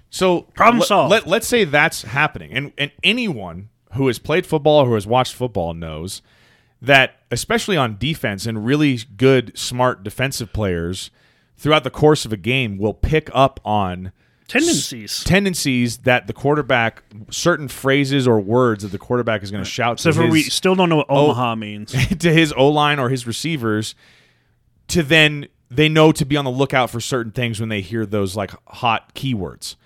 so 0.09 0.43
Problem 0.53 0.79
let- 0.79 0.87
solved. 0.87 1.11
Let, 1.11 1.27
let's 1.27 1.47
say 1.47 1.65
that's 1.65 2.03
happening, 2.03 2.51
and 2.53 2.71
and 2.77 2.91
anyone 3.03 3.69
who 3.93 4.07
has 4.07 4.19
played 4.19 4.45
football 4.45 4.79
or 4.83 4.85
who 4.87 4.93
has 4.93 5.05
watched 5.05 5.33
football 5.33 5.73
knows 5.73 6.21
that, 6.81 7.15
especially 7.29 7.75
on 7.75 7.97
defense, 7.97 8.45
and 8.45 8.65
really 8.65 8.97
good, 9.17 9.57
smart 9.57 10.03
defensive 10.03 10.53
players 10.53 11.11
throughout 11.57 11.83
the 11.83 11.89
course 11.91 12.25
of 12.25 12.31
a 12.31 12.37
game 12.37 12.77
will 12.77 12.93
pick 12.93 13.29
up 13.33 13.59
on 13.65 14.13
Tendencies. 14.51 15.23
tendencies 15.23 15.99
that 15.99 16.27
the 16.27 16.33
quarterback, 16.33 17.03
certain 17.29 17.67
phrases 17.67 18.27
or 18.27 18.39
words 18.39 18.83
that 18.83 18.91
the 18.91 18.97
quarterback 18.97 19.43
is 19.43 19.51
going 19.51 19.63
to 19.63 19.69
shout 19.69 19.99
to 19.99 20.11
for 20.11 20.23
his, 20.23 20.31
we 20.31 20.43
still 20.43 20.75
don't 20.75 20.89
know 20.89 20.97
what 20.97 21.09
Omaha 21.09 21.55
means. 21.55 21.91
to 22.19 22.33
his 22.33 22.53
O 22.57 22.67
line 22.67 22.99
or 22.99 23.09
his 23.09 23.25
receivers 23.25 23.95
to 24.89 25.03
then 25.03 25.47
they 25.69 25.87
know 25.87 26.11
to 26.11 26.25
be 26.25 26.35
on 26.35 26.43
the 26.43 26.51
lookout 26.51 26.89
for 26.89 26.99
certain 26.99 27.31
things 27.31 27.59
when 27.59 27.69
they 27.69 27.79
hear 27.79 28.05
those 28.05 28.35
like 28.35 28.51
hot 28.67 29.15
keywords. 29.15 29.77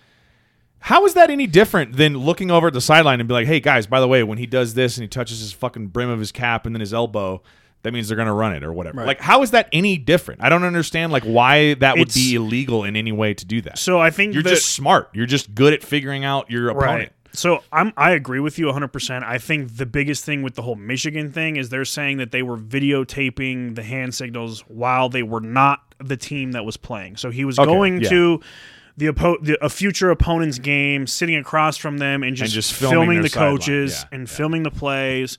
How 0.79 1.05
is 1.05 1.13
that 1.13 1.29
any 1.29 1.47
different 1.47 1.95
than 1.97 2.17
looking 2.17 2.49
over 2.49 2.67
at 2.67 2.73
the 2.73 2.81
sideline 2.81 3.19
and 3.19 3.27
be 3.27 3.33
like, 3.33 3.47
"Hey 3.47 3.59
guys, 3.59 3.85
by 3.85 3.99
the 3.99 4.07
way, 4.07 4.23
when 4.23 4.37
he 4.39 4.47
does 4.47 4.73
this 4.73 4.97
and 4.97 5.03
he 5.03 5.07
touches 5.07 5.39
his 5.39 5.51
fucking 5.51 5.87
brim 5.87 6.09
of 6.09 6.19
his 6.19 6.31
cap 6.31 6.65
and 6.65 6.75
then 6.75 6.79
his 6.79 6.93
elbow, 6.93 7.41
that 7.85 7.93
means 7.93 8.09
they're 8.09 8.17
going 8.17 8.27
to 8.27 8.33
run 8.33 8.53
it 8.53 8.63
or 8.63 8.73
whatever." 8.73 8.97
Right. 8.97 9.07
Like 9.07 9.21
how 9.21 9.41
is 9.41 9.51
that 9.51 9.69
any 9.71 9.97
different? 9.97 10.43
I 10.43 10.49
don't 10.49 10.63
understand 10.63 11.13
like 11.13 11.23
why 11.23 11.75
that 11.75 11.93
would 11.93 12.09
It's- 12.09 12.15
be 12.15 12.35
illegal 12.35 12.83
in 12.83 12.97
any 12.97 13.13
way 13.13 13.33
to 13.33 13.45
do 13.45 13.61
that. 13.61 13.79
So 13.79 13.99
I 13.99 14.09
think 14.09 14.33
You're 14.33 14.43
that- 14.43 14.49
just 14.49 14.67
smart. 14.75 15.09
You're 15.13 15.25
just 15.25 15.55
good 15.55 15.73
at 15.73 15.81
figuring 15.81 16.25
out 16.25 16.51
your 16.51 16.67
opponent. 16.69 16.85
Right. 16.99 17.11
So 17.31 17.63
I'm 17.71 17.91
I 17.97 18.11
agree 18.11 18.39
with 18.39 18.57
you 18.57 18.67
100%. 18.67 19.23
I 19.23 19.37
think 19.39 19.75
the 19.75 19.85
biggest 19.85 20.23
thing 20.23 20.41
with 20.41 20.55
the 20.55 20.61
whole 20.61 20.75
Michigan 20.75 21.31
thing 21.33 21.57
is 21.57 21.67
they're 21.69 21.83
saying 21.83 22.17
that 22.17 22.31
they 22.31 22.41
were 22.43 22.57
videotaping 22.57 23.75
the 23.75 23.83
hand 23.83 24.13
signals 24.13 24.61
while 24.67 25.09
they 25.09 25.23
were 25.23 25.41
not 25.41 25.81
the 25.99 26.17
team 26.17 26.53
that 26.53 26.65
was 26.65 26.77
playing. 26.77 27.17
So 27.17 27.31
he 27.31 27.45
was 27.45 27.59
Okay, 27.59 27.65
going 27.69 28.01
yeah. 28.01 28.09
to 28.09 28.39
the, 28.97 29.07
oppo- 29.07 29.43
the 29.43 29.57
a 29.63 29.69
future 29.69 30.09
opponent's 30.09 30.59
game, 30.59 31.05
sitting 31.07 31.35
across 31.35 31.75
from 31.75 31.97
them 31.97 32.23
and 32.23 32.35
just, 32.37 32.53
just 32.53 32.71
filming 32.73 32.99
filming, 32.99 33.21
the 33.21 33.29
coaches 33.29 33.99
Yeah, 34.03 34.07
and 34.17 34.27
yeah. 34.29 34.33
filming 34.33 34.63
the 34.63 34.71
plays. 34.71 35.37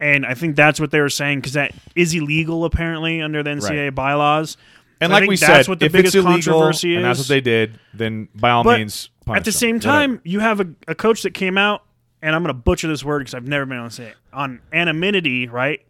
And 0.00 0.24
I 0.24 0.34
think 0.34 0.54
that's 0.56 0.78
what 0.78 0.90
they 0.92 1.00
were 1.00 1.08
saying 1.08 1.38
because 1.38 1.54
that 1.54 1.72
is 1.96 2.14
illegal 2.14 2.64
apparently 2.64 3.20
under 3.20 3.42
the 3.42 3.50
NCAA 3.50 3.86
Right. 3.86 3.94
bylaws. 3.94 4.56
And 5.00 5.10
So 5.10 5.12
I 5.12 5.16
like 5.16 5.20
think 5.22 5.28
we 5.30 5.36
that's 5.36 5.66
said, 5.66 5.68
what 5.68 5.80
the 5.80 5.86
if 5.86 5.92
biggest 5.92 6.14
it's 6.14 6.24
illegal 6.24 6.52
controversy 6.54 6.94
and 6.96 7.04
that's 7.04 7.18
what 7.18 7.28
they 7.28 7.40
did, 7.40 7.78
then 7.94 8.28
by 8.34 8.50
all 8.50 8.62
But 8.64 8.78
means, 8.78 9.10
at 9.28 9.44
the 9.44 9.50
them. 9.50 9.52
same 9.52 9.76
Whatever. 9.76 9.92
time, 9.92 10.20
you 10.24 10.40
have 10.40 10.60
a, 10.60 10.66
a 10.88 10.94
coach 10.94 11.22
that 11.22 11.34
came 11.34 11.56
out, 11.58 11.82
and 12.22 12.34
I'm 12.34 12.42
going 12.42 12.54
to 12.54 12.60
butcher 12.60 12.88
this 12.88 13.04
word 13.04 13.20
because 13.20 13.34
I've 13.34 13.46
never 13.46 13.64
been 13.66 13.78
able 13.78 13.88
to 13.88 13.94
say 13.94 14.06
it 14.06 14.16
on 14.32 14.60
anonymity, 14.72 15.46
right? 15.48 15.80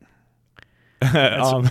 um, 1.15 1.63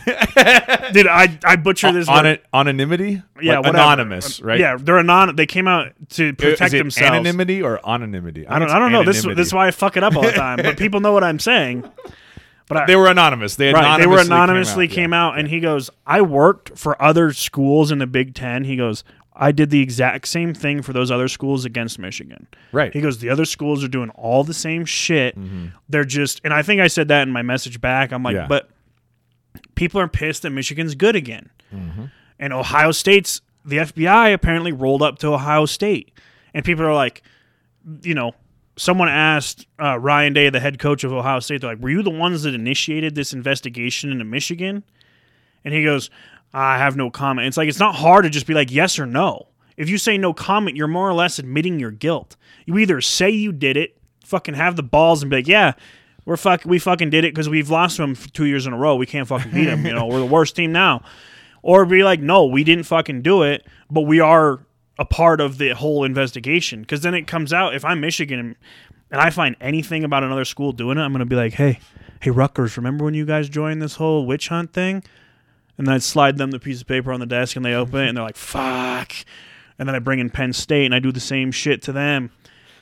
Did 0.94 1.06
I 1.06 1.38
I 1.44 1.58
butcher 1.58 1.92
this 1.94 2.08
on 2.08 2.38
anonymity 2.54 3.22
Yeah, 3.42 3.60
Like 3.60 3.74
anonymous 3.74 4.40
right 4.42 4.58
Yeah, 4.58 4.78
they're 4.80 5.00
anon. 5.00 5.36
They 5.36 5.46
came 5.46 5.68
out 5.68 5.92
to 6.12 6.34
protect 6.34 6.74
is 6.74 6.80
themselves. 6.80 7.12
anonymity 7.12 7.62
or 7.62 7.80
anonymity 7.88 8.48
I 8.48 8.58
don't. 8.58 8.70
I 8.70 8.80
don't 8.80 8.94
know. 8.94 9.02
it's 9.02 9.08
This 9.10 9.18
anonymity. 9.18 9.42
this 9.42 9.48
is 9.48 9.54
why 9.54 9.68
I 9.68 9.72
fuck 9.72 9.98
it 9.98 10.04
up 10.04 10.16
all 10.16 10.24
the 10.24 10.32
time. 10.32 10.60
but 10.64 10.78
people 10.80 11.02
know 11.02 11.12
what 11.12 11.26
I'm 11.26 11.40
saying. 11.40 11.84
But 12.68 12.78
I, 12.78 12.86
they 12.86 12.96
were 12.98 13.08
anonymous 13.08 13.56
they 13.56 13.72
right, 13.74 13.98
they 14.00 14.08
were 14.08 14.20
anonymously 14.20 14.88
came 14.88 14.96
came 14.96 15.14
out, 15.14 15.34
out, 15.34 15.40
and 15.40 15.48
he 15.48 15.60
goes, 15.60 15.90
"I 16.06 16.22
worked 16.22 16.78
for 16.78 17.02
other 17.02 17.32
schools 17.32 17.92
in 17.92 18.00
the 18.00 18.08
Big 18.08 18.34
Ten." 18.36 18.66
He 18.66 18.76
goes, 18.76 19.06
"I 19.34 19.54
did 19.54 19.70
the 19.70 19.80
exact 19.82 20.28
same 20.28 20.54
thing 20.54 20.82
for 20.82 20.92
those 20.92 21.10
other 21.10 21.30
schools 21.30 21.64
against 21.64 21.98
Michigan." 21.98 22.48
Right. 22.74 22.92
He 22.94 23.00
goes, 23.00 23.20
"The 23.20 23.30
other 23.30 23.46
schools 23.46 23.84
are 23.86 23.88
doing 23.88 24.10
all 24.12 24.44
the 24.44 24.54
same 24.54 24.84
shit. 24.84 25.38
They're 25.88 26.04
just," 26.04 26.42
and 26.44 26.54
I 26.54 26.62
think 26.62 26.82
I 26.82 26.88
said 26.88 27.08
that 27.08 27.22
in 27.26 27.32
my 27.32 27.42
message 27.42 27.80
back. 27.80 28.12
I'm 28.12 28.24
like, 28.24 28.36
Yeah. 28.36 28.48
but 28.48 28.70
people 29.76 30.02
are 30.02 30.08
pissed 30.10 30.42
that 30.42 30.50
Michigan's 30.50 30.96
good 30.96 31.16
again, 31.16 31.50
Mm-hmm. 31.74 32.06
and 32.40 32.54
Ohio 32.54 32.92
State's 32.92 33.42
the 33.64 33.78
FBI 33.78 34.34
apparently 34.34 34.72
rolled 34.74 35.02
up 35.02 35.20
to 35.20 35.28
Ohio 35.34 35.66
State, 35.66 36.12
and 36.54 36.66
people 36.66 36.84
are 36.86 36.94
like, 36.94 37.22
you 38.02 38.14
know. 38.14 38.34
Someone 38.78 39.10
asked 39.10 39.66
uh, 39.82 39.98
Ryan 40.00 40.34
Day, 40.34 40.50
the 40.50 40.60
head 40.60 40.80
coach 40.80 41.04
of 41.04 41.12
Ohio 41.12 41.40
State, 41.40 41.62
they're 41.62 41.72
like, 41.72 41.82
"Were 41.82 41.90
you 41.90 42.04
the 42.04 42.10
ones 42.10 42.44
that 42.44 42.54
initiated 42.54 43.16
this 43.16 43.34
investigation 43.34 44.12
into 44.12 44.24
Michigan?" 44.24 44.84
And 45.66 45.74
he 45.74 45.84
goes, 45.84 46.10
I 46.54 46.78
have 46.78 46.96
no 46.96 47.10
comment. 47.10 47.48
It's 47.48 47.58
like 47.58 47.70
it's 47.70 47.80
not 47.80 47.96
hard 47.96 48.24
to 48.24 48.30
just 48.30 48.48
be 48.48 48.54
like 48.54 48.72
yes 48.72 49.00
or 49.00 49.06
no. 49.06 49.48
If 49.76 49.90
you 49.90 49.98
say 49.98 50.18
no 50.18 50.34
comment, 50.34 50.76
you're 50.76 50.88
more 50.88 51.08
or 51.08 51.14
less 51.14 51.40
admitting 51.40 51.80
your 51.80 51.92
guilt. 51.92 52.36
You 52.66 52.78
either 52.78 53.00
say 53.02 53.30
you 53.30 53.52
did 53.52 53.78
it, 53.78 53.98
fucking 54.26 54.56
have 54.56 54.76
the 54.76 54.84
balls 54.84 55.22
and 55.22 55.30
be 55.30 55.38
like, 55.38 55.48
yeah, 55.48 55.74
we're 56.26 56.38
fuck 56.38 56.64
we 56.66 56.80
fucking 56.80 57.10
did 57.10 57.26
it 57.26 57.34
because 57.34 57.48
we've 57.48 57.70
lost 57.70 57.98
to 57.98 58.02
them 58.02 58.16
two 58.16 58.46
years 58.46 58.66
in 58.66 58.74
a 58.74 58.78
row. 58.78 58.96
We 58.96 59.06
can't 59.06 59.28
fucking 59.28 59.52
beat 59.52 59.66
them. 59.66 59.86
You 59.86 59.94
know, 59.94 60.08
we're 60.08 60.20
the 60.20 60.26
worst 60.26 60.56
team 60.56 60.72
now. 60.72 61.04
Or 61.62 61.86
be 61.86 62.04
like, 62.04 62.22
no, 62.22 62.46
we 62.46 62.64
didn't 62.64 62.86
fucking 62.86 63.24
do 63.24 63.44
it, 63.44 63.66
but 63.92 64.02
we 64.02 64.20
are 64.20 64.66
a 65.00 65.06
part 65.06 65.42
of 65.42 65.58
the 65.58 65.70
whole 65.70 66.04
investigation. 66.04 66.82
Because 66.82 67.02
then 67.02 67.14
it 67.14 67.28
comes 67.28 67.54
out 67.54 67.76
if 67.76 67.86
I'm 67.86 68.00
Michigan 68.00 68.40
and 68.40 68.56
and 69.10 69.22
I 69.22 69.30
find 69.30 69.56
anything 69.62 70.04
about 70.04 70.24
another 70.24 70.44
school 70.44 70.74
doing 70.74 70.98
it, 70.98 71.02
I'm 71.02 71.14
gonna 71.14 71.26
be 71.26 71.36
like, 71.36 71.54
hey, 71.54 71.80
hey 72.22 72.30
Rutgers, 72.30 72.76
remember 72.76 73.06
when 73.06 73.14
you 73.14 73.26
guys 73.26 73.48
joined 73.48 73.82
this 73.82 73.96
whole 73.96 74.26
witch 74.26 74.50
hunt 74.50 74.74
thing? 74.74 75.04
And 75.78 75.88
then 75.88 75.96
I 75.96 75.98
slide 76.00 76.38
them 76.38 76.52
the 76.52 76.60
piece 76.60 76.82
of 76.82 76.88
paper 76.88 77.14
on 77.14 77.20
the 77.20 77.26
desk, 77.26 77.56
and 77.56 77.64
they 77.64 77.74
open 77.74 78.02
it, 78.02 78.08
and 78.10 78.18
they're 78.18 78.26
like, 78.26 78.36
fuck. 78.36 79.14
And 79.78 79.88
then 79.88 79.96
I 79.96 80.00
bring 80.00 80.20
in 80.20 80.30
Penn 80.30 80.52
State, 80.52 80.86
and 80.86 80.96
I 80.96 81.00
do 81.00 81.12
the 81.12 81.20
same 81.20 81.52
shit 81.52 81.84
to 81.84 81.92
them. 81.92 82.32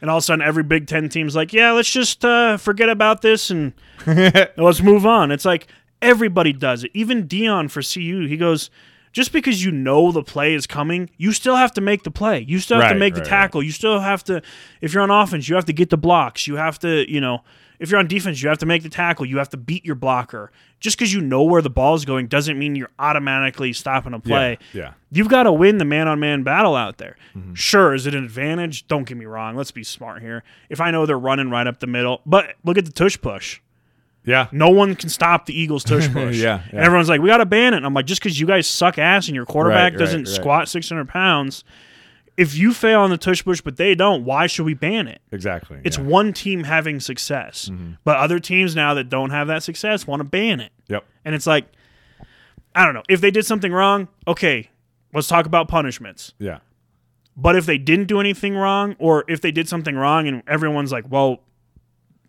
And 0.01 0.09
all 0.09 0.17
of 0.17 0.21
a 0.21 0.25
sudden, 0.25 0.45
every 0.45 0.63
Big 0.63 0.87
Ten 0.87 1.09
team's 1.09 1.35
like, 1.35 1.51
yeah, 1.51 1.71
let's 1.71 1.91
just 1.91 2.23
uh, 2.23 2.57
forget 2.57 2.89
about 2.89 3.21
this 3.21 3.49
and 3.49 3.73
let's 4.05 4.81
move 4.81 5.05
on. 5.05 5.31
It's 5.31 5.45
like 5.45 5.67
everybody 6.01 6.53
does 6.53 6.83
it. 6.83 6.91
Even 6.93 7.27
Deion 7.27 7.69
for 7.69 7.81
CU, 7.81 8.27
he 8.27 8.37
goes, 8.37 8.69
just 9.15 9.31
because 9.31 9.63
you 9.63 9.71
know 9.71 10.11
the 10.11 10.21
play 10.21 10.53
is 10.53 10.67
coming, 10.67 11.09
you 11.15 11.31
still 11.31 11.55
have 11.55 11.71
to 11.71 11.79
make 11.79 12.03
the 12.03 12.11
play. 12.11 12.41
You 12.41 12.59
still 12.59 12.81
have 12.81 12.91
to 12.91 12.99
make 12.99 13.13
right, 13.13 13.23
the 13.23 13.29
tackle. 13.29 13.63
You 13.63 13.71
still 13.71 14.01
have 14.01 14.25
to, 14.25 14.41
if 14.81 14.93
you're 14.93 15.03
on 15.03 15.09
offense, 15.09 15.47
you 15.47 15.55
have 15.55 15.63
to 15.65 15.73
get 15.73 15.89
the 15.89 15.97
blocks. 15.97 16.47
You 16.47 16.57
have 16.57 16.77
to, 16.79 17.09
you 17.09 17.21
know, 17.21 17.41
if 17.79 17.89
you're 17.89 17.99
on 17.99 18.07
defense, 18.07 18.43
you 18.43 18.49
have 18.49 18.57
to 18.57 18.65
make 18.65 18.83
the 18.83 18.89
tackle. 18.89 19.25
You 19.25 19.37
have 19.37 19.47
to 19.51 19.57
beat 19.57 19.85
your 19.85 19.95
blocker. 19.95 20.51
Just 20.81 20.97
because 20.97 21.13
you 21.13 21.21
know 21.21 21.43
where 21.43 21.61
the 21.61 21.69
ball 21.69 21.95
is 21.95 22.03
going 22.03 22.27
doesn't 22.27 22.59
mean 22.59 22.75
you're 22.75 22.91
automatically 22.99 23.71
stopping 23.71 24.13
a 24.13 24.19
play. 24.19 24.57
yeah. 24.73 24.95
You've 25.11 25.29
got 25.29 25.43
to 25.43 25.53
win 25.53 25.77
the 25.77 25.85
man 25.85 26.09
on 26.09 26.19
man 26.19 26.43
battle 26.43 26.75
out 26.75 26.97
there. 26.97 27.15
Mm-hmm. 27.37 27.53
Sure, 27.53 27.93
is 27.93 28.05
it 28.05 28.13
an 28.15 28.25
advantage? 28.25 28.85
Don't 28.89 29.07
get 29.07 29.15
me 29.15 29.23
wrong. 29.23 29.55
Let's 29.55 29.71
be 29.71 29.85
smart 29.85 30.23
here. 30.23 30.43
If 30.69 30.81
I 30.81 30.91
know 30.91 31.05
they're 31.05 31.17
running 31.17 31.49
right 31.49 31.67
up 31.67 31.79
the 31.79 31.87
middle, 31.87 32.21
but 32.25 32.55
look 32.65 32.77
at 32.77 32.83
the 32.83 32.91
tush 32.91 33.17
push. 33.21 33.61
Yeah. 34.25 34.47
No 34.51 34.69
one 34.69 34.95
can 34.95 35.09
stop 35.09 35.45
the 35.45 35.59
Eagles 35.59 35.83
tush 35.85 36.11
push. 36.11 36.37
Yeah, 36.37 36.61
And 36.71 36.79
everyone's 36.79 37.09
like, 37.09 37.21
we 37.21 37.29
got 37.29 37.37
to 37.37 37.45
ban 37.45 37.73
it. 37.73 37.77
And 37.77 37.85
I'm 37.85 37.93
like, 37.93 38.05
just 38.05 38.21
because 38.21 38.39
you 38.39 38.47
guys 38.47 38.67
suck 38.67 38.97
ass 38.97 39.27
and 39.27 39.35
your 39.35 39.45
quarterback 39.45 39.93
Right, 39.93 39.99
doesn't 39.99 40.21
right, 40.23 40.27
right. 40.27 40.35
squat 40.35 40.69
600 40.69 41.07
pounds, 41.07 41.63
if 42.37 42.55
you 42.55 42.73
fail 42.73 43.01
on 43.01 43.09
the 43.09 43.17
tush 43.17 43.43
push 43.45 43.61
but 43.61 43.77
they 43.77 43.95
don't, 43.95 44.25
why 44.25 44.47
should 44.47 44.65
we 44.65 44.73
ban 44.73 45.07
it? 45.07 45.21
Exactly. 45.31 45.79
It's 45.83 45.97
yeah. 45.97 46.01
Mm-hmm. 46.03 46.11
one 46.11 46.33
team 46.33 46.63
having 46.63 46.99
success. 46.99 47.69
But 48.03 48.17
other 48.17 48.39
teams 48.39 48.75
now 48.75 48.93
that 48.95 49.09
don't 49.09 49.29
have 49.29 49.47
that 49.47 49.63
success 49.63 50.05
want 50.05 50.19
to 50.19 50.25
ban 50.25 50.59
it. 50.59 50.71
Yep. 50.87 51.05
And 51.23 51.33
it's 51.35 51.47
like, 51.47 51.65
I 52.73 52.83
don't 52.83 52.93
know. 52.93 53.03
If 53.07 53.21
they 53.21 53.31
did 53.31 53.45
something 53.45 53.71
wrong, 53.71 54.09
okay, 54.27 54.69
let's 55.13 55.27
talk 55.27 55.45
about 55.45 55.67
punishments. 55.69 56.33
Yeah. 56.39 56.59
But 57.37 57.55
if 57.55 57.65
they 57.65 57.77
didn't 57.77 58.07
do 58.07 58.19
anything 58.19 58.55
wrong, 58.55 58.95
or 58.99 59.23
if 59.27 59.41
they 59.41 59.51
did 59.51 59.67
something 59.69 59.95
wrong 59.95 60.27
and 60.27 60.41
everyone's 60.47 60.91
like, 60.91 61.05
well, 61.09 61.41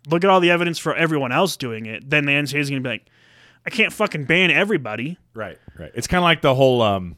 look 0.09 0.23
at 0.23 0.29
all 0.29 0.39
the 0.39 0.51
evidence 0.51 0.79
for 0.79 0.95
everyone 0.95 1.31
else 1.31 1.57
doing 1.57 1.85
it, 1.85 2.09
then 2.09 2.25
the 2.25 2.31
NCAA 2.31 2.59
is 2.59 2.69
going 2.69 2.81
to 2.81 2.87
be 2.87 2.93
like, 2.93 3.05
I 3.65 3.69
can't 3.69 3.91
fucking 3.91 4.25
ban 4.25 4.49
everybody. 4.51 5.17
Right. 5.33 5.57
Right. 5.77 5.91
It's 5.93 6.07
kind 6.07 6.19
of 6.19 6.23
like 6.23 6.41
the 6.41 6.55
whole 6.55 6.81
um, 6.81 7.17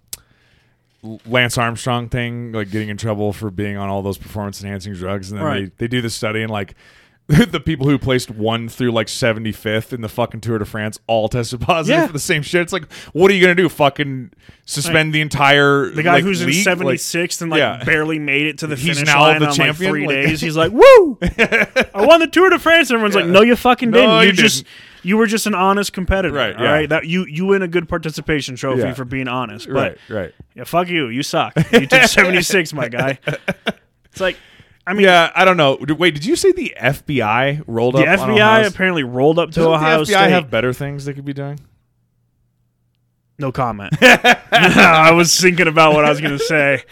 Lance 1.26 1.58
Armstrong 1.58 2.10
thing, 2.10 2.52
like 2.52 2.72
getting 2.72 2.90
in 2.90 2.98
trouble 2.98 3.32
for 3.34 3.50
being 3.52 3.78
on 3.78 3.90
all 3.90 4.02
those 4.02 4.18
performance 4.18 4.62
enhancing 4.62 4.94
drugs, 4.94 5.32
and 5.32 5.40
then 5.40 5.46
Right. 5.46 5.78
they, 5.78 5.86
they 5.86 5.88
do 5.88 6.02
the 6.02 6.10
study 6.10 6.42
and 6.42 6.52
like. 6.52 6.76
the 7.52 7.60
people 7.60 7.88
who 7.88 8.00
placed 8.00 8.32
one 8.32 8.68
through 8.70 8.92
like 8.92 9.06
75th 9.08 9.94
in 9.94 10.02
the 10.02 10.10
fucking 10.10 10.42
Tour 10.42 10.58
de 10.58 10.66
France 10.66 11.00
all 11.06 11.30
tested 11.30 11.62
positive 11.62 12.00
Yeah. 12.02 12.08
for 12.08 12.14
the 12.14 12.18
same 12.20 12.42
shit. 12.42 12.62
It's 12.64 12.74
like, 12.74 12.92
what 13.14 13.30
are 13.30 13.36
you 13.36 13.42
going 13.46 13.56
to 13.56 13.62
do? 13.64 13.70
Fucking 13.70 14.32
suspend 14.66 15.14
the 15.14 15.22
entire 15.22 15.90
The 15.90 16.02
guy 16.02 16.14
like, 16.16 16.24
who's 16.24 16.42
in 16.42 16.48
league? 16.50 16.66
Like, 16.66 16.78
76th 16.98 17.42
and 17.44 17.52
like 17.52 17.60
yeah. 17.60 17.84
barely 17.84 18.18
made 18.18 18.48
it 18.48 18.58
to 18.60 18.68
the 18.68 18.76
He's 18.76 18.98
finish 18.98 19.14
line 19.14 19.40
the 19.42 19.48
on 19.48 19.54
champion? 19.54 19.92
like 19.92 20.00
three 20.00 20.08
Like- 20.08 20.26
days. 20.28 20.42
He's 20.42 20.58
like, 20.58 20.72
"Woo! 20.74 21.18
I 21.22 22.06
won 22.06 22.20
the 22.20 22.28
Tour 22.32 22.50
de 22.50 22.58
France." 22.58 22.90
Everyone's 22.92 23.14
like, 23.16 23.26
"No, 23.28 23.42
you 23.42 23.56
fucking 23.56 23.92
didn't. 23.92 24.22
You, 24.22 24.28
you 24.28 24.32
just 24.34 24.64
didn't. 24.64 24.68
you 25.04 25.18
were 25.18 25.28
just 25.28 25.46
an 25.46 25.54
honest 25.56 25.94
competitor, 25.94 26.34
Right, 26.34 26.56
all 26.56 26.64
yeah. 26.64 26.72
right? 26.72 26.90
That 26.90 27.06
you 27.06 27.26
you 27.28 27.46
win 27.46 27.62
a 27.62 27.68
good 27.68 27.88
participation 27.88 28.56
trophy 28.56 28.82
Yeah. 28.82 28.94
for 28.94 29.06
being 29.06 29.28
honest, 29.28 29.68
but 29.68 29.76
right. 29.76 29.98
Right. 30.10 30.34
yeah, 30.56 30.64
fuck 30.64 30.88
you. 30.88 31.08
You 31.10 31.22
suck. 31.24 31.54
You 31.72 31.86
took 31.86 32.02
76, 32.04 32.74
my 32.74 32.90
guy. 32.90 33.20
It's 34.12 34.20
like, 34.20 34.38
I 34.90 34.94
mean, 34.94 35.04
Yeah, 35.06 35.32
I 35.36 35.46
don't 35.46 35.56
know. 35.58 35.78
Wait, 35.98 36.16
did 36.16 36.26
you 36.26 36.36
say 36.36 36.52
the 36.52 36.74
FBI 36.80 37.64
rolled 37.68 37.94
the 37.96 38.00
up? 38.06 38.20
The 38.20 38.26
FBI 38.26 38.66
apparently 38.68 39.04
rolled 39.04 39.38
up 39.38 39.50
to 39.52 39.56
Doesn't 39.60 39.72
Ohio 39.72 40.00
the 40.00 40.12
FBI 40.12 40.16
State. 40.16 40.32
have 40.32 40.50
better 40.50 40.74
things 40.74 41.06
they 41.06 41.14
could 41.14 41.26
be 41.26 41.34
doing? 41.34 41.60
No 43.38 43.52
comment. 43.52 43.94
I 44.02 45.12
was 45.14 45.40
thinking 45.40 45.68
about 45.68 45.94
what 45.94 46.06
I 46.06 46.10
was 46.10 46.20
going 46.20 46.38
to 46.38 46.44
say. 46.44 46.84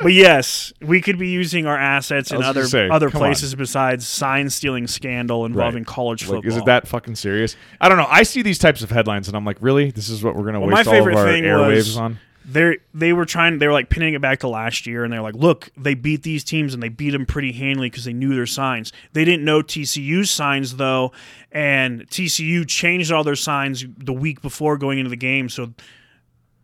But 0.00 0.14
yes, 0.14 0.72
we 0.80 1.00
could 1.02 1.18
be 1.18 1.28
using 1.28 1.66
our 1.66 1.76
assets 1.76 2.32
in 2.32 2.42
other 2.42 2.64
say, 2.64 2.88
other 2.88 3.10
places 3.10 3.54
besides 3.54 4.06
sign 4.06 4.48
stealing 4.50 4.86
scandal 4.86 5.44
involving 5.44 5.84
college 5.84 6.22
football. 6.22 6.38
Like, 6.38 6.46
is 6.46 6.56
it 6.56 6.64
that 6.64 6.88
fucking 6.88 7.14
serious? 7.16 7.54
I 7.80 7.88
don't 7.88 7.98
know. 7.98 8.08
I 8.08 8.24
see 8.24 8.42
these 8.42 8.58
types 8.58 8.82
of 8.82 8.90
headlines 8.90 9.28
and 9.28 9.36
I'm 9.36 9.44
like, 9.44 9.58
really? 9.60 9.90
This 9.92 10.08
is 10.08 10.24
what 10.24 10.34
we're 10.34 10.44
gonna 10.44 10.58
Well, 10.58 10.70
my 10.70 10.78
waste 10.78 10.88
all 10.88 10.94
of 11.08 11.14
our 11.16 11.26
airwaves 11.26 11.76
was- 11.76 11.96
on? 11.98 12.18
They 12.44 12.78
they 12.92 13.12
were 13.12 13.24
trying 13.24 13.58
they 13.58 13.66
were 13.66 13.72
like 13.72 13.88
pinning 13.88 14.14
it 14.14 14.20
back 14.20 14.40
to 14.40 14.48
last 14.48 14.86
year 14.86 15.04
and 15.04 15.12
they're 15.12 15.22
like 15.22 15.34
look 15.36 15.70
they 15.76 15.94
beat 15.94 16.22
these 16.22 16.42
teams 16.42 16.74
and 16.74 16.82
they 16.82 16.88
beat 16.88 17.10
them 17.10 17.24
pretty 17.24 17.52
handily 17.52 17.88
because 17.88 18.04
they 18.04 18.12
knew 18.12 18.34
their 18.34 18.46
signs 18.46 18.92
they 19.12 19.24
didn't 19.24 19.44
know 19.44 19.62
tcu's 19.62 20.30
signs 20.30 20.76
though 20.76 21.12
and 21.52 22.08
tcu 22.08 22.66
changed 22.66 23.12
all 23.12 23.22
their 23.22 23.36
signs 23.36 23.84
the 23.96 24.12
week 24.12 24.42
before 24.42 24.76
going 24.76 24.98
into 24.98 25.08
the 25.10 25.16
game 25.16 25.48
so 25.48 25.72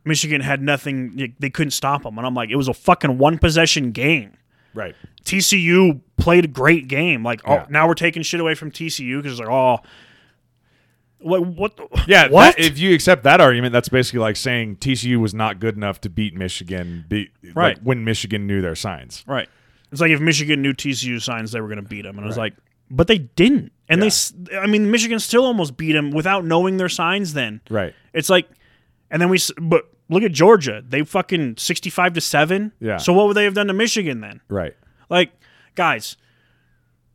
michigan 0.05 0.41
had 0.41 0.61
nothing 0.63 1.35
they 1.39 1.51
couldn't 1.51 1.71
stop 1.71 2.03
them 2.03 2.19
and 2.19 2.27
i'm 2.27 2.35
like 2.35 2.51
it 2.51 2.57
was 2.57 2.69
a 2.69 2.75
fucking 2.75 3.19
one 3.19 3.39
possession 3.39 3.93
game 3.93 4.33
Right. 4.75 4.95
tcu 5.25 6.01
played 6.17 6.45
a 6.45 6.49
great 6.49 6.89
game 6.89 7.23
like 7.23 7.41
oh 7.47 7.55
Yeah. 7.55 7.67
now 7.71 7.87
we're 7.89 7.95
taking 7.95 8.23
shit 8.23 8.41
away 8.41 8.55
from 8.55 8.71
tcu 8.71 9.23
because 9.23 9.39
like 9.39 9.49
oh 9.49 9.79
what 11.21 11.47
what 11.57 11.79
Yeah. 12.07 12.29
what 12.29 12.57
that- 12.57 12.65
if 12.65 12.79
you 12.79 12.95
accept 12.95 13.23
that 13.25 13.41
argument, 13.41 13.73
that's 13.73 13.89
basically 13.89 14.21
like 14.21 14.37
saying 14.37 14.77
TCU 14.77 15.19
was 15.21 15.35
not 15.35 15.61
good 15.61 15.77
enough 15.77 16.01
to 16.03 16.11
beat 16.11 16.35
Michigan. 16.35 17.05
Beat, 17.09 17.31
like, 17.43 17.57
Right. 17.57 17.83
when 17.83 18.05
Michigan 18.05 18.47
knew 18.47 18.61
their 18.61 18.75
signs. 18.75 19.25
Right. 19.27 19.49
It's 19.91 20.01
like 20.01 20.11
if 20.11 20.21
Michigan 20.21 20.61
knew 20.63 20.73
TCU 20.75 21.19
signs, 21.21 21.53
they 21.53 21.61
were 21.61 21.69
going 21.69 21.83
to 21.83 21.89
beat 21.89 22.03
them, 22.03 22.17
and 22.19 22.25
I 22.25 22.29
was 22.29 22.37
Right. 22.37 22.53
like, 22.53 22.55
but 22.91 23.07
they 23.07 23.19
didn't. 23.19 23.73
And 23.89 24.03
they, 24.03 24.11
I 24.59 24.67
mean, 24.67 24.91
Michigan 24.91 25.19
still 25.19 25.45
almost 25.47 25.77
beat 25.79 25.93
them 25.93 26.11
without 26.11 26.45
knowing 26.45 26.77
their 26.77 26.91
signs. 26.91 27.33
Then 27.33 27.63
Right. 27.71 27.95
it's 28.13 28.29
like, 28.29 28.49
and 29.11 29.21
then 29.23 29.31
we, 29.31 29.39
but 29.61 29.87
look 30.11 30.23
at 30.23 30.33
Georgia. 30.33 30.83
They 30.87 31.03
fucking 31.05 31.55
sixty-five 31.57 32.13
to 32.15 32.21
seven. 32.21 32.73
Yeah. 32.81 32.99
So 32.99 33.15
what 33.15 33.27
would 33.29 33.37
they 33.37 33.45
have 33.45 33.55
done 33.55 33.67
to 33.69 33.73
Michigan 33.73 34.21
then? 34.21 34.41
Right. 34.51 34.75
Like, 35.09 35.31
guys, 35.75 36.17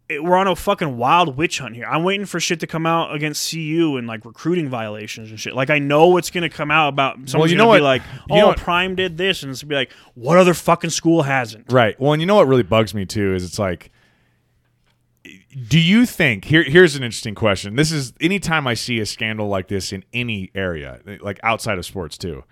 it, 0.10 0.24
we're 0.24 0.36
on 0.36 0.48
a 0.48 0.56
fucking 0.56 0.98
wild 0.98 1.38
witch 1.38 1.60
hunt 1.60 1.76
here. 1.76 1.86
I'm 1.86 2.04
waiting 2.04 2.26
for 2.26 2.40
shit 2.40 2.60
to 2.60 2.68
come 2.68 2.86
out 2.86 3.16
against 3.16 3.50
CU 3.52 3.96
and 3.98 4.06
like 4.08 4.26
recruiting 4.26 4.68
violations 4.70 5.30
and 5.30 5.40
shit. 5.40 5.56
Like, 5.56 5.70
I 5.70 5.80
know 5.80 6.08
what's 6.08 6.30
gonna 6.30 6.50
come 6.50 6.70
out 6.72 6.90
about. 6.90 7.18
Someone's 7.30 7.52
you 7.52 7.58
know 7.58 7.68
what- 7.68 7.82
like, 7.82 8.02
you 8.30 8.36
"Oh, 8.36 8.40
know 8.40 8.48
what- 8.48 8.58
Prime 8.58 8.96
did 8.96 9.18
this," 9.18 9.44
and 9.44 9.52
it's 9.52 9.62
gonna 9.62 9.70
be 9.70 9.76
like, 9.76 9.92
"What 10.16 10.38
other 10.38 10.54
fucking 10.54 10.90
school 10.90 11.24
hasn't?" 11.24 11.72
Right. 11.72 12.00
Well, 12.00 12.14
and 12.14 12.22
you 12.22 12.26
know 12.26 12.36
what 12.36 12.48
really 12.48 12.64
bugs 12.64 12.94
me 12.94 13.06
too 13.06 13.34
is 13.34 13.44
it's 13.46 13.58
like, 13.60 13.92
do 15.70 15.80
you 15.80 16.06
think 16.06 16.46
here? 16.46 16.64
Here's 16.64 16.96
an 16.96 17.04
interesting 17.04 17.36
question. 17.36 17.76
This 17.76 17.92
is 17.92 18.14
anytime 18.20 18.68
I 18.68 18.74
see 18.74 19.00
a 19.00 19.06
scandal 19.06 19.48
like 19.48 19.68
this 19.70 19.94
in 19.94 20.04
any 20.14 20.52
area, 20.54 21.00
like 21.22 21.40
outside 21.44 21.78
of 21.78 21.86
sports 21.86 22.18
too. 22.18 22.44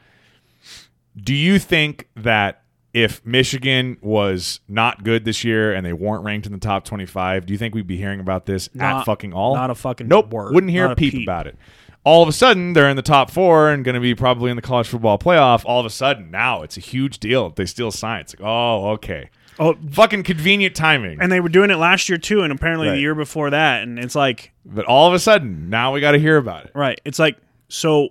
Do 1.22 1.34
you 1.34 1.60
think 1.60 2.08
that 2.16 2.64
if 2.94 3.26
Michigan 3.26 3.98
was 4.02 4.60
not 4.68 5.04
good 5.04 5.24
this 5.26 5.44
year 5.44 5.74
and 5.74 5.86
they 5.86 5.94
weren't 5.94 6.24
ranked 6.24 6.46
in 6.46 6.52
the 6.52 6.58
top 6.60 6.84
25, 6.86 7.46
do 7.46 7.54
you 7.54 7.58
think 7.58 7.74
we'd 7.74 7.88
be 7.88 7.98
hearing 7.98 8.20
about 8.20 8.46
this 8.46 8.70
at 8.80 9.04
fucking 9.04 9.34
all? 9.34 9.56
not 9.56 9.70
a 9.70 9.76
fucking 9.76 10.08
nope. 10.08 10.32
word. 10.34 10.54
Wouldn't 10.54 10.72
hear 10.72 10.84
Not 10.84 10.90
a 10.90 10.94
a 10.94 10.96
peep, 10.98 11.14
peep. 11.14 11.26
about 11.26 11.48
it. 11.48 11.58
All 12.04 12.24
of 12.24 12.28
a 12.30 12.32
sudden, 12.34 12.74
they're 12.74 12.90
in 12.90 12.96
the 12.96 13.02
top 13.04 13.30
four 13.30 13.70
and 13.70 13.86
going 13.86 13.94
to 13.96 14.02
be 14.02 14.16
probably 14.16 14.50
in 14.50 14.56
the 14.56 14.62
college 14.62 14.88
football 14.88 15.18
playoff. 15.20 15.62
All 15.66 15.80
of 15.80 15.86
a 15.86 15.90
sudden, 15.92 16.32
now 16.32 16.64
it's 16.64 16.76
a 16.76 16.80
huge 16.80 17.20
deal 17.20 17.46
if 17.46 17.56
they 17.56 17.66
steal 17.66 17.92
science. 17.92 18.34
Like, 18.34 18.46
oh, 18.46 18.90
okay. 18.94 19.30
Oh, 19.60 19.76
Fucking 19.92 20.24
convenient 20.24 20.76
timing. 20.76 21.22
and 21.22 21.32
they 21.32 21.40
were 21.40 21.50
doing 21.50 21.70
it 21.70 21.76
last 21.76 22.10
year 22.10 22.18
too, 22.18 22.42
and 22.42 22.52
apparently 22.52 22.88
Right. 22.88 22.96
the 22.96 23.02
year 23.02 23.14
before 23.14 23.52
that. 23.52 23.84
And 23.84 24.00
it's 24.00 24.16
like, 24.16 24.52
but 24.66 24.86
all 24.86 25.08
of 25.08 25.14
a 25.14 25.20
sudden, 25.20 25.70
now 25.70 25.94
we 25.94 26.02
got 26.02 26.12
to 26.14 26.20
hear 26.20 26.38
about 26.38 26.66
it. 26.66 26.72
right? 26.74 27.00
It's 27.06 27.20
like, 27.20 27.38
so 27.70 28.10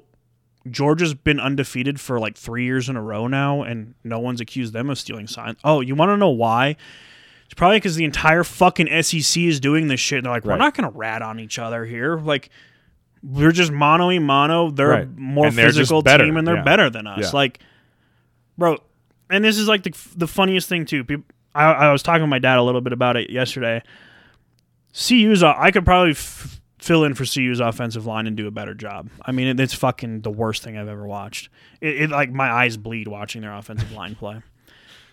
Georgia's 0.68 1.14
been 1.14 1.40
undefeated 1.40 2.00
for 2.00 2.18
like 2.20 2.36
three 2.36 2.64
years 2.64 2.88
in 2.88 2.96
a 2.96 3.02
row 3.02 3.26
now, 3.26 3.62
and 3.62 3.94
no 4.04 4.18
one's 4.18 4.40
accused 4.40 4.72
them 4.72 4.90
of 4.90 4.98
stealing 4.98 5.26
signs. 5.26 5.58
Oh, 5.64 5.80
you 5.80 5.94
want 5.94 6.10
to 6.10 6.16
know 6.16 6.28
why? 6.30 6.76
It's 7.46 7.54
probably 7.54 7.78
because 7.78 7.96
the 7.96 8.04
entire 8.04 8.44
fucking 8.44 8.86
SEC 9.02 9.42
is 9.42 9.58
doing 9.58 9.88
this 9.88 9.98
shit. 10.00 10.18
And 10.18 10.26
they're 10.26 10.32
like, 10.34 10.44
we're 10.44 10.56
not 10.56 10.74
going 10.74 10.90
to 10.90 10.96
rat 10.96 11.22
on 11.22 11.40
each 11.40 11.58
other 11.58 11.84
here. 11.84 12.16
Like, 12.18 12.50
we're 13.22 13.52
just 13.52 13.72
mono 13.72 14.06
y 14.08 14.18
mono. 14.18 14.70
They're 14.70 14.88
Right. 14.88 15.02
a 15.04 15.06
more 15.20 15.46
And 15.46 15.56
they're 15.56 15.66
physical 15.72 16.02
team, 16.02 16.36
and 16.36 16.46
they're 16.46 16.56
Yeah. 16.56 16.62
better 16.62 16.90
than 16.90 17.06
us. 17.06 17.18
Yeah. 17.20 17.30
Like, 17.32 17.58
bro, 18.58 18.78
and 19.30 19.42
this 19.44 19.56
is 19.58 19.66
like 19.66 19.82
the 19.82 19.94
the 20.16 20.26
funniest 20.28 20.68
thing 20.68 20.84
too. 20.84 21.04
People, 21.04 21.24
I, 21.54 21.64
I 21.72 21.92
was 21.92 22.02
talking 22.02 22.22
to 22.22 22.26
my 22.26 22.38
dad 22.38 22.58
a 22.58 22.62
little 22.62 22.80
bit 22.80 22.92
about 22.92 23.16
it 23.16 23.30
yesterday. 23.30 23.82
CU's, 24.92 25.42
I 25.42 25.70
could 25.70 25.84
probably 25.84 26.12
f- 26.12 26.59
fill 26.80 27.04
in 27.04 27.14
for 27.14 27.24
CU's 27.24 27.60
offensive 27.60 28.06
line 28.06 28.26
and 28.26 28.36
do 28.36 28.46
a 28.46 28.50
better 28.50 28.74
job. 28.74 29.10
I 29.22 29.32
mean, 29.32 29.46
it, 29.46 29.60
it's 29.60 29.74
fucking 29.74 30.22
the 30.22 30.30
worst 30.30 30.62
thing 30.62 30.76
I've 30.76 30.88
ever 30.88 31.06
watched. 31.06 31.50
It, 31.80 32.02
it 32.02 32.10
like 32.10 32.30
my 32.30 32.50
eyes 32.50 32.76
bleed 32.76 33.08
watching 33.08 33.42
their 33.42 33.52
offensive 33.52 33.92
line 33.92 34.14
play. 34.14 34.42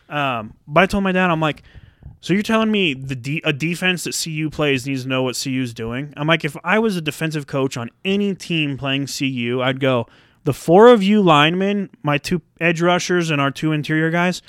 Um, 0.09 0.53
but 0.67 0.83
I 0.83 0.85
told 0.85 1.03
my 1.03 1.11
dad, 1.11 1.29
I'm 1.29 1.41
like, 1.41 1.63
so 2.21 2.33
you're 2.33 2.43
telling 2.43 2.71
me 2.71 2.93
the 2.93 3.15
de- 3.15 3.41
a 3.43 3.53
defense 3.53 4.05
that 4.05 4.17
CU 4.21 4.49
plays 4.49 4.87
needs 4.87 5.03
to 5.03 5.09
know 5.09 5.23
what 5.23 5.39
CU's 5.41 5.73
doing? 5.73 6.13
I'm 6.15 6.27
like, 6.27 6.45
if 6.45 6.55
I 6.63 6.79
was 6.79 6.95
a 6.95 7.01
defensive 7.01 7.47
coach 7.47 7.77
on 7.77 7.91
any 8.05 8.33
team 8.33 8.77
playing 8.77 9.07
CU, 9.07 9.61
I'd 9.61 9.79
go, 9.79 10.07
the 10.45 10.53
four 10.53 10.87
of 10.87 11.03
you 11.03 11.21
linemen, 11.21 11.89
my 12.03 12.17
two 12.17 12.41
edge 12.61 12.81
rushers 12.81 13.29
and 13.29 13.41
our 13.41 13.51
two 13.51 13.73
interior 13.73 14.09
guys, 14.09 14.41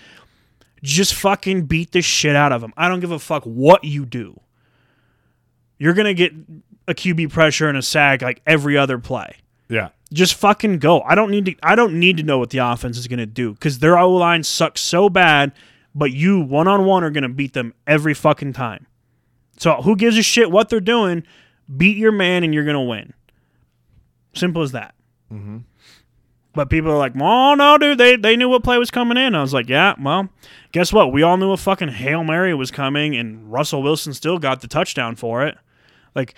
just 0.82 1.14
fucking 1.14 1.66
beat 1.66 1.90
the 1.90 2.00
shit 2.00 2.36
out 2.36 2.52
of 2.52 2.60
them. 2.60 2.72
I 2.76 2.88
don't 2.88 3.00
give 3.00 3.10
a 3.10 3.18
fuck 3.18 3.42
what 3.42 3.82
you 3.82 4.06
do. 4.06 4.40
You're 5.78 5.94
gonna 5.94 6.14
get 6.14 6.32
a 6.88 6.94
QB 6.94 7.30
pressure 7.30 7.68
and 7.68 7.78
a 7.78 7.82
sack 7.82 8.22
like 8.22 8.42
every 8.46 8.76
other 8.76 8.98
play. 8.98 9.36
Yeah. 9.68 9.90
Just 10.12 10.34
fucking 10.34 10.78
go. 10.78 11.02
I 11.02 11.14
don't 11.14 11.30
need 11.30 11.44
to. 11.46 11.54
I 11.62 11.74
don't 11.74 12.00
need 12.00 12.16
to 12.16 12.22
know 12.22 12.38
what 12.38 12.50
the 12.50 12.58
offense 12.58 12.96
is 12.96 13.06
gonna 13.06 13.26
do 13.26 13.52
because 13.52 13.78
their 13.78 13.98
O 13.98 14.10
line 14.10 14.42
sucks 14.42 14.80
so 14.80 15.08
bad. 15.08 15.52
But 15.94 16.12
you 16.12 16.40
one 16.40 16.66
on 16.66 16.86
one 16.86 17.04
are 17.04 17.10
gonna 17.10 17.28
beat 17.28 17.52
them 17.52 17.74
every 17.86 18.14
fucking 18.14 18.54
time. 18.54 18.86
So 19.58 19.74
who 19.74 19.96
gives 19.96 20.16
a 20.16 20.22
shit 20.22 20.50
what 20.50 20.70
they're 20.70 20.80
doing? 20.80 21.24
Beat 21.76 21.98
your 21.98 22.12
man 22.12 22.42
and 22.42 22.54
you're 22.54 22.64
gonna 22.64 22.82
win. 22.82 23.12
Simple 24.34 24.62
as 24.62 24.72
that. 24.72 24.94
Mm-hmm. 25.30 25.58
But 26.54 26.70
people 26.70 26.90
are 26.90 26.98
like, 26.98 27.12
"Oh 27.20 27.54
no, 27.54 27.76
dude! 27.76 27.98
They 27.98 28.16
they 28.16 28.34
knew 28.34 28.48
what 28.48 28.64
play 28.64 28.78
was 28.78 28.90
coming 28.90 29.18
in." 29.18 29.34
I 29.34 29.42
was 29.42 29.52
like, 29.52 29.68
"Yeah, 29.68 29.94
well, 30.00 30.28
guess 30.72 30.92
what? 30.92 31.12
We 31.12 31.22
all 31.22 31.36
knew 31.36 31.52
a 31.52 31.56
fucking 31.56 31.88
hail 31.88 32.24
mary 32.24 32.54
was 32.54 32.70
coming, 32.70 33.14
and 33.14 33.52
Russell 33.52 33.82
Wilson 33.82 34.14
still 34.14 34.38
got 34.38 34.60
the 34.60 34.68
touchdown 34.68 35.14
for 35.14 35.46
it. 35.46 35.58
Like, 36.14 36.34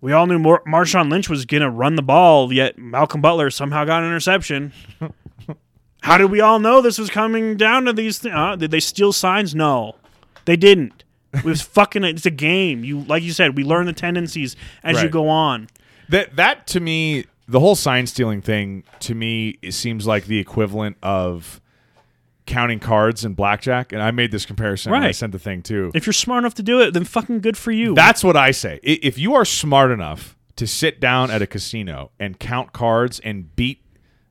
we 0.00 0.12
all 0.12 0.26
knew 0.26 0.38
Mar- 0.38 0.62
Marshawn 0.66 1.10
Lynch 1.10 1.28
was 1.28 1.44
gonna 1.44 1.70
run 1.70 1.96
the 1.96 2.02
ball, 2.02 2.52
yet 2.52 2.78
Malcolm 2.78 3.20
Butler 3.20 3.50
somehow 3.50 3.84
got 3.84 4.02
an 4.02 4.08
interception. 4.08 4.72
How 6.02 6.16
did 6.16 6.30
we 6.30 6.40
all 6.40 6.58
know 6.58 6.80
this 6.80 6.98
was 6.98 7.10
coming 7.10 7.56
down 7.56 7.84
to 7.84 7.92
these? 7.92 8.18
things? 8.18 8.34
uh, 8.34 8.56
did 8.56 8.70
they 8.70 8.80
steal 8.80 9.12
signs? 9.12 9.54
No, 9.54 9.96
they 10.46 10.56
didn't. 10.56 11.04
It 11.34 11.44
was 11.44 11.60
fucking. 11.76 12.04
It's 12.04 12.26
a 12.26 12.30
game. 12.30 12.84
You 12.84 13.00
like 13.00 13.22
you 13.22 13.32
said, 13.32 13.56
we 13.56 13.64
learn 13.64 13.86
the 13.86 13.92
tendencies 13.92 14.56
as 14.82 15.02
you 15.02 15.08
go 15.08 15.28
on. 15.28 15.68
That 16.08 16.36
that 16.36 16.66
to 16.68 16.80
me, 16.80 17.26
the 17.46 17.60
whole 17.60 17.74
sign 17.74 18.06
stealing 18.06 18.40
thing 18.40 18.84
to 19.00 19.14
me 19.14 19.58
it 19.60 19.72
seems 19.72 20.06
like 20.06 20.24
the 20.24 20.38
equivalent 20.38 20.96
of 21.02 21.60
counting 22.50 22.78
cards 22.80 23.24
in 23.24 23.34
blackjack. 23.34 23.92
And 23.92 24.02
I 24.02 24.10
made 24.10 24.30
this 24.32 24.44
comparison. 24.44 24.92
and 24.92 25.04
I 25.04 25.12
sent 25.12 25.32
the 25.32 25.38
thing 25.38 25.62
too. 25.62 25.90
If 25.94 26.04
you're 26.06 26.12
smart 26.12 26.40
enough 26.42 26.54
to 26.54 26.62
do 26.62 26.80
it, 26.80 26.92
then 26.92 27.04
fucking 27.04 27.40
good 27.40 27.56
for 27.56 27.70
you. 27.72 27.94
That's 27.94 28.22
what 28.24 28.36
I 28.36 28.50
say. 28.50 28.80
I- 28.86 28.98
If 29.02 29.18
you 29.18 29.34
are 29.34 29.44
smart 29.44 29.90
enough 29.90 30.36
to 30.56 30.66
sit 30.66 31.00
down 31.00 31.30
at 31.30 31.40
a 31.40 31.46
casino 31.46 32.10
and 32.18 32.38
count 32.38 32.72
cards 32.72 33.20
and 33.20 33.54
beat 33.56 33.78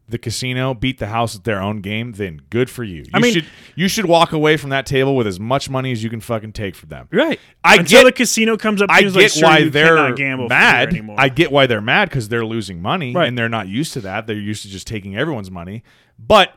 the 0.07 0.17
casino, 0.17 0.74
beat 0.74 0.97
the 0.97 1.05
house 1.07 1.36
at 1.36 1.43
their 1.43 1.61
own 1.61 1.82
game, 1.82 2.13
then 2.13 2.41
good 2.49 2.67
for 2.67 2.84
you. 2.84 2.97
You 3.03 3.05
I 3.13 3.20
mean- 3.20 3.34
should 3.34 3.45
you 3.76 3.88
should 3.88 4.05
walk 4.05 4.32
away 4.32 4.57
from 4.57 4.72
that 4.72 4.86
table 4.88 5.15
with 5.15 5.28
as 5.28 5.39
much 5.39 5.70
money 5.70 5.91
as 5.91 6.03
you 6.03 6.09
can 6.09 6.20
fucking 6.20 6.51
take 6.53 6.76
from 6.76 6.89
them. 6.89 7.07
Right. 7.11 7.39
I 7.63 7.76
Until 7.76 7.99
get- 8.01 8.05
the 8.05 8.11
casino 8.13 8.57
comes 8.57 8.82
up 8.82 8.89
to 8.89 8.93
I 8.95 8.97
you 8.99 9.01
and 9.01 9.07
is 9.09 9.15
like, 9.15 9.24
get 9.26 9.32
"Sir, 9.34 9.45
why 9.45 9.57
you 9.59 9.70
they're 9.70 9.95
cannot 9.95 10.15
gamble 10.17 10.43
here 10.45 10.49
mad. 10.49 10.89
anymore. 10.89 11.15
I 11.20 11.30
get 11.30 11.51
why 11.51 11.67
they're 11.67 11.80
mad 11.80 12.09
because 12.09 12.28
they're 12.28 12.45
losing 12.45 12.82
money 12.82 13.13
Right. 13.13 13.28
and 13.28 13.38
they're 13.38 13.49
not 13.49 13.67
used 13.67 13.93
to 13.93 14.01
that. 14.01 14.26
They're 14.28 14.36
used 14.36 14.63
to 14.63 14.70
just 14.70 14.88
taking 14.88 15.15
everyone's 15.15 15.51
money. 15.51 15.84
But 16.17 16.55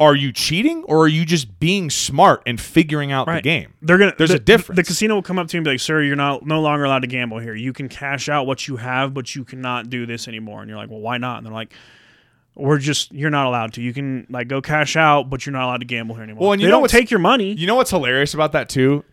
are 0.00 0.14
you 0.14 0.32
cheating 0.32 0.82
or 0.84 1.04
are 1.04 1.08
you 1.08 1.24
just 1.24 1.60
being 1.60 1.88
smart 1.88 2.42
and 2.46 2.60
figuring 2.60 3.12
out 3.12 3.26
the 3.26 3.40
game? 3.40 3.74
They're 3.80 3.98
gonna. 3.98 4.14
There's 4.16 4.30
the, 4.30 4.36
a 4.36 4.40
difference. 4.40 4.76
The 4.76 4.82
casino 4.82 5.14
will 5.14 5.22
come 5.22 5.38
up 5.38 5.48
to 5.48 5.56
you 5.56 5.58
and 5.58 5.64
be 5.64 5.72
like, 5.72 5.80
"Sir, 5.80 6.02
you're 6.02 6.16
not 6.16 6.44
no 6.44 6.60
longer 6.60 6.84
allowed 6.84 7.00
to 7.00 7.06
gamble 7.06 7.38
here. 7.38 7.54
You 7.54 7.72
can 7.72 7.88
cash 7.88 8.28
out 8.28 8.46
what 8.46 8.66
you 8.66 8.76
have, 8.76 9.14
but 9.14 9.34
you 9.34 9.44
cannot 9.44 9.90
do 9.90 10.04
this 10.06 10.26
anymore." 10.26 10.62
And 10.62 10.68
you're 10.68 10.78
like, 10.78 10.90
"Well, 10.90 11.00
why 11.00 11.18
not?" 11.18 11.38
And 11.38 11.46
they're 11.46 11.52
like, 11.52 11.72
"We're 12.56 12.78
just 12.78 13.12
you're 13.12 13.30
not 13.30 13.46
allowed 13.46 13.74
to. 13.74 13.82
You 13.82 13.92
can 13.92 14.26
like 14.28 14.48
go 14.48 14.60
cash 14.60 14.96
out, 14.96 15.30
but 15.30 15.46
you're 15.46 15.52
not 15.52 15.64
allowed 15.64 15.80
to 15.80 15.86
gamble 15.86 16.16
here 16.16 16.24
anymore." 16.24 16.42
Well, 16.42 16.52
and 16.52 16.60
you 16.60 16.66
they 16.66 16.72
know 16.72 16.80
don't 16.80 16.90
take 16.90 17.10
your 17.10 17.20
money. 17.20 17.52
You 17.52 17.66
know 17.68 17.76
what's 17.76 17.90
hilarious 17.90 18.34
about 18.34 18.52
that 18.52 18.68
too? 18.68 19.04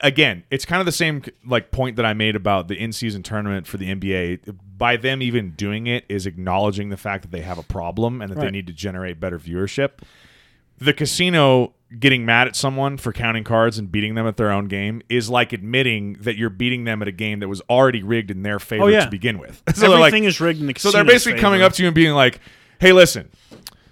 Again, 0.00 0.44
it's 0.50 0.64
kind 0.64 0.80
of 0.80 0.86
the 0.86 0.92
same 0.92 1.22
like 1.46 1.70
point 1.70 1.96
that 1.96 2.04
I 2.06 2.14
made 2.14 2.36
about 2.36 2.68
the 2.68 2.74
in-season 2.76 3.22
tournament 3.22 3.66
for 3.66 3.76
the 3.76 3.94
NBA. 3.94 4.56
By 4.78 4.96
them 4.96 5.22
even 5.22 5.52
doing 5.52 5.86
it 5.86 6.04
is 6.08 6.26
acknowledging 6.26 6.88
the 6.90 6.96
fact 6.96 7.22
that 7.22 7.30
they 7.30 7.42
have 7.42 7.58
a 7.58 7.62
problem 7.62 8.20
and 8.22 8.30
that 8.32 8.40
they 8.40 8.50
need 8.50 8.66
to 8.66 8.72
generate 8.72 9.20
better 9.20 9.38
viewership. 9.38 9.90
The 10.78 10.92
casino 10.92 11.74
getting 11.98 12.24
mad 12.24 12.48
at 12.48 12.56
someone 12.56 12.96
for 12.96 13.12
counting 13.12 13.44
cards 13.44 13.78
and 13.78 13.92
beating 13.92 14.14
them 14.14 14.26
at 14.26 14.36
their 14.36 14.50
own 14.50 14.66
game 14.66 15.02
is 15.08 15.28
like 15.30 15.52
admitting 15.52 16.14
that 16.14 16.36
you're 16.36 16.50
beating 16.50 16.84
them 16.84 17.02
at 17.02 17.06
a 17.08 17.12
game 17.12 17.38
that 17.40 17.48
was 17.48 17.60
already 17.68 18.02
rigged 18.02 18.30
in 18.30 18.42
their 18.42 18.58
favor 18.58 18.84
Oh, 18.84 18.88
yeah. 18.88 19.04
to 19.04 19.10
begin 19.10 19.38
with. 19.38 19.62
So 19.74 19.82
they're 19.82 19.90
like, 19.90 20.08
Everything 20.08 20.24
is 20.24 20.40
rigged 20.40 20.60
in 20.60 20.66
the 20.66 20.74
so 20.78 20.90
they're 20.90 21.04
basically 21.04 21.38
coming 21.40 21.62
up 21.62 21.72
to 21.74 21.82
you 21.82 21.88
and 21.88 21.94
being 21.94 22.14
like, 22.14 22.40
"Hey, 22.80 22.92
listen. 22.92 23.30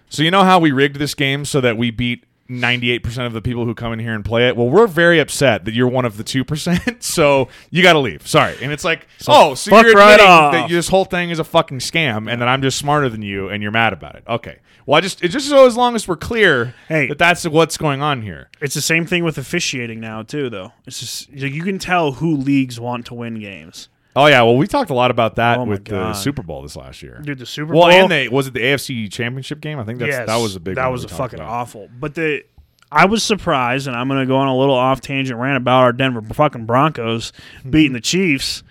So 0.08 0.22
you 0.24 0.30
know 0.32 0.42
how 0.42 0.58
we 0.58 0.72
rigged 0.72 0.96
this 0.96 1.14
game 1.14 1.44
so 1.44 1.60
that 1.60 1.76
we 1.76 1.90
beat 1.92 2.24
98% 2.50 3.26
of 3.26 3.32
the 3.32 3.40
people 3.40 3.64
who 3.64 3.74
come 3.74 3.92
in 3.92 3.98
here 3.98 4.12
and 4.14 4.24
play 4.24 4.48
it? 4.48 4.56
Well, 4.56 4.68
we're 4.68 4.86
very 4.86 5.20
upset 5.20 5.64
that 5.64 5.74
you're 5.74 5.88
one 5.88 6.04
of 6.04 6.16
the 6.16 6.24
2%, 6.24 7.02
so 7.02 7.48
you 7.70 7.82
got 7.82 7.92
to 7.94 7.98
leave. 8.00 8.26
Sorry." 8.26 8.56
And 8.60 8.72
it's 8.72 8.84
like, 8.84 9.06
"Oh, 9.28 9.54
so 9.54 9.70
you're 9.70 9.94
right 9.94 10.14
admitting 10.14 10.26
off. 10.26 10.52
that 10.52 10.68
this 10.68 10.88
whole 10.88 11.04
thing 11.04 11.30
is 11.30 11.38
a 11.38 11.44
fucking 11.44 11.78
scam 11.78 12.30
and 12.30 12.40
that 12.42 12.48
I'm 12.48 12.60
just 12.62 12.78
smarter 12.78 13.08
than 13.08 13.22
you 13.22 13.48
and 13.48 13.62
you're 13.62 13.72
mad 13.72 13.92
about 13.92 14.16
it." 14.16 14.24
Okay. 14.28 14.58
Well, 14.86 14.98
I 14.98 15.00
just 15.00 15.22
it's 15.22 15.32
just 15.32 15.48
so 15.48 15.66
as 15.66 15.76
long 15.76 15.94
as 15.94 16.08
we're 16.08 16.16
clear 16.16 16.74
Hey. 16.88 17.06
that 17.08 17.18
that's 17.18 17.46
what's 17.46 17.76
going 17.76 18.02
on 18.02 18.22
here. 18.22 18.50
It's 18.60 18.74
the 18.74 18.80
same 18.80 19.06
thing 19.06 19.22
with 19.24 19.38
officiating 19.38 20.00
now 20.00 20.22
too, 20.22 20.50
though. 20.50 20.72
It's 20.86 20.98
just 21.00 21.30
you 21.30 21.62
can 21.62 21.78
tell 21.78 22.12
who 22.12 22.34
leagues 22.36 22.80
want 22.80 23.06
to 23.06 23.14
win 23.14 23.38
games. 23.38 23.88
Oh 24.16 24.26
yeah, 24.26 24.42
well 24.42 24.56
we 24.56 24.66
talked 24.66 24.90
a 24.90 24.94
lot 24.94 25.10
about 25.10 25.36
that 25.36 25.58
Oh, 25.58 25.64
my 25.64 25.70
with 25.70 25.84
the 25.84 25.90
God. 25.90 26.12
Super 26.12 26.42
Bowl 26.42 26.62
this 26.62 26.76
last 26.76 27.02
year. 27.02 27.20
Dude, 27.22 27.38
the 27.38 27.46
Super 27.46 27.72
well, 27.72 27.82
Bowl. 27.82 27.90
and 27.92 28.10
they 28.10 28.28
was 28.28 28.48
it 28.48 28.54
the 28.54 28.60
AFC 28.60 29.10
Championship 29.10 29.60
game? 29.60 29.78
I 29.78 29.84
think 29.84 29.98
that's 29.98 30.10
Yes, 30.10 30.26
that 30.26 30.36
was 30.36 30.56
a 30.56 30.60
big 30.60 30.74
That 30.76 30.84
one 30.86 30.92
was 30.92 31.02
we 31.02 31.06
a 31.06 31.08
talked 31.08 31.18
fucking 31.32 31.40
about. 31.40 31.50
awful. 31.50 31.88
But 31.98 32.14
the 32.14 32.44
I 32.92 33.04
was 33.04 33.22
surprised, 33.22 33.86
and 33.86 33.96
I'm 33.96 34.08
going 34.08 34.20
to 34.20 34.26
go 34.26 34.36
on 34.36 34.48
a 34.48 34.56
little 34.56 34.74
off 34.74 35.00
tangent 35.00 35.38
rant 35.38 35.56
about 35.56 35.82
our 35.82 35.92
Denver 35.92 36.22
fucking 36.22 36.66
Broncos 36.66 37.32
hmm. 37.62 37.70
beating 37.70 37.92
the 37.92 38.00
Chiefs. 38.00 38.64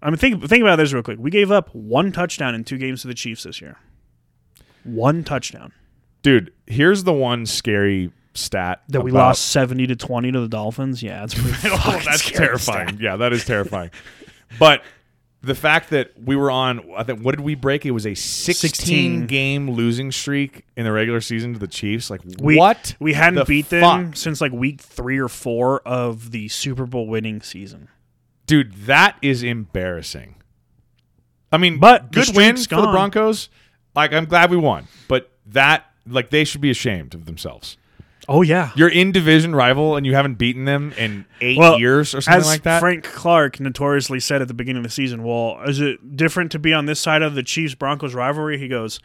I 0.00 0.08
mean, 0.08 0.16
think 0.16 0.42
think 0.48 0.62
about 0.62 0.76
this 0.76 0.92
real 0.92 1.02
quick. 1.02 1.18
We 1.20 1.30
gave 1.30 1.52
up 1.52 1.74
one 1.74 2.12
touchdown 2.12 2.54
in 2.54 2.64
two 2.64 2.78
games 2.78 3.02
to 3.02 3.08
the 3.08 3.14
Chiefs 3.14 3.42
this 3.42 3.60
year. 3.60 3.76
One 4.84 5.22
touchdown 5.22 5.72
Dude, 6.22 6.52
here's 6.66 7.04
the 7.04 7.12
one 7.12 7.46
scary 7.46 8.12
stat 8.34 8.82
that 8.88 9.02
we 9.02 9.10
about- 9.10 9.18
lost 9.28 9.46
seventy 9.46 9.86
to 9.86 9.96
twenty 9.96 10.32
to 10.32 10.40
the 10.40 10.48
Dolphins. 10.48 11.02
Yeah, 11.02 11.24
it's 11.24 11.34
pretty 11.40 11.58
oh, 11.70 12.00
that's 12.04 12.28
terrifying. 12.30 12.88
stat. 12.88 13.00
Yeah, 13.00 13.16
that 13.16 13.32
is 13.32 13.44
terrifying. 13.44 13.90
but 14.58 14.82
the 15.44 15.54
fact 15.56 15.90
that 15.90 16.12
we 16.24 16.36
were 16.36 16.52
on, 16.52 16.88
I 16.96 17.02
think, 17.02 17.20
what 17.20 17.34
did 17.34 17.44
we 17.44 17.56
break? 17.56 17.84
It 17.84 17.90
was 17.90 18.06
a 18.06 18.14
16, 18.14 18.54
16. 18.70 19.26
game 19.26 19.70
losing 19.72 20.12
streak 20.12 20.64
in 20.76 20.84
the 20.84 20.92
regular 20.92 21.20
season 21.20 21.52
to 21.54 21.58
the 21.58 21.66
Chiefs. 21.66 22.10
Like, 22.10 22.20
We, 22.40 22.56
what? 22.56 22.94
We 23.00 23.12
hadn't 23.14 23.34
the 23.40 23.44
beat 23.44 23.68
them 23.68 24.14
since 24.14 24.40
like 24.40 24.52
week 24.52 24.80
three 24.80 25.18
or 25.18 25.26
four 25.28 25.80
of 25.80 26.30
the 26.30 26.46
Super 26.46 26.86
Bowl 26.86 27.08
winning 27.08 27.42
season. 27.42 27.88
Dude, 28.46 28.72
that 28.86 29.16
is 29.20 29.42
embarrassing. 29.42 30.36
I 31.50 31.58
mean, 31.58 31.78
But 31.80 32.12
good 32.12 32.28
win 32.36 32.56
streak's 32.56 32.66
for 32.68 32.80
the. 32.86 32.92
Broncos. 32.92 33.48
Like, 33.96 34.12
I'm 34.12 34.26
glad 34.26 34.48
we 34.50 34.56
won, 34.56 34.86
but 35.08 35.30
that, 35.46 35.86
like, 36.06 36.30
they 36.30 36.44
should 36.44 36.60
be 36.60 36.70
ashamed 36.70 37.14
of 37.14 37.26
themselves. 37.26 37.76
Oh 38.34 38.40
yeah, 38.40 38.70
You're 38.76 38.88
in 38.88 39.12
division 39.12 39.54
rival 39.54 39.96
and 39.96 40.06
you 40.06 40.14
haven't 40.14 40.34
beaten 40.38 40.64
them 40.64 40.94
in 40.96 41.26
eight 41.42 41.58
Well, 41.58 41.78
years 41.78 42.14
or 42.14 42.22
something 42.22 42.44
like 42.46 42.62
that. 42.62 42.80
Frank 42.80 43.04
Clark 43.04 43.60
notoriously 43.60 44.20
said 44.20 44.40
at 44.40 44.48
the 44.48 44.54
beginning 44.54 44.78
of 44.78 44.84
the 44.84 44.88
season, 44.94 45.22
"Well, 45.22 45.60
is 45.66 45.80
it 45.80 46.16
different 46.16 46.50
to 46.52 46.58
be 46.58 46.72
on 46.72 46.86
this 46.86 46.98
side 46.98 47.20
of 47.20 47.34
the 47.34 47.42
Chiefs 47.42 47.74
Broncos 47.74 48.14
rivalry?" 48.14 48.56
He 48.56 48.68
goes, 48.68 49.00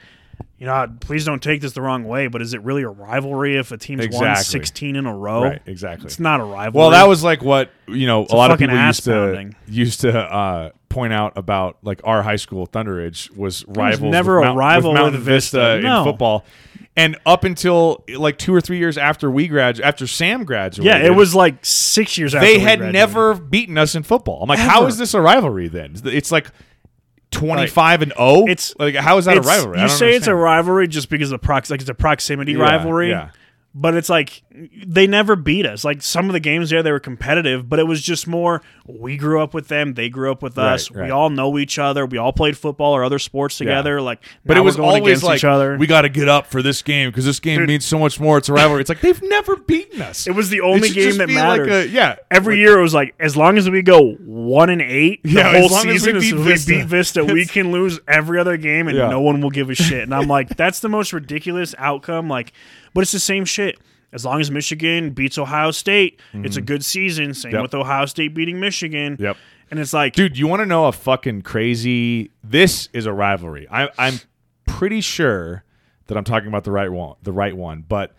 "You 0.58 0.66
know, 0.68 0.88
please 1.02 1.26
don't 1.26 1.44
take 1.44 1.60
this 1.60 1.74
the 1.74 1.82
wrong 1.82 2.06
way, 2.06 2.28
but 2.28 2.42
is 2.42 2.54
it 2.54 2.62
really 2.64 2.84
a 2.84 2.90
rivalry 2.90 3.58
if 3.58 3.74
a 3.74 3.78
team's 3.78 4.08
won 4.12 4.34
16 4.38 4.96
in 4.96 5.06
a 5.06 5.14
row? 5.14 5.44
right, 5.44 5.62
exactly. 5.66 6.06
It's 6.06 6.22
not 6.22 6.40
a 6.40 6.44
rivalry." 6.46 6.80
Well, 6.80 6.92
that 6.92 7.08
was 7.10 7.22
like 7.22 7.44
what 7.44 7.70
you 7.86 8.08
know. 8.08 8.26
a 8.30 8.34
a 8.34 8.38
lot 8.38 8.52
of 8.52 8.60
people 8.60 8.78
used 8.78 9.04
to 9.04 9.50
used 9.68 10.02
to 10.02 10.18
uh, 10.18 10.70
point 10.88 11.12
out 11.12 11.34
about 11.36 11.78
like 11.84 12.00
our 12.06 12.24
high 12.24 12.38
school, 12.38 12.66
Thunder 12.66 12.94
Ridge, 12.96 13.30
was 13.36 13.66
rivals. 13.68 14.10
never 14.10 14.40
a 14.40 14.46
Mount- 14.46 14.58
rival 14.58 14.94
with 14.94 15.02
Mountain 15.02 15.22
Vista. 15.22 15.76
in 15.78 15.84
No. 15.84 16.06
football. 16.06 16.46
And 16.98 17.16
up 17.28 17.44
until 17.44 18.04
like 18.18 18.38
two 18.40 18.54
or 18.54 18.60
three 18.60 18.80
years 18.80 18.98
after 18.98 19.30
we 19.32 19.48
grad, 19.48 19.80
after 19.80 20.08
Sam 20.08 20.44
graduated, 20.44 20.86
yeah, 21.02 21.06
it 21.08 21.16
was 21.16 21.36
like 21.36 21.64
six 21.64 22.18
years 22.18 22.34
after 22.34 22.48
They 22.48 22.56
we 22.58 22.60
had 22.64 22.80
graduated. 22.80 22.94
never 22.94 23.34
beaten 23.36 23.78
us 23.78 23.94
in 23.96 24.02
football. 24.04 24.42
I'm 24.42 24.50
like, 24.50 24.58
how 24.58 24.80
Ever. 24.80 24.90
is 24.90 24.98
this 24.98 25.14
a 25.14 25.22
rivalry 25.22 25.68
then? 25.68 25.96
It's 26.06 26.32
like 26.32 26.48
twenty 27.30 27.68
five 27.68 28.02
and 28.02 28.12
zero. 28.18 28.44
It's- 28.48 28.74
like 28.80 28.96
how 28.96 29.18
is 29.20 29.26
that 29.26 29.38
a 29.38 29.40
It's- 29.42 29.56
rivalry? 29.58 29.78
I 29.78 29.84
You 29.84 29.88
don't 29.90 29.98
say 29.98 30.08
it's 30.16 30.28
a 30.28 30.32
understand. 30.32 30.42
rivalry 30.42 30.88
just 30.88 31.10
because 31.10 31.32
of 31.32 31.40
prox 31.42 31.70
like 31.70 31.82
it's 31.82 31.90
a 31.90 31.94
proximity 31.94 32.54
Yeah, 32.54 32.64
rivalry. 32.64 33.10
yeah. 33.12 33.30
But 33.80 33.94
it's 33.94 34.10
like 34.10 34.42
they 34.88 35.06
never 35.06 35.36
beat 35.36 35.68
us. 35.68 35.84
Like 35.84 36.02
some 36.02 36.26
of 36.26 36.34
the 36.34 36.40
games 36.40 36.72
there, 36.72 36.82
they 36.82 36.92
were 36.92 37.00
competitive, 37.00 37.70
but 37.70 37.78
it 37.78 37.84
was 37.84 38.02
just 38.02 38.26
more 38.26 38.64
we 38.88 39.18
grew 39.18 39.40
up 39.40 39.54
with 39.54 39.68
them, 39.68 39.94
they 39.94 40.10
grew 40.10 40.32
up 40.32 40.42
with 40.42 40.58
us. 40.58 40.90
right. 40.90 41.06
We 41.06 41.12
all 41.12 41.30
know 41.30 41.60
each 41.60 41.78
other. 41.78 42.06
We 42.08 42.18
all 42.18 42.34
played 42.34 42.58
football 42.58 42.94
or 42.94 43.04
other 43.04 43.20
sports 43.20 43.58
together. 43.60 44.02
Like, 44.02 44.24
But 44.46 44.58
it 44.58 44.62
was 44.62 44.80
always 44.80 45.04
against 45.04 45.24
like 45.24 45.38
each 45.40 45.44
other. 45.44 45.78
we 45.78 45.86
got 45.86 46.02
to 46.02 46.10
get 46.10 46.28
up 46.28 46.48
for 46.48 46.64
this 46.64 46.82
game 46.82 47.10
because 47.10 47.24
this 47.26 47.40
game 47.40 47.60
Dude. 47.60 47.68
means 47.68 47.86
so 47.86 48.00
much 48.00 48.20
more. 48.20 48.40
It's 48.40 48.50
a 48.50 48.54
rivalry. 48.54 48.82
It's 48.82 48.90
like 48.90 49.02
they've 49.02 49.22
never 49.22 49.58
beaten 49.58 50.02
us. 50.02 50.26
it 50.26 50.32
was 50.32 50.50
the 50.50 50.62
only 50.62 50.90
game 50.90 51.18
that 51.18 51.30
mattered. 51.30 51.68
Like 51.70 51.86
a, 51.86 51.90
yeah, 51.90 52.16
Every 52.32 52.56
like- 52.56 52.60
year 52.62 52.80
it 52.80 52.82
was 52.82 52.96
like 52.96 53.14
as 53.20 53.38
long 53.38 53.58
as 53.60 53.70
we 53.70 53.84
go 53.84 54.14
one 54.16 54.72
and 54.72 54.82
eight 54.82 55.22
the 55.22 55.30
Yeah, 55.34 55.50
as 55.52 55.70
whole 55.70 55.78
as 55.78 55.86
we 55.86 55.92
season, 56.00 56.14
beat 56.20 56.52
is 56.54 56.68
we 56.68 56.78
beat 56.78 56.86
Vista, 56.88 57.24
we 57.24 57.46
can 57.46 57.72
lose 57.72 58.00
every 58.08 58.40
other 58.40 58.58
game 58.58 58.88
and 58.88 58.98
Yeah. 58.98 59.10
no 59.10 59.22
one 59.22 59.40
will 59.40 59.52
give 59.52 59.70
a 59.70 59.76
shit. 59.76 60.02
And 60.02 60.16
I'm 60.16 60.28
like, 60.28 60.50
that's 60.56 60.80
the 60.80 60.90
most 60.90 61.14
ridiculous 61.14 61.76
outcome. 61.78 62.28
Like, 62.28 62.54
but 62.94 63.02
it's 63.02 63.12
the 63.12 63.20
same 63.20 63.46
shit. 63.46 63.78
As 64.14 64.24
long 64.24 64.40
as 64.40 64.50
Michigan 64.50 65.10
beats 65.12 65.38
Ohio 65.38 65.72
State, 65.72 66.22
it's 66.34 66.56
a 66.56 66.62
good 66.62 66.84
season. 66.86 67.34
Same 67.34 67.50
Mm-hmm. 67.52 67.56
Yep. 67.58 67.62
with 67.64 67.74
Ohio 67.76 68.06
State 68.06 68.34
beating 68.34 68.60
Michigan. 68.60 69.18
Yep. 69.20 69.36
And 69.70 69.80
it's 69.82 69.92
like, 69.94 70.14
Dude, 70.14 70.38
you 70.38 70.48
want 70.48 70.62
to 70.62 70.66
know 70.66 70.86
a 70.86 70.94
fucking 70.94 71.42
crazy? 71.42 72.32
This 72.42 72.88
is 72.94 73.06
a 73.06 73.12
rivalry. 73.12 73.68
I, 73.70 73.90
I'm 73.98 74.20
pretty 74.66 75.02
sure 75.02 75.66
that 76.08 76.18
I'm 76.18 76.24
talking 76.24 76.48
about 76.48 76.64
the 76.64 76.72
right 76.72 76.90
one. 76.92 77.16
The 77.24 77.34
right 77.34 77.56
one, 77.56 77.84
but 77.88 78.16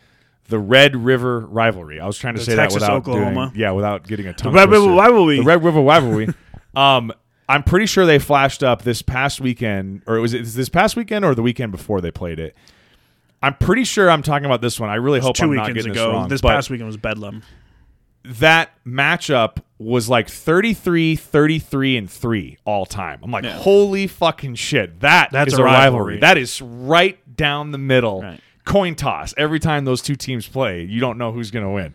the 0.48 0.58
Red 0.58 0.94
River 0.94 1.40
rivalry. 1.40 2.00
I 2.00 2.06
was 2.06 2.18
trying 2.18 2.34
to 2.34 2.40
The 2.40 2.44
say 2.44 2.56
Texas, 2.56 2.80
that 2.82 2.92
without 2.92 2.96
Oklahoma. 3.08 3.48
doing, 3.48 3.60
yeah, 3.60 3.70
without 3.70 4.06
getting 4.06 4.26
a 4.26 4.34
tongue 4.34 4.52
Red 4.52 4.70
River 4.70 4.88
rivalry. 4.88 5.36
The 5.38 5.42
Red 5.44 5.64
River 5.64 5.80
rivalry. 5.80 6.28
um, 6.76 7.12
I'm 7.48 7.62
pretty 7.62 7.86
sure 7.86 8.04
they 8.04 8.18
flashed 8.18 8.62
up 8.62 8.82
this 8.82 9.00
past 9.00 9.40
weekend, 9.40 10.02
or 10.06 10.18
it 10.18 10.20
was 10.20 10.34
it 10.34 10.44
this 10.44 10.68
past 10.68 10.96
weekend 10.96 11.24
or 11.24 11.34
the 11.34 11.40
weekend 11.42 11.72
before 11.72 12.02
they 12.02 12.10
played 12.10 12.38
it? 12.38 12.54
I'm 13.42 13.54
pretty 13.54 13.84
sure 13.84 14.10
I'm 14.10 14.22
talking 14.22 14.46
about 14.46 14.60
this 14.60 14.80
one. 14.80 14.90
I 14.90 14.96
really 14.96 15.20
hope 15.20 15.36
Two 15.36 15.44
I'm 15.50 15.54
not 15.54 15.74
getting 15.74 15.92
ago. 15.92 16.06
this 16.06 16.12
wrong. 16.14 16.28
This 16.28 16.40
past 16.40 16.70
weekend 16.70 16.86
was 16.88 16.96
Bedlam. 16.96 17.42
that 18.24 18.70
matchup 18.84 19.58
was 19.78 20.08
like 20.08 20.28
33, 20.28 21.14
33, 21.16 21.96
and 21.96 22.10
3 22.10 22.58
all 22.64 22.84
time. 22.84 23.20
I'm 23.22 23.30
like, 23.30 23.44
Yeah. 23.44 23.52
holy 23.58 24.06
fucking 24.08 24.56
shit. 24.56 25.00
That 25.00 25.30
That's 25.30 25.52
is 25.52 25.58
a 25.58 25.62
a 25.62 25.64
rivalry. 25.64 25.84
rivalry. 26.14 26.18
That 26.20 26.36
is 26.36 26.60
right 26.60 27.36
down 27.36 27.70
the 27.70 27.78
middle. 27.78 28.22
Right. 28.22 28.40
Coin 28.64 28.96
toss. 28.96 29.32
Every 29.38 29.60
time 29.60 29.84
those 29.84 30.02
two 30.02 30.16
teams 30.16 30.46
play, 30.48 30.82
you 30.82 31.00
don't 31.00 31.16
know 31.16 31.30
who's 31.32 31.50
going 31.50 31.64
to 31.64 31.70
win. 31.70 31.94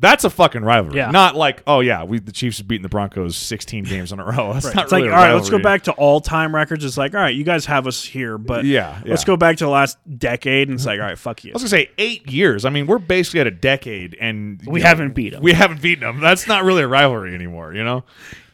That's 0.00 0.22
a 0.22 0.30
fucking 0.30 0.62
rivalry. 0.62 0.96
Yeah. 0.96 1.10
Not 1.10 1.34
like, 1.34 1.62
oh 1.66 1.80
yeah, 1.80 2.04
we 2.04 2.20
the 2.20 2.30
Chiefs 2.30 2.58
have 2.58 2.68
beaten 2.68 2.82
the 2.84 2.88
Broncos 2.88 3.36
16 3.36 3.84
games 3.84 4.12
in 4.12 4.20
a 4.20 4.24
row. 4.24 4.52
That's 4.54 4.72
not 4.72 4.84
It's 4.84 4.92
really 4.92 5.08
like, 5.08 5.18
all 5.18 5.24
right, 5.24 5.34
let's 5.34 5.50
go 5.50 5.58
back 5.58 5.82
to 5.84 5.92
all 5.92 6.20
time 6.20 6.54
records. 6.54 6.84
It's 6.84 6.96
like, 6.96 7.14
all 7.14 7.20
right, 7.20 7.34
you 7.34 7.42
guys 7.42 7.66
have 7.66 7.86
us 7.86 8.04
here, 8.04 8.38
but 8.38 8.64
Yeah, 8.64 9.00
let's 9.04 9.24
go 9.24 9.36
back 9.36 9.56
to 9.56 9.64
the 9.64 9.70
last 9.70 9.98
decade. 10.18 10.68
And 10.68 10.76
it's 10.76 10.86
like, 10.86 11.00
all 11.00 11.06
right, 11.06 11.18
fuck 11.18 11.42
you. 11.42 11.50
I 11.50 11.54
was 11.54 11.62
gonna 11.62 11.70
say 11.70 11.90
eight 11.98 12.30
years. 12.30 12.64
I 12.64 12.70
mean, 12.70 12.86
we're 12.86 12.98
basically 12.98 13.40
at 13.40 13.48
a 13.48 13.52
decade, 13.52 14.16
and 14.20 14.62
We 14.64 14.78
know, 14.80 14.86
haven't 14.86 15.14
beat 15.14 15.30
them. 15.30 15.42
We 15.42 15.52
haven't 15.52 15.82
beaten 15.82 16.04
them. 16.04 16.20
That's 16.20 16.46
not 16.46 16.62
really 16.62 16.82
a 16.82 16.88
rivalry 16.88 17.34
anymore. 17.34 17.74
You 17.74 17.82
know? 17.82 18.04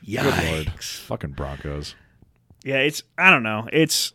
Good 0.07 0.45
lord, 0.51 0.83
fucking 0.83 1.33
Broncos. 1.33 1.95
Yeah, 2.65 2.77
it's 2.77 3.03
I 3.19 3.31
don't 3.31 3.43
know. 3.43 3.69
It's 3.71 4.15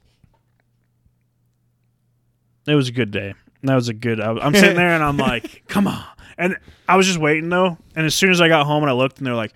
it 2.67 2.75
was 2.75 2.89
a 2.89 2.91
good 2.91 3.11
day. 3.11 3.35
That 3.63 3.75
was 3.75 3.89
a 3.89 3.93
good. 3.93 4.19
I'm 4.19 4.53
sitting 4.53 4.75
there 4.75 4.93
and 4.93 5.03
I'm 5.03 5.17
like, 5.17 5.63
come 5.67 5.87
on. 5.87 6.03
And 6.39 6.57
I 6.87 6.95
was 6.95 7.05
just 7.05 7.19
waiting 7.19 7.49
though. 7.49 7.77
And 7.95 8.05
as 8.05 8.15
soon 8.15 8.31
as 8.31 8.41
I 8.41 8.47
got 8.47 8.65
home 8.65 8.81
and 8.81 8.89
I 8.89 8.93
looked 8.93 9.19
and 9.19 9.27
they're 9.27 9.35
like, 9.35 9.53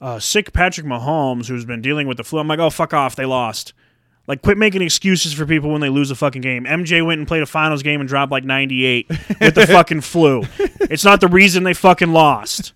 uh, 0.00 0.18
sick 0.18 0.52
Patrick 0.52 0.86
Mahomes 0.86 1.48
who's 1.48 1.64
been 1.64 1.82
dealing 1.82 2.06
with 2.06 2.16
the 2.16 2.24
flu. 2.24 2.38
I'm 2.38 2.48
like, 2.48 2.60
oh 2.60 2.70
fuck 2.70 2.94
off, 2.94 3.16
they 3.16 3.26
lost. 3.26 3.74
Like, 4.28 4.40
quit 4.40 4.56
making 4.56 4.82
excuses 4.82 5.32
for 5.32 5.44
people 5.46 5.70
when 5.70 5.80
they 5.80 5.88
lose 5.88 6.12
a 6.12 6.14
fucking 6.14 6.42
game. 6.42 6.64
MJ 6.64 7.04
went 7.04 7.18
and 7.18 7.26
played 7.26 7.42
a 7.42 7.46
finals 7.46 7.82
game 7.82 8.00
and 8.00 8.08
dropped 8.08 8.30
like 8.30 8.44
98 8.44 9.08
with 9.08 9.54
the 9.56 9.66
fucking 9.70 10.02
flu. 10.02 10.44
It's 10.58 11.04
not 11.04 11.20
the 11.20 11.26
reason 11.26 11.64
they 11.64 11.74
fucking 11.74 12.12
lost. 12.12 12.72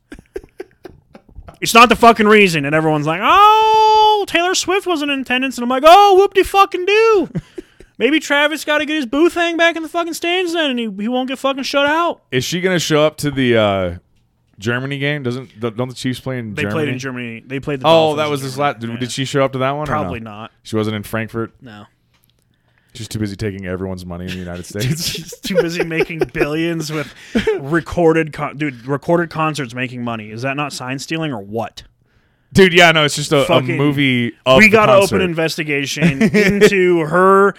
It's 1.60 1.72
not 1.72 1.88
the 1.88 1.96
fucking 1.96 2.26
reason. 2.26 2.64
And 2.64 2.74
everyone's 2.74 3.06
like, 3.06 3.20
oh, 3.22 4.24
Taylor 4.28 4.56
Swift 4.56 4.88
wasn't 4.88 5.12
in 5.12 5.20
attendance. 5.20 5.56
And 5.56 5.62
I'm 5.62 5.68
like, 5.68 5.84
oh, 5.86 6.16
whoop 6.18 6.34
de 6.34 6.42
fucking 6.42 6.84
do. 6.84 7.30
Maybe 7.98 8.20
Travis 8.20 8.64
got 8.64 8.78
to 8.78 8.84
get 8.86 8.94
his 8.96 9.06
booth 9.06 9.34
hang 9.34 9.56
back 9.56 9.74
in 9.76 9.82
the 9.82 9.88
fucking 9.88 10.14
stands 10.14 10.52
then, 10.52 10.70
and 10.70 10.78
he, 10.78 10.84
he 11.02 11.08
won't 11.08 11.28
get 11.28 11.38
fucking 11.38 11.62
shut 11.62 11.86
out. 11.86 12.22
Is 12.30 12.44
she 12.44 12.60
gonna 12.60 12.78
show 12.78 13.02
up 13.06 13.16
to 13.18 13.30
the 13.30 13.56
uh, 13.56 13.98
Germany 14.58 14.98
game? 14.98 15.22
Doesn't 15.22 15.58
don't 15.60 15.88
the 15.88 15.94
Chiefs 15.94 16.20
play 16.20 16.38
in 16.38 16.54
They 16.54 16.62
Germany? 16.62 16.74
played 16.74 16.88
in 16.90 16.98
Germany. 16.98 17.42
They 17.46 17.58
played 17.60 17.80
the 17.80 17.86
Oh, 17.86 18.14
Dolphins 18.14 18.16
that 18.18 18.24
in 18.26 18.30
was 18.30 18.42
this 18.42 18.52
Germany. 18.56 18.72
last. 18.72 18.80
Did, 18.80 18.90
Yeah. 18.90 18.96
did 18.98 19.12
she 19.12 19.24
show 19.24 19.44
up 19.44 19.52
to 19.52 19.58
that 19.58 19.70
one? 19.70 19.84
or 19.84 19.86
Probably 19.86 20.20
no? 20.20 20.30
not. 20.30 20.52
She 20.62 20.76
wasn't 20.76 20.96
in 20.96 21.02
Frankfurt. 21.04 21.52
No. 21.62 21.86
She's 22.94 23.08
too 23.08 23.18
busy 23.18 23.36
taking 23.36 23.66
everyone's 23.66 24.06
money 24.06 24.24
in 24.24 24.30
the 24.30 24.36
United 24.38 24.64
States. 24.66 25.06
She's 25.06 25.38
too 25.40 25.54
busy 25.56 25.84
making 25.84 26.18
billions 26.32 26.90
with 26.90 27.14
recorded, 27.60 28.32
con- 28.32 28.56
dude. 28.56 28.86
Recorded 28.86 29.30
concerts 29.30 29.74
making 29.74 30.02
money. 30.02 30.30
Is 30.30 30.42
that 30.42 30.56
not 30.56 30.72
sign 30.72 30.98
stealing 30.98 31.32
or 31.32 31.40
what? 31.42 31.82
Dude, 32.52 32.72
yeah, 32.72 32.92
no, 32.92 33.04
it's 33.04 33.16
just 33.16 33.32
a, 33.32 33.38
a 33.42 33.44
Fucking- 33.44 33.76
movie. 33.76 34.32
Of 34.46 34.58
we 34.58 34.66
the 34.66 34.70
got 34.70 34.86
to 34.86 34.92
open 34.94 35.20
an 35.20 35.28
investigation 35.28 36.22
into 36.34 37.00
her 37.00 37.54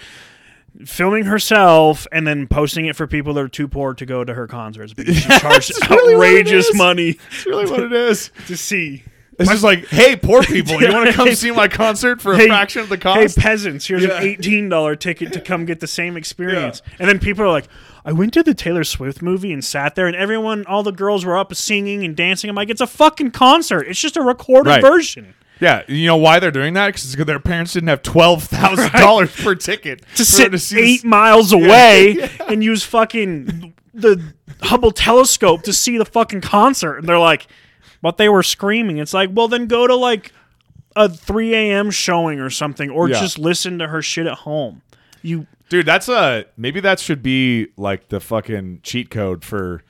filming 0.86 1.24
herself 1.24 2.06
and 2.12 2.26
then 2.26 2.46
posting 2.46 2.86
it 2.86 2.96
for 2.96 3.06
people 3.06 3.34
that 3.34 3.40
are 3.40 3.48
too 3.48 3.66
poor 3.68 3.94
to 3.94 4.06
go 4.06 4.24
to 4.24 4.34
her 4.34 4.46
concerts 4.46 4.92
because 4.92 5.16
she 5.16 5.28
charged 5.38 5.72
really 5.90 6.14
what 6.14 6.26
it 6.28 6.36
outrageous 6.46 6.68
is. 6.68 6.76
money 6.76 7.12
That's 7.12 7.46
really 7.46 7.70
what 7.70 7.80
it 7.80 7.92
is. 7.92 8.30
to 8.46 8.56
see. 8.56 9.04
It's 9.40 9.48
just 9.48 9.62
like, 9.62 9.86
hey, 9.86 10.16
poor 10.16 10.42
people, 10.42 10.82
you 10.82 10.92
want 10.92 11.06
to 11.08 11.12
come 11.14 11.32
see 11.32 11.52
my 11.52 11.68
concert 11.68 12.20
for 12.20 12.32
a 12.32 12.36
hey, 12.38 12.48
fraction 12.48 12.82
of 12.82 12.88
the 12.88 12.98
cost? 12.98 13.36
Hey, 13.36 13.40
peasants, 13.42 13.86
here's 13.86 14.02
Yeah. 14.02 14.16
an 14.16 14.24
eighteen 14.24 14.68
dollar 14.68 14.96
ticket 14.96 15.32
to 15.34 15.40
come 15.40 15.64
get 15.64 15.78
the 15.78 15.86
same 15.86 16.16
experience. 16.16 16.82
And 16.98 17.08
then 17.08 17.20
people 17.20 17.44
are 17.44 17.48
like, 17.48 17.68
I 18.04 18.10
went 18.10 18.32
to 18.34 18.42
the 18.42 18.52
Taylor 18.52 18.82
Swift 18.82 19.22
movie 19.22 19.52
and 19.52 19.64
sat 19.64 19.94
there, 19.94 20.08
and 20.08 20.16
everyone, 20.16 20.66
all 20.66 20.82
the 20.82 20.90
girls 20.90 21.24
were 21.24 21.38
up 21.38 21.54
singing 21.54 22.04
and 22.04 22.16
dancing. 22.16 22.50
I'm 22.50 22.56
like, 22.56 22.68
it's 22.68 22.80
a 22.80 22.86
fucking 22.88 23.30
concert. 23.30 23.82
It's 23.82 24.00
just 24.00 24.16
a 24.16 24.22
recorded 24.22 24.70
Right. 24.70 24.80
version. 24.82 25.34
Yeah, 25.60 25.82
you 25.88 26.06
know 26.06 26.16
why 26.16 26.38
they're 26.38 26.50
doing 26.50 26.74
that? 26.74 26.86
Because 26.88 27.14
their 27.14 27.40
parents 27.40 27.72
didn't 27.72 27.88
have 27.88 28.02
twelve 28.02 28.44
thousand 28.44 28.92
dollars 28.92 29.34
per 29.42 29.54
ticket 29.54 30.04
To 30.16 30.24
sit 30.24 30.50
to 30.52 30.58
see 30.58 30.94
eight 30.96 31.04
miles 31.04 31.52
away 31.52 32.28
and 32.48 32.62
use 32.62 32.84
fucking 32.84 33.74
the 33.94 34.22
Hubble 34.62 34.90
telescope 34.92 35.62
to 35.62 35.72
see 35.72 35.98
the 35.98 36.04
fucking 36.04 36.40
concert. 36.40 36.98
And 36.98 37.08
they're 37.08 37.18
like, 37.18 37.46
but 38.02 38.16
they 38.16 38.28
were 38.28 38.42
screaming. 38.42 38.98
It's 38.98 39.14
like, 39.14 39.30
well, 39.32 39.48
then 39.48 39.66
go 39.66 39.86
to 39.86 39.94
like 39.94 40.32
a 40.96 41.08
3 41.08 41.54
a.m. 41.54 41.90
showing 41.90 42.40
or 42.40 42.50
something, 42.50 42.90
or 42.90 43.08
Yeah. 43.08 43.20
just 43.20 43.38
listen 43.38 43.78
to 43.78 43.88
her 43.88 44.02
shit 44.02 44.26
at 44.26 44.38
home. 44.38 44.82
You 45.22 45.46
Dude, 45.68 45.84
that's 45.86 46.08
a 46.08 46.46
maybe 46.56 46.80
that 46.80 46.98
should 46.98 47.22
be 47.22 47.68
like 47.76 48.08
the 48.08 48.20
fucking 48.20 48.80
cheat 48.82 49.10
code 49.10 49.44
for 49.44 49.82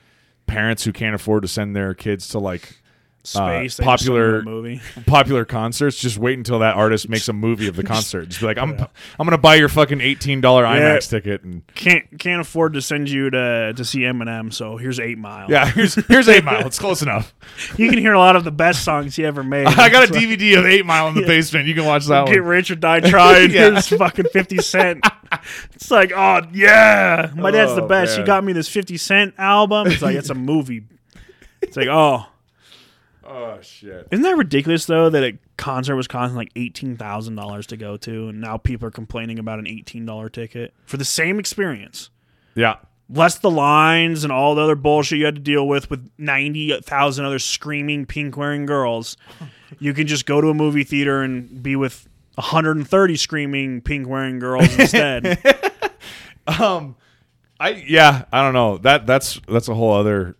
parents 0.45 0.83
who 0.83 0.91
can't 0.91 1.15
afford 1.15 1.43
to 1.43 1.47
send 1.47 1.75
their 1.75 1.93
kids 1.93 2.27
to 2.29 2.39
like 2.39 2.81
Uh, 3.21 3.27
space 3.27 3.75
they 3.77 3.83
just 3.83 3.87
popular- 3.87 4.39
the 4.39 4.45
movie. 4.45 4.81
popular 5.05 5.43
concerts. 5.43 5.97
Just 5.97 6.17
wait 6.17 6.37
until 6.37 6.59
that 6.59 6.75
artist 6.75 7.09
makes 7.09 7.27
a 7.27 7.33
movie 7.33 7.67
of 7.67 7.75
the 7.75 7.83
concert. 7.83 8.29
Just 8.29 8.39
be 8.39 8.45
like, 8.45 8.57
I'm 8.57 8.79
I'm 8.79 9.25
gonna 9.25 9.37
buy 9.37 9.55
your 9.55 9.67
fucking 9.67 9.99
eighteen 9.99 10.39
dollar 10.39 10.63
IMAX 10.63 11.09
ticket 11.09 11.43
and 11.43 11.67
Can't 11.75 12.17
can't 12.17 12.39
afford 12.39 12.73
to 12.73 12.81
send 12.81 13.09
you 13.09 13.29
to 13.29 13.73
to 13.75 13.83
see 13.85 13.99
Eminem, 13.99 14.53
so 14.53 14.77
here's 14.77 14.99
Eight 15.01 15.17
Mile. 15.17 15.51
yeah, 15.51 15.65
here's 15.69 15.95
here's 16.07 16.29
Eight 16.29 16.45
Mile. 16.45 16.65
It's 16.65 16.79
close 16.79 17.01
enough. 17.01 17.33
you 17.77 17.89
can 17.89 17.99
hear 17.99 18.13
a 18.13 18.19
lot 18.19 18.37
of 18.37 18.45
the 18.45 18.51
best 18.51 18.83
songs 18.85 19.17
he 19.17 19.25
ever 19.25 19.43
made. 19.43 19.67
I 19.67 19.89
got 19.89 20.09
a 20.09 20.13
like, 20.13 20.23
DVD 20.23 20.57
of 20.57 20.65
Eight 20.65 20.85
Mile 20.85 21.09
in 21.09 21.15
the 21.15 21.23
basement. 21.27 21.67
You 21.67 21.75
can 21.75 21.85
watch 21.85 22.05
that 22.05 22.25
Get 22.27 22.39
one. 22.39 22.47
rich 22.49 22.71
or 22.71 22.75
die 22.75 23.01
trying. 23.01 23.51
Yeah. 23.51 23.71
Here's 23.71 23.89
fucking 23.89 24.27
fifty 24.31 24.57
cent. 24.59 25.05
It's 25.75 25.91
like, 25.91 26.11
oh 26.15 26.41
yeah, 26.53 27.31
my 27.35 27.51
dad's 27.51 27.75
the 27.75 27.83
Oh, 27.83 27.87
best. 27.87 28.13
He 28.13 28.19
man. 28.19 28.27
got 28.27 28.43
me 28.45 28.53
this 28.53 28.69
fifty 28.69 28.95
cent 28.97 29.33
album. 29.37 29.87
It's 29.87 30.01
like 30.01 30.15
it's 30.15 30.29
a 30.29 30.35
movie. 30.35 30.83
It's 31.61 31.75
like, 31.75 31.87
oh, 31.89 32.25
Oh 33.31 33.59
shit. 33.61 34.07
isn't 34.11 34.23
that 34.23 34.35
ridiculous 34.37 34.85
though 34.87 35.09
that 35.11 35.23
a 35.23 35.37
concert 35.55 35.95
was 35.95 36.07
costing 36.07 36.35
like 36.35 36.49
eighteen 36.55 36.97
thousand 36.97 37.35
dollars 37.35 37.67
to 37.67 37.77
go 37.77 37.95
to, 37.97 38.29
and 38.29 38.41
now 38.41 38.57
people 38.57 38.87
are 38.87 38.91
complaining 38.91 39.37
about 39.37 39.59
an 39.59 39.67
eighteen 39.67 40.03
dollar 40.05 40.29
ticket 40.29 40.73
for 40.85 40.97
the 40.97 41.05
same 41.05 41.37
experience. 41.39 42.09
Yeah. 42.55 42.77
less 43.07 43.37
the 43.37 43.51
lines 43.51 44.23
and 44.23 44.33
all 44.33 44.55
the 44.55 44.61
other 44.63 44.75
bullshit 44.75 45.19
you 45.19 45.25
had 45.25 45.35
to 45.35 45.41
deal 45.41 45.67
with 45.67 45.89
with 45.89 46.09
90,000 46.17 47.23
other 47.25 47.39
screaming 47.39 48.05
pink 48.05 48.35
wearing 48.35 48.65
girls. 48.65 49.15
You 49.77 49.93
can 49.93 50.07
just 50.07 50.25
go 50.25 50.41
to 50.41 50.47
a 50.49 50.53
movie 50.55 50.83
theater 50.83 51.21
and 51.21 51.61
be 51.61 51.75
with 51.75 52.09
130 52.35 53.15
screaming 53.17 53.81
pink 53.81 54.07
wearing 54.07 54.39
girls 54.39 54.77
instead. 54.79 55.37
Um, 56.47 56.95
I 57.59 57.69
yeah, 57.87 58.25
I 58.33 58.41
don't 58.41 58.53
know 58.53 58.79
that 58.79 59.05
that's 59.05 59.39
that's 59.47 59.67
a 59.67 59.75
whole 59.75 59.93
other 59.93 60.35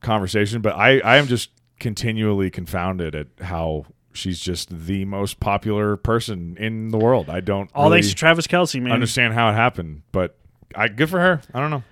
conversation. 0.00 0.60
But 0.60 0.74
I 0.74 0.98
I 0.98 1.18
am 1.18 1.28
just 1.28 1.50
continually 1.82 2.48
confounded 2.48 3.14
at 3.16 3.26
how 3.40 3.84
she's 4.12 4.38
just 4.38 4.70
the 4.86 5.04
most 5.04 5.40
popular 5.40 5.96
person 5.96 6.56
in 6.56 6.90
the 6.90 6.96
world. 6.96 7.28
I 7.28 7.40
don't 7.40 7.68
all 7.74 7.90
really 7.90 7.96
thanks 7.96 8.10
to 8.10 8.14
Travis 8.14 8.46
Kelce, 8.46 8.80
man. 8.80 8.92
understand 8.92 9.34
how 9.34 9.50
it 9.50 9.54
happened, 9.54 10.02
but 10.12 10.38
I 10.76 10.86
good 10.86 11.10
for 11.10 11.18
her. 11.18 11.42
I 11.52 11.58
don't 11.60 11.70
know. 11.70 11.82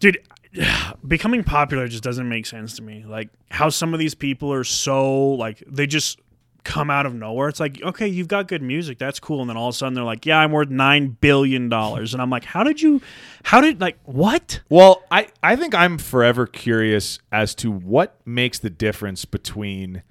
Dude, 0.00 0.26
becoming 1.06 1.44
popular 1.44 1.86
just 1.86 2.02
doesn't 2.02 2.28
make 2.28 2.46
sense 2.46 2.76
to 2.76 2.82
me. 2.82 3.04
Like 3.06 3.28
how 3.50 3.68
some 3.68 3.92
of 3.92 4.00
these 4.00 4.14
people 4.14 4.50
are 4.52 4.64
so 4.64 5.32
like 5.32 5.62
they 5.66 5.86
just 5.86 6.18
come 6.64 6.90
out 6.90 7.06
of 7.06 7.14
nowhere. 7.14 7.48
It's 7.48 7.60
like, 7.60 7.80
okay, 7.82 8.08
you've 8.08 8.28
got 8.28 8.48
good 8.48 8.62
music, 8.62 8.98
that's 8.98 9.20
cool, 9.20 9.40
and 9.40 9.48
then 9.48 9.56
all 9.56 9.68
of 9.68 9.74
a 9.74 9.76
sudden 9.76 9.94
they're 9.94 10.02
like, 10.02 10.26
yeah, 10.26 10.38
I'm 10.38 10.50
worth 10.50 10.70
9 10.70 11.18
billion 11.20 11.68
dollars. 11.68 12.14
And 12.14 12.22
I'm 12.22 12.30
like, 12.30 12.44
how 12.44 12.64
did 12.64 12.80
you 12.82 13.00
how 13.44 13.60
did 13.60 13.80
like 13.80 13.98
what? 14.04 14.60
Well, 14.68 15.02
I, 15.10 15.28
I 15.42 15.56
think 15.56 15.74
I'm 15.74 15.98
forever 15.98 16.46
curious 16.46 17.18
as 17.30 17.54
to 17.56 17.70
what 17.70 18.18
makes 18.26 18.58
the 18.58 18.70
difference 18.70 19.24
between 19.24 20.02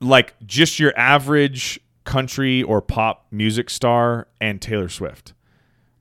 like 0.00 0.34
just 0.44 0.78
your 0.80 0.96
average 0.98 1.80
country 2.04 2.62
or 2.62 2.82
pop 2.82 3.26
music 3.30 3.70
star 3.70 4.26
and 4.40 4.60
Taylor 4.60 4.88
Swift. 4.88 5.32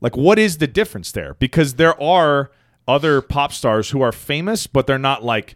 Like 0.01 0.17
what 0.17 0.39
is 0.39 0.57
the 0.57 0.67
difference 0.67 1.11
there? 1.11 1.35
Because 1.35 1.75
there 1.75 2.01
are 2.01 2.51
other 2.87 3.21
pop 3.21 3.53
stars 3.53 3.91
who 3.91 4.01
are 4.01 4.11
famous 4.11 4.65
but 4.65 4.87
they're 4.87 4.97
not 4.97 5.23
like 5.23 5.55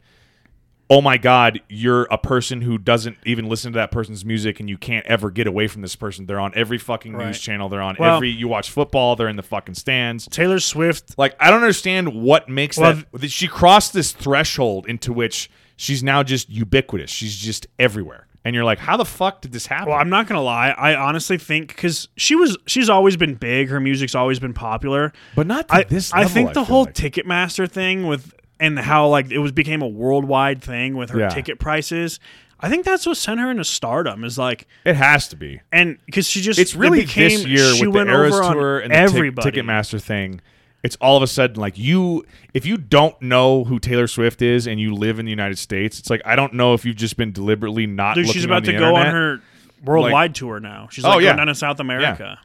oh 0.89 1.01
my 1.01 1.18
god, 1.18 1.60
you're 1.69 2.03
a 2.11 2.18
person 2.18 2.61
who 2.61 2.77
doesn't 2.77 3.18
even 3.26 3.47
listen 3.47 3.72
to 3.73 3.77
that 3.77 3.89
person's 3.91 4.23
music 4.23 4.60
and 4.60 4.69
you 4.69 4.77
can't 4.77 5.05
ever 5.07 5.31
get 5.31 5.47
away 5.47 5.68
from 5.68 5.81
this 5.81 5.95
person. 5.95 6.26
They're 6.26 6.39
on 6.39 6.51
every 6.55 6.77
fucking 6.77 7.14
Right. 7.14 7.27
news 7.27 7.39
channel. 7.39 7.69
They're 7.69 7.81
on 7.81 7.95
Well- 7.97 8.18
every 8.18 8.30
you 8.30 8.47
watch 8.47 8.69
football, 8.69 9.15
they're 9.15 9.30
in 9.30 9.35
the 9.38 9.43
fucking 9.43 9.76
stands. 9.76 10.27
Taylor 10.27 10.60
Swift 10.60 11.18
Like 11.18 11.35
I 11.39 11.49
don't 11.49 11.61
understand 11.61 12.14
what 12.14 12.49
makes 12.49 12.77
Well, 12.77 12.93
that, 12.95 13.22
that 13.22 13.31
she 13.31 13.47
crossed 13.47 13.93
this 13.93 14.11
threshold 14.11 14.85
into 14.88 15.14
which 15.14 15.49
she's 15.76 16.03
now 16.03 16.22
just 16.22 16.49
ubiquitous. 16.49 17.10
She's 17.10 17.35
just 17.38 17.65
everywhere. 17.80 18.27
and 18.45 18.53
you're 18.53 18.65
like, 18.65 18.77
how 18.80 18.97
the 18.97 19.05
fuck 19.05 19.39
did 19.41 19.53
this 19.53 19.65
happen? 19.68 19.88
Well, 19.89 19.97
I'm 19.97 20.10
not 20.10 20.27
gonna 20.27 20.41
lie. 20.43 20.72
I 20.72 20.95
honestly 20.95 21.38
think 21.38 21.69
because 21.69 22.10
she 22.18 22.35
was, 22.35 22.57
she's 22.68 22.89
always 22.89 23.15
been 23.15 23.35
big. 23.35 23.69
Her 23.69 23.80
music's 23.80 24.15
always 24.15 24.38
been 24.38 24.53
popular. 24.53 25.14
but 25.34 25.47
not 25.47 25.69
to 25.69 25.76
I, 25.76 25.84
this. 25.85 26.11
I 26.14 26.26
think 26.26 26.49
the 26.49 26.55
feel 26.55 26.64
whole 26.65 26.84
like. 26.84 26.93
Ticketmaster 26.93 27.72
thing 27.72 28.05
with 28.05 28.34
and 28.59 28.77
how 28.80 29.07
like 29.07 29.31
it 29.31 29.39
was 29.39 29.51
became 29.51 29.81
a 29.81 29.88
worldwide 29.88 30.61
thing 30.63 30.95
with 30.95 31.09
her 31.11 31.19
Yeah. 31.19 31.30
ticket 31.30 31.59
prices. 31.59 32.19
I 32.59 32.69
think 32.69 32.85
that's 32.85 33.05
what 33.05 33.17
sent 33.17 33.39
her 33.41 33.51
into 33.51 33.65
stardom. 33.65 34.23
Is 34.23 34.38
like 34.38 34.67
it 34.85 34.95
has 34.95 35.27
to 35.30 35.35
be. 35.35 35.59
and 35.71 35.97
because 36.05 36.27
she 36.30 36.39
just 36.41 36.59
It's 36.59 36.73
it 36.73 36.77
really 36.80 37.01
became, 37.01 37.30
this 37.30 37.45
year 37.45 37.73
she 37.73 37.85
with 37.85 37.93
the 37.93 37.97
went 37.97 38.09
Eras 38.09 38.35
on 38.39 38.53
tour 38.55 38.80
and 38.80 38.91
the 38.91 38.95
Tic- 38.95 39.03
everybody. 39.03 39.51
Ticketmaster 39.51 40.01
thing. 40.01 40.39
It's 40.81 40.95
all 40.97 41.15
of 41.17 41.23
a 41.23 41.27
sudden 41.27 41.55
like 41.61 41.77
you, 41.77 42.25
if 42.53 42.65
you 42.65 42.77
don't 42.77 43.19
know 43.21 43.63
who 43.65 43.80
Taylor 43.80 44.07
Swift 44.07 44.41
is 44.41 44.67
and 44.67 44.80
you 44.80 44.93
live 44.95 45.17
in 45.19 45.25
the 45.25 45.30
United 45.30 45.57
States, 45.57 45.99
it's 45.99 46.09
like 46.09 46.21
I 46.25 46.35
don't 46.35 46.53
know 46.53 46.73
if 46.73 46.85
you've 46.85 46.95
just 46.95 47.17
been 47.17 47.31
deliberately 47.31 47.85
not. 47.88 48.15
Dude, 48.15 48.27
looking 48.27 48.34
she's 48.41 48.45
about 48.45 48.63
the 48.65 48.73
to 48.73 48.80
go 48.80 48.95
on 48.95 49.07
her 49.07 49.41
worldwide 49.84 50.34
tour 50.35 50.59
now. 50.61 50.88
She's 50.91 51.03
Oh, 51.03 51.09
like 51.09 51.21
yeah. 51.21 51.30
going 51.30 51.38
down 51.38 51.47
to 51.47 51.55
South 51.55 51.80
America. 51.81 52.39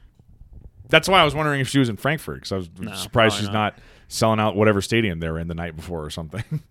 That's 0.88 1.08
why 1.08 1.20
I 1.20 1.24
was 1.24 1.34
wondering 1.34 1.60
if 1.60 1.68
she 1.68 1.78
was 1.78 1.88
in 1.88 1.96
Frankfurt 1.96 2.36
because 2.42 2.52
I 2.52 2.56
was 2.56 3.00
surprised 3.00 3.36
she's 3.36 3.46
not. 3.46 3.52
not 3.52 3.78
selling 4.08 4.40
out 4.40 4.56
whatever 4.56 4.80
stadium 4.80 5.20
they 5.20 5.28
were 5.30 5.38
in 5.38 5.48
the 5.48 5.54
night 5.54 5.76
before 5.76 6.04
or 6.04 6.10
something. 6.10 6.42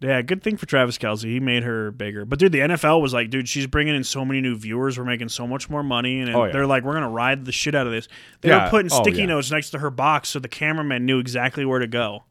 Yeah, 0.00 0.20
good 0.20 0.42
thing 0.42 0.56
for 0.56 0.66
Travis 0.66 0.98
Kelce. 0.98 1.22
He 1.22 1.38
made 1.38 1.62
her 1.62 1.92
bigger. 1.92 2.24
But 2.24 2.40
dude, 2.40 2.50
the 2.50 2.58
NFL 2.58 3.00
was 3.00 3.14
like, 3.14 3.30
dude, 3.30 3.48
she's 3.48 3.68
bringing 3.68 3.94
in 3.94 4.02
so 4.02 4.24
many 4.24 4.40
new 4.40 4.56
viewers. 4.56 4.98
We're 4.98 5.04
making 5.04 5.28
so 5.28 5.46
much 5.46 5.70
more 5.70 5.84
money, 5.84 6.18
and 6.18 6.34
Oh, 6.34 6.44
yeah. 6.46 6.50
they're 6.52 6.66
like, 6.66 6.82
we're 6.82 6.94
gonna 6.94 7.08
ride 7.08 7.44
the 7.44 7.52
shit 7.52 7.76
out 7.76 7.86
of 7.86 7.92
this. 7.92 8.08
They 8.40 8.48
Yeah. 8.48 8.64
were 8.64 8.70
putting 8.70 8.90
Oh, 8.92 9.00
sticky 9.00 9.20
yeah. 9.20 9.26
notes 9.26 9.52
next 9.52 9.70
to 9.70 9.78
her 9.78 9.90
box 9.90 10.30
so 10.30 10.40
the 10.40 10.48
cameraman 10.48 11.06
knew 11.06 11.20
exactly 11.20 11.64
where 11.64 11.78
to 11.78 11.86
go. 11.86 12.24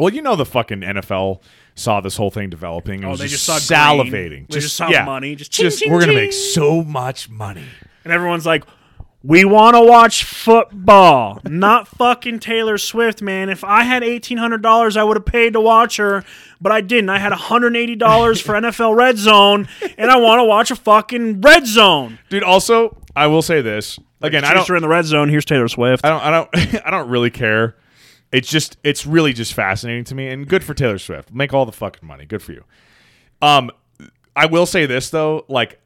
well, 0.00 0.12
you 0.12 0.20
know 0.20 0.34
the 0.34 0.44
fucking 0.44 0.80
NFL 0.80 1.40
saw 1.76 2.00
this 2.00 2.16
whole 2.16 2.30
thing 2.30 2.50
developing 2.50 2.96
and 2.96 3.04
Oh, 3.06 3.10
was 3.10 3.20
they 3.20 3.28
just, 3.28 3.46
just 3.46 3.66
saw 3.68 3.94
green. 3.96 4.12
salivating. 4.12 4.48
They 4.48 4.58
just 4.58 4.74
saw 4.76 4.88
yeah, 4.88 5.04
money. 5.04 5.36
Just 5.36 5.52
just 5.52 5.78
ching, 5.78 5.86
ching, 5.86 5.92
we're 5.92 6.00
gonna 6.00 6.12
make 6.14 6.32
so 6.32 6.82
much 6.82 7.28
money. 7.30 7.64
And 8.02 8.12
everyone's 8.12 8.46
like, 8.46 8.64
we 9.22 9.44
want 9.44 9.74
to 9.74 9.82
watch 9.82 10.22
football, 10.22 11.40
not 11.44 11.88
fucking 11.88 12.38
Taylor 12.38 12.78
Swift, 12.78 13.20
man. 13.20 13.50
If 13.50 13.64
I 13.64 13.82
had 13.82 14.02
$1,800, 14.04 14.96
I 14.96 15.02
would 15.02 15.16
have 15.16 15.26
paid 15.26 15.54
to 15.54 15.60
watch 15.60 15.96
her, 15.96 16.24
but 16.60 16.70
I 16.70 16.80
didn't. 16.80 17.10
I 17.10 17.18
had 17.18 17.32
$180 17.32 18.42
for 18.42 18.54
NFL 18.54 18.96
Red 18.96 19.18
Zone, 19.18 19.68
and 19.96 20.10
I 20.10 20.18
want 20.18 20.38
to 20.38 20.44
watch 20.44 20.70
a 20.70 20.76
fucking 20.76 21.40
Red 21.40 21.66
Zone. 21.66 22.20
Dude, 22.28 22.44
also, 22.44 22.96
I 23.16 23.26
will 23.26 23.42
say 23.42 23.60
this 23.60 23.98
again. 24.22 24.44
I 24.44 24.54
don't, 24.54 24.70
in 24.70 24.82
the 24.82 24.88
Red 24.88 25.04
Zone. 25.04 25.28
Here's 25.28 25.44
Taylor 25.44 25.68
Swift. 25.68 26.04
I 26.04 26.10
don't, 26.10 26.22
I 26.22 26.30
don't, 26.30 26.86
I 26.86 26.90
don't 26.90 27.08
really 27.08 27.30
care. 27.30 27.76
It's 28.30 28.48
just, 28.48 28.76
it's 28.84 29.04
really 29.04 29.32
just 29.32 29.52
fascinating 29.52 30.04
to 30.04 30.14
me, 30.14 30.28
and 30.28 30.46
good 30.46 30.62
for 30.62 30.74
Taylor 30.74 30.98
Swift. 30.98 31.32
Make 31.34 31.52
all 31.52 31.66
the 31.66 31.72
fucking 31.72 32.06
money. 32.06 32.24
Good 32.24 32.42
for 32.42 32.52
you. 32.52 32.62
Um, 33.42 33.72
I 34.36 34.46
will 34.46 34.66
say 34.66 34.86
this 34.86 35.10
though, 35.10 35.44
like, 35.48 35.80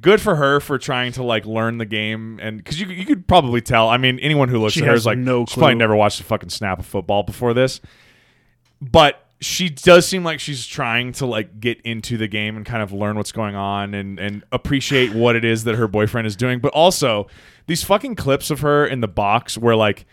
good 0.00 0.20
for 0.20 0.36
her 0.36 0.60
for 0.60 0.78
trying 0.78 1.12
to 1.12 1.22
like 1.22 1.46
learn 1.46 1.78
the 1.78 1.86
game, 1.86 2.38
and 2.42 2.58
because 2.58 2.80
you, 2.80 2.86
you 2.88 3.04
could 3.04 3.26
probably 3.26 3.60
tell. 3.60 3.88
I 3.88 3.96
mean, 3.96 4.18
anyone 4.20 4.48
who 4.48 4.58
looks 4.58 4.74
She 4.74 4.80
at 4.80 4.86
her 4.86 4.92
has 4.92 5.02
is 5.02 5.06
like, 5.06 5.18
no 5.18 5.44
she's 5.46 5.54
probably 5.54 5.74
never 5.74 5.96
watched 5.96 6.20
a 6.20 6.24
fucking 6.24 6.50
snap 6.50 6.78
of 6.78 6.86
football 6.86 7.22
before 7.22 7.54
this, 7.54 7.80
but. 8.80 9.22
She 9.38 9.68
does 9.68 10.08
seem 10.08 10.24
like 10.24 10.40
she's 10.40 10.66
trying 10.66 11.12
to 11.12 11.26
like 11.26 11.60
get 11.60 11.82
into 11.82 12.16
the 12.16 12.26
game 12.26 12.56
and 12.56 12.64
kind 12.64 12.82
of 12.82 12.90
learn 12.90 13.18
what's 13.18 13.32
going 13.32 13.54
on 13.54 13.92
and 13.92 14.18
and 14.18 14.42
appreciate 14.50 15.12
what 15.14 15.36
it 15.36 15.44
is 15.44 15.64
that 15.64 15.74
her 15.74 15.86
boyfriend 15.86 16.26
is 16.26 16.36
doing. 16.36 16.58
But 16.58 16.72
also 16.72 17.26
these 17.66 17.84
fucking 17.84 18.14
clips 18.14 18.50
of 18.50 18.60
her 18.60 18.86
in 18.86 19.02
the 19.02 19.08
box 19.08 19.58
where 19.58 19.76
like 19.76 20.06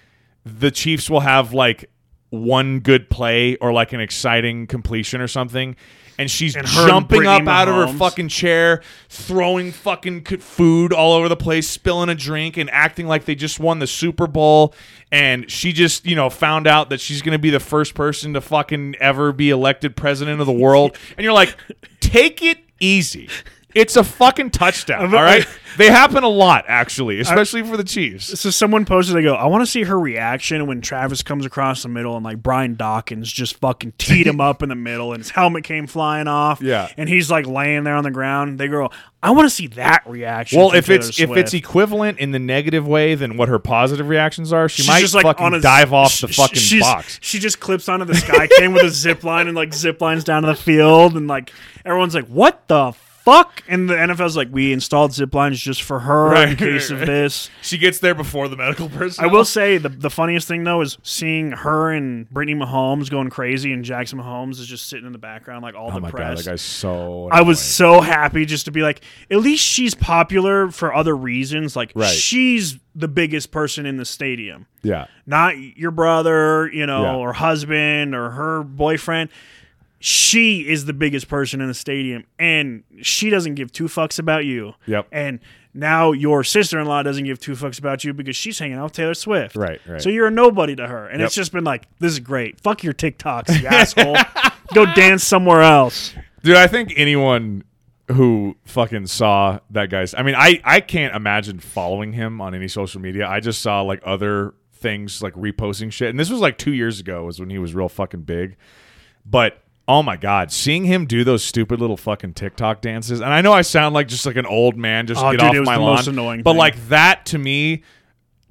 the 0.43 0.71
Chiefs 0.71 1.09
will 1.09 1.21
have 1.21 1.53
like 1.53 1.89
one 2.31 2.81
good 2.81 3.09
play 3.09 3.55
or 3.55 3.71
like 3.71 3.93
an 3.93 4.01
exciting 4.01 4.67
completion 4.67 5.21
or 5.21 5.29
something. 5.29 5.77
And 6.17 6.29
she's 6.29 6.55
And 6.55 6.67
jumping 6.67 7.25
up 7.25 7.43
Brittany 7.43 7.49
out 7.49 7.67
of 7.67 7.75
her 7.75 7.97
fucking 7.97 8.27
chair, 8.27 8.83
throwing 9.09 9.71
fucking 9.71 10.23
food 10.25 10.93
all 10.93 11.13
over 11.13 11.27
the 11.27 11.35
place, 11.35 11.67
spilling 11.67 12.09
a 12.09 12.15
drink, 12.15 12.57
and 12.57 12.69
acting 12.69 13.07
like 13.07 13.25
they 13.25 13.35
just 13.35 13.59
won 13.59 13.79
the 13.79 13.87
Super 13.87 14.27
Bowl. 14.27 14.73
And 15.11 15.49
she 15.49 15.73
just, 15.73 16.05
you 16.05 16.15
know, 16.15 16.29
found 16.29 16.67
out 16.67 16.89
that 16.89 16.99
she's 16.99 17.21
going 17.21 17.33
to 17.33 17.39
be 17.39 17.49
the 17.49 17.59
first 17.59 17.95
person 17.95 18.33
to 18.33 18.41
fucking 18.41 18.95
ever 18.99 19.31
be 19.31 19.49
elected 19.49 19.95
president 19.95 20.39
of 20.39 20.47
the 20.47 20.53
world. 20.53 20.97
And 21.15 21.23
you're 21.23 21.33
like, 21.33 21.55
take 21.99 22.41
it 22.41 22.57
easy. 22.79 23.29
It's 23.75 23.95
a 23.95 24.03
fucking 24.03 24.51
touchdown, 24.51 25.13
all 25.13 25.23
right? 25.23 25.45
They 25.77 25.89
happen 25.89 26.23
a 26.23 26.29
lot, 26.29 26.65
actually, 26.67 27.19
especially 27.19 27.63
for 27.63 27.77
the 27.77 27.83
Chiefs. 27.83 28.39
So 28.39 28.49
someone 28.49 28.85
posted, 28.85 29.15
they 29.15 29.23
go, 29.23 29.33
I 29.33 29.47
want 29.47 29.63
to 29.63 29.65
see 29.65 29.83
her 29.83 29.99
reaction 29.99 30.67
when 30.67 30.81
Travis 30.81 31.23
comes 31.23 31.45
across 31.45 31.83
the 31.83 31.89
middle 31.89 32.15
and 32.15 32.23
like 32.23 32.43
Brian 32.43 32.75
Dawkins 32.75 33.31
just 33.31 33.59
fucking 33.59 33.93
teed 33.97 34.27
him 34.27 34.39
up 34.39 34.61
in 34.61 34.69
the 34.69 34.75
middle 34.75 35.13
and 35.13 35.21
his 35.21 35.31
helmet 35.31 35.63
came 35.63 35.87
flying 35.87 36.27
off. 36.27 36.61
Yeah. 36.61 36.89
And 36.97 37.09
he's 37.09 37.31
like 37.31 37.47
laying 37.47 37.83
there 37.83 37.95
on 37.95 38.03
the 38.03 38.11
ground. 38.11 38.59
They 38.59 38.67
go, 38.67 38.91
I 39.21 39.31
want 39.31 39.45
to 39.45 39.49
see 39.49 39.67
that 39.67 40.03
reaction. 40.05 40.59
Well, 40.59 40.73
if 40.73 40.89
it's 40.89 41.15
Taylor 41.15 41.33
if 41.33 41.37
it's 41.39 41.53
equivalent 41.53 42.19
in 42.19 42.31
the 42.31 42.39
negative 42.39 42.87
way 42.87 43.15
than 43.15 43.37
what 43.37 43.49
her 43.49 43.57
positive 43.57 44.09
reactions 44.09 44.53
are, 44.53 44.69
she 44.69 44.83
She's 44.83 44.89
might 44.89 44.99
just 45.01 45.15
like 45.15 45.23
fucking 45.23 45.53
a 45.53 45.61
dive 45.61 45.93
off 45.93 46.19
the 46.19 46.27
fucking 46.27 46.79
box. 46.81 47.19
She 47.21 47.39
just 47.39 47.59
clips 47.59 47.89
onto 47.89 48.05
the 48.05 48.15
sky 48.15 48.47
cam 48.57 48.73
with 48.73 48.83
a 48.83 48.89
zip 48.89 49.23
line 49.23 49.47
and 49.47 49.55
like 49.55 49.73
zip 49.73 50.01
lines 50.01 50.23
down 50.23 50.43
to 50.43 50.47
the 50.47 50.55
field 50.55 51.15
and 51.15 51.27
like 51.27 51.51
everyone's 51.85 52.13
like, 52.13 52.27
"What 52.27 52.67
the 52.67 52.93
fuck?" 53.23 53.63
And 53.67 53.89
the 53.89 53.95
NFL's 53.95 54.35
like, 54.37 54.49
"We 54.51 54.71
installed 54.73 55.13
zip 55.13 55.33
lines 55.33 55.59
just 55.59 55.81
for 55.81 55.99
her 56.01 56.35
in 56.35 56.55
case 56.55 56.91
right, 56.91 57.01
of 57.01 57.07
this." 57.07 57.49
She 57.61 57.77
gets 57.77 57.99
there 57.99 58.15
before 58.15 58.47
the 58.47 58.55
medical 58.57 58.89
person. 58.89 59.23
I 59.23 59.27
will 59.27 59.45
say 59.45 59.77
the 59.77 59.89
the 59.89 60.09
funniest 60.09 60.47
thing 60.47 60.63
though 60.63 60.81
is 60.81 60.97
seeing 61.03 61.51
her 61.51 61.91
and 61.91 62.29
Brittany 62.29 62.57
Mahomes 62.59 63.09
going 63.09 63.29
crazy, 63.29 63.71
and 63.73 63.83
Jackson 63.83 64.19
Mahomes 64.19 64.59
is 64.59 64.67
just 64.67 64.87
sitting 64.89 65.05
in 65.05 65.11
the 65.11 65.17
background 65.17 65.63
like 65.63 65.75
all 65.75 65.89
Oh 65.89 65.93
my 65.99 65.99
god, 65.99 66.05
depressed. 66.11 66.45
that 66.45 66.51
guy's 66.51 66.61
so. 66.61 67.29
I 67.31 67.41
was 67.41 67.59
so 67.61 68.01
happy 68.01 68.45
just 68.45 68.65
to 68.65 68.71
be 68.71 68.81
like, 68.81 69.01
at 69.31 69.37
least 69.39 69.63
she's 69.65 69.95
popular 69.95 70.69
for 70.71 70.93
other 70.93 71.15
reasons. 71.15 71.75
Like 71.75 71.91
Right. 71.95 72.07
she's 72.09 72.79
the 72.95 73.07
biggest 73.07 73.49
person 73.51 73.87
in 73.87 73.97
the 73.97 74.05
stadium, 74.05 74.67
yeah. 74.83 75.05
not 75.25 75.57
your 75.57 75.89
brother, 75.89 76.69
you 76.71 76.85
know, 76.85 77.01
Yeah. 77.03 77.15
or 77.15 77.33
husband 77.33 78.13
or 78.13 78.29
her 78.29 78.63
boyfriend. 78.63 79.29
She 80.05 80.67
is 80.67 80.83
the 80.83 80.91
biggest 80.91 81.29
person 81.29 81.61
in 81.61 81.69
the 81.69 81.73
stadium, 81.73 82.25
and 82.37 82.83
she 83.01 83.29
doesn't 83.29 83.55
give 83.55 83.71
two 83.71 83.85
fucks 83.85 84.19
about 84.19 84.43
you. 84.43 84.73
Yep. 84.85 85.07
And 85.13 85.39
now 85.73 86.11
your 86.11 86.43
sister 86.43 86.77
in 86.77 86.87
law 86.87 87.03
doesn't 87.03 87.23
give 87.23 87.39
two 87.39 87.53
fucks 87.53 87.79
about 87.79 88.03
you 88.03 88.13
because 88.13 88.35
she's 88.35 88.59
hanging 88.59 88.75
out 88.77 88.83
with 88.83 88.91
Taylor 88.91 89.13
Swift. 89.13 89.55
Right, 89.55 89.79
right. 89.87 90.01
So 90.01 90.09
you're 90.09 90.27
a 90.27 90.31
nobody 90.31 90.75
to 90.75 90.85
her. 90.85 91.07
And 91.07 91.21
Yep. 91.21 91.27
it's 91.27 91.35
just 91.35 91.53
been 91.53 91.63
like, 91.63 91.87
this 91.99 92.11
is 92.11 92.19
great. 92.19 92.59
Fuck 92.59 92.83
your 92.83 92.91
TikToks, 92.91 93.61
you 93.61 93.67
asshole. 93.69 94.17
Go 94.73 94.85
dance 94.93 95.23
somewhere 95.23 95.61
else. 95.61 96.13
Dude, 96.43 96.57
I 96.57 96.67
think 96.67 96.91
anyone 96.97 97.63
who 98.11 98.57
fucking 98.65 99.07
saw 99.07 99.59
that 99.69 99.89
guy's 99.89 100.13
I 100.13 100.21
mean, 100.23 100.35
I 100.37 100.59
I 100.65 100.81
can't 100.81 101.15
imagine 101.15 101.59
following 101.59 102.11
him 102.11 102.41
on 102.41 102.53
any 102.53 102.67
social 102.67 102.99
media. 102.99 103.25
I 103.25 103.39
just 103.39 103.61
saw 103.61 103.79
like 103.83 104.01
other 104.05 104.53
things 104.73 105.23
like 105.23 105.33
reposting 105.35 105.93
shit. 105.93 106.09
And 106.09 106.19
this 106.19 106.29
was 106.29 106.41
like 106.41 106.57
2 106.57 106.73
years 106.73 106.99
ago 106.99 107.23
was 107.23 107.39
when 107.39 107.49
he 107.49 107.57
was 107.57 107.73
real 107.73 107.87
fucking 107.87 108.23
big. 108.23 108.57
But 109.25 109.62
Oh 109.87 110.01
my 110.01 110.15
god, 110.15 110.51
seeing 110.51 110.85
him 110.85 111.05
do 111.05 111.23
those 111.25 111.43
stupid 111.43 111.81
little 111.81 111.97
fucking 111.97 112.35
TikTok 112.35 112.79
dances, 112.81 113.19
and 113.19 113.33
I 113.33 113.41
know 113.41 113.51
I 113.51 113.63
sound 113.63 113.93
like 113.93 114.07
just 114.07 114.25
like 114.25 114.37
an 114.37 114.45
old 114.45 114.77
man, 114.77 115.07
just 115.07 115.21
Oh, 115.21 115.31
get 115.31 115.39
dude, 115.41 115.49
off 115.49 115.55
it 115.55 115.59
was 115.59 115.65
my 115.67 115.75
the 115.75 115.81
lawn. 115.81 115.95
most 115.95 116.07
annoying 116.07 116.41
but 116.43 116.51
thing. 116.51 116.57
like 116.59 116.87
that 116.89 117.25
to 117.27 117.37
me 117.37 117.83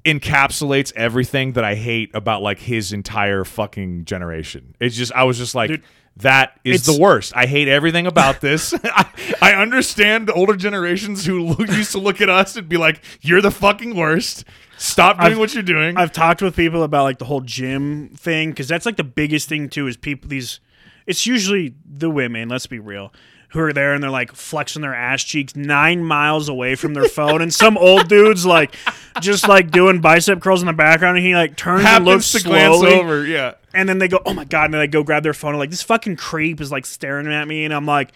encapsulates 0.05 0.91
everything 0.95 1.53
that 1.53 1.63
I 1.63 1.75
hate 1.75 2.11
about 2.13 2.41
like 2.41 2.59
his 2.59 2.93
entire 2.93 3.43
fucking 3.45 4.05
generation. 4.05 4.75
It's 4.79 4.95
just 4.95 5.11
I 5.13 5.23
was 5.23 5.37
just 5.37 5.55
like 5.55 5.69
Dude, 5.69 5.83
that 6.17 6.59
is 6.63 6.81
it's- 6.81 6.95
the 6.95 7.01
worst. 7.01 7.33
I 7.35 7.45
hate 7.45 7.67
everything 7.67 8.05
about 8.05 8.41
this. 8.41 8.73
I, 8.83 9.05
I 9.41 9.53
understand 9.53 10.27
the 10.27 10.33
older 10.33 10.55
generations 10.55 11.25
who 11.25 11.55
used 11.67 11.93
to 11.93 11.99
look 11.99 12.21
at 12.21 12.29
us 12.29 12.55
and 12.57 12.67
be 12.69 12.77
like, 12.77 13.01
"You're 13.21 13.41
the 13.41 13.49
fucking 13.51 13.95
worst. 13.95 14.43
Stop 14.77 15.17
doing 15.17 15.31
I've- 15.31 15.39
what 15.39 15.53
you're 15.53 15.63
doing." 15.63 15.97
I've 15.97 16.11
talked 16.11 16.41
with 16.41 16.55
people 16.55 16.83
about 16.83 17.03
like 17.03 17.17
the 17.17 17.25
whole 17.25 17.41
gym 17.41 18.09
thing 18.09 18.49
because 18.51 18.67
that's 18.67 18.85
like 18.85 18.97
the 18.97 19.03
biggest 19.03 19.47
thing 19.49 19.69
too 19.69 19.87
is 19.87 19.95
people 19.97 20.29
these 20.29 20.59
it's 21.07 21.25
usually 21.25 21.73
the 21.85 22.09
women 22.09 22.49
let's 22.49 22.67
be 22.67 22.79
real 22.79 23.13
who 23.49 23.59
are 23.59 23.71
there 23.73 23.93
and 23.93 24.01
they're 24.01 24.09
like 24.09 24.31
flexing 24.33 24.81
their 24.81 24.95
ass 24.95 25.23
cheeks 25.23 25.55
nine 25.55 26.03
miles 26.03 26.49
away 26.49 26.73
from 26.75 26.93
their 26.95 27.07
phone 27.09 27.41
and 27.41 27.53
some 27.53 27.77
old 27.77 28.07
dude's 28.07 28.45
like 28.45 28.75
just 29.21 29.47
like 29.47 29.69
doing 29.69 30.01
bicep 30.01 30.41
curls 30.41 30.61
in 30.61 30.65
the 30.65 30.73
background 30.73 31.17
and 31.17 31.25
he 31.25 31.35
like 31.35 31.55
turns 31.55 31.79
and 31.81 31.87
Happens 31.87 32.07
looks 32.07 32.31
to 32.31 32.39
slowly 32.39 32.59
glance 32.89 33.01
over. 33.01 33.25
Yeah. 33.27 33.53
and 33.73 33.87
then 33.87 33.99
they 33.99 34.07
go 34.07 34.19
oh 34.25 34.33
my 34.33 34.43
god 34.45 34.65
and 34.65 34.73
then 34.73 34.81
they 34.81 34.87
go 34.87 35.03
grab 35.03 35.21
their 35.23 35.35
phone 35.35 35.51
and 35.51 35.59
like 35.59 35.69
this 35.69 35.83
fucking 35.83 36.15
creep 36.15 36.59
is 36.61 36.71
like 36.71 36.85
staring 36.85 37.27
at 37.31 37.47
me 37.47 37.63
and 37.65 37.73
I'm 37.73 37.85
like 37.85 38.11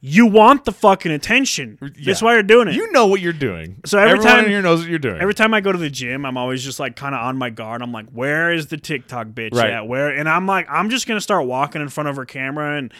you 0.00 0.26
want 0.26 0.64
the 0.64 0.70
fucking 0.70 1.10
attention 1.10 1.76
that's 2.06 2.22
why 2.22 2.34
you're 2.34 2.42
doing 2.44 2.68
it 2.68 2.74
You 2.74 2.90
know 2.92 3.06
what 3.06 3.20
you're 3.20 3.32
doing. 3.32 3.80
So 3.84 3.98
every 3.98 4.12
Everyone 4.12 4.32
time- 4.36 4.44
in 4.44 4.50
here 4.50 4.62
knows 4.62 4.80
what 4.80 4.88
you're 4.88 4.98
doing. 5.00 5.20
Every 5.20 5.34
time 5.34 5.52
I 5.54 5.60
go 5.60 5.72
to 5.72 5.78
the 5.78 5.90
gym, 5.90 6.24
I'm 6.24 6.36
always 6.36 6.62
just 6.62 6.78
like 6.78 6.94
kind 6.94 7.14
of 7.16 7.20
on 7.20 7.36
my 7.36 7.50
guard. 7.50 7.82
I'm 7.82 7.90
like, 7.90 8.08
where 8.10 8.52
is 8.52 8.68
the 8.68 8.76
TikTok 8.76 9.28
bitch 9.28 9.54
Right. 9.54 9.70
at? 9.70 9.88
Where? 9.88 10.08
And 10.10 10.28
I'm 10.28 10.46
like, 10.46 10.68
I'm 10.70 10.88
just 10.90 11.06
gonna 11.08 11.20
start 11.20 11.46
walking 11.46 11.82
in 11.82 11.88
front 11.88 12.08
of 12.08 12.14
her 12.16 12.24
camera. 12.24 12.78
And 12.78 12.92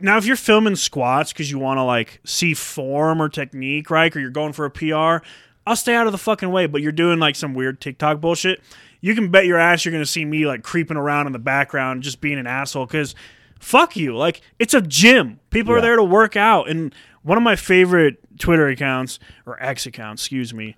now, 0.00 0.16
if 0.16 0.24
you're 0.26 0.34
filming 0.34 0.74
squats 0.76 1.32
because 1.32 1.50
you 1.50 1.58
want 1.60 1.78
to 1.78 1.82
like 1.84 2.20
see 2.24 2.54
form 2.54 3.22
or 3.22 3.28
technique, 3.28 3.88
right, 3.90 4.14
or 4.16 4.18
you're 4.18 4.30
going 4.30 4.52
for 4.52 4.64
a 4.64 4.70
PR, 4.70 5.24
I'll 5.66 5.76
stay 5.76 5.94
out 5.94 6.06
of 6.06 6.12
the 6.12 6.18
fucking 6.18 6.50
way. 6.50 6.66
But 6.66 6.80
you're 6.82 6.90
doing 6.90 7.20
like 7.20 7.36
some 7.36 7.54
weird 7.54 7.80
TikTok 7.80 8.20
bullshit. 8.20 8.60
You 9.02 9.14
can 9.14 9.28
bet 9.28 9.46
your 9.46 9.58
ass 9.58 9.84
you're 9.84 9.92
gonna 9.92 10.04
see 10.04 10.24
me 10.24 10.46
like 10.46 10.62
creeping 10.64 10.96
around 10.96 11.26
in 11.28 11.32
the 11.32 11.38
background, 11.38 12.02
just 12.02 12.20
being 12.20 12.38
an 12.40 12.48
asshole 12.48 12.86
because. 12.86 13.14
Fuck 13.60 13.96
you. 13.96 14.16
Like 14.16 14.40
it's 14.58 14.74
a 14.74 14.80
gym. 14.80 15.38
People 15.50 15.72
are 15.72 15.80
there 15.80 15.96
to 15.96 16.02
work 16.04 16.36
out. 16.36 16.68
And 16.68 16.92
one 17.22 17.38
of 17.38 17.44
my 17.44 17.54
favorite 17.54 18.18
Twitter 18.40 18.66
accounts 18.66 19.18
or 19.46 19.62
X 19.62 19.86
accounts, 19.86 20.22
excuse 20.22 20.52
me, 20.52 20.74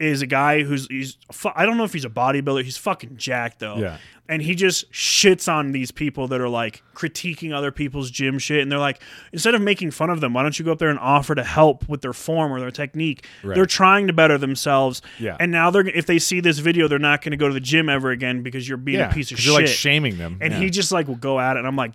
is 0.00 0.22
a 0.22 0.26
guy 0.26 0.62
who's 0.62 0.86
he's 0.88 1.16
I 1.54 1.64
don't 1.66 1.76
know 1.76 1.84
if 1.84 1.92
he's 1.92 2.04
a 2.04 2.10
bodybuilder. 2.10 2.64
He's 2.64 2.76
fucking 2.78 3.16
jacked 3.16 3.58
though. 3.60 3.76
Yeah. 3.76 3.98
And 4.28 4.40
he 4.40 4.54
just 4.54 4.90
shits 4.92 5.52
on 5.52 5.72
these 5.72 5.90
people 5.90 6.28
that 6.28 6.40
are 6.40 6.48
like 6.48 6.84
critiquing 6.94 7.52
other 7.52 7.72
people's 7.72 8.12
gym 8.12 8.38
shit. 8.38 8.62
And 8.62 8.70
they're 8.70 8.78
like, 8.78 9.02
instead 9.32 9.56
of 9.56 9.60
making 9.60 9.90
fun 9.90 10.08
of 10.08 10.20
them, 10.20 10.32
why 10.32 10.42
don't 10.42 10.56
you 10.56 10.64
go 10.64 10.70
up 10.70 10.78
there 10.78 10.88
and 10.88 11.00
offer 11.00 11.34
to 11.34 11.42
help 11.42 11.88
with 11.88 12.00
their 12.00 12.12
form 12.12 12.52
or 12.52 12.60
their 12.60 12.70
technique? 12.70 13.26
Right. 13.42 13.56
They're 13.56 13.66
trying 13.66 14.06
to 14.06 14.12
better 14.12 14.38
themselves. 14.38 15.02
Yeah. 15.18 15.36
And 15.40 15.50
now 15.50 15.70
they're 15.72 15.86
if 15.88 16.06
they 16.06 16.20
see 16.20 16.38
this 16.40 16.58
video, 16.60 16.86
they're 16.86 17.00
not 17.00 17.22
going 17.22 17.32
to 17.32 17.36
go 17.36 17.48
to 17.48 17.54
the 17.54 17.60
gym 17.60 17.88
ever 17.88 18.10
again 18.10 18.42
because 18.44 18.68
you're 18.68 18.78
being 18.78 19.00
Yeah, 19.00 19.10
a 19.10 19.12
piece 19.12 19.32
of 19.32 19.38
shit. 19.38 19.46
you're 19.46 19.54
like 19.60 19.66
shaming 19.66 20.16
them. 20.16 20.38
And 20.40 20.52
Yeah. 20.52 20.60
he 20.60 20.70
just 20.70 20.92
like 20.92 21.08
will 21.08 21.16
go 21.16 21.40
at 21.40 21.56
it, 21.56 21.58
and 21.58 21.66
I'm 21.66 21.76
like, 21.76 21.92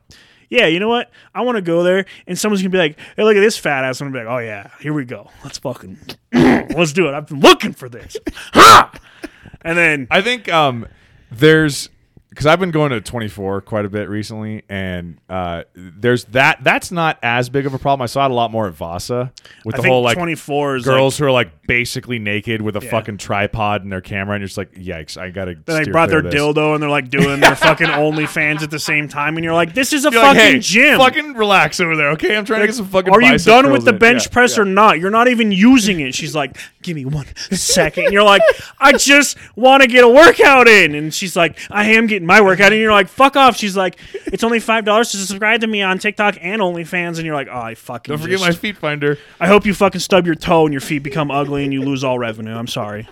yeah, 0.49 0.67
you 0.67 0.79
know 0.79 0.89
what? 0.89 1.11
I 1.33 1.41
want 1.41 1.57
to 1.57 1.61
go 1.61 1.83
there, 1.83 2.05
and 2.27 2.37
someone's 2.37 2.61
gonna 2.61 2.69
be 2.69 2.77
like, 2.77 2.99
hey, 3.15 3.23
look 3.23 3.35
at 3.35 3.41
this 3.41 3.57
fat 3.57 3.83
ass. 3.83 4.01
I'm 4.01 4.11
gonna 4.11 4.23
be 4.23 4.25
like, 4.25 4.33
oh 4.33 4.39
yeah, 4.39 4.69
here 4.79 4.93
we 4.93 5.05
go. 5.05 5.29
Let's 5.43 5.57
fucking 5.57 5.97
let's 6.33 6.93
do 6.93 7.07
it. 7.07 7.13
I've 7.13 7.27
been 7.27 7.39
looking 7.39 7.73
for 7.73 7.89
this. 7.89 8.17
Ha! 8.53 8.91
And 9.61 9.77
then 9.77 10.07
I 10.11 10.21
think 10.21 10.47
um, 10.47 10.87
there's 11.31 11.89
because 12.35 12.47
I've 12.47 12.59
been 12.59 12.71
going 12.71 12.91
to 12.91 12.99
24 12.99 13.61
quite 13.61 13.85
a 13.85 13.89
bit 13.89 14.09
recently, 14.09 14.63
and 14.67 15.21
uh, 15.29 15.63
there's 15.73 16.25
that. 16.25 16.61
That's 16.65 16.91
not 16.91 17.17
as 17.23 17.47
big 17.47 17.65
of 17.65 17.73
a 17.73 17.79
problem. 17.79 18.03
I 18.03 18.07
saw 18.07 18.25
it 18.25 18.31
a 18.31 18.33
lot 18.33 18.51
more 18.51 18.67
at 18.67 18.73
Vasa 18.73 19.31
with 19.63 19.75
I 19.75 19.81
the 19.81 19.87
whole 19.87 20.01
like 20.01 20.17
24 20.17 20.75
is 20.75 20.83
girls 20.83 21.17
who 21.17 21.23
are 21.25 21.31
like 21.31 21.65
basically 21.65 22.19
naked 22.19 22.61
with 22.61 22.75
a 22.75 22.81
Yeah. 22.83 22.91
fucking 22.91 23.17
tripod 23.19 23.83
and 23.83 23.91
their 23.91 24.01
camera, 24.01 24.35
and 24.35 24.41
you're 24.41 24.47
just 24.47 24.57
like, 24.57 24.73
yikes! 24.73 25.17
I 25.17 25.29
gotta. 25.29 25.55
Like, 25.65 25.85
they 25.85 25.91
brought 25.91 26.09
their 26.09 26.21
dildo 26.21 26.73
and 26.73 26.83
they're 26.83 26.89
like 26.89 27.09
doing 27.09 27.39
their 27.39 27.55
fucking 27.55 27.87
OnlyFans 28.05 28.61
at 28.63 28.69
the 28.69 28.79
same 28.79 29.07
time, 29.07 29.37
and 29.37 29.43
you're 29.45 29.53
like, 29.53 29.73
this 29.73 29.93
is 29.93 30.05
a 30.05 30.11
You're 30.11 30.21
fucking 30.21 30.37
like, 30.37 30.51
hey, 30.55 30.59
gym. 30.59 30.99
fucking 30.99 31.33
relax 31.35 31.79
over 31.79 31.95
there, 31.95 32.09
okay? 32.11 32.35
I'm 32.35 32.43
trying 32.43 32.59
to 32.61 32.65
get 32.67 32.75
some 32.75 32.87
fucking. 32.87 33.13
Are 33.13 33.21
you 33.21 33.37
done 33.37 33.71
with 33.71 33.85
the 33.85 33.93
bench 33.93 34.25
Yeah, 34.25 34.31
press 34.33 34.57
yeah. 34.57 34.63
or 34.63 34.65
not? 34.65 34.99
You're 34.99 35.09
not 35.09 35.29
even 35.29 35.53
using 35.53 36.01
it. 36.01 36.13
She's 36.13 36.35
like, 36.35 36.57
give 36.81 36.95
me 36.95 37.05
one 37.05 37.25
second. 37.51 38.03
And 38.05 38.13
you're 38.13 38.23
like, 38.23 38.41
I 38.77 38.91
just 38.91 39.37
want 39.55 39.81
to 39.83 39.87
get 39.87 40.03
a 40.03 40.09
workout 40.09 40.67
in. 40.67 40.95
And 40.95 41.13
she's 41.13 41.35
like, 41.37 41.57
I 41.71 41.91
am 41.91 42.07
getting 42.07 42.24
my 42.25 42.41
workout. 42.41 42.71
And 42.71 42.81
you're 42.81 42.91
like, 42.91 43.07
fuck 43.07 43.35
off. 43.35 43.55
She's 43.57 43.75
like, 43.77 43.97
it's 44.27 44.43
only 44.43 44.59
$5 44.59 45.11
to 45.11 45.17
subscribe 45.17 45.61
to 45.61 45.67
me 45.67 45.81
on 45.81 45.97
TikTok 45.99 46.37
and 46.41 46.61
OnlyFans. 46.61 47.17
And 47.17 47.25
you're 47.25 47.35
like, 47.35 47.47
oh, 47.51 47.59
I 47.59 47.75
fucking 47.75 48.11
Don't 48.13 48.21
forget 48.21 48.39
just- 48.39 48.63
my 48.63 48.71
FeetFinder. 48.71 49.17
I 49.39 49.47
hope 49.47 49.65
you 49.65 49.73
fucking 49.73 50.01
stub 50.01 50.25
your 50.25 50.35
toe 50.35 50.65
and 50.65 50.73
your 50.73 50.81
feet 50.81 50.99
become 51.03 51.31
ugly 51.31 51.63
and 51.63 51.73
you 51.73 51.81
lose 51.81 52.03
all 52.03 52.17
revenue. 52.19 52.55
I'm 52.55 52.67
sorry. 52.67 53.07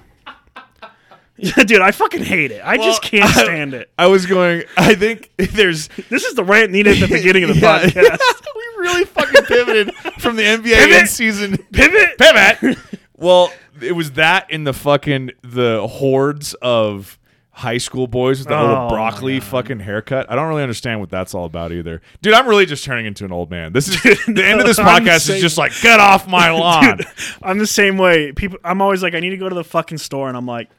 Yeah, 1.36 1.52
dude, 1.66 1.82
I 1.82 1.92
fucking 1.92 2.24
hate 2.24 2.52
it. 2.52 2.62
I 2.64 2.78
just 2.78 3.02
Well, 3.04 3.10
can't 3.10 3.38
I- 3.38 3.44
stand 3.44 3.74
it. 3.74 3.90
I 3.98 4.08
was 4.08 4.26
going. 4.26 4.64
I 4.78 4.94
think 4.96 5.32
there's 5.38 5.88
This 6.10 6.24
is 6.26 6.36
the 6.36 6.44
rant 6.44 6.72
needed 6.72 7.02
at 7.02 7.10
the 7.10 7.16
beginning 7.18 7.44
of 7.44 7.50
the 7.50 7.56
Yeah. 7.56 7.80
podcast. 7.86 8.46
we 8.56 8.64
really 8.84 9.06
fucking 9.06 9.44
pivoted 9.46 9.96
from 10.20 10.36
the 10.36 10.44
NBA 10.44 10.64
Pivot. 10.76 11.02
in 11.02 11.08
season. 11.08 11.58
Pivot. 11.72 12.18
Pivot. 12.20 12.78
well, 13.18 13.52
it 13.82 13.94
was 13.94 14.12
that 14.12 14.50
in 14.52 14.64
the 14.64 14.74
fucking 14.74 15.32
the 15.42 15.88
hordes 15.88 16.54
of 16.62 17.18
high 17.56 17.78
school 17.78 18.08
boys 18.08 18.40
with 18.40 18.48
that 18.48 18.60
Oh, 18.60 18.68
little 18.68 18.90
broccoli 18.90 19.40
fucking 19.40 19.80
haircut. 19.80 20.30
I 20.30 20.36
don't 20.36 20.50
really 20.50 20.64
understand 20.64 21.00
what 21.00 21.10
that's 21.12 21.36
all 21.36 21.46
about 21.46 21.72
either. 21.72 22.02
Dude, 22.24 22.34
I'm 22.34 22.48
really 22.48 22.66
just 22.66 22.84
turning 22.84 23.06
into 23.06 23.26
an 23.26 23.32
old 23.32 23.52
man. 23.52 23.74
This 23.74 23.88
is 23.88 24.02
the 24.02 24.44
end 24.44 24.60
of 24.60 24.66
this 24.66 24.80
podcast 24.80 25.22
saying- 25.22 25.38
is 25.38 25.42
just 25.44 25.58
like 25.58 25.72
get 25.82 26.00
off 26.00 26.28
my 26.28 26.50
lawn. 26.60 26.98
Dude, 26.98 27.08
I'm 27.44 27.60
the 27.60 27.68
same 27.68 27.98
way. 27.98 28.32
People, 28.32 28.58
I'm 28.64 28.82
always 28.82 29.04
like, 29.04 29.14
I 29.14 29.20
need 29.20 29.30
to 29.30 29.38
go 29.38 29.50
to 29.50 29.56
the 29.56 29.64
fucking 29.64 30.00
store, 30.00 30.28
and 30.30 30.36
I'm 30.36 30.48
like, 30.48 30.70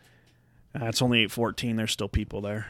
ah, 0.75 0.87
it's 0.89 1.01
only 1.01 1.23
eight 1.23 1.31
fourteen. 1.31 1.77
There's 1.77 1.93
still 1.93 2.09
people 2.09 2.41
there, 2.41 2.67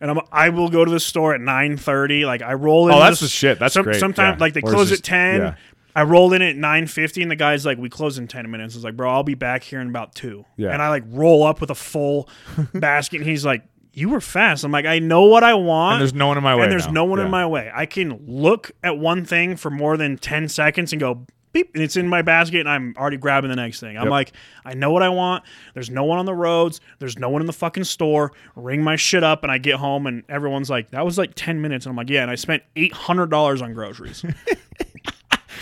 and 0.00 0.10
I'm 0.10 0.18
I 0.32 0.48
will 0.48 0.68
go 0.68 0.84
to 0.84 0.90
the 0.90 0.98
store 1.00 1.32
at 1.32 1.40
nine 1.40 1.76
thirty. 1.76 2.24
Like 2.24 2.42
I 2.42 2.54
roll 2.54 2.88
in. 2.88 2.94
Oh, 2.94 2.98
that's 2.98 3.20
the 3.20 3.26
the 3.26 3.30
shit. 3.30 3.58
That's 3.60 3.76
great. 3.76 4.00
Sometimes 4.00 4.38
Yeah. 4.38 4.40
like 4.44 4.54
they 4.54 4.60
Or 4.62 4.72
close 4.72 4.88
just- 4.88 5.02
at 5.02 5.04
ten. 5.04 5.40
yeah. 5.40 5.54
I 5.96 6.02
roll 6.04 6.32
in 6.32 6.42
at 6.42 6.56
nine 6.56 6.86
fifty, 6.86 7.22
and 7.22 7.30
the 7.30 7.36
guy's 7.36 7.64
like, 7.66 7.78
"We 7.78 7.88
close 7.88 8.18
in 8.18 8.28
ten 8.28 8.50
minutes." 8.50 8.74
I 8.74 8.78
was 8.78 8.84
like, 8.84 8.96
"Bro, 8.96 9.10
I'll 9.10 9.22
be 9.22 9.34
back 9.34 9.62
here 9.62 9.80
in 9.80 9.88
about 9.88 10.14
two. 10.14 10.44
Yeah. 10.56 10.70
And 10.72 10.80
I 10.82 10.88
like 10.88 11.04
roll 11.08 11.42
up 11.42 11.60
with 11.60 11.70
a 11.70 11.74
full 11.74 12.28
basket, 12.74 13.20
and 13.20 13.28
he's 13.28 13.44
like, 13.44 13.64
"You 13.92 14.08
were 14.08 14.20
fast." 14.20 14.62
I'm 14.64 14.72
like, 14.72 14.86
"I 14.86 14.98
know 14.98 15.22
what 15.24 15.42
I 15.44 15.54
want." 15.54 15.94
And 15.94 16.00
there's 16.02 16.14
no 16.14 16.28
one 16.28 16.36
in 16.38 16.44
my 16.44 16.54
way. 16.56 16.62
and 16.64 16.72
there's 16.72 16.86
now. 16.86 16.92
no 16.92 17.04
one 17.04 17.18
Yeah. 17.18 17.24
in 17.26 17.30
my 17.30 17.46
way. 17.46 17.70
I 17.74 17.86
can 17.86 18.20
look 18.26 18.70
at 18.84 18.98
one 18.98 19.24
thing 19.24 19.56
for 19.56 19.70
more 19.70 19.96
than 19.96 20.16
10 20.18 20.48
seconds 20.48 20.92
and 20.92 21.00
go 21.00 21.26
beep 21.52 21.72
and 21.74 21.82
it's 21.82 21.96
in 21.96 22.06
my 22.06 22.22
basket 22.22 22.60
and 22.60 22.68
I'm 22.68 22.94
already 22.96 23.16
grabbing 23.16 23.50
the 23.50 23.56
next 23.56 23.80
thing. 23.80 23.96
I'm 23.96 24.04
Yep. 24.04 24.10
like, 24.12 24.32
I 24.64 24.74
know 24.74 24.92
what 24.92 25.02
I 25.02 25.08
want. 25.08 25.42
There's 25.74 25.90
no 25.90 26.04
one 26.04 26.20
on 26.20 26.24
the 26.24 26.32
roads. 26.32 26.80
There's 27.00 27.18
no 27.18 27.28
one 27.28 27.42
in 27.42 27.46
the 27.48 27.52
fucking 27.52 27.82
store. 27.82 28.30
Ring 28.54 28.84
my 28.84 28.94
shit 28.94 29.24
up 29.24 29.42
and 29.42 29.50
I 29.50 29.58
get 29.58 29.74
home 29.74 30.06
and 30.06 30.22
everyone's 30.28 30.70
like, 30.70 30.92
that 30.92 31.04
was 31.04 31.18
like 31.18 31.32
10 31.34 31.60
minutes. 31.60 31.86
And 31.86 31.90
I'm 31.90 31.96
like, 31.96 32.08
yeah. 32.08 32.22
And 32.22 32.30
I 32.30 32.36
spent 32.36 32.62
$800 32.76 33.62
on 33.62 33.74
groceries. 33.74 34.24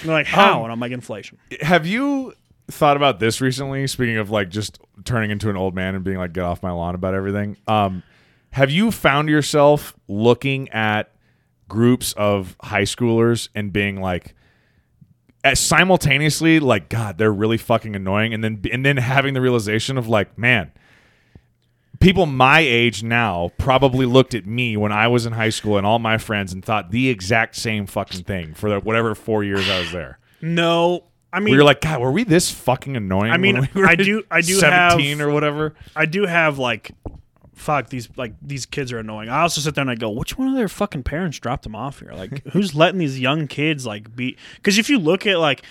And 0.01 0.09
They're 0.09 0.17
like, 0.17 0.27
how? 0.27 0.59
Um, 0.59 0.65
and 0.65 0.73
I'm 0.73 0.81
like, 0.81 0.93
inflation. 0.93 1.39
Have 1.61 1.87
you 1.87 2.35
thought 2.71 2.97
about 2.97 3.19
this 3.21 3.41
recently? 3.41 3.87
Speaking 3.87 4.17
of 4.19 4.31
like 4.31 4.49
just 4.49 4.79
turning 5.05 5.31
into 5.31 5.51
an 5.51 5.57
old 5.57 5.75
man 5.75 5.95
and 5.95 6.05
being 6.05 6.19
like, 6.19 6.33
get 6.33 6.45
off 6.45 6.63
my 6.63 6.71
lawn 6.71 6.95
about 6.95 7.15
everything. 7.15 7.57
Um, 7.67 8.03
have 8.51 8.71
you 8.71 8.91
found 8.91 9.29
yourself 9.29 9.95
looking 10.09 10.69
at 10.71 11.13
groups 11.69 12.13
of 12.15 12.57
high 12.63 12.83
schoolers 12.83 13.49
and 13.55 13.73
being 13.73 14.01
like, 14.01 14.35
simultaneously 15.55 16.61
like, 16.61 16.89
God, 16.89 17.17
they're 17.19 17.33
really 17.33 17.57
fucking 17.57 17.97
annoying, 17.97 18.35
and 18.35 18.43
then 18.45 18.61
and 18.71 18.85
then 18.85 18.97
having 18.99 19.35
the 19.35 19.41
realization 19.41 19.97
of 19.97 20.09
like, 20.09 20.37
man, 20.37 20.73
people 22.01 22.27
my 22.27 22.61
age 22.61 23.03
now 23.03 23.51
probably 23.59 24.07
looked 24.07 24.35
at 24.35 24.47
me 24.47 24.77
when 24.77 24.93
I 24.93 25.09
was 25.09 25.27
in 25.27 25.33
high 25.33 25.51
school 25.51 25.77
and 25.77 25.87
all 25.87 25.99
my 25.99 26.19
friends 26.19 26.53
and 26.53 26.65
thought 26.65 26.91
the 26.91 27.09
exact 27.09 27.57
same 27.57 27.87
fucking 27.87 28.25
thing 28.25 28.55
for 28.55 28.71
the, 28.71 28.81
whatever 28.81 29.15
four 29.15 29.43
years 29.45 29.69
I 29.69 29.81
was 29.81 29.93
there. 29.93 30.19
No. 30.41 31.05
I 31.33 31.41
mean, 31.41 31.53
We 31.53 31.59
were 31.59 31.65
like, 31.65 31.81
God, 31.83 32.01
were 32.01 32.11
we 32.13 32.25
this 32.25 32.51
fucking 32.51 32.97
annoying? 32.97 33.33
I 33.33 33.37
mean, 33.37 33.57
when 33.61 33.69
we 33.75 33.81
were 33.83 33.89
I 33.89 33.97
do- 33.97 34.23
I 34.31 34.41
do 34.41 34.55
have- 34.61 34.93
seventeen 34.93 35.21
or 35.21 35.31
whatever. 35.31 35.75
I 35.95 36.07
do 36.07 36.25
have 36.27 36.59
like, 36.59 36.93
fuck 37.55 37.89
these 37.89 38.09
like 38.17 38.35
these 38.41 38.65
kids 38.67 38.93
are 38.93 38.99
annoying. 38.99 39.29
I 39.29 39.41
also 39.41 39.61
sit 39.61 39.75
there 39.75 39.83
and 39.83 39.91
I 39.91 39.95
go, 39.97 40.09
which 40.11 40.39
one 40.39 40.49
of 40.49 40.55
their 40.55 40.69
fucking 40.69 41.03
parents 41.03 41.39
dropped 41.39 41.65
them 41.65 41.75
off 41.77 42.01
here? 42.01 42.13
Like, 42.13 42.47
who's 42.53 42.75
letting 42.75 42.99
these 42.99 43.19
young 43.21 43.47
kids 43.47 43.85
like 43.85 44.15
be? 44.17 44.37
Because 44.57 44.79
if 44.79 44.89
you 44.89 44.99
look 44.99 45.27
at 45.27 45.39
like. 45.39 45.63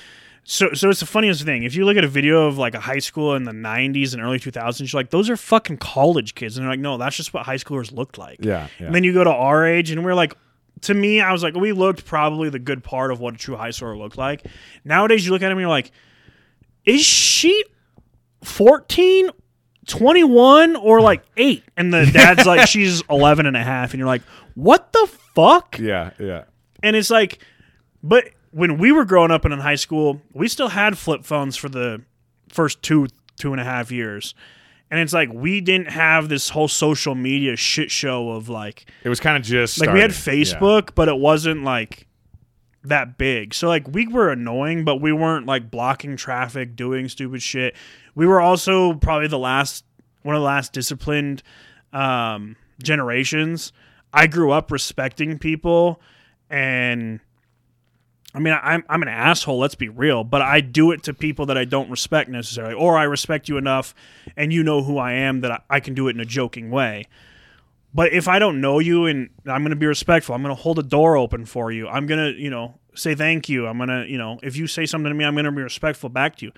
So, 0.49 0.71
so 0.73 0.89
it's 0.89 1.01
the 1.01 1.05
funniest 1.05 1.43
thing. 1.43 1.63
If 1.63 1.75
you 1.75 1.83
look 1.83 1.97
at 1.97 2.05
a 2.05 2.07
video 2.07 2.47
of 2.47 2.57
like 2.57 2.73
a 2.73 2.79
high 2.79 2.99
school 2.99 3.35
in 3.35 3.43
the 3.43 3.51
'90s 3.51 4.13
and 4.13 4.23
early 4.23 4.39
2000s, 4.39 4.79
you're 4.79 4.97
like, 4.97 5.09
those 5.09 5.29
are 5.29 5.35
fucking 5.35 5.75
college 5.75 6.35
kids, 6.35 6.55
and 6.57 6.63
they're 6.63 6.71
like, 6.71 6.79
no, 6.79 6.97
that's 6.97 7.17
just 7.17 7.33
what 7.33 7.45
high 7.45 7.57
schoolers 7.57 7.91
looked 7.91 8.17
like. 8.17 8.37
Yeah, 8.39 8.69
yeah. 8.79 8.85
And 8.85 8.95
then 8.95 9.03
you 9.03 9.11
go 9.11 9.25
to 9.25 9.29
our 9.29 9.67
age, 9.67 9.91
and 9.91 10.05
we're 10.05 10.13
like, 10.13 10.37
to 10.83 10.93
me, 10.93 11.19
I 11.19 11.33
was 11.33 11.43
like, 11.43 11.53
we 11.53 11.73
looked 11.73 12.05
probably 12.05 12.49
the 12.49 12.59
good 12.59 12.81
part 12.81 13.11
of 13.11 13.19
what 13.19 13.33
a 13.33 13.37
true 13.37 13.57
high 13.57 13.71
schooler 13.71 13.97
looked 13.97 14.17
like. 14.17 14.45
Nowadays, 14.85 15.25
you 15.25 15.33
look 15.33 15.41
at 15.41 15.51
him, 15.51 15.57
and 15.57 15.63
you're 15.63 15.69
like, 15.69 15.91
is 16.85 17.01
she 17.01 17.65
14, 18.45 19.29
21, 19.85 20.77
or 20.77 21.01
like 21.01 21.25
8? 21.35 21.61
And 21.75 21.93
the 21.93 22.05
dad's 22.05 22.45
like, 22.45 22.67
she's 22.69 23.03
11 23.09 23.47
and 23.47 23.57
a 23.57 23.63
half. 23.63 23.91
And 23.91 23.99
you're 23.99 24.07
like, 24.07 24.23
what 24.55 24.93
the 24.93 25.09
fuck? 25.35 25.77
yeah, 25.77 26.11
yeah. 26.17 26.45
And 26.81 26.95
it's 26.95 27.09
like, 27.09 27.39
but 28.01 28.29
when 28.57 28.79
we 28.79 28.91
were 28.91 29.05
growing 29.05 29.29
up 29.29 29.45
and 29.45 29.53
in 29.53 29.59
high 29.59 29.75
school, 29.75 30.19
we 30.33 30.47
still 30.47 30.69
had 30.69 30.97
flip 30.97 31.23
phones 31.23 31.55
for 31.55 31.69
the 31.69 32.01
first 32.49 32.81
two, 32.81 33.05
two 33.35 33.51
and 33.51 33.61
a 33.61 33.63
half 33.63 33.91
years. 33.91 34.33
And 34.89 34.99
it's 34.99 35.13
like, 35.13 35.29
we 35.31 35.61
didn't 35.61 35.91
have 35.91 36.27
this 36.27 36.49
whole 36.49 36.67
social 36.67 37.13
media 37.13 37.55
shit 37.55 37.91
show 37.91 38.31
of 38.31 38.49
like, 38.49 38.89
It 39.03 39.09
was 39.09 39.19
kind 39.19 39.37
of 39.37 39.43
just 39.43 39.79
like 39.79 39.91
we 39.91 39.99
had. 39.99 40.09
Facebook, 40.09 40.95
but 40.95 41.07
it 41.07 41.19
wasn't 41.19 41.65
like 41.65 42.07
that 42.83 43.19
big. 43.19 43.53
So 43.53 43.67
like 43.67 43.87
we 43.89 44.07
were 44.07 44.31
annoying, 44.31 44.83
but 44.83 45.01
we 45.01 45.11
weren't 45.13 45.45
like 45.45 45.69
blocking 45.69 46.17
traffic, 46.17 46.75
doing 46.75 47.09
stupid 47.09 47.43
shit. 47.43 47.75
We 48.15 48.25
were 48.25 48.41
also 48.41 48.95
probably 48.95 49.27
the 49.27 49.37
last 49.37 49.85
one 50.23 50.35
of 50.35 50.39
the 50.39 50.45
last 50.45 50.73
disciplined 50.73 51.43
um, 51.93 52.55
generations. 52.81 53.71
I 54.11 54.25
grew 54.25 54.49
up 54.49 54.71
respecting 54.71 55.37
people, 55.37 56.01
and 56.49 57.19
I 58.33 58.39
mean 58.39 58.57
I'm 58.61 58.83
I'm 58.89 59.01
an 59.01 59.07
asshole. 59.07 59.57
Let's 59.57 59.75
be 59.75 59.89
real, 59.89 60.23
but 60.23 60.41
I 60.41 60.61
do 60.61 60.91
it 60.91 61.03
to 61.03 61.13
people 61.13 61.45
that 61.47 61.57
I 61.57 61.65
don't 61.65 61.89
respect 61.89 62.29
necessarily, 62.29 62.73
or 62.73 62.97
I 62.97 63.03
respect 63.03 63.49
you 63.49 63.57
enough, 63.57 63.95
and 64.35 64.51
you 64.51 64.63
know 64.63 64.83
who 64.83 64.97
I 64.97 65.13
am 65.13 65.41
that 65.41 65.51
I, 65.51 65.59
I 65.69 65.79
can 65.79 65.93
do 65.93 66.07
it 66.07 66.15
in 66.15 66.19
a 66.19 66.25
joking 66.25 66.69
way. 66.69 67.05
But 67.93 68.13
if 68.13 68.27
I 68.27 68.37
don't 68.37 68.61
know 68.61 68.79
you 68.79 69.05
and 69.05 69.29
I'm 69.47 69.61
going 69.61 69.71
to 69.71 69.75
be 69.75 69.85
respectful, 69.85 70.35
I'm 70.35 70.43
going 70.43 70.55
to 70.55 70.61
hold 70.61 70.77
a 70.77 70.83
door 70.83 71.17
open 71.17 71.45
for 71.45 71.71
you. 71.71 71.87
I'm 71.87 72.05
going 72.05 72.33
to, 72.33 72.39
you 72.39 72.49
know, 72.49 72.77
say 72.93 73.15
thank 73.15 73.49
you. 73.49 73.65
I'm 73.65 73.77
going 73.77 73.89
to, 73.89 74.05
you 74.07 74.17
know, 74.17 74.39
if 74.43 74.55
you 74.55 74.67
say 74.67 74.85
something 74.85 75.09
to 75.09 75.15
me, 75.15 75.25
I'm 75.25 75.33
going 75.33 75.45
to 75.45 75.51
be 75.51 75.61
respectful 75.61 76.09
back 76.09 76.35
to 76.37 76.45
you. 76.45 76.51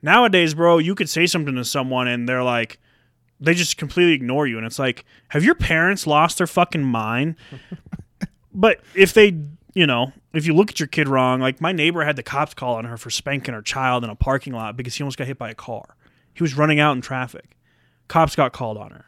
Nowadays, 0.00 0.54
bro, 0.54 0.78
you 0.78 0.94
could 0.94 1.08
say 1.08 1.26
something 1.26 1.54
to 1.54 1.64
someone 1.64 2.08
and 2.08 2.28
they're 2.28 2.42
like, 2.42 2.78
they 3.40 3.52
just 3.52 3.76
completely 3.76 4.14
ignore 4.14 4.46
you. 4.46 4.56
And 4.56 4.66
it's 4.66 4.78
like, 4.78 5.04
have 5.28 5.44
your 5.44 5.54
parents 5.54 6.06
lost 6.06 6.38
their 6.38 6.46
fucking 6.46 6.84
mind? 6.84 7.36
but 8.54 8.80
if 8.94 9.12
they, 9.12 9.38
you 9.74 9.86
know, 9.86 10.12
if 10.38 10.46
you 10.46 10.54
look 10.54 10.70
at 10.70 10.80
your 10.80 10.86
kid 10.86 11.08
wrong, 11.08 11.40
like 11.40 11.60
my 11.60 11.72
neighbor 11.72 12.04
had 12.04 12.16
the 12.16 12.22
cops 12.22 12.54
call 12.54 12.74
on 12.74 12.84
her 12.84 12.96
for 12.96 13.10
spanking 13.10 13.54
her 13.54 13.62
child 13.62 14.04
in 14.04 14.10
a 14.10 14.14
parking 14.14 14.52
lot 14.52 14.76
because 14.76 14.94
he 14.94 15.02
almost 15.02 15.18
got 15.18 15.26
hit 15.26 15.38
by 15.38 15.50
a 15.50 15.54
car. 15.54 15.96
He 16.34 16.42
was 16.42 16.56
running 16.56 16.80
out 16.80 16.96
in 16.96 17.02
traffic. 17.02 17.56
Cops 18.08 18.36
got 18.36 18.52
called 18.52 18.76
on 18.76 18.90
her 18.90 19.06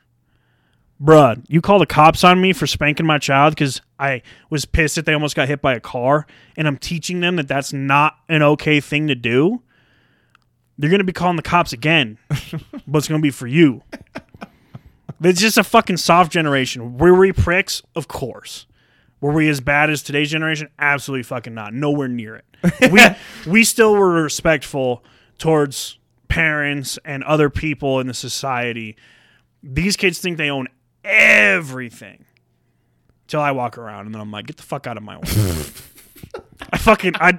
bruh, 1.03 1.43
you 1.49 1.61
call 1.61 1.79
the 1.79 1.87
cops 1.87 2.25
on 2.25 2.41
me 2.41 2.53
for 2.53 2.67
spanking 2.67 3.07
my 3.07 3.19
child 3.19 3.55
because 3.55 3.81
I 3.99 4.23
was 4.51 4.65
pissed 4.65 4.97
that 4.97 5.07
they 5.07 5.13
almost 5.13 5.37
got 5.37 5.49
hit 5.49 5.61
by 5.61 5.75
a 5.75 5.81
car, 5.81 6.27
and 6.57 6.67
I'm 6.67 6.79
teaching 6.79 7.21
them 7.21 7.37
that 7.37 7.49
that's 7.49 7.73
not 7.73 8.17
an 8.29 8.43
okay 8.43 8.81
thing 8.81 9.09
to 9.09 9.15
do. 9.15 9.63
They're 10.77 10.91
gonna 10.91 11.05
be 11.05 11.13
calling 11.13 11.37
the 11.37 11.43
cops 11.43 11.73
again, 11.73 12.19
but 12.87 12.99
it's 12.99 13.09
gonna 13.09 13.21
be 13.21 13.31
for 13.31 13.47
you. 13.47 13.83
It's 15.21 15.41
just 15.41 15.59
a 15.59 15.65
fucking 15.65 15.97
soft 15.97 16.31
generation. 16.31 16.97
Were 16.99 17.19
we 17.19 17.33
pricks? 17.33 17.83
Of 17.97 18.07
course. 18.07 18.67
Were 19.21 19.33
we 19.33 19.49
as 19.49 19.61
bad 19.61 19.91
as 19.91 20.03
today's 20.03 20.31
generation? 20.31 20.69
Absolutely 20.79 21.25
fucking 21.25 21.55
not. 21.55 21.75
Nowhere 21.75 22.09
near 22.09 22.37
it. 22.37 22.45
We 22.93 23.01
we 23.53 23.65
still 23.65 23.95
were 23.95 24.11
respectful 24.23 25.05
towards 25.39 25.99
parents 26.29 26.99
and 27.05 27.23
other 27.25 27.51
people 27.51 28.01
in 28.01 28.07
the 28.09 28.15
society. 28.15 28.97
These 29.63 29.97
kids 29.97 30.19
think 30.19 30.39
they 30.39 30.51
own 30.51 30.67
everything. 31.05 32.25
Till 33.27 33.41
I 33.41 33.51
walk 33.53 33.77
around 33.77 34.07
and 34.07 34.15
then 34.15 34.21
I'm 34.23 34.31
like, 34.31 34.47
get 34.47 34.57
the 34.57 34.63
fuck 34.63 34.87
out 34.87 34.97
of 34.97 35.03
my 35.03 35.17
way. 35.19 35.23
I 36.73 36.79
fucking 36.79 37.15
I 37.17 37.39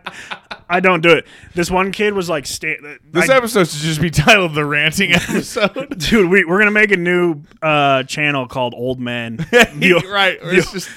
I 0.69 0.79
don't 0.79 1.01
do 1.01 1.09
it. 1.09 1.25
This 1.55 1.69
one 1.71 1.91
kid 1.91 2.13
was 2.13 2.29
like, 2.29 2.45
sta- 2.45 2.77
This 3.11 3.29
I- 3.29 3.35
episode 3.35 3.67
should 3.67 3.81
just 3.81 3.99
be 4.01 4.09
titled 4.09 4.53
"The 4.53 4.65
Ranting 4.65 5.11
Episode." 5.13 5.97
dude. 6.09 6.29
We, 6.29 6.45
we're 6.45 6.59
gonna 6.59 6.71
make 6.71 6.91
a 6.91 6.97
new 6.97 7.41
uh, 7.61 8.03
channel 8.03 8.47
called 8.47 8.73
Old 8.75 8.99
Men. 8.99 9.37
The- 9.51 10.05
right? 10.11 10.37
It's 10.41 10.71
just 10.71 10.89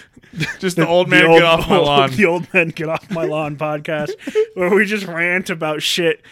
just 0.59 0.77
the 0.77 0.87
old 0.87 1.07
the 1.09 1.11
man 1.11 1.27
old- 1.27 1.39
get 1.39 1.45
off 1.45 1.69
my 1.69 1.77
lawn. 1.79 2.11
The 2.17 2.25
old 2.27 2.53
men 2.55 2.69
get 2.69 2.89
off 2.89 3.11
my 3.11 3.25
lawn 3.25 3.57
podcast, 3.57 4.11
where 4.55 4.75
we 4.75 4.85
just 4.85 5.07
rant 5.07 5.51
about 5.51 5.83
shit. 5.83 6.23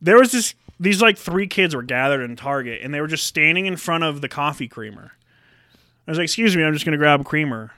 There 0.00 0.18
was 0.18 0.32
this; 0.32 0.54
these 0.80 1.00
like 1.02 1.18
three 1.18 1.46
kids 1.46 1.74
were 1.74 1.82
gathered 1.82 2.22
in 2.22 2.36
Target, 2.36 2.80
and 2.82 2.92
they 2.92 3.00
were 3.00 3.06
just 3.06 3.26
standing 3.26 3.66
in 3.66 3.76
front 3.76 4.04
of 4.04 4.20
the 4.20 4.28
coffee 4.28 4.68
creamer. 4.68 5.12
I 6.06 6.10
was 6.10 6.18
like, 6.18 6.24
"Excuse 6.24 6.56
me, 6.56 6.64
I'm 6.64 6.72
just 6.72 6.84
gonna 6.84 6.96
grab 6.96 7.20
a 7.20 7.24
creamer," 7.24 7.72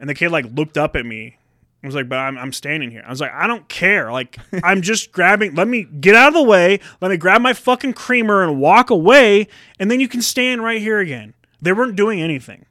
and 0.00 0.08
the 0.08 0.14
kid 0.14 0.30
like 0.30 0.46
looked 0.54 0.76
up 0.76 0.96
at 0.96 1.06
me. 1.06 1.36
I 1.84 1.86
was 1.86 1.94
like, 1.94 2.08
"But 2.08 2.18
I'm 2.18 2.36
I'm 2.36 2.52
standing 2.52 2.90
here." 2.90 3.04
I 3.06 3.10
was 3.10 3.20
like, 3.20 3.32
"I 3.32 3.46
don't 3.46 3.68
care. 3.68 4.10
Like, 4.10 4.38
I'm 4.64 4.82
just 4.82 5.12
grabbing. 5.12 5.54
Let 5.54 5.68
me 5.68 5.84
get 5.84 6.14
out 6.16 6.28
of 6.28 6.34
the 6.34 6.42
way. 6.42 6.80
Let 7.00 7.10
me 7.10 7.16
grab 7.16 7.40
my 7.42 7.52
fucking 7.52 7.92
creamer 7.92 8.42
and 8.42 8.58
walk 8.58 8.90
away, 8.90 9.46
and 9.78 9.90
then 9.90 10.00
you 10.00 10.08
can 10.08 10.22
stand 10.22 10.62
right 10.64 10.80
here 10.80 10.98
again." 10.98 11.34
They 11.62 11.72
weren't 11.72 11.96
doing 11.96 12.20
anything. 12.20 12.66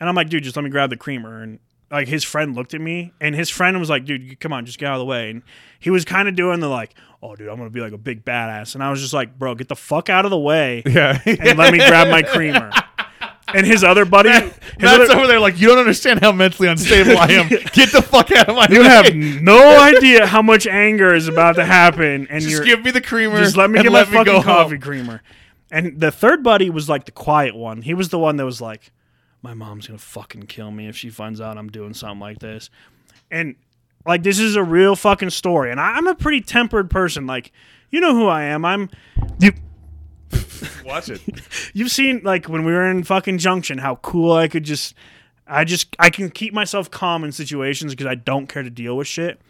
And 0.00 0.08
I'm 0.08 0.14
like, 0.14 0.30
dude, 0.30 0.42
just 0.42 0.56
let 0.56 0.64
me 0.64 0.70
grab 0.70 0.90
the 0.90 0.96
creamer. 0.96 1.42
And 1.42 1.58
like 1.90 2.08
his 2.08 2.24
friend 2.24 2.54
looked 2.56 2.74
at 2.74 2.80
me, 2.80 3.12
and 3.20 3.34
his 3.34 3.50
friend 3.50 3.78
was 3.78 3.90
like, 3.90 4.04
dude, 4.04 4.40
come 4.40 4.52
on, 4.52 4.64
just 4.64 4.78
get 4.78 4.86
out 4.86 4.94
of 4.94 5.00
the 5.00 5.04
way. 5.04 5.30
And 5.30 5.42
he 5.78 5.90
was 5.90 6.04
kind 6.04 6.28
of 6.28 6.36
doing 6.36 6.60
the 6.60 6.68
like, 6.68 6.94
oh, 7.22 7.36
dude, 7.36 7.48
I'm 7.48 7.58
gonna 7.58 7.70
be 7.70 7.80
like 7.80 7.92
a 7.92 7.98
big 7.98 8.24
badass. 8.24 8.74
And 8.74 8.82
I 8.82 8.90
was 8.90 9.00
just 9.00 9.12
like, 9.12 9.38
bro, 9.38 9.54
get 9.54 9.68
the 9.68 9.76
fuck 9.76 10.08
out 10.08 10.24
of 10.24 10.30
the 10.30 10.38
way 10.38 10.82
yeah, 10.86 11.20
and 11.26 11.58
let 11.58 11.72
me 11.72 11.78
grab 11.78 12.08
my 12.08 12.22
creamer. 12.22 12.70
And 13.52 13.66
his 13.66 13.82
other 13.82 14.04
buddy, 14.04 14.30
his 14.30 14.42
Matt's 14.78 15.10
other, 15.10 15.18
over 15.18 15.26
there 15.26 15.40
like 15.40 15.60
you 15.60 15.66
don't 15.66 15.78
understand 15.78 16.20
how 16.20 16.30
mentally 16.30 16.68
unstable 16.68 17.18
I 17.18 17.26
am. 17.32 17.48
Get 17.72 17.90
the 17.90 18.00
fuck 18.00 18.30
out 18.30 18.48
of 18.48 18.54
my 18.54 18.68
you 18.70 18.80
way. 18.80 18.86
have 18.86 19.14
no 19.42 19.80
idea 19.80 20.26
how 20.26 20.40
much 20.40 20.68
anger 20.68 21.12
is 21.12 21.26
about 21.26 21.56
to 21.56 21.64
happen, 21.64 22.28
and 22.30 22.42
just 22.44 22.62
give 22.62 22.84
me 22.84 22.92
the 22.92 23.00
creamer. 23.00 23.38
just 23.38 23.56
let 23.56 23.68
me 23.68 23.82
get 23.82 23.90
let 23.90 24.08
my 24.08 24.18
me 24.20 24.24
go 24.24 24.36
fucking 24.36 24.42
coffee 24.44 24.70
home. 24.76 24.80
creamer. 24.80 25.22
And 25.72 26.00
the 26.00 26.12
third 26.12 26.44
buddy 26.44 26.70
was 26.70 26.88
like 26.88 27.06
the 27.06 27.10
quiet 27.12 27.56
one. 27.56 27.82
He 27.82 27.92
was 27.94 28.10
the 28.10 28.18
one 28.20 28.36
that 28.36 28.44
was 28.44 28.60
like, 28.60 28.92
"My 29.42 29.54
mom's 29.54 29.86
gonna 29.86 29.98
fucking 29.98 30.44
kill 30.44 30.70
me 30.70 30.88
if 30.88 30.96
she 30.96 31.10
finds 31.10 31.40
out 31.40 31.58
I'm 31.58 31.68
doing 31.68 31.94
something 31.94 32.20
like 32.20 32.38
this." 32.38 32.70
And 33.30 33.56
like, 34.06 34.22
this 34.22 34.38
is 34.38 34.56
a 34.56 34.62
real 34.62 34.96
fucking 34.96 35.30
story. 35.30 35.70
And 35.70 35.80
I'm 35.80 36.06
a 36.06 36.14
pretty 36.14 36.40
tempered 36.40 36.90
person. 36.90 37.26
Like, 37.26 37.52
you 37.90 38.00
know 38.00 38.14
who 38.14 38.26
I 38.26 38.44
am. 38.44 38.64
I'm. 38.64 38.90
You, 39.38 39.52
Watch 40.84 41.08
it. 41.08 41.20
you've 41.74 41.90
seen 41.90 42.20
like 42.24 42.48
when 42.48 42.64
we 42.64 42.72
were 42.72 42.88
in 42.88 43.04
fucking 43.04 43.38
Junction, 43.38 43.78
how 43.78 43.96
cool 43.96 44.32
I 44.32 44.48
could 44.48 44.64
just. 44.64 44.94
I 45.46 45.64
just 45.64 45.96
I 45.98 46.10
can 46.10 46.30
keep 46.30 46.54
myself 46.54 46.90
calm 46.90 47.24
in 47.24 47.32
situations 47.32 47.92
because 47.92 48.06
I 48.06 48.14
don't 48.14 48.46
care 48.46 48.62
to 48.62 48.70
deal 48.70 48.96
with 48.96 49.08
shit. 49.08 49.40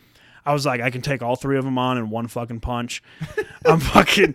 I 0.46 0.54
was 0.54 0.64
like, 0.64 0.80
I 0.80 0.88
can 0.88 1.02
take 1.02 1.20
all 1.20 1.36
three 1.36 1.58
of 1.58 1.64
them 1.64 1.76
on 1.76 1.98
in 1.98 2.08
one 2.08 2.26
fucking 2.26 2.60
punch. 2.60 3.02
I'm 3.66 3.80
fucking, 3.80 4.34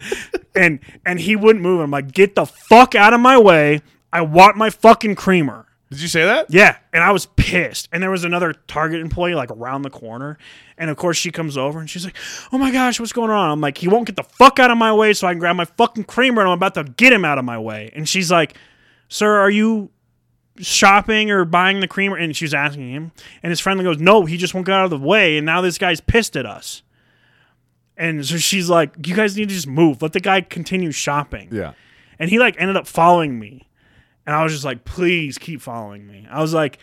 and 0.55 0.79
and 1.05 1.19
he 1.19 1.35
wouldn't 1.35 1.63
move. 1.63 1.81
I'm 1.81 1.89
like, 1.89 2.11
get 2.11 2.35
the 2.35 2.45
fuck 2.45 2.93
out 2.93 3.13
of 3.13 3.19
my 3.19 3.37
way. 3.39 3.81
I 4.15 4.21
want 4.21 4.55
my 4.57 4.69
fucking 4.69 5.15
creamer. 5.15 5.65
Did 5.91 6.01
you 6.01 6.07
say 6.07 6.25
that? 6.25 6.47
Yeah, 6.49 6.77
and 6.93 7.03
I 7.03 7.11
was 7.11 7.27
pissed. 7.35 7.89
And 7.91 8.01
there 8.01 8.09
was 8.09 8.23
another 8.23 8.53
Target 8.67 9.01
employee 9.01 9.35
like 9.35 9.51
around 9.51 9.83
the 9.83 9.89
corner, 9.89 10.37
and 10.77 10.89
of 10.89 10.97
course 10.97 11.15
she 11.17 11.29
comes 11.31 11.57
over 11.57 11.79
and 11.79 11.89
she's 11.89 12.03
like, 12.05 12.15
"Oh 12.51 12.57
my 12.57 12.71
gosh, 12.71 12.99
what's 12.99 13.13
going 13.13 13.29
on?" 13.29 13.51
I'm 13.51 13.61
like, 13.61 13.77
"He 13.77 13.87
won't 13.87 14.07
get 14.07 14.15
the 14.15 14.23
fuck 14.23 14.57
out 14.59 14.71
of 14.71 14.77
my 14.77 14.91
way, 14.93 15.13
so 15.13 15.27
I 15.27 15.33
can 15.33 15.39
grab 15.39 15.55
my 15.55 15.65
fucking 15.65 16.05
creamer, 16.05 16.41
and 16.41 16.49
I'm 16.49 16.57
about 16.57 16.73
to 16.73 16.83
get 16.85 17.13
him 17.13 17.23
out 17.23 17.37
of 17.37 17.45
my 17.45 17.59
way." 17.59 17.91
And 17.95 18.09
she's 18.09 18.31
like, 18.31 18.57
"Sir, 19.09 19.35
are 19.37 19.49
you 19.49 19.91
shopping 20.57 21.29
or 21.29 21.45
buying 21.45 21.81
the 21.81 21.87
creamer?" 21.87 22.17
And 22.17 22.35
she's 22.35 22.53
asking 22.53 22.89
him, 22.91 23.11
and 23.43 23.51
his 23.51 23.59
friend 23.59 23.81
goes, 23.83 23.99
"No, 23.99 24.25
he 24.25 24.37
just 24.37 24.53
won't 24.53 24.65
get 24.65 24.73
out 24.73 24.85
of 24.85 24.89
the 24.89 24.97
way." 24.97 25.37
And 25.37 25.45
now 25.45 25.61
this 25.61 25.77
guy's 25.77 26.01
pissed 26.01 26.35
at 26.35 26.45
us. 26.45 26.81
And 27.95 28.25
so 28.25 28.37
she's 28.37 28.69
like, 28.69 29.07
"You 29.07 29.15
guys 29.15 29.37
need 29.37 29.49
to 29.49 29.55
just 29.55 29.67
move. 29.67 30.01
Let 30.01 30.13
the 30.13 30.19
guy 30.19 30.41
continue 30.41 30.91
shopping." 30.91 31.49
Yeah. 31.51 31.73
and 32.17 32.29
he 32.29 32.39
like 32.39 32.55
ended 32.57 32.77
up 32.77 32.87
following 32.87 33.37
me 33.39 33.67
and 34.25 34.35
i 34.35 34.43
was 34.43 34.51
just 34.51 34.65
like 34.65 34.83
please 34.85 35.37
keep 35.37 35.61
following 35.61 36.05
me. 36.07 36.27
I 36.29 36.41
was 36.41 36.53
like 36.53 36.77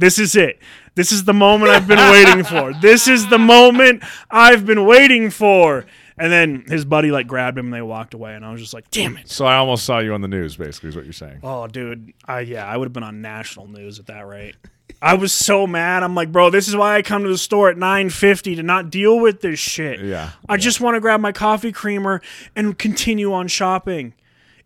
this 0.00 0.20
is 0.20 0.36
it. 0.36 0.60
This 0.94 1.10
is 1.10 1.24
the 1.24 1.34
moment 1.34 1.72
i've 1.72 1.88
been 1.88 1.98
waiting 2.12 2.44
for. 2.44 2.72
This 2.80 3.08
is 3.08 3.28
the 3.28 3.38
moment 3.38 4.02
i've 4.30 4.64
been 4.64 4.84
waiting 4.86 5.30
for. 5.30 5.86
And 6.20 6.32
then 6.32 6.64
his 6.68 6.84
buddy 6.84 7.10
like 7.12 7.28
grabbed 7.28 7.56
him 7.58 7.66
and 7.66 7.74
they 7.74 7.82
walked 7.82 8.14
away. 8.14 8.34
And 8.34 8.44
i 8.44 8.50
was 8.52 8.60
just 8.60 8.74
like 8.74 8.90
damn 8.90 9.16
it. 9.16 9.28
So 9.28 9.44
I 9.46 9.56
almost 9.56 9.84
saw 9.84 9.98
you 9.98 10.14
on 10.14 10.20
the 10.20 10.28
news. 10.28 10.56
Basically, 10.56 10.88
is 10.90 10.96
what 10.96 11.04
you're 11.04 11.12
saying. 11.12 11.40
oh 11.42 11.66
dude. 11.66 12.12
I 12.26 12.40
yeah 12.40 12.64
i 12.66 12.76
would 12.76 12.86
have 12.86 12.92
been 12.92 13.02
on 13.02 13.20
national 13.22 13.66
news 13.68 13.98
at 13.98 14.06
that 14.06 14.26
rate. 14.26 14.54
I 15.02 15.14
was 15.14 15.32
so 15.32 15.66
mad. 15.66 16.02
I'm 16.02 16.14
like 16.14 16.30
bro 16.32 16.48
this 16.50 16.68
is 16.68 16.76
why 16.76 16.96
i 16.96 17.02
come 17.02 17.22
to 17.24 17.28
the 17.28 17.38
store 17.38 17.68
at 17.68 17.76
9.50 17.76 18.56
to 18.56 18.62
not 18.62 18.90
deal 18.90 19.18
with 19.18 19.40
this 19.40 19.58
shit. 19.58 20.00
Yeah. 20.00 20.30
I 20.48 20.56
just 20.58 20.80
want 20.80 20.94
to 20.94 21.00
grab 21.00 21.20
my 21.20 21.32
coffee 21.32 21.72
creamer 21.72 22.20
and 22.54 22.78
continue 22.78 23.32
on 23.32 23.48
shopping. 23.48 24.14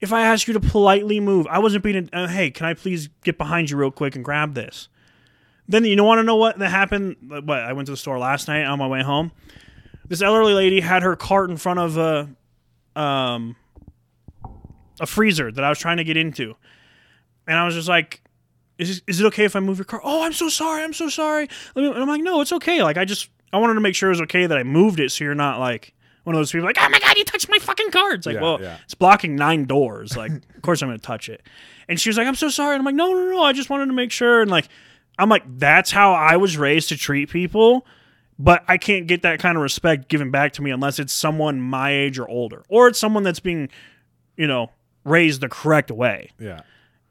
If 0.03 0.13
I 0.13 0.23
ask 0.23 0.49
you 0.49 0.53
to 0.55 0.61
politely 0.61 1.21
move, 1.21 1.47
I 1.47 1.61
wasn't 1.61 1.85
being, 1.85 2.11
uh, 2.13 2.27
hey, 2.27 2.51
can 2.51 2.67
I 2.67 2.75
please 2.75 3.09
get 3.23 3.39
behind 3.39 3.71
you 3.71 3.77
real 3.77 3.93
quick 3.93 4.17
and 4.17 4.25
grab 4.25 4.55
this? 4.55 4.89
Then 5.69 5.85
you 5.85 5.95
don't 5.95 6.07
want 6.07 6.19
to 6.19 6.25
know 6.25 6.37
what 6.37 6.59
that 6.59 6.71
happened? 6.71 7.17
What 7.29 7.59
I 7.61 7.73
went 7.73 7.87
to 7.87 7.93
the 7.93 7.97
store 7.97 8.19
last 8.19 8.49
night 8.49 8.65
on 8.65 8.81
my 8.81 8.87
way 8.89 9.03
home. 9.03 9.31
This 10.09 10.21
elderly 10.21 10.55
lady 10.55 10.81
had 10.81 11.05
her 11.05 11.15
cart 11.15 11.51
in 11.51 11.57
front 11.57 11.79
of 11.79 11.97
a, 11.97 12.29
um, 13.01 13.55
a 15.01 15.07
freezer 15.07 15.53
that 15.53 15.63
I 15.63 15.69
was 15.69 15.79
trying 15.79 15.99
to 15.99 16.05
get 16.05 16.17
into, 16.17 16.57
and 17.47 17.57
I 17.57 17.65
was 17.65 17.75
just 17.75 17.89
like, 17.89 18.21
"Is 18.79 19.03
is 19.07 19.21
it 19.21 19.27
okay 19.27 19.45
if 19.45 19.57
I 19.57 19.61
move 19.61 19.79
your 19.79 19.85
car?" 19.85 20.01
Oh, 20.05 20.25
I'm 20.25 20.33
so 20.33 20.49
sorry. 20.49 20.83
I'm 20.83 20.93
so 20.93 21.09
sorry. 21.09 21.49
And 21.75 21.87
I'm 21.87 22.09
like, 22.09 22.23
"No, 22.23 22.41
it's 22.41 22.53
okay. 22.53 22.83
Like 22.83 22.99
I 22.99 23.05
just 23.05 23.31
I 23.53 23.59
wanted 23.59 23.75
to 23.75 23.81
make 23.81 23.95
sure 23.95 24.11
it 24.11 24.13
was 24.13 24.21
okay 24.23 24.47
that 24.47 24.59
I 24.59 24.65
moved 24.65 25.01
it, 25.01 25.13
so 25.13 25.25
you're 25.25 25.35
not 25.35 25.61
like." 25.61 25.95
One 26.25 26.37
of 26.37 26.39
those 26.41 26.53
people 26.53 26.67
like, 26.67 26.77
oh 26.81 26.89
my 26.89 27.01
god, 27.01 27.17
you 27.17 27.25
touched 27.25 27.49
my 27.49 27.59
fucking 27.59 27.91
car. 27.91 28.13
It's 28.15 28.27
like, 28.27 28.37
Yeah, 28.37 28.43
well, 28.43 28.61
yeah. 28.61 28.77
it's 28.85 28.95
blocking 28.95 29.35
nine 29.37 29.65
doors. 29.65 30.17
Like, 30.17 30.31
of 30.31 30.63
course 30.63 30.83
I'm 30.83 30.89
gonna 30.89 30.99
touch 30.99 31.29
it. 31.29 31.43
And 31.89 32.01
she 32.01 32.09
was 32.09 32.17
like, 32.17 32.27
I'm 32.27 32.35
so 32.37 32.49
sorry. 32.49 32.75
And 32.75 32.81
I'm 32.81 32.85
like, 32.85 32.95
no, 32.95 33.13
no, 33.13 33.31
no. 33.31 33.43
I 33.43 33.53
just 33.53 33.69
wanted 33.71 33.87
to 33.87 33.93
make 33.93 34.13
sure. 34.13 34.41
And 34.43 34.51
like, 34.51 34.69
I'm 35.19 35.29
like, 35.29 35.43
that's 35.59 35.91
how 35.91 36.13
I 36.13 36.37
was 36.37 36.57
raised 36.57 36.89
to 36.91 36.97
treat 36.97 37.29
people. 37.31 37.85
But 38.39 38.65
I 38.67 38.79
can't 38.79 39.07
get 39.07 39.23
that 39.23 39.41
kind 39.41 39.57
of 39.57 39.63
respect 39.63 40.09
given 40.09 40.31
back 40.31 40.53
to 40.55 40.63
me 40.63 40.71
unless 40.71 40.99
it's 40.99 41.13
someone 41.13 41.61
my 41.61 41.93
age 41.93 42.19
or 42.19 42.29
older, 42.29 42.65
or 42.69 42.89
it's 42.89 42.99
someone 42.99 43.23
that's 43.25 43.41
being, 43.41 43.69
you 44.37 44.47
know, 44.47 44.71
raised 45.05 45.43
the 45.43 45.49
correct 45.49 45.91
way. 45.91 46.31
Yeah. 46.41 46.63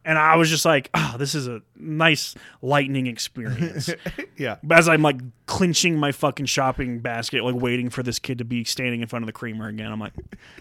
And 0.03 0.17
I 0.17 0.35
was 0.35 0.49
just 0.49 0.65
like, 0.65 0.89
oh, 0.95 1.15
this 1.19 1.35
is 1.35 1.47
a 1.47 1.61
nice 1.77 2.33
lightning 2.61 3.07
experience. 3.07 3.89
Yeah. 4.37 4.55
But 4.63 4.79
as 4.79 4.89
I'm 4.89 5.03
like 5.03 5.17
clinching 5.45 5.95
my 5.97 6.11
fucking 6.11 6.47
shopping 6.47 6.97
basket, 6.99 7.43
like 7.43 7.53
waiting 7.53 7.91
for 7.91 8.01
this 8.01 8.17
kid 8.17 8.39
to 8.39 8.43
be 8.43 8.63
standing 8.63 9.01
in 9.01 9.07
front 9.07 9.21
of 9.21 9.27
the 9.27 9.33
creamer 9.33 9.67
again, 9.67 9.91
I'm 9.91 9.99
like, 9.99 10.13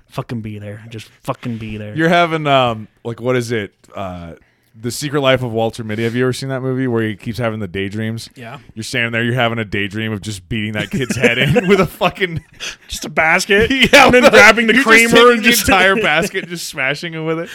fucking 0.09 0.43
be 0.43 0.59
there. 0.59 0.85
Just 0.91 1.09
fucking 1.23 1.57
be 1.57 1.79
there. 1.79 1.97
You're 1.97 2.11
having 2.11 2.47
um 2.47 2.89
like 3.05 3.23
what 3.23 3.37
is 3.37 3.53
it? 3.53 3.73
Uh 3.95 4.35
The 4.79 4.91
Secret 4.91 5.23
Life 5.23 5.43
of 5.43 5.53
Walter 5.53 5.83
Mitty. 5.83 6.03
Have 6.05 6.15
you 6.15 6.25
ever 6.25 6.35
seen 6.35 6.51
that 6.51 6.61
movie 6.61 6.87
where 6.89 7.03
he 7.03 7.17
keeps 7.17 7.39
having 7.39 7.61
the 7.61 7.69
daydreams? 7.69 8.29
yeah. 8.37 8.59
You're 8.75 8.83
standing 8.83 9.13
there, 9.13 9.23
you're 9.25 9.33
having 9.33 9.59
a 9.59 9.65
daydream 9.65 10.13
of 10.13 10.21
just 10.21 10.47
beating 10.47 10.73
that 10.73 10.91
kid's 10.91 11.17
head 11.17 11.39
in 11.39 11.67
with 11.69 11.81
a 11.81 11.87
fucking 11.87 12.45
Just 12.87 13.07
a 13.07 13.09
basket. 13.09 13.71
yeah, 13.93 14.05
And 14.07 14.15
then 14.15 14.31
grabbing 14.31 14.67
the 14.67 14.83
creamer 14.83 15.09
just 15.09 15.27
and 15.27 15.39
the 15.39 15.43
just 15.43 15.69
entire 15.69 15.97
basket, 15.97 16.41
and 16.41 16.49
just 16.49 16.67
smashing 16.69 17.15
him 17.15 17.25
with 17.25 17.39
it. 17.39 17.49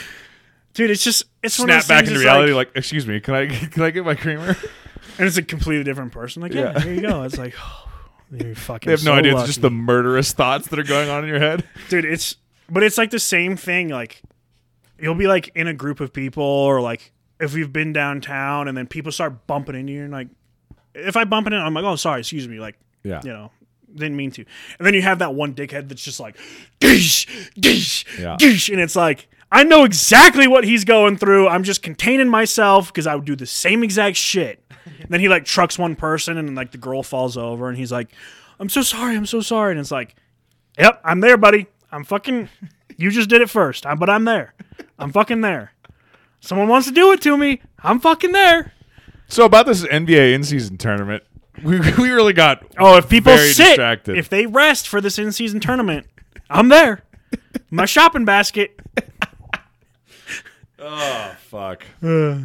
Dude, 0.75 0.91
it's 0.91 1.03
just 1.03 1.23
it's 1.41 1.55
Snap 1.55 1.87
back 1.87 2.05
into 2.07 2.19
reality. 2.19 2.53
like- 2.53 2.67
Like, 2.67 2.77
excuse 2.77 3.07
me, 3.07 3.19
can 3.19 3.33
I 3.33 3.47
can 3.71 3.81
I 3.83 3.89
get 3.91 4.05
my 4.05 4.13
creamer? 4.15 4.49
and 5.17 5.27
it's 5.27 5.37
a 5.37 5.41
completely 5.43 5.83
different 5.83 6.11
person. 6.11 6.41
Like, 6.43 6.53
yeah, 6.53 6.73
Yeah. 6.73 6.79
here 6.81 6.93
you 6.93 7.01
go. 7.01 7.23
It's 7.23 7.37
like, 7.37 7.55
oh, 7.59 7.87
you're 8.31 8.53
fucking. 8.55 8.87
They 8.87 8.91
have 8.91 9.03
no 9.03 9.11
so 9.13 9.17
idea. 9.17 9.35
It's 9.37 9.45
just 9.47 9.61
the 9.61 9.71
murderous 9.71 10.31
thoughts 10.33 10.67
that 10.67 10.77
are 10.79 10.83
going 10.83 11.09
on 11.09 11.23
in 11.23 11.29
your 11.29 11.39
head. 11.39 11.63
dude. 11.89 12.05
It's 12.05 12.35
but 12.69 12.83
it's 12.83 12.97
like 12.97 13.09
the 13.11 13.19
same 13.19 13.55
thing. 13.57 13.89
Like, 13.89 14.21
you'll 14.99 15.15
be 15.15 15.27
like 15.27 15.51
in 15.55 15.67
a 15.67 15.73
group 15.73 15.99
of 15.99 16.11
people, 16.13 16.43
or 16.43 16.81
like 16.81 17.11
if 17.39 17.53
we've 17.53 17.71
been 17.71 17.93
downtown, 17.93 18.67
and 18.67 18.77
then 18.77 18.87
people 18.87 19.11
start 19.11 19.45
bumping 19.47 19.75
into 19.75 19.93
you, 19.93 20.03
and 20.03 20.11
like, 20.11 20.27
if 20.93 21.15
I 21.17 21.23
bump 21.25 21.47
into, 21.47 21.57
I'm 21.59 21.73
like, 21.73 21.83
oh, 21.85 21.95
sorry, 21.95 22.19
excuse 22.21 22.47
me, 22.47 22.59
like, 22.59 22.77
Yeah. 23.03 23.21
you 23.23 23.31
know. 23.31 23.51
Didn't 23.93 24.17
mean 24.17 24.31
to. 24.31 24.43
And 24.77 24.85
then 24.85 24.93
you 24.93 25.01
have 25.03 25.19
that 25.19 25.35
one 25.35 25.53
dickhead 25.53 25.87
that's 25.87 26.03
just 26.03 26.19
like, 26.19 26.35
geesh, 26.81 27.27
geesh, 27.57 28.19
Yeah. 28.19 28.35
geesh. 28.37 28.69
And 28.69 28.81
it's 28.81 28.95
like, 28.95 29.29
I 29.55 29.63
know 29.63 29.85
exactly 29.85 30.47
what 30.49 30.65
he's 30.65 30.83
going 30.83 31.15
through. 31.15 31.47
I'm 31.47 31.63
just 31.63 31.81
containing 31.81 32.27
myself 32.27 32.87
because 32.91 33.07
I 33.07 33.15
would 33.15 33.23
do 33.23 33.37
the 33.37 33.45
same 33.45 33.85
exact 33.85 34.17
shit. 34.17 34.61
And 34.85 35.05
then 35.09 35.21
he 35.21 35.29
like 35.29 35.45
trucks 35.45 35.79
one 35.79 35.95
person 35.95 36.37
and 36.37 36.55
like 36.55 36.71
the 36.73 36.77
girl 36.77 37.03
falls 37.03 37.37
over 37.37 37.69
and 37.69 37.77
he's 37.77 37.89
like, 37.89 38.11
I'm 38.59 38.67
so 38.67 38.81
sorry, 38.81 39.15
I'm 39.15 39.25
so 39.25 39.39
sorry. 39.39 39.71
And 39.71 39.79
it's 39.79 39.91
like, 39.91 40.15
Yep, 40.77 40.99
I'm 41.05 41.21
there, 41.21 41.37
buddy. 41.37 41.67
I'm 41.89 42.03
fucking 42.03 42.49
you 42.97 43.09
just 43.11 43.29
did 43.29 43.41
it 43.41 43.49
first. 43.49 43.85
I'm, 43.85 43.97
but 43.97 44.09
I'm 44.09 44.25
there. 44.25 44.53
I'm 44.99 45.13
fucking 45.13 45.39
there. 45.39 45.71
Someone 46.41 46.67
wants 46.67 46.87
to 46.87 46.93
do 46.93 47.13
it 47.13 47.21
to 47.21 47.37
me. 47.37 47.61
I'm 47.81 48.01
fucking 48.01 48.33
there. 48.33 48.73
So 49.27 49.45
about 49.45 49.67
this 49.67 49.83
NBA 49.83 50.33
in 50.33 50.43
season 50.43 50.77
tournament, 50.77 51.23
we, 51.63 51.79
we 51.79 52.09
really 52.09 52.33
got 52.33 52.61
Oh, 52.77 52.97
if 52.97 53.07
people 53.07 53.33
very 53.33 53.53
sit, 53.53 53.67
distracted. 53.67 54.17
if 54.17 54.27
they 54.27 54.47
rest 54.47 54.89
for 54.89 54.99
this 54.99 55.17
in-season 55.17 55.61
tournament, 55.61 56.07
I'm 56.49 56.67
there. 56.67 57.03
My 57.69 57.85
shopping 57.85 58.25
basket. 58.25 58.77
Oh 60.85 61.35
fuck. 61.39 61.83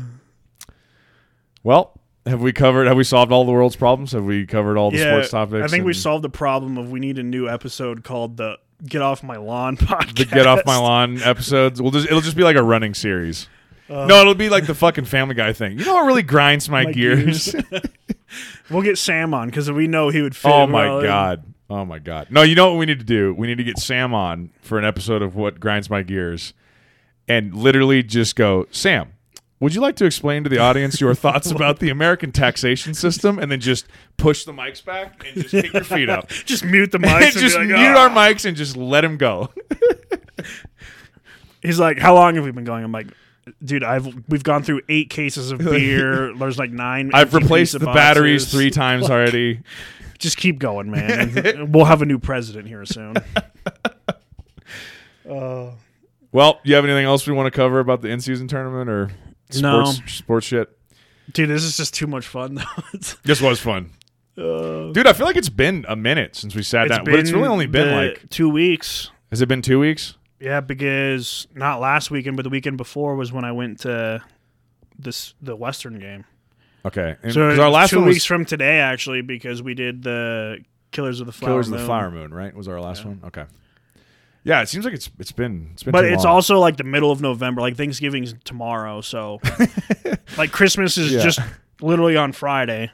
well, 1.62 1.93
have 2.27 2.41
we 2.41 2.53
covered? 2.53 2.87
Have 2.87 2.97
we 2.97 3.05
solved 3.05 3.33
all 3.33 3.45
the 3.45 3.53
world's 3.53 3.77
problems? 3.77 4.12
Have 4.12 4.25
we 4.25 4.47
covered 4.47 4.77
all 4.77 4.91
the 4.91 4.99
sports 4.99 5.31
topics? 5.31 5.65
I 5.65 5.69
think 5.69 5.85
we 5.85 5.93
solved 5.93 6.25
the 6.25 6.31
problem 6.31 6.79
of 6.79 6.91
we 6.91 7.01
need 7.01 7.19
a 7.19 7.23
new 7.23 7.49
episode 7.49 8.05
called 8.05 8.37
the 8.37 8.59
"Get 8.85 9.03
Off 9.03 9.23
My 9.23 9.37
Lawn" 9.37 9.77
podcast. 9.77 10.17
the 10.17 10.25
get 10.25 10.47
off 10.47 10.61
my 10.67 10.77
lawn 10.77 11.23
episodes. 11.23 11.81
We'll 11.81 11.93
just 11.93 12.07
it'll 12.07 12.21
just 12.21 12.37
be 12.37 12.43
like 12.45 12.57
a 12.57 12.62
running 12.62 12.95
series. 12.95 13.49
no, 13.89 14.21
it'll 14.21 14.35
be 14.35 14.49
like 14.49 14.67
the 14.67 14.75
fucking 14.75 15.05
Family 15.07 15.35
Guy 15.35 15.53
thing. 15.53 15.79
You 15.79 15.85
know 15.85 15.95
what 15.95 16.07
really 16.07 16.23
grinds 16.23 16.69
my, 16.69 16.83
Uh, 16.83 16.85
My 16.85 16.93
gears? 16.93 17.55
We'll 18.71 18.83
get 18.83 18.99
Sam 18.99 19.35
on 19.35 19.49
because 19.49 19.69
we 19.73 19.89
know 19.89 20.11
he 20.11 20.23
would 20.23 20.37
fit. 20.37 20.49
oh 20.53 20.65
my 20.69 20.87
well 20.87 20.99
in. 21.01 21.05
god. 21.05 21.45
Oh 21.69 21.85
my 21.85 21.99
god. 21.99 22.29
No, 22.31 22.43
you 22.43 22.55
know 22.55 22.71
what 22.71 22.79
we 22.79 22.87
need 22.87 23.01
to 23.01 23.05
do? 23.05 23.35
We 23.35 23.49
need 23.49 23.59
to 23.59 23.65
get 23.65 23.79
Sam 23.79 24.15
on 24.15 24.51
for 24.62 24.79
an 24.79 24.85
episode 24.85 25.21
of 25.23 25.35
what 25.35 25.59
grinds 25.59 25.91
my 25.91 26.03
gears, 26.03 26.55
and 27.28 27.55
literally 27.55 28.02
just 28.02 28.36
go, 28.36 28.66
Sam. 28.70 29.12
Would 29.60 29.74
you 29.74 29.82
like 29.82 29.97
to 29.97 30.06
explain 30.06 30.42
to 30.44 30.48
the 30.48 30.56
audience 30.59 31.02
your 31.02 31.14
thoughts 31.14 31.51
about 31.51 31.80
the 31.80 31.90
American 31.90 32.32
taxation 32.32 32.94
system, 32.94 33.38
and 33.38 33.52
then 33.52 33.60
just 33.60 33.86
push 34.16 34.44
the 34.44 34.52
mics 34.52 34.82
back 34.82 35.22
and 35.26 35.42
just 35.42 35.51
kick 35.51 35.72
your 35.74 35.84
feet 35.84 36.09
up, 36.09 36.28
Just 36.47 36.64
mute 36.64 36.92
the 36.92 36.98
mics. 36.98 37.32
and 37.32 37.32
just 37.38 37.56
like, 37.56 37.66
mute 37.66 37.76
"Ah." 37.78 38.05
our 38.05 38.09
mics 38.09 38.47
and 38.47 38.56
just 38.56 38.74
let 38.76 39.05
him 39.05 39.18
go? 39.18 39.51
He's 41.62 41.78
like, 41.78 41.98
"How 41.98 42.14
long 42.14 42.36
have 42.36 42.44
we 42.44 42.52
been 42.52 42.64
going?" 42.64 42.82
I'm 42.84 42.92
like, 42.92 43.09
"Dude, 43.62 43.84
I've 43.84 44.09
we've 44.30 44.42
gone 44.42 44.62
through 44.62 44.80
eight 44.88 45.10
cases 45.10 45.51
of 45.52 45.59
beer. 45.59 46.32
There's 46.34 46.59
like 46.59 46.70
nine. 46.70 47.10
I've 47.12 47.34
replaced 47.34 47.78
the 47.78 47.84
batteries 47.84 48.51
three 48.51 48.70
times 48.70 49.10
already. 49.10 49.60
Just 50.18 50.38
keep 50.38 50.59
going, 50.59 50.90
man. 50.90 51.70
we'll 51.70 51.84
have 51.84 52.01
a 52.01 52.06
new 52.06 52.18
president 52.18 52.66
here 52.66 52.86
soon. 52.86 53.14
Well, 56.32 56.61
you 56.62 56.74
have 56.77 56.85
anything 56.85 57.05
else 57.07 57.27
we 57.27 57.32
want 57.32 57.47
to 57.47 57.51
cover 57.57 57.81
about 57.81 58.02
the 58.02 58.09
in-season 58.09 58.48
tournament 58.48 58.89
or 58.89 59.11
No. 59.61 59.85
sports 59.85 60.12
sports 60.15 60.47
shit? 60.47 60.69
Dude, 61.32 61.48
this 61.48 61.62
is 61.65 61.77
just 61.77 61.94
too 61.94 62.07
much 62.07 62.27
fun 62.27 62.55
though. 62.93 62.98
This 63.24 63.40
was 63.40 63.61
fun, 63.61 63.90
uh, 64.39 64.90
dude. 64.93 65.07
I 65.07 65.12
feel 65.12 65.27
like 65.27 65.36
it's 65.36 65.48
been 65.48 65.85
a 65.89 65.97
minute 65.97 66.35
since 66.36 66.55
we 66.55 66.62
sat 66.62 66.89
down, 66.89 67.05
but 67.05 67.15
it's 67.15 67.31
really 67.32 67.48
only 67.48 67.66
been 67.66 67.94
like 67.94 68.28
two 68.31 68.48
weeks. 68.48 69.11
has 69.31 69.40
it 69.43 69.47
been 69.47 69.62
two 69.62 69.78
weeks? 69.78 70.15
Yeah, 70.40 70.61
because 70.61 71.47
not 71.55 71.81
last 71.81 72.11
weekend, 72.11 72.36
but 72.36 72.43
the 72.44 72.48
weekend 72.48 72.78
before 72.78 73.15
was 73.15 73.31
when 73.32 73.44
I 73.44 73.52
went 73.52 73.81
to 73.81 74.23
this 74.98 75.35
the 75.43 75.55
Western 75.55 75.98
game. 75.98 76.24
Okay, 76.85 77.16
and, 77.23 77.32
So 77.32 77.61
our 77.61 77.69
last 77.70 77.90
two 77.90 77.98
one 77.98 78.07
weeks 78.07 78.16
was 78.16 78.24
from 78.24 78.44
today, 78.47 78.78
actually, 78.81 79.20
because 79.20 79.62
we 79.62 79.74
did 79.74 80.02
the 80.02 80.65
Killers 80.93 81.20
of 81.20 81.27
the 81.27 81.32
Flower 81.32 81.52
Killers 81.52 81.66
of 81.69 81.73
the 81.73 81.78
Moon. 81.78 81.86
Flower 81.86 82.11
Moon, 82.11 82.32
right? 82.35 82.55
Was 82.55 82.69
our 82.69 82.81
last 82.81 83.05
one? 83.05 83.20
Okay. 83.27 83.44
Yeah, 84.45 84.62
it 84.62 84.69
seems 84.69 84.85
like 84.85 84.95
it's 84.95 85.11
it's 85.19 85.33
been 85.33 85.71
it's 85.73 85.83
been 85.83 85.93
But 85.93 86.05
it's 86.07 86.25
long. 86.25 86.35
also 86.35 86.59
like 86.59 86.77
the 86.79 86.85
middle 86.85 87.11
of 87.11 87.21
November. 87.21 87.61
Like 87.61 87.77
Thanksgiving's 87.77 88.35
tomorrow, 88.45 89.01
so 89.03 89.39
like 90.39 90.51
Christmas 90.53 90.97
is 90.97 91.12
Yeah. 91.12 91.23
just 91.23 91.41
literally 91.83 92.17
on 92.17 92.33
Friday, 92.33 92.91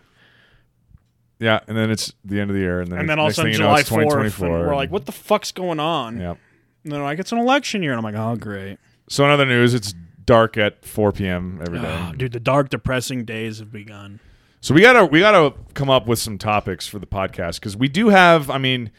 yeah, 1.38 1.60
and 1.68 1.76
then 1.76 1.90
it's 1.90 2.12
the 2.24 2.40
end 2.40 2.50
of 2.50 2.54
the 2.54 2.60
year, 2.62 2.80
and 2.80 2.90
then 2.90 2.98
and 3.00 3.08
then 3.08 3.18
all 3.18 3.26
of 3.26 3.30
a 3.32 3.34
sudden 3.34 3.52
July 3.52 3.82
fourth, 3.82 4.04
2024. 4.04 4.48
we're 4.48 4.74
like, 4.76 4.90
"What 4.90 5.06
the 5.06 5.12
fuck's 5.12 5.52
going 5.52 5.78
on?" 5.80 6.18
Yep. 6.18 6.38
And 6.84 6.92
then 6.92 7.02
like, 7.02 7.18
"It's 7.18 7.32
an 7.32 7.38
election 7.38 7.82
year," 7.82 7.92
and 7.92 7.98
I'm 7.98 8.04
like, 8.14 8.20
"Oh, 8.20 8.36
great, 8.36 8.78
So 9.08 9.24
in 9.24 9.30
other 9.30 9.44
news, 9.46 9.74
it's 9.74 9.94
dark 10.24 10.56
at 10.56 10.84
4 10.84 11.12
p.m. 11.12 11.60
every 11.64 11.78
day. 11.78 11.86
Ah, 11.88 12.12
dude." 12.16 12.32
The 12.32 12.40
dark, 12.40 12.70
depressing 12.70 13.24
days 13.24 13.58
have 13.58 13.70
begun. 13.70 14.18
So 14.62 14.74
we 14.74 14.80
gotta 14.80 15.04
we 15.04 15.20
gotta 15.20 15.54
come 15.74 15.90
up 15.90 16.06
with 16.08 16.18
some 16.18 16.38
topics 16.38 16.86
for 16.88 16.98
the 16.98 17.06
podcast 17.06 17.56
because 17.60 17.76
we 17.76 17.88
do 17.88 18.08
have. 18.08 18.48
I 18.50 18.58
mean, 18.58 18.90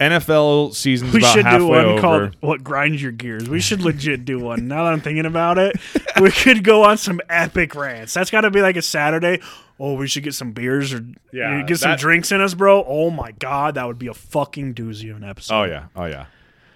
NFL 0.00 0.74
season's 0.74 1.12
We 1.12 1.20
about 1.20 1.34
should 1.34 1.46
do 1.46 1.66
one 1.66 1.84
over. 1.84 2.00
called 2.00 2.36
"What 2.40 2.62
Grinds 2.62 3.02
Your 3.02 3.10
Gears." 3.12 3.48
We 3.48 3.60
should 3.60 3.80
legit 3.82 4.24
do 4.24 4.38
one. 4.38 4.68
Now 4.68 4.84
that 4.84 4.92
I'm 4.92 5.00
thinking 5.00 5.26
about 5.26 5.58
it, 5.58 5.76
we 6.20 6.30
could 6.30 6.62
go 6.62 6.84
on 6.84 6.98
some 6.98 7.20
epic 7.28 7.74
rants. 7.74 8.14
That's 8.14 8.30
got 8.30 8.42
to 8.42 8.50
be 8.50 8.62
like 8.62 8.76
a 8.76 8.82
Saturday. 8.82 9.40
Oh, 9.80 9.94
we 9.94 10.06
should 10.08 10.22
get 10.22 10.34
some 10.34 10.52
beers 10.52 10.92
or 10.92 11.04
Yeah, 11.32 11.62
get 11.62 11.78
some 11.78 11.92
that- 11.92 11.98
drinks 12.00 12.30
in 12.32 12.40
us, 12.40 12.54
bro. 12.54 12.84
Oh 12.86 13.10
my 13.10 13.32
god, 13.32 13.74
that 13.74 13.86
would 13.86 13.98
be 13.98 14.06
a 14.08 14.14
fucking 14.14 14.74
doozy 14.74 15.10
of 15.10 15.16
an 15.16 15.24
episode. 15.24 15.54
Oh 15.54 15.64
yeah, 15.64 15.84
oh 15.96 16.04
yeah, 16.04 16.26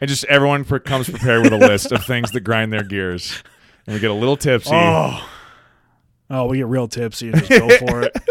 and 0.01 0.09
just 0.09 0.25
everyone 0.25 0.65
pre- 0.65 0.81
comes 0.81 1.09
prepared 1.09 1.43
with 1.43 1.53
a 1.53 1.59
list 1.59 1.93
of 1.93 2.05
things 2.05 2.33
that 2.33 2.41
grind 2.41 2.73
their 2.73 2.83
gears, 2.85 3.43
and 3.87 3.95
we 3.95 4.01
get 4.01 4.11
a 4.11 4.15
little 4.15 4.37
tipsy. 4.37 4.71
Oh. 4.73 5.29
Oh, 6.31 6.47
we 6.47 6.57
get 6.57 6.67
real 6.67 6.89
tipsy 6.89 7.29
and 7.31 7.37
just 7.45 7.51
go 7.51 7.69
for 7.87 8.03
it. 8.03 8.17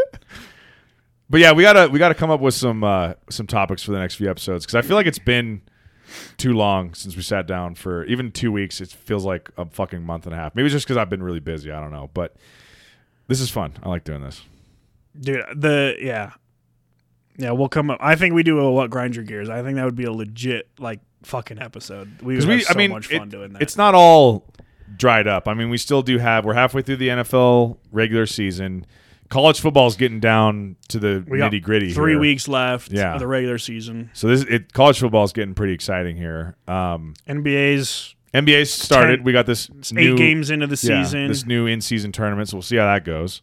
But 1.32 1.40
yeah, 1.40 1.54
we 1.54 1.64
gotta 1.64 1.88
we 1.90 1.98
gotta 1.98 2.14
come 2.14 2.30
up 2.30 2.42
with 2.42 2.54
some 2.54 2.84
uh, 2.84 3.14
some 3.30 3.48
topics 3.48 3.82
for 3.82 3.92
the 3.94 4.00
next 4.00 4.16
few 4.16 4.30
episodes 4.30 4.66
because 4.66 4.76
I 4.76 4.82
feel 4.86 4.98
like 4.98 5.06
it's 5.08 5.18
been 5.18 5.62
too 6.36 6.52
long 6.54 6.94
since 6.94 7.16
we 7.16 7.22
sat 7.22 7.48
down 7.48 7.74
for 7.76 8.04
even 8.06 8.32
two 8.34 8.52
weeks. 8.52 8.82
It 8.82 8.90
feels 8.90 9.24
like 9.26 9.50
a 9.58 9.66
fucking 9.66 10.04
month 10.04 10.26
and 10.26 10.36
a 10.36 10.38
half. 10.38 10.54
Maybe 10.56 10.66
it's 10.66 10.74
just 10.74 10.86
because 10.86 10.98
I've 10.98 11.10
been 11.10 11.24
really 11.24 11.40
busy. 11.40 11.72
I 11.72 11.80
don't 11.80 11.92
know, 11.92 12.10
but 12.14 12.36
this 13.30 13.40
is 13.40 13.50
fun. 13.50 13.72
I 13.82 13.88
like 13.88 14.04
doing 14.04 14.22
this. 14.22 14.44
Dude, 15.18 15.42
the 15.56 15.96
yeah. 16.02 16.32
Yeah, 17.38 17.52
we'll 17.52 17.70
come 17.70 17.90
up. 17.90 17.98
I 18.02 18.16
think 18.18 18.36
we 18.36 18.44
do 18.44 18.60
a 18.60 18.70
what 18.70 18.90
grind 18.90 19.16
your 19.16 19.24
gears. 19.24 19.50
I 19.50 19.64
think 19.64 19.78
that 19.78 19.86
would 19.86 19.96
be 19.96 20.04
a 20.04 20.12
legit 20.12 20.68
like 20.80 21.00
fucking 21.24 21.60
episode. 21.62 22.22
We 22.22 22.36
would 22.36 22.46
Because 22.46 22.66
have 22.68 22.74
so 22.74 22.74
I 22.74 22.78
mean, 22.78 22.92
much 22.92 23.08
fun 23.08 23.22
it- 23.24 23.30
doing 23.30 23.54
that. 23.54 23.62
it's 23.62 23.78
not 23.78 23.96
all 23.96 24.46
dried 24.98 25.28
up. 25.28 25.48
I 25.48 25.54
mean, 25.54 25.70
we 25.70 25.78
still 25.78 26.02
do 26.02 26.18
have. 26.18 26.44
We're 26.44 26.56
halfway 26.56 26.82
through 26.82 26.98
the 26.98 27.08
NFL 27.08 27.78
regular 27.90 28.26
season. 28.26 28.86
College 29.32 29.60
football's 29.62 29.96
getting 29.96 30.20
down 30.20 30.76
to 30.90 31.00
the 31.00 31.24
We 31.28 31.40
nitty 31.40 31.64
gritty. 31.64 31.94
Three 31.94 32.12
here. 32.12 32.20
weeks 32.20 32.48
left 32.50 32.92
Yeah. 32.92 33.14
of 33.14 33.20
the 33.20 33.28
regular 33.28 33.58
season. 33.58 34.10
So 34.14 34.28
this 34.28 34.44
it, 34.44 34.74
college 34.74 35.00
football 35.00 35.24
is 35.24 35.32
getting 35.32 35.54
pretty 35.56 35.74
exciting 35.74 36.18
here. 36.18 36.58
Um, 36.68 37.14
NBA's 37.28 38.14
NBA 38.34 38.66
started. 38.68 39.18
Ten- 39.18 39.24
we 39.24 39.32
got 39.32 39.46
this 39.46 39.70
eight 39.72 39.94
new 39.94 40.18
games 40.18 40.50
into 40.52 40.68
the 40.68 40.80
yeah, 40.88 41.04
season. 41.04 41.30
this 41.30 41.46
new 41.46 41.66
in-season 41.66 42.12
tournament. 42.12 42.50
So 42.50 42.58
we'll 42.58 42.62
see 42.62 42.76
how 42.76 42.86
that 42.86 43.06
goes. 43.06 43.42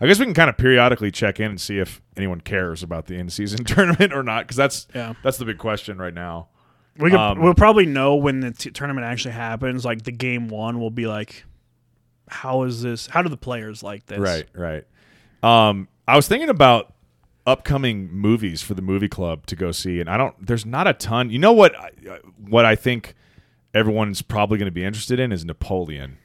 I 0.00 0.06
guess 0.06 0.18
we 0.20 0.24
can 0.24 0.34
kind 0.34 0.48
of 0.50 0.56
periodically 0.56 1.10
check 1.10 1.38
in 1.40 1.46
and 1.50 1.60
see 1.60 1.78
if 1.78 2.00
anyone 2.16 2.40
cares 2.40 2.82
about 2.82 3.06
the 3.06 3.14
in-season 3.16 3.64
tournament 3.64 4.12
or 4.12 4.22
not, 4.22 4.44
because 4.44 4.56
that's 4.56 4.86
yeah, 4.94 5.14
that's 5.24 5.36
the 5.38 5.44
big 5.44 5.58
question 5.58 5.98
right 5.98 6.14
now. 6.14 6.48
we 6.96 7.10
could, 7.10 7.18
um, 7.18 7.40
we'll 7.40 7.54
probably 7.54 7.86
know 7.86 8.14
when 8.16 8.38
the 8.40 8.52
t- 8.52 8.70
tournament 8.70 9.04
actually 9.06 9.34
happens. 9.34 9.84
Like 9.84 10.02
the 10.04 10.12
game 10.12 10.46
one 10.48 10.78
will 10.78 10.90
be 10.92 11.06
like, 11.08 11.44
how 12.28 12.62
is 12.62 12.82
this? 12.82 13.06
How 13.08 13.22
do 13.22 13.28
the 13.28 13.36
players 13.36 13.82
like 13.82 14.06
this? 14.06 14.18
Right, 14.18 14.46
right. 14.54 14.84
Um, 15.44 15.88
I 16.08 16.16
was 16.16 16.26
thinking 16.28 16.48
about 16.48 16.92
upcoming 17.46 18.10
movies 18.12 18.62
for 18.62 18.74
the 18.74 18.82
movie 18.82 19.08
club 19.08 19.46
to 19.46 19.56
go 19.56 19.70
see, 19.72 20.00
and 20.00 20.08
I 20.08 20.16
don't. 20.16 20.34
There's 20.44 20.64
not 20.66 20.86
a 20.86 20.92
ton. 20.94 21.30
You 21.30 21.38
know 21.38 21.52
what? 21.52 21.76
I- 21.78 21.90
What 22.46 22.64
I 22.64 22.74
think 22.76 23.14
everyone's 23.74 24.22
probably 24.22 24.58
going 24.58 24.66
to 24.66 24.72
be 24.72 24.84
interested 24.84 25.18
in 25.18 25.32
is 25.32 25.44
Napoleon. 25.44 26.18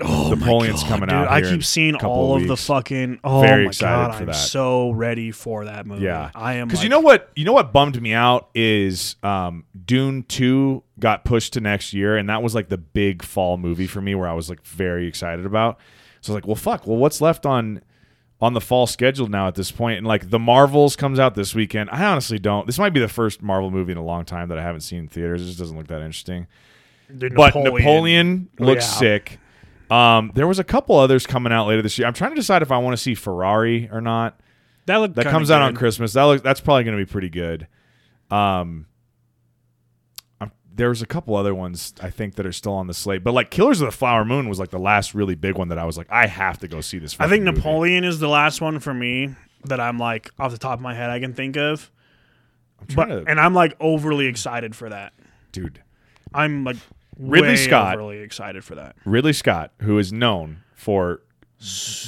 Oh 0.00 0.30
my 0.30 0.34
Napoleon's 0.36 0.82
God, 0.82 0.88
coming 0.88 1.08
dude, 1.08 1.18
out 1.18 1.28
I 1.28 1.40
keep 1.42 1.62
seeing 1.64 1.94
all 1.96 2.34
of 2.34 2.42
of 2.42 2.48
the 2.48 2.56
fucking. 2.56 3.20
Oh 3.22 3.40
Very 3.42 3.66
my 3.66 3.72
god, 3.78 4.14
for 4.14 4.20
I'm 4.22 4.26
that. 4.26 4.34
so 4.34 4.90
ready 4.90 5.30
for 5.30 5.64
that 5.66 5.86
movie. 5.86 6.04
Yeah. 6.04 6.30
I 6.34 6.54
am. 6.54 6.66
Because 6.66 6.80
Like, 6.80 6.84
you 6.84 6.90
know 6.90 6.98
what? 7.00 7.30
You 7.36 7.44
know 7.44 7.52
what 7.52 7.72
bummed 7.72 8.00
me 8.02 8.12
out 8.12 8.48
is 8.54 9.14
um, 9.22 9.64
Dune 9.84 10.24
Two 10.24 10.82
got 10.98 11.24
pushed 11.24 11.52
to 11.52 11.60
next 11.60 11.92
year, 11.92 12.16
and 12.16 12.28
that 12.28 12.42
was 12.42 12.54
like 12.56 12.68
the 12.70 12.78
big 12.78 13.22
fall 13.22 13.56
movie 13.56 13.86
for 13.86 14.00
me, 14.00 14.14
where 14.16 14.28
I 14.28 14.32
was 14.32 14.48
like 14.50 14.64
very 14.66 15.06
excited 15.06 15.46
about. 15.46 15.78
So 16.22 16.32
I 16.32 16.34
was 16.34 16.42
like, 16.42 16.46
well, 16.48 16.56
fuck. 16.56 16.86
Well, 16.88 16.96
what's 16.96 17.20
left 17.20 17.46
on 17.46 17.80
on 18.44 18.52
the 18.54 18.60
fall 18.60 18.86
schedule 18.86 19.26
now 19.26 19.48
at 19.48 19.54
this 19.56 19.72
point? 19.72 19.98
And 19.98 20.06
like 20.06 20.30
the 20.30 20.38
Marvels 20.38 20.94
comes 20.96 21.18
out 21.18 21.34
this 21.34 21.54
weekend. 21.54 21.90
I 21.90 22.04
honestly 22.04 22.38
don't. 22.38 22.66
This 22.66 22.78
might 22.78 22.90
be 22.92 23.00
the 23.00 23.08
first 23.08 23.42
Marvel 23.42 23.70
movie 23.70 23.92
in 23.92 23.98
a 23.98 24.04
long 24.04 24.24
time 24.24 24.48
that 24.50 24.58
I 24.58 24.62
haven't 24.62 24.82
seen 24.82 25.00
in 25.00 25.08
theaters. 25.08 25.42
It 25.42 25.46
just 25.46 25.58
doesn't 25.58 25.76
look 25.76 25.88
that 25.88 26.00
interesting. 26.02 26.46
But 27.10 27.54
Napoleon, 27.54 28.48
Oh, 28.60 28.64
looks 28.64 28.84
yeah. 28.86 28.98
sick. 28.98 29.38
Um, 29.90 30.32
there 30.34 30.46
was 30.46 30.58
a 30.58 30.64
couple 30.64 30.96
others 30.98 31.26
coming 31.26 31.52
out 31.52 31.66
later 31.66 31.82
this 31.82 31.98
year. 31.98 32.06
I'm 32.08 32.14
trying 32.14 32.30
to 32.30 32.36
decide 32.36 32.62
if 32.62 32.72
I 32.72 32.78
want 32.78 32.96
to 32.96 33.02
see 33.02 33.14
Ferrari 33.14 33.88
or 33.92 34.00
not. 34.00 34.40
That 34.86 34.96
looked 34.96 35.14
That 35.16 35.26
comes 35.26 35.50
out 35.50 35.62
on. 35.62 35.74
Christmas. 35.74 36.12
That 36.14 36.22
looks, 36.24 36.42
that's 36.42 36.60
probably 36.60 36.84
going 36.84 36.98
to 36.98 37.04
be 37.04 37.10
pretty 37.10 37.28
good. 37.30 37.66
Um, 38.30 38.86
there's 40.76 41.02
a 41.02 41.06
couple 41.06 41.36
other 41.36 41.54
ones 41.54 41.94
I 42.00 42.10
think 42.10 42.34
that 42.34 42.46
are 42.46 42.52
still 42.52 42.72
on 42.72 42.86
the 42.88 42.94
slate, 42.94 43.22
but 43.22 43.32
like 43.32 43.50
Killers 43.50 43.80
of 43.80 43.86
the 43.86 43.92
Flower 43.96 44.24
Moon 44.24 44.48
was 44.48 44.58
like 44.58 44.70
the 44.70 44.78
last 44.78 45.14
really 45.14 45.34
big 45.34 45.56
one 45.56 45.68
that 45.68 45.78
I 45.78 45.84
was 45.84 45.96
like, 45.96 46.08
I 46.10 46.26
have 46.26 46.58
to 46.58 46.68
go 46.68 46.80
see 46.80 46.98
this. 46.98 47.16
I 47.20 47.28
think 47.28 47.44
movie. 47.44 47.58
Napoleon 47.58 48.04
is 48.04 48.18
the 48.18 48.28
last 48.28 48.60
one 48.60 48.80
for 48.80 48.92
me 48.92 49.34
that 49.64 49.80
I'm 49.80 49.98
like 49.98 50.30
off 50.38 50.50
the 50.52 50.58
top 50.58 50.74
of 50.74 50.80
my 50.80 50.94
head 50.94 51.10
I 51.10 51.20
can 51.20 51.32
think 51.32 51.56
of. 51.56 51.90
I'm 52.80 52.94
But 52.96 53.04
to, 53.06 53.24
and 53.28 53.40
I'm 53.40 53.54
like 53.54 53.76
overly 53.80 54.26
excited 54.26 54.74
for 54.74 54.88
that. 54.88 55.12
dude. 55.52 55.80
I'm 56.32 56.64
like 56.64 56.76
Ridley 57.18 57.56
Scott. 57.56 57.94
overly 57.94 58.18
excited 58.18 58.64
for 58.64 58.74
that. 58.74 58.96
Ridley 59.04 59.32
Scott, 59.32 59.72
who 59.82 59.98
is 59.98 60.12
known 60.12 60.62
for 60.74 61.20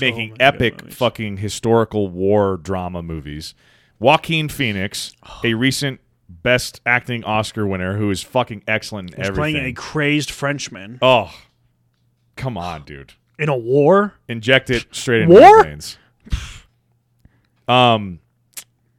making 0.01 0.37
epic 0.41 0.93
fucking 0.93 1.37
historical 1.37 2.09
war 2.09 2.57
drama 2.57 3.03
movies. 3.03 3.55
Joaquin 4.01 4.49
Phoenix, 4.49 5.13
a 5.45 5.55
recent 5.55 6.01
Best 6.47 6.81
Acting 6.87 7.25
Oscar 7.25 7.67
winner, 7.67 7.97
who 7.97 8.09
is 8.09 8.23
fucking 8.23 8.63
excellent 8.69 9.11
in 9.11 9.17
He's 9.17 9.31
everything. 9.31 9.55
playing 9.55 9.67
a 9.67 9.73
crazed 9.73 10.31
Frenchman 10.31 11.01
oh, 11.03 11.35
come 12.37 12.57
on, 12.57 12.85
dude! 12.85 13.15
in 13.37 13.49
a 13.49 13.57
war. 13.57 14.15
Inject 14.29 14.71
it 14.71 14.87
straight 14.95 15.23
into 15.23 15.35
War? 15.35 15.43
your 15.43 15.65
veins. 15.65 15.99
Um, 17.67 18.21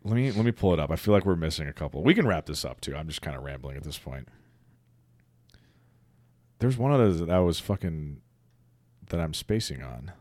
let 0.03 0.15
me 0.15 0.29
let 0.33 0.43
me 0.43 0.51
pull 0.51 0.73
it 0.73 0.79
up. 0.81 0.91
I 0.91 0.97
feel 0.97 1.13
like 1.13 1.25
we're 1.25 1.37
missing 1.37 1.69
a 1.69 1.73
couple. 1.73 2.03
We 2.03 2.13
can 2.13 2.27
wrap 2.27 2.47
this 2.47 2.65
up 2.65 2.81
too. 2.81 2.93
I'm 2.97 3.07
just 3.07 3.21
kind 3.21 3.37
of 3.37 3.43
rambling 3.43 3.77
at 3.77 3.83
this 3.83 3.97
point. 3.97 4.27
There's 6.59 6.77
one 6.77 6.91
of 6.91 6.99
those 6.99 7.21
that 7.21 7.29
I 7.29 7.39
was 7.39 7.61
fucking 7.61 8.19
that 9.07 9.21
I'm 9.21 9.33
spacing 9.33 9.81
on. 9.81 10.11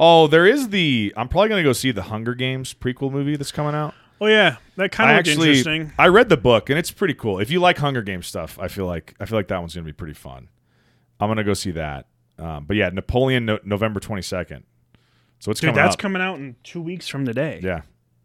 Oh, 0.00 0.28
there 0.28 0.46
is 0.46 0.70
the. 0.70 1.12
I'm 1.14 1.28
probably 1.28 1.50
gonna 1.50 1.62
go 1.62 1.74
see 1.74 1.90
the 1.90 2.04
Hunger 2.04 2.34
Games 2.34 2.72
prequel 2.72 3.12
movie 3.12 3.36
that's 3.36 3.52
coming 3.52 3.74
out. 3.74 3.92
Oh 4.20 4.26
yeah, 4.26 4.56
that 4.76 4.90
kind 4.92 5.10
of 5.10 5.16
looked 5.16 5.28
actually 5.28 5.48
interesting. 5.58 5.92
I 5.98 6.08
read 6.08 6.28
the 6.28 6.36
book 6.36 6.70
and 6.70 6.78
it's 6.78 6.90
pretty 6.90 7.14
cool. 7.14 7.38
If 7.38 7.50
you 7.50 7.60
like 7.60 7.78
Hunger 7.78 8.02
Games 8.02 8.26
stuff, 8.26 8.58
I 8.60 8.68
feel 8.68 8.86
like 8.86 9.14
I 9.20 9.24
feel 9.26 9.38
like 9.38 9.48
that 9.48 9.58
one's 9.58 9.74
gonna 9.74 9.84
be 9.84 9.92
pretty 9.92 10.14
fun. 10.14 10.48
I'm 11.20 11.28
gonna 11.28 11.44
go 11.44 11.54
see 11.54 11.70
that. 11.72 12.06
Um, 12.38 12.64
but 12.64 12.76
yeah, 12.76 12.88
Napoleon, 12.90 13.46
no, 13.46 13.58
November 13.64 13.98
22nd. 14.00 14.62
So 15.40 15.50
it's 15.50 15.60
Dude, 15.60 15.68
coming 15.70 15.74
that's 15.82 15.94
up. 15.94 15.98
coming 16.00 16.22
out 16.22 16.38
in 16.38 16.56
two 16.62 16.80
weeks 16.80 17.08
from 17.08 17.24
today. 17.24 17.60
yeah, 17.62 17.82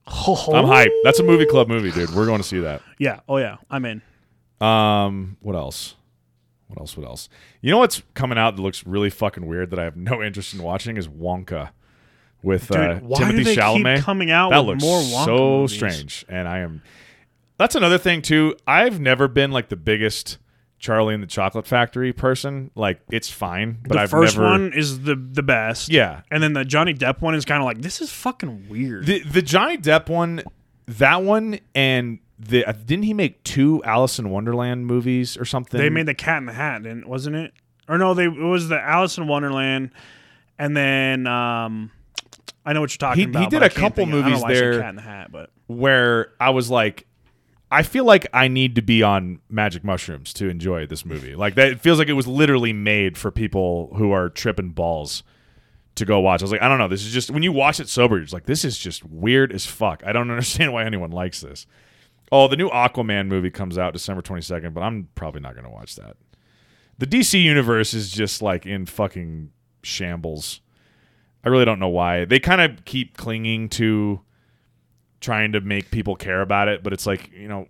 Oh, 0.07 0.51
I'm 0.53 0.65
hyped. 0.65 0.89
That's 1.03 1.19
a 1.19 1.23
movie 1.23 1.45
club 1.45 1.67
movie, 1.67 1.91
dude. 1.91 2.09
We're 2.11 2.25
going 2.25 2.41
to 2.41 2.47
see 2.47 2.59
that. 2.59 2.81
Yeah. 2.99 3.19
Oh 3.27 3.37
yeah, 3.37 3.57
I'm 3.71 3.85
in. 3.85 4.01
Um, 4.61 5.37
what 5.41 5.55
else? 5.55 5.95
What 6.67 6.79
else? 6.79 6.95
What 6.97 7.05
else? 7.07 7.29
You 7.61 7.71
know 7.71 7.77
what's 7.79 8.01
coming 8.13 8.37
out 8.37 8.55
that 8.55 8.61
looks 8.61 8.85
really 8.85 9.09
fucking 9.09 9.45
weird 9.45 9.69
that 9.71 9.79
I 9.79 9.83
have 9.83 9.95
no 9.97 10.21
interest 10.23 10.53
in 10.53 10.61
watching 10.63 10.97
is 10.97 11.07
Wonka 11.07 11.69
with 12.43 12.67
Dude, 12.67 12.77
uh, 12.77 12.99
why 12.99 13.19
Timothée 13.21 13.37
do 13.37 13.43
they 13.45 13.55
Chalamet. 13.55 13.95
keep 13.97 14.03
coming 14.05 14.29
out 14.31 14.51
that 14.51 14.59
with 14.65 14.81
looks 14.81 14.83
more 14.83 14.99
Wonka 15.01 15.25
so 15.25 15.37
movies? 15.61 15.73
strange, 15.73 16.25
and 16.29 16.47
I 16.47 16.59
am. 16.59 16.81
That's 17.57 17.75
another 17.75 17.97
thing 17.97 18.21
too. 18.21 18.55
I've 18.67 18.99
never 18.99 19.27
been 19.27 19.51
like 19.51 19.69
the 19.69 19.75
biggest 19.75 20.37
Charlie 20.79 21.13
and 21.13 21.23
the 21.23 21.27
Chocolate 21.27 21.65
Factory 21.65 22.11
person. 22.11 22.71
Like 22.75 22.99
it's 23.09 23.29
fine, 23.29 23.77
but 23.87 23.93
the 23.93 23.99
I've 24.01 24.09
first 24.09 24.35
never. 24.37 24.49
one 24.49 24.73
is 24.73 25.01
the 25.03 25.15
the 25.15 25.43
best. 25.43 25.89
Yeah, 25.89 26.21
And 26.29 26.43
then 26.43 26.53
the 26.53 26.65
Johnny 26.65 26.93
Depp 26.93 27.21
one 27.21 27.35
is 27.35 27.45
kind 27.45 27.61
of 27.61 27.65
like 27.65 27.81
this 27.81 28.01
is 28.01 28.11
fucking 28.11 28.67
weird. 28.69 29.05
the 29.05 29.19
the 29.23 29.41
Johnny 29.41 29.77
Depp 29.77 30.09
one, 30.09 30.43
that 30.87 31.23
one, 31.23 31.59
and 31.73 32.19
the 32.37 32.65
uh, 32.65 32.73
didn't 32.73 33.03
he 33.03 33.13
make 33.13 33.41
two 33.43 33.81
Alice 33.85 34.19
in 34.19 34.29
Wonderland 34.29 34.85
movies 34.87 35.37
or 35.37 35.45
something? 35.45 35.79
they 35.79 35.89
made 35.89 36.07
the 36.07 36.13
Cat 36.15 36.39
in 36.39 36.47
the 36.47 36.53
Hat, 36.53 36.83
didn't 36.83 37.07
wasn't 37.07 37.37
it? 37.37 37.53
Or 37.87 37.97
no, 37.97 38.13
they 38.13 38.25
it 38.25 38.31
was 38.37 38.67
the 38.67 38.81
Alice 38.81 39.17
in 39.17 39.27
Wonderland, 39.27 39.91
and 40.59 40.75
then 40.75 41.27
um, 41.27 41.91
I 42.65 42.73
know 42.73 42.81
what 42.81 42.91
you're 42.91 42.97
talking 43.09 43.33
He- 43.33 43.39
he 43.39 43.47
did 43.47 43.61
a 43.63 43.69
couple 43.69 44.05
think 44.05 44.13
of- 44.13 44.19
I 44.19 44.21
don't 44.21 44.21
know 44.21 44.29
movies 44.29 44.41
why 44.43 44.49
I 44.49 44.53
said 44.53 44.63
there. 44.63 44.79
Cat 44.81 44.89
in 44.89 44.95
the 44.95 45.01
Hat, 45.01 45.31
but 45.31 45.49
where 45.67 46.31
I 46.39 46.49
was 46.51 46.69
like, 46.69 47.05
I 47.71 47.81
feel 47.83 48.05
like 48.05 48.27
I 48.33 48.47
need 48.47 48.75
to 48.75 48.81
be 48.81 49.01
on 49.03 49.39
magic 49.49 49.83
mushrooms 49.83 50.31
to 50.33 50.47
enjoy 50.47 50.85
this 50.85 51.05
movie. 51.05 51.35
Like 51.35 51.55
that, 51.55 51.69
it 51.69 51.81
feels 51.81 51.97
like 51.99 52.07
it 52.07 52.13
was 52.13 52.27
literally 52.27 52.71
made 52.73 53.17
for 53.17 53.31
people 53.31 53.91
who 53.97 54.11
are 54.11 54.29
tripping 54.29 54.69
balls 54.69 55.23
to 55.95 56.05
go 56.05 56.19
watch. 56.19 56.41
I 56.41 56.45
was 56.45 56.51
like, 56.51 56.61
I 56.61 56.67
don't 56.69 56.77
know. 56.77 56.87
This 56.87 57.03
is 57.05 57.11
just 57.11 57.31
when 57.31 57.41
you 57.43 57.51
watch 57.51 57.79
it 57.79 57.89
sober, 57.89 58.15
you're 58.15 58.23
just 58.25 58.33
like, 58.33 58.45
this 58.45 58.63
is 58.63 58.77
just 58.77 59.03
weird 59.03 59.51
as 59.51 59.65
fuck. 59.65 60.03
I 60.05 60.11
don't 60.13 60.29
understand 60.31 60.71
why 60.71 60.85
anyone 60.85 61.11
likes 61.11 61.41
this. 61.41 61.65
Oh, 62.31 62.47
the 62.47 62.55
new 62.57 62.69
Aquaman 62.69 63.27
movie 63.27 63.51
comes 63.51 63.77
out 63.77 63.93
December 63.93 64.21
22nd, 64.21 64.73
but 64.73 64.81
I'm 64.81 65.09
probably 65.15 65.41
not 65.41 65.53
going 65.53 65.65
to 65.65 65.69
watch 65.71 65.95
that. 65.97 66.15
The 66.99 67.05
DC 67.07 67.41
universe 67.41 67.93
is 67.93 68.11
just 68.11 68.41
like 68.41 68.65
in 68.65 68.85
fucking 68.85 69.51
shambles. 69.83 70.61
I 71.43 71.49
really 71.49 71.65
don't 71.65 71.79
know 71.79 71.89
why. 71.89 72.25
They 72.25 72.39
kind 72.39 72.61
of 72.61 72.85
keep 72.85 73.17
clinging 73.17 73.69
to 73.69 74.21
trying 75.19 75.51
to 75.53 75.61
make 75.61 75.91
people 75.91 76.15
care 76.15 76.41
about 76.41 76.67
it, 76.67 76.83
but 76.83 76.93
it's 76.93 77.05
like, 77.05 77.31
you 77.33 77.47
know, 77.47 77.67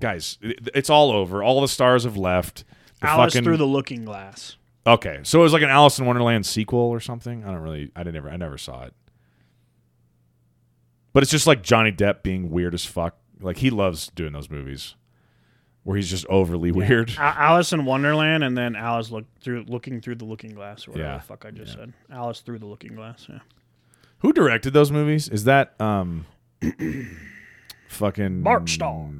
guys, 0.00 0.38
it, 0.40 0.68
it's 0.74 0.90
all 0.90 1.10
over. 1.10 1.42
All 1.42 1.60
the 1.60 1.68
stars 1.68 2.04
have 2.04 2.16
left. 2.16 2.64
The 3.00 3.08
Alice 3.08 3.34
fucking- 3.34 3.44
through 3.44 3.56
the 3.56 3.66
Looking 3.66 4.04
Glass. 4.04 4.56
Okay, 4.86 5.18
so 5.24 5.40
it 5.40 5.42
was 5.42 5.52
like 5.52 5.62
an 5.62 5.68
Alice 5.68 5.98
in 5.98 6.06
Wonderland 6.06 6.46
sequel 6.46 6.78
or 6.78 7.00
something. 7.00 7.44
I 7.44 7.48
don't 7.50 7.60
really, 7.60 7.90
I 7.96 8.00
didn't 8.04 8.14
never, 8.14 8.30
I 8.30 8.36
never 8.36 8.56
saw 8.56 8.84
it. 8.84 8.94
But 11.12 11.24
it's 11.24 11.32
just 11.32 11.46
like 11.48 11.62
Johnny 11.62 11.90
Depp 11.90 12.22
being 12.22 12.50
weird 12.50 12.72
as 12.72 12.84
fuck. 12.84 13.16
Like 13.40 13.56
he 13.58 13.70
loves 13.70 14.08
doing 14.08 14.32
those 14.32 14.48
movies 14.48 14.94
where 15.86 15.96
he's 15.96 16.10
just 16.10 16.26
overly 16.26 16.72
weird. 16.72 17.14
Alice 17.16 17.72
in 17.72 17.84
Wonderland, 17.84 18.42
and 18.42 18.58
then 18.58 18.74
Alice 18.74 19.12
look 19.12 19.24
through 19.40 19.66
looking 19.68 20.00
through 20.00 20.16
the 20.16 20.24
Looking 20.24 20.52
Glass, 20.52 20.88
or 20.88 20.90
whatever 20.90 21.10
Yeah. 21.10 21.16
the 21.18 21.22
fuck 21.22 21.44
I 21.46 21.52
just 21.52 21.74
said. 21.74 21.92
Alice 22.10 22.40
through 22.40 22.58
the 22.58 22.66
Looking 22.66 22.96
Glass. 22.96 23.26
Yeah. 23.28 23.38
Who 24.18 24.32
directed 24.32 24.72
those 24.72 24.90
movies? 24.90 25.28
Is 25.28 25.44
that 25.44 25.80
um, 25.80 26.26
fucking 27.88 28.42
Bart 28.42 28.68
Starr. 28.68 29.10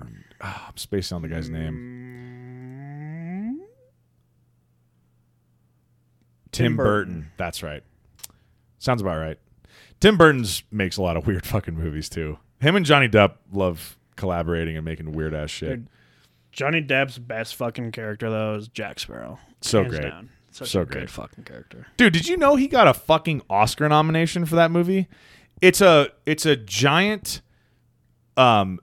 Ah, 0.41 0.67
I'm 0.71 0.77
spacing 0.77 1.15
on 1.15 1.23
the 1.23 1.29
guy's 1.29 1.49
name. 1.49 3.61
Tim, 6.51 6.73
Tim 6.73 6.77
Burton. 6.77 7.15
Burton. 7.15 7.33
That's 7.37 7.63
right. 7.63 7.83
Sounds 8.79 9.03
about 9.03 9.19
right. 9.19 9.39
Tim 10.01 10.17
Burton's 10.17 10.63
makes 10.73 10.97
a 10.97 11.03
lot 11.03 11.17
of 11.17 11.27
weird 11.27 11.47
fucking 11.47 11.75
movies 11.75 12.09
too. 12.09 12.39
Him 12.61 12.77
and 12.77 12.85
Johnny 12.85 13.09
Depp 13.09 13.35
love 13.53 13.97
collaborating 14.17 14.77
and 14.77 14.85
making 14.85 15.13
weird 15.13 15.35
ass 15.35 15.51
shit. 15.51 15.69
Dude, 15.71 15.89
Johnny 16.57 16.81
Depp's 16.83 17.19
best 17.19 17.55
fucking 17.55 17.93
character 17.93 18.31
though 18.31 18.55
is 18.55 18.69
Jack 18.69 18.99
Sparrow. 18.99 19.39
So 19.61 19.83
Hands 19.83 19.91
great. 19.99 20.03
down. 20.11 20.31
Such 20.51 20.71
So 20.71 20.81
a 20.81 20.85
great. 20.87 21.01
good 21.03 21.11
fucking 21.11 21.45
character. 21.45 21.87
Dude, 21.99 22.15
did 22.15 22.27
you 22.27 22.39
know 22.39 22.57
he 22.57 22.67
got 22.67 22.89
a 22.89 22.95
fucking 22.95 23.43
Oscar 23.51 23.89
nomination 23.91 24.47
for 24.47 24.57
that 24.57 24.71
movie? 24.71 25.07
It's 25.61 25.83
a 25.83 26.09
it's 26.25 26.47
a 26.47 26.57
giant 26.57 27.43
um 28.39 28.81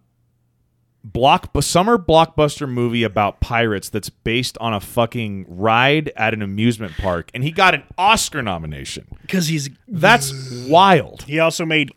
block 1.03 1.49
summer 1.61 1.97
blockbuster 1.97 2.69
movie 2.69 3.03
about 3.03 3.41
pirates 3.41 3.89
that's 3.89 4.09
based 4.09 4.57
on 4.59 4.73
a 4.73 4.79
fucking 4.79 5.45
ride 5.49 6.11
at 6.15 6.33
an 6.33 6.41
amusement 6.41 6.93
park 6.97 7.29
and 7.33 7.43
he 7.43 7.51
got 7.51 7.73
an 7.73 7.83
Oscar 7.97 8.41
nomination. 8.43 9.07
Because 9.23 9.47
he's 9.47 9.69
That's 9.87 10.31
wild. 10.69 11.23
he 11.23 11.39
also 11.39 11.65
made 11.65 11.91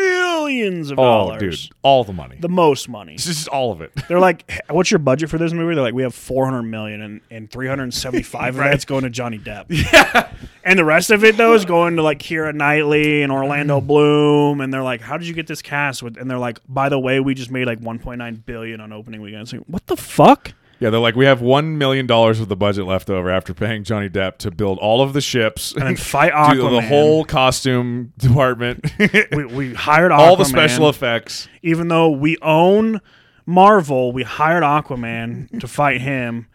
millions 0.00 0.90
of 0.90 0.98
Oh, 0.98 1.02
dollars. 1.02 1.68
dude, 1.68 1.76
all 1.82 2.04
the 2.04 2.12
money. 2.12 2.36
The 2.40 2.48
most 2.48 2.88
money. 2.88 3.14
This 3.14 3.26
is 3.26 3.48
all 3.48 3.72
of 3.72 3.80
it. 3.80 3.92
They're 4.08 4.18
like, 4.28 4.50
"Hey, 4.50 4.60
"What's 4.68 4.90
your 4.90 4.98
budget 4.98 5.30
for 5.30 5.38
this 5.38 5.52
movie?" 5.52 5.74
They're 5.74 5.82
like, 5.84 5.94
"We 5.94 6.02
have 6.02 6.14
400 6.14 6.62
million, 6.62 7.00
and, 7.02 7.20
and 7.30 7.50
375 7.50 8.56
Right. 8.58 8.66
of 8.66 8.72
that's 8.72 8.84
going 8.84 9.04
to 9.04 9.10
Johnny 9.10 9.38
Depp." 9.38 9.66
Yeah, 9.92 10.30
and 10.64 10.78
the 10.78 10.84
rest 10.84 11.10
of 11.10 11.24
it 11.24 11.36
though 11.36 11.54
is 11.54 11.64
going 11.64 11.96
to 11.96 12.02
like 12.02 12.18
Keira 12.18 12.54
Knightley 12.54 13.22
and 13.22 13.32
Orlando 13.32 13.80
mm. 13.80 13.86
Bloom, 13.86 14.60
and 14.60 14.72
they're 14.72 14.82
like, 14.82 15.00
"How 15.00 15.16
did 15.16 15.26
you 15.26 15.34
get 15.34 15.46
this 15.46 15.62
cast?" 15.62 16.02
With 16.02 16.16
and 16.16 16.30
they're 16.30 16.38
like, 16.38 16.58
"By 16.68 16.88
the 16.88 16.98
way, 16.98 17.20
we 17.20 17.34
just 17.34 17.50
made 17.50 17.66
like 17.66 17.80
1.9 17.80 18.44
billion 18.46 18.80
on 18.80 18.92
opening 18.92 19.20
weekend." 19.20 19.42
It's 19.42 19.52
like, 19.52 19.62
what 19.66 19.86
the 19.86 19.96
fuck? 19.96 20.52
Yeah, 20.80 20.88
they're 20.90 20.98
like, 20.98 21.14
we 21.14 21.26
have 21.26 21.42
one 21.42 21.76
million 21.78 22.06
dollars 22.06 22.40
of 22.40 22.48
the 22.48 22.56
budget 22.56 22.86
left 22.86 23.10
over 23.10 23.30
after 23.30 23.52
paying 23.52 23.84
Johnny 23.84 24.08
Depp 24.08 24.38
to 24.38 24.50
build 24.50 24.78
all 24.78 25.02
of 25.02 25.12
the 25.12 25.20
ships 25.20 25.72
And 25.72 25.82
then 25.82 25.96
fight 25.96 26.32
Aquaman. 26.32 26.70
the 26.70 26.88
whole 26.88 27.24
costume 27.24 28.12
department, 28.16 28.90
we, 29.32 29.44
we 29.44 29.74
hired 29.74 30.10
Aquaman. 30.10 30.18
all 30.18 30.36
the 30.36 30.44
special 30.46 30.88
effects. 30.88 31.48
even 31.62 31.88
though 31.88 32.08
we 32.10 32.38
own 32.40 33.00
Marvel, 33.46 34.12
we 34.12 34.22
hired 34.22 34.62
Aquaman 34.62 35.60
to 35.60 35.68
fight 35.68 36.00
him, 36.00 36.46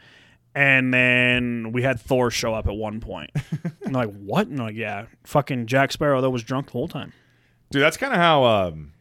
and 0.56 0.93
then 0.93 1.72
we 1.72 1.84
had 1.84 1.99
Thor 1.99 2.31
show 2.31 2.53
up 2.53 2.68
at 2.68 2.73
one 2.76 2.99
point. 3.02 3.30
I'm 3.85 3.91
like, 3.91 4.11
what? 4.15 4.47
And 4.47 4.60
I'm 4.60 4.65
like, 4.68 4.76
yeah, 4.76 5.06
fucking 5.23 5.68
Jack 5.68 5.91
Sparrow 5.91 6.22
that 6.22 6.30
was 6.31 6.41
drunk 6.43 6.68
the 6.68 6.72
whole 6.73 6.88
time. 6.88 7.14
Dude, 7.69 7.81
that's 7.84 7.97
kind 7.97 8.14
of 8.14 8.18
how 8.19 8.43
um, 8.45 8.93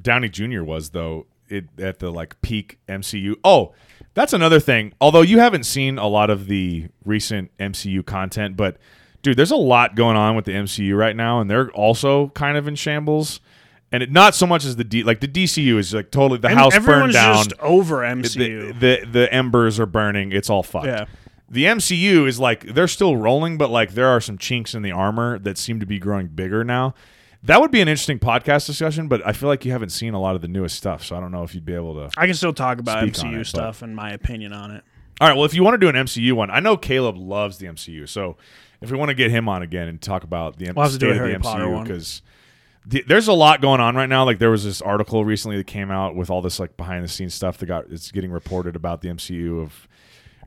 Downey 0.00 0.28
Jr. 0.28 0.62
was 0.62 0.90
though. 0.90 1.26
It 1.50 1.66
at 1.78 1.98
the 1.98 2.10
like 2.10 2.40
peak 2.40 2.78
MCU. 2.88 3.34
Oh, 3.44 3.74
that's 4.14 4.32
another 4.32 4.60
thing. 4.60 4.92
Although 5.00 5.22
you 5.22 5.38
haven't 5.38 5.64
seen 5.64 5.98
a 5.98 6.06
lot 6.06 6.30
of 6.30 6.46
the 6.46 6.88
recent 7.04 7.50
MCU 7.58 8.04
content, 8.06 8.56
but 8.56 8.78
dude, 9.22 9.36
there's 9.36 9.50
a 9.50 9.56
lot 9.56 9.94
going 9.96 10.16
on 10.16 10.36
with 10.36 10.44
the 10.44 10.52
MCU 10.52 10.96
right 10.96 11.16
now, 11.16 11.40
and 11.40 11.50
they're 11.50 11.70
also 11.70 12.28
kind 12.30 12.56
of 12.56 12.66
in 12.68 12.74
shambles. 12.76 13.40
And 13.92 14.02
it, 14.02 14.10
not 14.10 14.34
so 14.34 14.46
much 14.46 14.64
as 14.64 14.74
the 14.76 14.82
D, 14.82 15.04
like 15.04 15.20
the 15.20 15.28
DCU 15.28 15.78
is 15.78 15.94
like 15.94 16.10
totally 16.10 16.40
the 16.40 16.48
And 16.48 16.58
house 16.58 16.72
burned 16.74 16.88
everyone's 16.88 17.14
down. 17.14 17.34
just 17.36 17.52
over 17.60 17.96
the, 17.98 18.06
MCU. 18.06 18.80
the 18.80 19.06
the 19.06 19.32
embers 19.32 19.78
are 19.78 19.86
burning. 19.86 20.32
It's 20.32 20.50
all 20.50 20.62
fucked. 20.64 20.86
Yeah. 20.86 21.04
The 21.48 21.64
MCU 21.64 22.26
is 22.26 22.40
like 22.40 22.74
they're 22.74 22.88
still 22.88 23.16
rolling, 23.16 23.56
but 23.56 23.70
like 23.70 23.92
there 23.94 24.08
are 24.08 24.20
some 24.20 24.36
chinks 24.38 24.74
in 24.74 24.82
the 24.82 24.90
armor 24.90 25.38
that 25.40 25.58
seem 25.58 25.78
to 25.78 25.86
be 25.86 26.00
growing 26.00 26.26
bigger 26.26 26.64
now. 26.64 26.94
That 27.44 27.60
would 27.60 27.70
be 27.70 27.80
an 27.82 27.88
interesting 27.88 28.18
podcast 28.18 28.66
discussion, 28.66 29.06
but 29.06 29.26
I 29.26 29.32
feel 29.32 29.50
like 29.50 29.64
you 29.66 29.72
haven't 29.72 29.90
seen 29.90 30.14
a 30.14 30.20
lot 30.20 30.34
of 30.34 30.40
the 30.40 30.48
newest 30.48 30.76
stuff, 30.76 31.04
so 31.04 31.14
I 31.14 31.20
don't 31.20 31.30
know 31.30 31.42
if 31.42 31.54
you'd 31.54 31.64
be 31.64 31.74
able 31.74 31.94
to. 31.94 32.10
I 32.16 32.26
can 32.26 32.34
still 32.34 32.54
talk 32.54 32.78
about 32.78 33.04
MCU 33.04 33.32
it, 33.34 33.38
but- 33.38 33.46
stuff 33.46 33.82
and 33.82 33.94
my 33.94 34.10
opinion 34.12 34.52
on 34.52 34.70
it. 34.70 34.82
All 35.20 35.28
right, 35.28 35.36
well, 35.36 35.44
if 35.44 35.54
you 35.54 35.62
want 35.62 35.74
to 35.74 35.78
do 35.78 35.88
an 35.88 35.94
MCU 35.94 36.32
one, 36.32 36.50
I 36.50 36.58
know 36.58 36.76
Caleb 36.76 37.16
loves 37.16 37.58
the 37.58 37.66
MCU, 37.66 38.08
so 38.08 38.36
if 38.80 38.90
we 38.90 38.98
want 38.98 39.10
to 39.10 39.14
get 39.14 39.30
him 39.30 39.48
on 39.48 39.62
again 39.62 39.86
and 39.86 40.00
talk 40.00 40.24
about 40.24 40.56
the 40.58 40.72
We'll 40.72 40.88
state 40.88 41.10
of 41.10 41.18
the 41.18 41.34
MCU, 41.38 41.82
because 41.84 42.22
th- 42.90 43.06
there's 43.06 43.28
a 43.28 43.32
lot 43.32 43.60
going 43.60 43.80
on 43.80 43.94
right 43.94 44.08
now. 44.08 44.24
Like 44.24 44.38
there 44.40 44.50
was 44.50 44.64
this 44.64 44.82
article 44.82 45.24
recently 45.24 45.56
that 45.58 45.68
came 45.68 45.90
out 45.90 46.16
with 46.16 46.30
all 46.30 46.42
this 46.42 46.58
like 46.58 46.76
behind 46.76 47.04
the 47.04 47.08
scenes 47.08 47.32
stuff 47.32 47.58
that 47.58 47.66
got 47.66 47.84
it's 47.90 48.10
getting 48.10 48.32
reported 48.32 48.74
about 48.74 49.02
the 49.02 49.08
MCU 49.08 49.62
of 49.62 49.86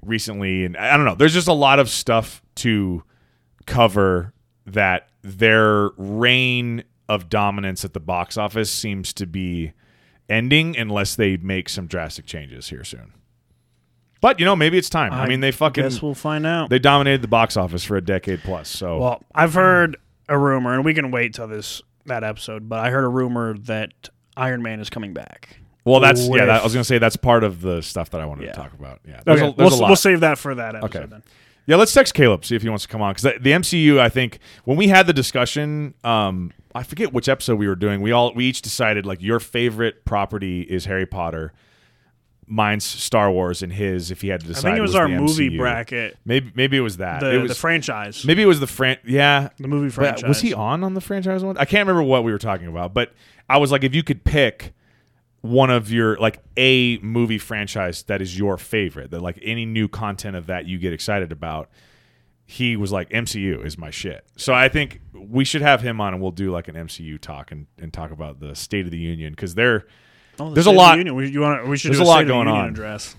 recently, 0.02 0.66
and 0.66 0.76
I 0.76 0.98
don't 0.98 1.06
know. 1.06 1.16
There's 1.16 1.34
just 1.34 1.48
a 1.48 1.54
lot 1.54 1.80
of 1.80 1.90
stuff 1.90 2.42
to 2.56 3.04
cover 3.66 4.34
that 4.66 5.08
their 5.22 5.92
reign 5.98 6.84
of 7.10 7.30
dominance 7.30 7.86
at 7.86 7.94
the 7.94 8.00
box 8.00 8.38
office 8.38 8.72
seems 8.72 9.14
to 9.14 9.26
be 9.26 9.74
ending 10.30 10.78
unless 10.78 11.16
they 11.16 11.38
make 11.38 11.70
some 11.70 11.88
drastic 11.88 12.26
changes 12.26 12.70
here 12.70 12.84
soon. 12.84 13.14
But 14.20 14.40
you 14.40 14.46
know, 14.46 14.56
maybe 14.56 14.78
it's 14.78 14.90
time. 14.90 15.14
I, 15.14 15.28
mean, 15.28 15.42
they 15.42 15.52
fucking 15.52 15.84
guess 15.84 16.02
we'll 16.02 16.16
find 16.16 16.46
out. 16.46 16.70
they 16.70 16.80
dominated 16.80 17.22
the 17.22 17.28
box 17.28 17.56
office 17.56 17.84
for 17.84 17.98
a 17.98 18.02
decade 18.02 18.42
plus. 18.42 18.68
So 18.68 18.98
well, 18.98 19.24
I've 19.34 19.54
heard 19.54 19.98
a 20.28 20.38
rumor, 20.38 20.74
and 20.74 20.84
we 20.84 20.94
can 20.94 21.12
wait 21.12 21.34
till 21.36 21.48
this 21.48 21.82
that 22.06 22.24
episode. 22.24 22.68
But 22.68 22.80
I 22.80 22.90
heard 22.90 23.04
a 23.04 23.10
rumor 23.10 23.58
that 23.60 24.10
Iron 24.36 24.64
Man 24.64 24.80
is 24.80 24.90
coming 24.90 25.14
back. 25.14 25.60
Well, 25.86 26.00
that's 26.00 26.28
yeah. 26.28 26.46
That, 26.46 26.62
I 26.62 26.64
was 26.64 26.74
gonna 26.74 26.84
say 26.84 26.98
that's 26.98 27.16
part 27.16 27.44
of 27.44 27.62
the 27.62 27.82
stuff 27.82 28.10
that 28.10 28.20
I 28.20 28.26
wanted 28.26 28.46
Yeah. 28.46 28.52
to 28.54 28.58
talk 28.58 28.74
about. 28.74 29.00
Yeah, 29.08 29.22
there's 29.24 29.40
Okay, 29.40 29.50
a, 29.50 29.54
there's 29.54 29.72
we'll, 29.72 29.80
a 29.80 29.82
lot. 29.82 29.88
we'll 29.90 29.96
save 29.96 30.22
that 30.22 30.38
for 30.40 30.56
that 30.56 30.76
episode. 30.76 30.98
Okay. 30.98 31.06
Then. 31.06 31.24
yeah, 31.68 31.76
let's 31.76 31.94
text 31.94 32.14
Caleb 32.16 32.44
see 32.44 32.56
if 32.56 32.64
he 32.64 32.70
wants 32.70 32.84
to 32.86 32.90
come 32.90 33.02
on 33.04 33.12
because 33.12 33.24
the, 33.24 33.36
the 33.40 33.52
MCU. 33.52 34.00
I 34.00 34.10
think 34.10 34.40
when 34.66 34.78
we 34.78 34.88
had 34.88 35.06
the 35.06 35.14
discussion, 35.14 35.94
um, 36.04 36.52
I 36.78 36.84
forget 36.84 37.14
which 37.14 37.28
episode 37.30 37.56
we 37.58 37.68
were 37.68 37.76
doing. 37.76 38.02
We 38.02 38.12
all 38.12 38.34
we 38.34 38.46
each 38.46 38.62
decided 38.62 39.06
like 39.06 39.22
your 39.22 39.40
favorite 39.40 40.06
property 40.06 40.62
is 40.62 40.86
Harry 40.86 41.06
Potter, 41.06 41.54
mine's 42.46 42.84
Star 42.86 43.32
Wars, 43.32 43.62
and 43.62 43.74
his 43.74 44.12
if 44.12 44.22
he 44.22 44.30
had 44.30 44.42
to 44.42 44.46
I 44.46 44.50
decide. 44.50 44.62
think 44.64 44.78
it 44.78 44.82
was, 44.82 44.94
the 44.94 45.00
our 45.00 45.08
movie 45.08 45.50
MCU. 45.50 45.58
bracket, 45.58 46.18
Maybe 46.26 46.52
maybe 46.56 46.78
it 46.78 46.82
was 46.82 46.98
that. 46.98 47.20
the, 47.22 47.34
it 47.34 47.38
was 47.42 47.50
the 47.52 47.56
franchise, 47.56 48.24
maybe 48.26 48.42
it 48.42 48.46
was 48.46 48.60
the 48.60 48.68
fran. 48.68 48.98
Yeah, 49.06 49.50
the 49.60 49.68
movie 49.68 49.88
But 49.88 49.94
franchise. 49.94 50.28
was 50.28 50.42
he 50.42 50.54
on 50.54 50.84
on 50.84 50.94
the 50.94 51.02
franchise 51.02 51.44
one? 51.44 51.58
I 51.58 51.66
can't 51.66 51.88
remember 51.88 52.04
what 52.08 52.24
we 52.24 52.32
were 52.32 52.38
talking 52.38 52.68
about, 52.68 52.94
but 52.94 53.12
I 53.50 53.58
was 53.58 53.72
like, 53.72 53.84
if 53.84 53.94
you 53.96 54.04
could 54.04 54.24
pick 54.24 54.74
one 55.42 55.70
of 55.70 55.92
your 55.92 56.18
like 56.18 56.40
a 56.58 56.98
movie 57.00 57.38
franchise 57.38 58.04
that 58.04 58.22
is 58.22 58.38
your 58.38 58.58
favorite, 58.58 59.12
that 59.12 59.22
like 59.22 59.40
any 59.42 59.66
new 59.66 59.88
content 59.88 60.36
of 60.36 60.48
that 60.48 60.66
you 60.66 60.78
get 60.78 60.94
excited 60.94 61.32
about, 61.32 61.70
he 62.50 62.78
was 62.78 62.92
like, 62.94 63.10
MCU 63.10 63.64
is 63.66 63.78
my 63.78 63.90
shit. 63.92 64.26
So 64.38 64.54
I 64.54 64.70
think 64.70 65.02
we 65.14 65.44
should 65.44 65.62
have 65.62 65.82
him 65.82 66.00
on 66.02 66.14
and 66.14 66.22
we'll 66.22 66.32
do 66.32 66.50
like 66.52 66.68
an 66.70 66.76
MCU 66.76 67.20
talk 67.20 67.52
and, 67.52 67.68
and 67.78 67.92
talk 67.94 68.12
about 68.12 68.40
the 68.40 68.56
State 68.56 68.86
of 68.86 68.92
the 68.92 68.98
Union 68.98 69.34
because 69.34 69.54
they're 69.54 69.86
Oh, 70.40 70.50
the 70.50 70.54
There's 70.56 70.66
State 70.66 70.70
a 70.70 70.70
of 70.72 70.76
the 70.76 70.78
lot- 70.82 70.98
Union. 71.00 71.16
We, 71.16 71.30
you 71.30 71.42
want 71.42 71.68
we 71.68 71.78
should 71.78 71.90
there's 71.90 71.98
do 72.00 72.04
a 72.04 72.08
lot 72.08 72.14
State 72.18 72.22
of 72.22 72.28
the 72.28 72.34
going 72.34 72.48
Union 72.48 72.64
on. 72.66 72.70
Address. 72.70 73.16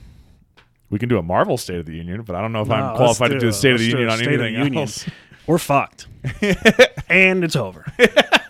we 0.89 0.99
can 0.99 1.09
do 1.09 1.19
a 1.19 1.23
Marvel 1.23 1.59
State 1.59 1.79
of 1.81 1.87
the 1.87 1.95
Union, 1.97 2.23
but 2.23 2.35
I 2.37 2.41
don't 2.41 2.53
know 2.53 2.63
if 2.63 2.69
No, 2.69 2.75
I'm 2.75 2.97
qualified 2.97 3.31
to 3.33 3.35
do 3.37 3.41
do 3.41 3.47
a- 3.49 3.51
the 3.51 3.57
State 3.57 3.73
of 3.73 3.79
the 3.81 3.85
do 3.87 3.91
Union 3.91 4.09
on 4.11 4.17
State 4.19 4.29
anything 4.29 4.55
Union. 4.55 4.77
else. 4.79 5.05
We're 5.47 5.59
fucked, 5.59 6.07
and 7.09 7.43
it's 7.45 7.57
over. 7.57 7.85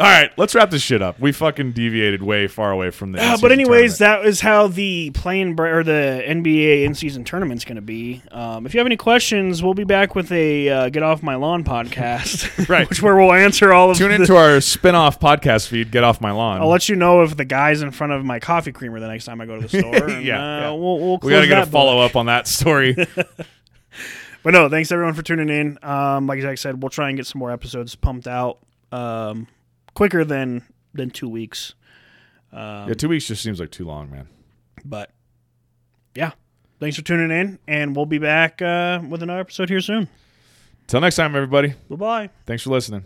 All 0.00 0.06
right, 0.06 0.30
let's 0.38 0.54
wrap 0.54 0.70
this 0.70 0.80
shit 0.80 1.02
up. 1.02 1.18
We 1.18 1.32
fucking 1.32 1.72
deviated 1.72 2.22
way 2.22 2.46
far 2.46 2.70
away 2.70 2.90
from 2.90 3.10
the. 3.10 3.20
Uh, 3.20 3.36
but 3.40 3.50
anyways, 3.50 3.98
tournament. 3.98 4.22
that 4.22 4.28
is 4.28 4.40
how 4.40 4.68
the 4.68 5.10
playing 5.10 5.56
br- 5.56 5.66
or 5.66 5.82
the 5.82 6.22
NBA 6.24 6.84
in 6.84 6.94
season 6.94 7.24
tournament's 7.24 7.64
going 7.64 7.76
to 7.76 7.82
be. 7.82 8.22
Um, 8.30 8.64
if 8.64 8.74
you 8.74 8.78
have 8.78 8.86
any 8.86 8.96
questions, 8.96 9.60
we'll 9.60 9.74
be 9.74 9.82
back 9.82 10.14
with 10.14 10.30
a 10.30 10.68
uh, 10.68 10.88
"Get 10.90 11.02
Off 11.02 11.20
My 11.20 11.34
Lawn" 11.34 11.64
podcast, 11.64 12.46
Right. 12.68 12.88
which 12.88 13.02
where 13.02 13.16
we'll 13.16 13.32
answer 13.32 13.72
all 13.72 13.90
of. 13.90 13.98
The 13.98 14.04
Tune 14.04 14.10
the, 14.10 14.22
into 14.22 14.36
our 14.36 14.60
spin-off 14.60 15.18
podcast 15.18 15.66
feed. 15.66 15.90
Get 15.90 16.04
off 16.04 16.20
my 16.20 16.30
lawn. 16.30 16.60
I'll 16.60 16.68
let 16.68 16.88
you 16.88 16.94
know 16.94 17.22
if 17.22 17.36
the 17.36 17.44
guy's 17.44 17.82
in 17.82 17.90
front 17.90 18.12
of 18.12 18.24
my 18.24 18.38
coffee 18.38 18.70
creamer 18.70 19.00
the 19.00 19.08
next 19.08 19.24
time 19.24 19.40
I 19.40 19.46
go 19.46 19.60
to 19.60 19.66
the 19.66 19.68
store. 19.80 20.10
and, 20.10 20.24
Yeah, 20.24 20.36
uh, 20.40 20.60
yeah. 20.60 20.70
we'll, 20.70 21.00
we'll 21.00 21.18
we 21.22 21.32
got 21.32 21.40
to 21.40 21.48
get 21.48 21.58
a 21.58 21.66
follow 21.66 21.98
up 21.98 22.14
on 22.14 22.26
that 22.26 22.46
story. 22.46 22.94
But 24.44 24.52
no, 24.52 24.68
thanks 24.68 24.92
everyone 24.92 25.14
for 25.14 25.22
tuning 25.22 25.48
in. 25.48 25.78
Um, 25.82 26.28
like 26.28 26.42
I 26.44 26.54
said, 26.54 26.80
we'll 26.80 26.90
try 26.90 27.08
and 27.08 27.16
get 27.16 27.26
some 27.26 27.40
more 27.40 27.50
episodes 27.50 27.96
pumped 27.96 28.28
out 28.28 28.58
um, 28.92 29.48
quicker 29.98 30.24
than 30.24 30.62
than 30.94 31.10
two 31.10 31.28
weeks. 31.28 31.74
Um, 32.52 32.88
yeah, 32.88 32.94
two 32.94 33.08
weeks 33.08 33.26
just 33.26 33.42
seems 33.42 33.58
like 33.58 33.72
too 33.72 33.84
long, 33.84 34.10
man. 34.10 34.28
But 34.84 35.10
yeah, 36.14 36.32
thanks 36.78 36.96
for 36.96 37.02
tuning 37.02 37.36
in, 37.36 37.58
and 37.66 37.96
we'll 37.96 38.06
be 38.06 38.18
back 38.18 38.62
uh, 38.62 39.00
with 39.06 39.24
another 39.24 39.40
episode 39.40 39.68
here 39.68 39.80
soon. 39.80 40.08
Till 40.86 41.00
next 41.00 41.16
time, 41.16 41.34
everybody. 41.34 41.74
Bye 41.90 41.96
bye. 41.96 42.30
Thanks 42.46 42.62
for 42.62 42.70
listening. 42.70 43.04